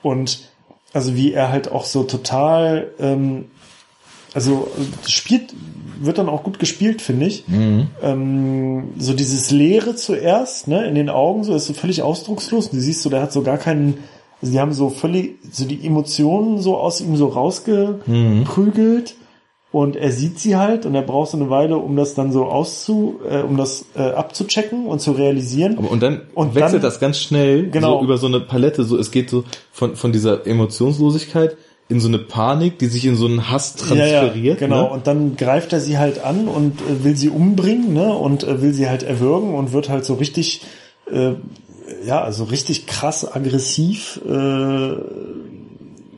[0.02, 0.40] Und
[0.92, 3.46] also wie er halt auch so total, ähm,
[4.34, 4.68] also
[5.08, 5.54] spielt,
[6.02, 7.44] wird dann auch gut gespielt, finde ich.
[8.02, 12.70] Ähm, so dieses Leere zuerst, ne, in den Augen, so ist so völlig ausdruckslos.
[12.70, 14.00] Und du siehst so, der hat so gar keinen,
[14.46, 19.16] also die haben so völlig, so die Emotionen so aus ihm so rausgeprügelt.
[19.72, 22.46] Und er sieht sie halt und er braucht so eine Weile, um das dann so
[22.46, 25.78] auszu, äh, um das äh, abzuchecken und zu realisieren.
[25.78, 27.98] Aber und dann Und wechselt dann- das ganz schnell Genau.
[27.98, 28.86] so über so eine Palette.
[28.86, 29.44] So, es geht so
[29.74, 31.58] von, von dieser Emotionslosigkeit
[31.90, 34.60] in so eine Panik, die sich in so einen Hass transferiert.
[34.60, 34.84] genau.
[34.84, 34.90] Ne?
[34.92, 38.14] Und dann greift er sie halt an und äh, will sie umbringen, ne?
[38.16, 40.62] Und äh, will sie halt erwürgen und wird halt so richtig,
[41.12, 41.32] äh,
[42.06, 44.98] ja, also richtig krass aggressiv, äh, ne?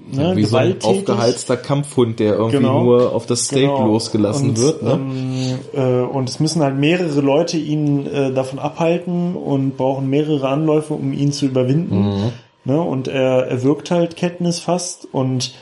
[0.10, 0.86] Wie so ein gewalttätig.
[1.10, 2.84] aufgeheizter Kampfhund, der irgendwie Genau.
[2.84, 3.88] nur auf das Steak Genau.
[3.88, 4.84] losgelassen und, wird.
[4.84, 4.92] Ne?
[4.94, 10.48] Ähm, äh, und es müssen halt mehrere Leute ihn äh, davon abhalten und brauchen mehrere
[10.48, 12.00] Anläufe, um ihn zu überwinden.
[12.00, 12.32] Mhm.
[12.66, 12.82] Ne?
[12.82, 15.54] Und er, er wirkt halt Katniss fast und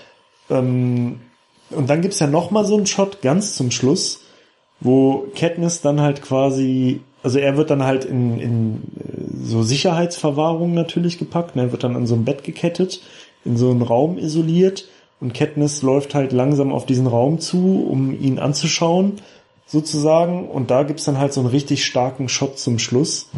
[0.49, 1.19] ähm,
[1.71, 4.21] und dann gibt's ja noch mal so einen Shot ganz zum Schluss,
[4.79, 10.73] wo Katniss dann halt quasi, also er wird dann halt in, in äh, so Sicherheitsverwahrung
[10.73, 11.71] natürlich gepackt, ne?
[11.71, 13.01] wird dann an so ein Bett gekettet,
[13.45, 14.85] in so einen Raum isoliert
[15.19, 19.13] und Katniss läuft halt langsam auf diesen Raum zu, um ihn anzuschauen,
[19.67, 20.47] sozusagen.
[20.49, 23.29] Und da gibt's dann halt so einen richtig starken Shot zum Schluss,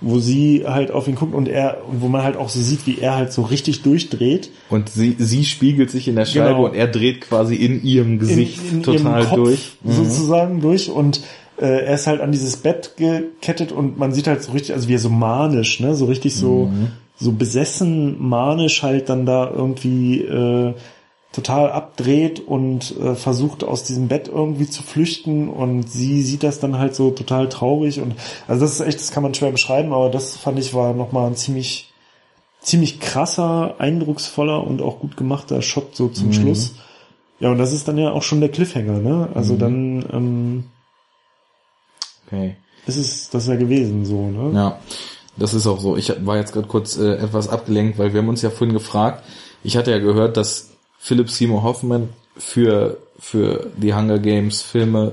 [0.00, 2.86] wo sie halt auf ihn guckt und er, und wo man halt auch so sieht,
[2.86, 4.50] wie er halt so richtig durchdreht.
[4.70, 6.66] Und sie, sie spiegelt sich in der Scheibe Genau.
[6.66, 9.72] und er dreht quasi in ihrem Gesicht in, in total ihrem Kopf durch.
[9.82, 9.92] Mhm.
[9.92, 11.20] sozusagen durch und
[11.60, 14.88] äh, er ist halt an dieses Bett gekettet und man sieht halt so richtig, also
[14.88, 16.88] wie er so manisch, ne, so richtig so Mhm.
[17.20, 20.74] so besessen manisch halt dann da irgendwie äh,
[21.32, 26.58] total abdreht und äh, versucht aus diesem Bett irgendwie zu flüchten und sie sieht das
[26.60, 28.14] dann halt so total traurig und
[28.46, 31.26] also das ist echt, das kann man schwer beschreiben, aber das fand ich war nochmal
[31.26, 31.92] ein ziemlich
[32.60, 36.74] ziemlich krasser, eindrucksvoller und auch gut gemachter Shot so zum Schluss.
[37.40, 39.28] Ja, und das ist dann ja auch schon der Cliffhanger, ne?
[39.34, 40.64] Also dann ähm,
[42.30, 42.56] Okay.
[42.86, 44.54] ist es das ja gewesen so, ne?
[44.54, 44.78] Ja,
[45.36, 45.96] das ist auch so.
[45.96, 49.24] Ich war jetzt gerade kurz äh, etwas abgelenkt, weil wir haben uns ja vorhin gefragt.
[49.64, 55.12] Ich hatte ja gehört, dass Philip Seymour Hoffman für für die Hunger Games Filme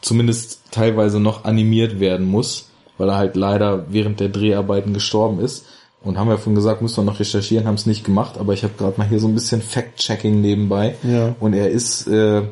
[0.00, 5.66] zumindest teilweise noch animiert werden muss, weil er halt leider während der Dreharbeiten gestorben ist.
[6.02, 8.62] Und haben wir vorhin gesagt, müssen wir noch recherchieren, haben es nicht gemacht, aber ich
[8.62, 10.96] habe gerade mal hier so ein bisschen Fact-Checking nebenbei.
[11.02, 11.34] Ja.
[11.40, 12.42] Und er ist äh,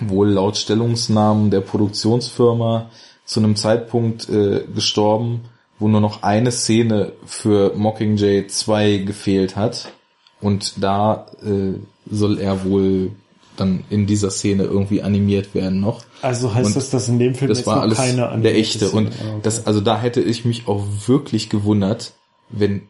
[0.00, 2.90] wohl laut Stellungsnamen der Produktionsfirma
[3.24, 5.42] zu einem Zeitpunkt äh, gestorben,
[5.78, 9.92] wo nur noch eine Szene für Mockingjay 2 gefehlt hat.
[10.40, 11.78] Und da äh,
[12.10, 13.12] soll er wohl
[13.56, 16.02] dann in dieser Szene irgendwie animiert werden noch.
[16.22, 18.86] Also heißt Und das, dass in dem Film Das jetzt war alles keine der echte.
[18.88, 19.40] Szene- Und Ah, okay.
[19.44, 22.12] das, also da hätte ich mich auch wirklich gewundert,
[22.50, 22.82] wenn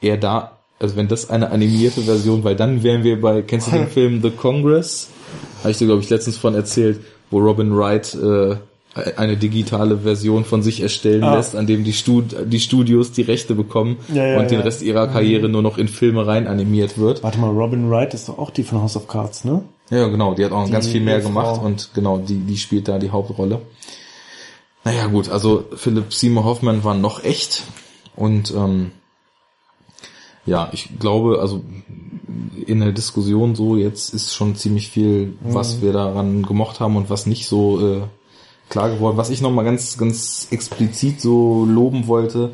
[0.00, 3.72] er da, also wenn das eine animierte Version, weil dann wären wir bei, kennst du
[3.72, 5.08] den Film The Congress?
[5.60, 7.00] Habe ich dir, glaube ich, letztens von erzählt,
[7.30, 8.56] wo Robin Wright äh,
[9.16, 11.36] eine digitale Version von sich erstellen Ah.
[11.36, 14.64] lässt, an dem die, Stud die Studios die Rechte bekommen Ja, ja, und den ja.
[14.64, 17.22] Rest ihrer Karriere nur noch in Filme rein animiert wird.
[17.22, 19.62] Warte mal, Robin Wright ist doch auch die von House of Cards, ne?
[19.90, 21.28] Ja, genau, die hat auch ganz viel mehr Ehefrau.
[21.30, 23.60] gemacht und genau, die, die spielt da die Hauptrolle.
[24.84, 27.62] Naja, gut, also Philipp Seymour Hoffman war noch echt
[28.16, 28.90] und ähm,
[30.48, 31.62] ja, ich glaube, also
[32.66, 37.10] in der Diskussion so jetzt ist schon ziemlich viel, was wir daran gemocht haben und
[37.10, 38.00] was nicht so äh,
[38.68, 39.16] klar geworden.
[39.16, 42.52] Was ich nochmal ganz, ganz explizit so loben wollte,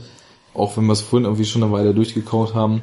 [0.54, 2.82] auch wenn wir es vorhin irgendwie schon eine Weile durchgekaut haben,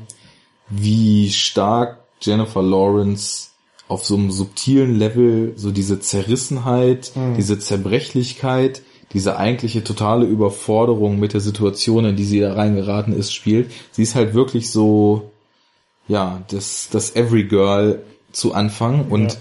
[0.70, 3.50] wie stark Jennifer Lawrence
[3.88, 8.82] auf so einem subtilen Level so diese Zerrissenheit, diese Zerbrechlichkeit,
[9.14, 13.72] diese eigentliche totale Überforderung mit der Situation, in die sie da reingeraten ist, spielt.
[13.92, 15.32] Sie ist halt wirklich so,
[16.08, 19.40] ja, das, das Every Girl zu Anfang und Ja.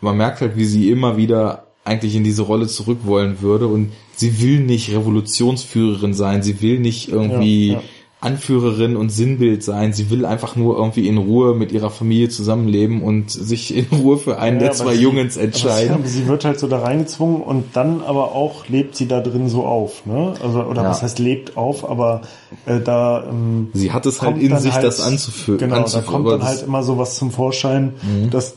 [0.00, 3.92] man merkt halt, wie sie immer wieder eigentlich in diese Rolle zurück wollen würde und
[4.14, 7.82] sie will nicht Revolutionsführerin sein, sie will nicht irgendwie Ja, ja.
[8.20, 13.00] Anführerin und Sinnbild sein, sie will einfach nur irgendwie in Ruhe mit ihrer Familie zusammenleben
[13.02, 15.98] und sich in Ruhe für einen der Ja, aber zwei sie- Jungens entscheiden.
[16.04, 19.48] Sie, sie wird halt so da reingezwungen und dann aber auch lebt sie da drin
[19.48, 20.34] so auf, ne?
[20.42, 20.90] Also oder Ja.
[20.90, 22.22] was heißt lebt auf, aber
[22.66, 25.58] äh, da ähm, Sie hat es halt in sich, halt- das anzuführen.
[25.58, 28.30] Genau, da kommt dann halt immer sowas zum Vorschein, Mhm.
[28.30, 28.54] dass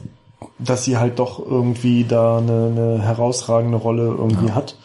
[0.58, 4.56] dass sie halt doch irgendwie da eine, eine herausragende Rolle irgendwie ja.
[4.56, 4.76] hat.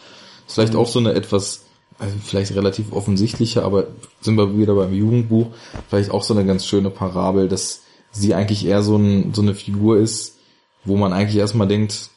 [0.47, 1.61] Ist vielleicht auch so eine etwas,
[1.99, 3.87] also vielleicht relativ offensichtliche, aber
[4.21, 5.47] sind wir wieder beim Jugendbuch,
[5.89, 9.55] vielleicht auch so eine ganz schöne Parabel, dass sie eigentlich eher so, ein, so eine
[9.55, 10.37] Figur ist,
[10.85, 12.09] wo man eigentlich erstmal denkt,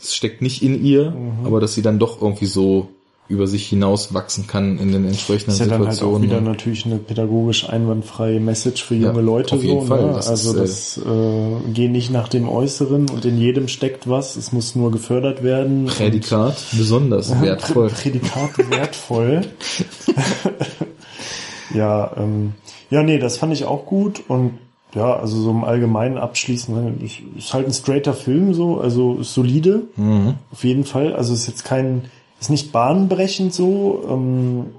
[0.00, 1.46] es steckt nicht in ihr, mhm.
[1.46, 2.88] aber dass sie dann doch irgendwie so
[3.26, 5.86] über sich hinaus wachsen kann in den entsprechenden Situationen.
[5.86, 9.24] Das ist ja dann halt auch wieder natürlich eine pädagogisch einwandfreie Message für junge ja,
[9.24, 9.54] Leute.
[9.54, 10.06] Auf jeden so, Fall.
[10.06, 10.12] Ne?
[10.12, 14.36] Das also ist, das äh, geh nicht nach dem Äußeren und in jedem steckt was.
[14.36, 15.86] Es muss nur gefördert werden.
[15.86, 17.88] Prädikat besonders wertvoll.
[17.88, 19.40] Prädikat wertvoll.
[21.74, 22.52] ja, ähm,
[22.90, 24.58] ja, nee, das fand ich auch gut und
[24.94, 29.82] ja, also so im Allgemeinen abschließend, ne, ist halt ein straighter Film so, also solide,
[29.96, 30.34] mhm.
[30.52, 31.14] auf jeden Fall.
[31.14, 32.02] Also ist jetzt kein
[32.44, 34.04] ist nicht bahnbrechend so.
[34.08, 34.74] Ähm,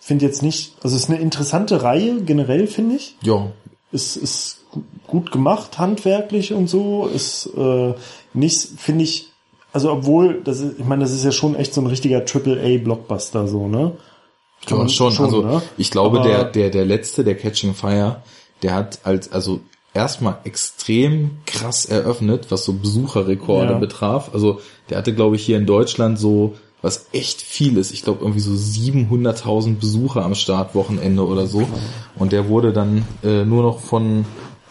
[0.00, 3.16] finde jetzt nicht, also ist eine interessante Reihe generell, finde ich.
[3.22, 3.50] Ja.
[3.92, 4.64] Ist, ist
[5.06, 7.06] gut gemacht, handwerklich und so.
[7.06, 7.94] Ist äh,
[8.34, 9.28] nicht, finde ich,
[9.72, 13.46] also obwohl, das ist, ich meine, das ist ja schon echt so ein richtiger AAA-Blockbuster,
[13.46, 13.92] so, ne?
[14.66, 15.12] Ja, schon.
[15.12, 15.62] schon also ne?
[15.76, 18.22] ich glaube, Aber der, der, der letzte, der Catching Fire,
[18.62, 19.60] der hat als, also
[19.94, 23.78] erstmal extrem krass eröffnet, was so Besucherrekorde ja.
[23.78, 24.30] betraf.
[24.32, 24.60] Also
[24.90, 27.92] der hatte, glaube ich, hier in Deutschland so was echt viel ist.
[27.92, 31.66] Ich glaube irgendwie so 700.000 Besucher am Startwochenende oder so.
[32.16, 34.24] Und der wurde dann äh, nur noch von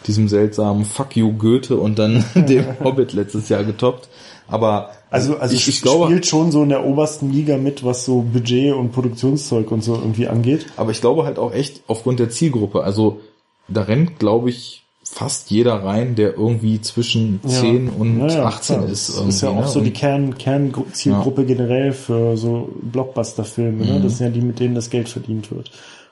[0.06, 4.08] diesem seltsamen Fuck you Goethe und dann dem Hobbit letztes Jahr getoppt.
[4.46, 8.04] Aber also, also ich, ich glaube, spielt schon so in der obersten Liga mit, was
[8.04, 10.66] so Budget und Produktionszeug und so irgendwie angeht.
[10.76, 12.82] Aber ich glaube halt auch echt aufgrund der Zielgruppe.
[12.82, 13.20] Also
[13.68, 17.92] da rennt, glaube ich, fast jeder rein, der irgendwie zwischen 10 ja.
[17.98, 18.88] und ja, 18 klar.
[18.88, 19.08] ist.
[19.08, 19.68] Das ist ja auch ne?
[19.68, 21.46] so die Kern, Kernzielgruppe ja.
[21.48, 23.84] generell für so Blockbuster-Filme.
[23.84, 23.98] Ne?
[23.98, 24.02] Mhm.
[24.02, 25.70] Das sind ja die, mit denen das Geld verdient wird.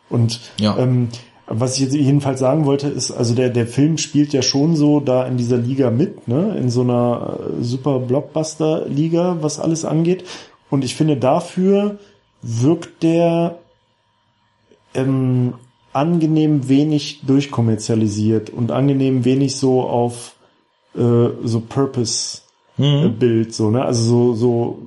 [0.09, 0.77] Und ja.
[0.79, 1.09] ähm,
[1.47, 5.01] was ich jetzt jedenfalls sagen wollte, ist, also der, der Film spielt ja schon so
[5.01, 6.57] da in dieser Liga mit, ne?
[6.59, 10.25] in so einer äh, super Blockbuster-Liga, was alles angeht.
[10.71, 11.99] Und ich finde, dafür
[12.43, 13.59] wirkt der
[14.95, 15.55] ähm,
[15.97, 20.35] angenehm wenig durchkommerzialisiert und angenehm wenig so auf
[20.95, 22.43] äh, so Purpose
[22.77, 23.15] mhm.
[23.19, 24.79] Bild so ne also so so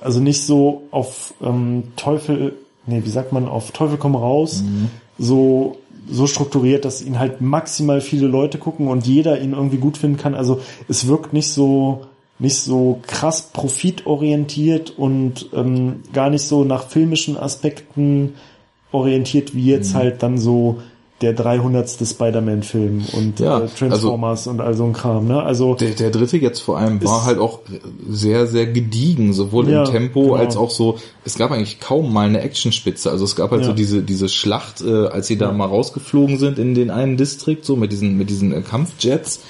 [0.00, 2.54] also nicht so auf ähm, Teufel
[2.86, 4.90] nee wie sagt man auf Teufel komm raus mhm.
[5.18, 9.96] so so strukturiert, dass ihn halt maximal viele Leute gucken und jeder ihn irgendwie gut
[9.96, 10.34] finden kann.
[10.34, 12.06] Also es wirkt nicht so
[12.38, 18.34] nicht so krass profitorientiert und ähm, gar nicht so nach filmischen Aspekten
[18.94, 19.98] orientiert, wie jetzt mhm.
[19.98, 20.78] halt dann so
[21.20, 21.88] der 300.
[22.06, 25.26] Spider-Man-Film und ja, äh, Transformers also, und all so ein Kram.
[25.26, 25.42] Ne?
[25.42, 27.60] Also der, der dritte jetzt vor allem war halt auch
[28.08, 30.34] sehr, sehr gediegen, sowohl ja, im Tempo genau.
[30.34, 30.98] als auch so.
[31.24, 33.10] Es gab eigentlich kaum mal eine Actionspitze.
[33.10, 33.68] Also es gab halt ja.
[33.68, 37.64] so diese diese Schlacht, äh, als sie da mal rausgeflogen sind in den einen Distrikt,
[37.64, 39.40] so mit diesen mit diesen äh, Kampfjets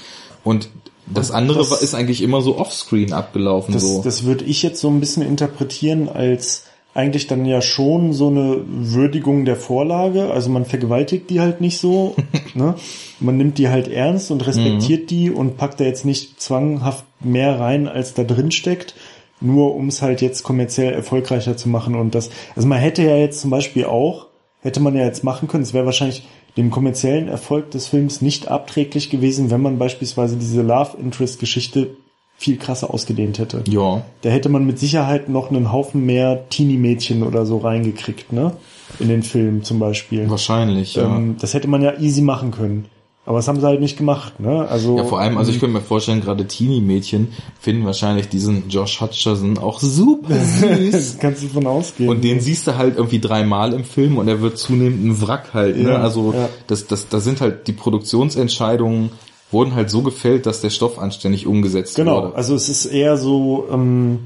[0.43, 0.69] und
[1.07, 3.73] das andere das, ist eigentlich immer so offscreen abgelaufen.
[3.73, 4.01] Das, so.
[4.03, 6.63] das würde ich jetzt so ein bisschen interpretieren als
[6.95, 10.31] eigentlich dann ja schon so eine Würdigung der Vorlage.
[10.31, 12.15] Also man vergewaltigt die halt nicht so.
[12.55, 12.75] ne?
[13.19, 15.07] Man nimmt die halt ernst und respektiert mhm.
[15.07, 18.95] die und packt da jetzt nicht zwanghaft mehr rein, als da drin steckt,
[19.41, 21.95] nur um es halt jetzt kommerziell erfolgreicher zu machen.
[21.95, 24.27] Und das, also man hätte ja jetzt zum Beispiel auch,
[24.61, 26.25] hätte man ja jetzt machen können, es wäre wahrscheinlich
[26.55, 31.97] dem kommerziellen Erfolg des Films nicht abträglich gewesen, wenn man beispielsweise diese Love Interest Geschichte
[32.37, 33.63] viel krasser ausgedehnt hätte.
[33.67, 34.03] Ja.
[34.21, 38.53] Da hätte man mit Sicherheit noch einen Haufen mehr Teenie-Mädchen oder so reingekriegt, ne?
[38.99, 40.29] In den Film zum Beispiel.
[40.29, 41.15] Wahrscheinlich, ja.
[41.15, 42.85] Ähm, das hätte man ja easy machen können.
[43.27, 44.67] Aber das haben sie halt nicht gemacht, ne?
[44.69, 44.97] Also.
[44.97, 49.57] Ja, vor allem, also ich könnte mir vorstellen, gerade Teenie-Mädchen finden wahrscheinlich diesen Josh Hutcherson
[49.57, 51.17] auch super süß.
[51.19, 52.09] kannst du von ausgehen.
[52.09, 55.55] Und den siehst du halt irgendwie dreimal im Film und er wird zunehmend ein Wrack
[55.55, 55.89] halt, ne?
[55.89, 56.49] Ja, also, ja.
[56.67, 59.09] das, das, das sind halt die Produktionsentscheidungen,
[59.55, 62.27] wurden halt so gefällt, dass der Stoff anständig umgesetzt genau, wurde.
[62.27, 64.19] Genau, also es ist eher so ähm,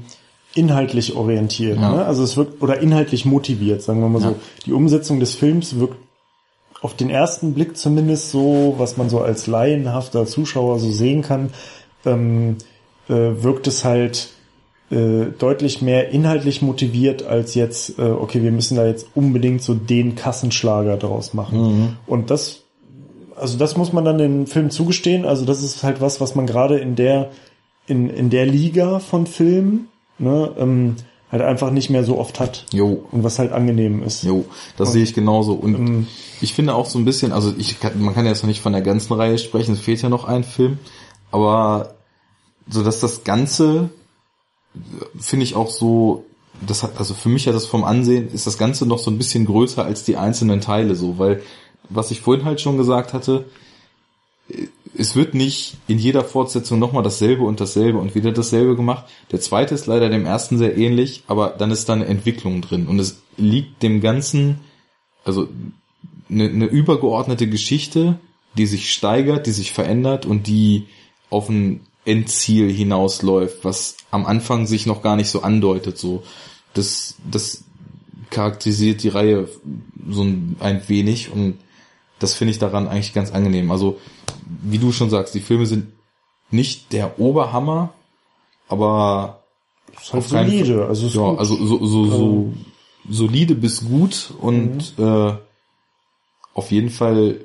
[0.54, 1.94] inhaltlich orientiert, ja.
[1.94, 2.04] ne?
[2.04, 4.28] also es wirkt oder inhaltlich motiviert, sagen wir mal ja.
[4.30, 4.36] so.
[4.66, 5.96] Die Umsetzung des Films wirkt
[6.82, 11.50] auf den ersten Blick zumindest so, was man so als laienhafter Zuschauer so sehen kann,
[12.04, 12.56] ähm,
[13.08, 14.30] äh, wirkt es halt
[14.90, 19.74] äh, deutlich mehr inhaltlich motiviert als jetzt, äh, okay, wir müssen da jetzt unbedingt so
[19.74, 21.60] den Kassenschlager draus machen.
[21.60, 21.96] Mhm.
[22.06, 22.59] Und das
[23.40, 25.24] also das muss man dann den Film zugestehen.
[25.24, 27.30] Also das ist halt was, was man gerade in der
[27.86, 29.88] in, in der Liga von Filmen
[30.18, 30.96] ne, ähm,
[31.30, 32.66] halt einfach nicht mehr so oft hat.
[32.72, 33.04] Jo.
[33.10, 34.22] Und was halt angenehm ist.
[34.22, 34.44] Jo,
[34.76, 35.54] das und, sehe ich genauso.
[35.54, 36.06] Und ähm,
[36.40, 38.60] ich finde auch so ein bisschen, also ich kann, man kann ja jetzt noch nicht
[38.60, 40.78] von der ganzen Reihe sprechen, es fehlt ja noch ein Film,
[41.30, 41.94] aber
[42.68, 43.90] so dass das Ganze
[45.18, 46.24] finde ich auch so,
[46.66, 49.18] das hat, also für mich ja das vom Ansehen, ist das Ganze noch so ein
[49.18, 51.42] bisschen größer als die einzelnen Teile so, weil
[51.90, 53.44] was ich vorhin halt schon gesagt hatte,
[54.96, 59.04] es wird nicht in jeder Fortsetzung nochmal dasselbe und dasselbe und wieder dasselbe gemacht.
[59.30, 62.86] Der zweite ist leider dem ersten sehr ähnlich, aber dann ist da eine Entwicklung drin
[62.86, 64.60] und es liegt dem Ganzen,
[65.24, 65.48] also
[66.28, 68.18] eine, eine übergeordnete Geschichte,
[68.56, 70.86] die sich steigert, die sich verändert und die
[71.28, 75.98] auf ein Endziel hinausläuft, was am Anfang sich noch gar nicht so andeutet.
[75.98, 76.24] So,
[76.74, 77.64] das, das
[78.30, 79.48] charakterisiert die Reihe
[80.08, 81.58] so ein, ein wenig und
[82.20, 83.70] das finde ich daran eigentlich ganz angenehm.
[83.70, 83.98] Also,
[84.62, 85.88] wie du schon sagst, die Filme sind
[86.50, 87.92] nicht der Oberhammer,
[88.68, 89.42] aber
[90.00, 90.86] ist halt solide.
[90.86, 91.38] Also, ist ja, gut.
[91.38, 92.52] also so, so, so
[93.08, 95.32] solide bis gut und äh,
[96.54, 97.40] auf jeden Fall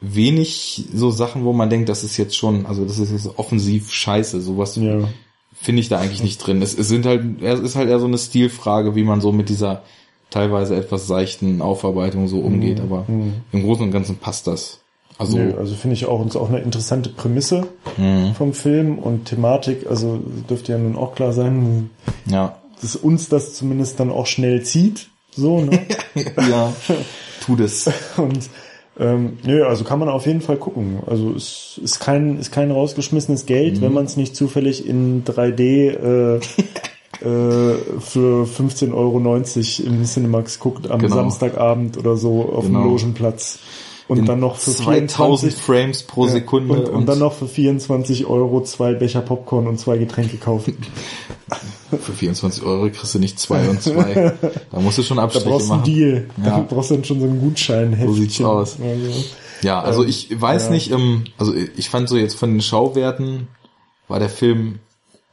[0.00, 3.92] wenig so Sachen, wo man denkt, das ist jetzt schon, also das ist jetzt offensiv
[3.92, 4.40] scheiße.
[4.40, 5.08] Sowas ja.
[5.54, 6.60] finde ich da eigentlich nicht drin.
[6.60, 9.48] Es, es sind halt, es ist halt eher so eine Stilfrage, wie man so mit
[9.48, 9.84] dieser
[10.32, 14.80] teilweise etwas seichten Aufarbeitung so umgeht, aber im Großen und Ganzen passt das.
[15.18, 17.68] Also, Nö, also finde ich auch uns auch eine interessante Prämisse
[18.36, 19.86] vom Film und Thematik.
[19.88, 21.90] Also dürfte ja nun auch klar sein,
[22.26, 22.56] ja.
[22.80, 25.10] dass uns das zumindest dann auch schnell zieht.
[25.34, 25.80] So, ne?
[26.50, 26.72] ja,
[27.44, 27.90] tu das.
[28.16, 28.50] Und
[28.98, 30.98] ähm, nö, also kann man auf jeden Fall gucken.
[31.06, 36.36] Also es ist kein, ist kein rausgeschmissenes Geld, wenn man es nicht zufällig in 3D
[36.36, 36.40] äh,
[37.24, 39.18] äh, für 15,90 Euro
[39.88, 41.16] im Cinemax guckt am Genau.
[41.16, 42.82] Samstagabend oder so auf Genau.
[42.82, 43.58] dem Logenplatz.
[44.08, 47.32] Und In dann noch für 2000 24 Frames pro ja, Sekunde und, und dann noch
[47.32, 50.76] für 24 Euro zwei Becher Popcorn und zwei Getränke kaufen.
[51.90, 54.32] für 24 Euro kriegst du nicht zwei und zwei.
[54.70, 55.94] Da musst du schon Da Abstriche brauchst du einen machen.
[55.94, 56.26] Deal.
[56.36, 56.66] Da Ja.
[56.68, 57.96] brauchst du dann schon so einen Gutschein.
[58.04, 58.76] So sieht's aus.
[58.82, 59.24] Also,
[59.62, 60.70] Ja, also ich weiß ja.
[60.72, 63.46] nicht, ähm, also ich fand so jetzt von den Schauwerten
[64.08, 64.80] war der Film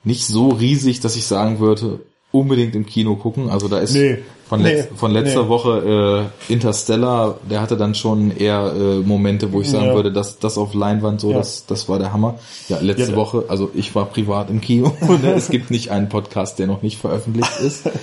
[0.10, 2.00] nicht so riesig, dass ich sagen würde,
[2.32, 3.50] unbedingt im Kino gucken.
[3.50, 4.18] Also da ist Nee.
[4.48, 4.98] von, letz Nee.
[4.98, 5.50] von letzter Nee.
[5.50, 9.94] Woche äh, Interstellar, der hatte dann schon eher äh, Momente, wo ich sagen Ja.
[9.96, 11.38] würde, dass das auf Leinwand so, Ja.
[11.38, 12.36] das, das war der Hammer.
[12.68, 14.92] Ja, letzte Ja, Woche, also ich war privat im Kino.
[15.22, 15.34] ne?
[15.36, 17.90] es gibt nicht einen Podcast, der noch nicht veröffentlicht ist.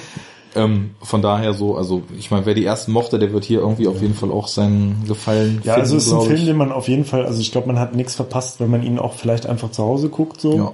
[0.55, 3.89] Ähm, von daher so, also ich meine, wer die ersten mochte, der wird hier irgendwie
[3.89, 6.73] auf jeden Fall auch seinen Gefallen Ja, finden, also es ist ein Film, den man
[6.73, 9.45] auf jeden Fall, also ich glaube, man hat nichts verpasst, wenn man ihn auch vielleicht
[9.45, 10.57] einfach zu Hause guckt, so.
[10.57, 10.73] Ja.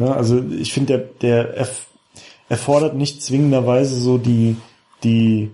[0.00, 1.86] Ja, also ich finde, der, der erf
[2.50, 4.56] erfordert nicht zwingenderweise so die,
[5.04, 5.50] die,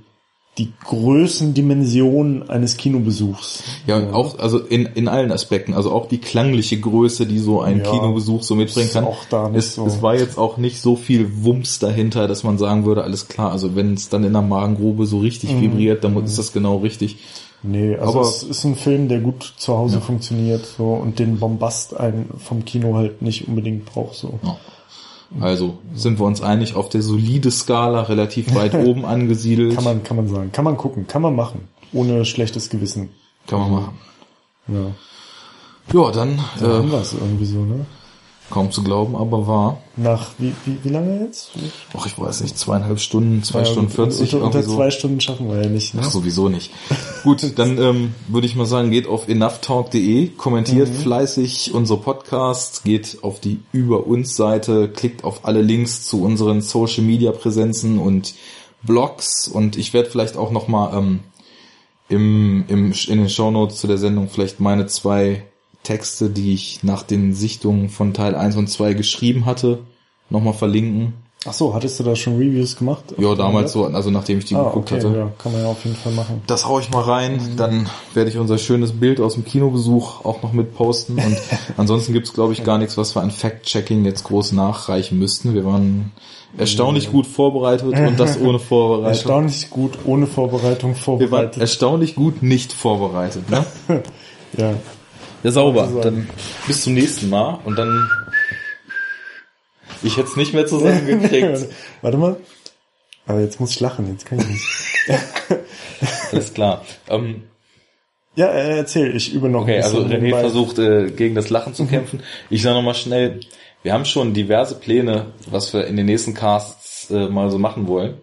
[0.58, 3.64] die Größendimension eines Kinobesuchs.
[3.86, 7.78] Ja, auch, also in, in allen Aspekten, also auch die klangliche Größe, die so ein
[7.80, 9.04] Ja, Kinobesuch so mitbringen kann.
[9.04, 9.86] auch da nicht es, so.
[9.86, 13.50] es war jetzt auch nicht so viel Wumms dahinter, dass man sagen würde, alles klar,
[13.50, 15.60] also wenn es dann in der Magengrube so richtig Mhm.
[15.62, 17.16] vibriert, dann ist das genau richtig.
[17.66, 21.38] Nee, also Aber- es ist ein Film, der gut zu Hause funktioniert, so, und den
[21.38, 24.38] Bombast ein, vom Kino halt nicht unbedingt braucht, so.
[24.42, 24.56] Ja.
[25.40, 29.74] Also sind wir uns einig, auf der solide Skala relativ weit oben angesiedelt.
[29.74, 30.52] Kann man, kann man sagen.
[30.52, 31.06] Kann man gucken.
[31.06, 31.68] Kann man machen.
[31.92, 33.08] Ohne schlechtes Gewissen.
[33.46, 33.98] Kann man machen.
[34.68, 36.00] Ja.
[36.00, 37.86] Ja, dann Da haben äh, wir es irgendwie so, ne?
[38.50, 39.78] Kaum zu glauben, aber wahr.
[39.96, 41.50] Nach, wie, wie, wie lange jetzt?
[41.96, 44.76] Ach, ich weiß nicht, zweieinhalb Stunden, zwei Ja, Stunden 40, Unter, unter so.
[44.76, 46.02] zwei Stunden schaffen wir ja nicht, ne?
[46.04, 46.70] Ach, sowieso nicht.
[47.22, 50.94] Gut, dann ähm, würde ich mal sagen, geht auf enoughtalk.de, kommentiert Mhm.
[50.94, 56.60] fleißig unsere Podcasts, geht auf die Über uns Seite, klickt auf alle Links zu unseren
[56.60, 58.34] Social Media Präsenzen und
[58.82, 61.20] Blogs und ich werde vielleicht auch noch mal ähm,
[62.10, 65.44] im, im, in den Shownotes zu der Sendung vielleicht meine zwei
[65.84, 69.78] Texte, die ich nach den Sichtungen von Teil 1 und 2 geschrieben hatte,
[70.30, 71.12] nochmal verlinken.
[71.46, 73.04] Ach so, hattest du da schon Reviews gemacht?
[73.18, 75.14] Ja, damals so, also nachdem ich die Ah, geguckt okay, hatte.
[75.14, 76.40] ja, kann man ja auf jeden Fall machen.
[76.46, 80.42] Das hau ich mal rein, dann werde ich unser schönes Bild aus dem Kinobesuch auch
[80.42, 81.18] noch mit posten.
[81.18, 81.36] Und
[81.76, 85.52] ansonsten gibt's glaube ich, gar nichts, was wir an Fact-Checking jetzt groß nachreichen müssten.
[85.52, 86.12] Wir waren
[86.56, 89.08] erstaunlich gut vorbereitet und das ohne Vorbereitung.
[89.08, 91.60] Erstaunlich gut, ohne Vorbereitung Wir waren vorbereitet.
[91.60, 93.50] erstaunlich gut nicht vorbereitet.
[93.50, 93.66] Ne?
[94.56, 94.72] Ja.
[95.44, 95.88] Ja, sauber.
[96.02, 96.28] Dann
[96.66, 98.08] bis zum nächsten Mal und dann...
[100.02, 101.66] Ich hätte es nicht mehr zusammengekriegt.
[102.02, 102.36] Warte mal.
[103.26, 104.64] Aber jetzt muss ich lachen, jetzt kann ich nicht.
[106.32, 106.84] Alles klar.
[107.08, 107.44] Ähm,
[108.36, 110.40] Ja, äh, erzähl, ich übe noch Okay, ein also René nebenbei.
[110.40, 112.22] versucht äh, gegen das Lachen zu kämpfen.
[112.50, 113.40] Ich sage nochmal schnell,
[113.82, 117.86] wir haben schon diverse Pläne, was wir in den nächsten Casts äh, mal so machen
[117.86, 118.18] wollen.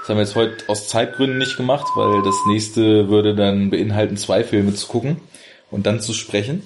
[0.00, 4.16] Das haben wir jetzt heute aus Zeitgründen nicht gemacht, weil das nächste würde dann beinhalten,
[4.16, 5.18] zwei Filme zu gucken
[5.72, 6.62] und dann zu sprechen.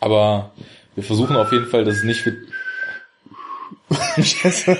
[0.00, 0.52] Aber
[0.94, 2.34] wir versuchen auf jeden Fall, dass es nicht für...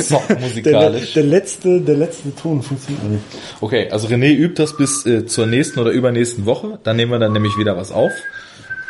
[0.00, 1.14] so, der, musikalisch.
[1.14, 3.24] der letzte, der letzte Ton funktioniert nicht.
[3.60, 6.78] Okay, also René übt das bis äh, zur nächsten oder übernächsten Woche.
[6.84, 8.12] Dann nehmen wir dann nämlich wieder was auf.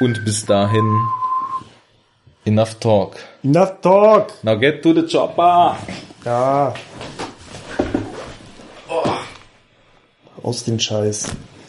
[0.00, 0.84] Und bis dahin
[2.44, 3.16] enough talk.
[3.42, 4.32] Enough talk!
[4.42, 5.78] Now get to the chopper.
[6.24, 6.74] Ja.
[10.42, 11.30] Aus den Scheiß.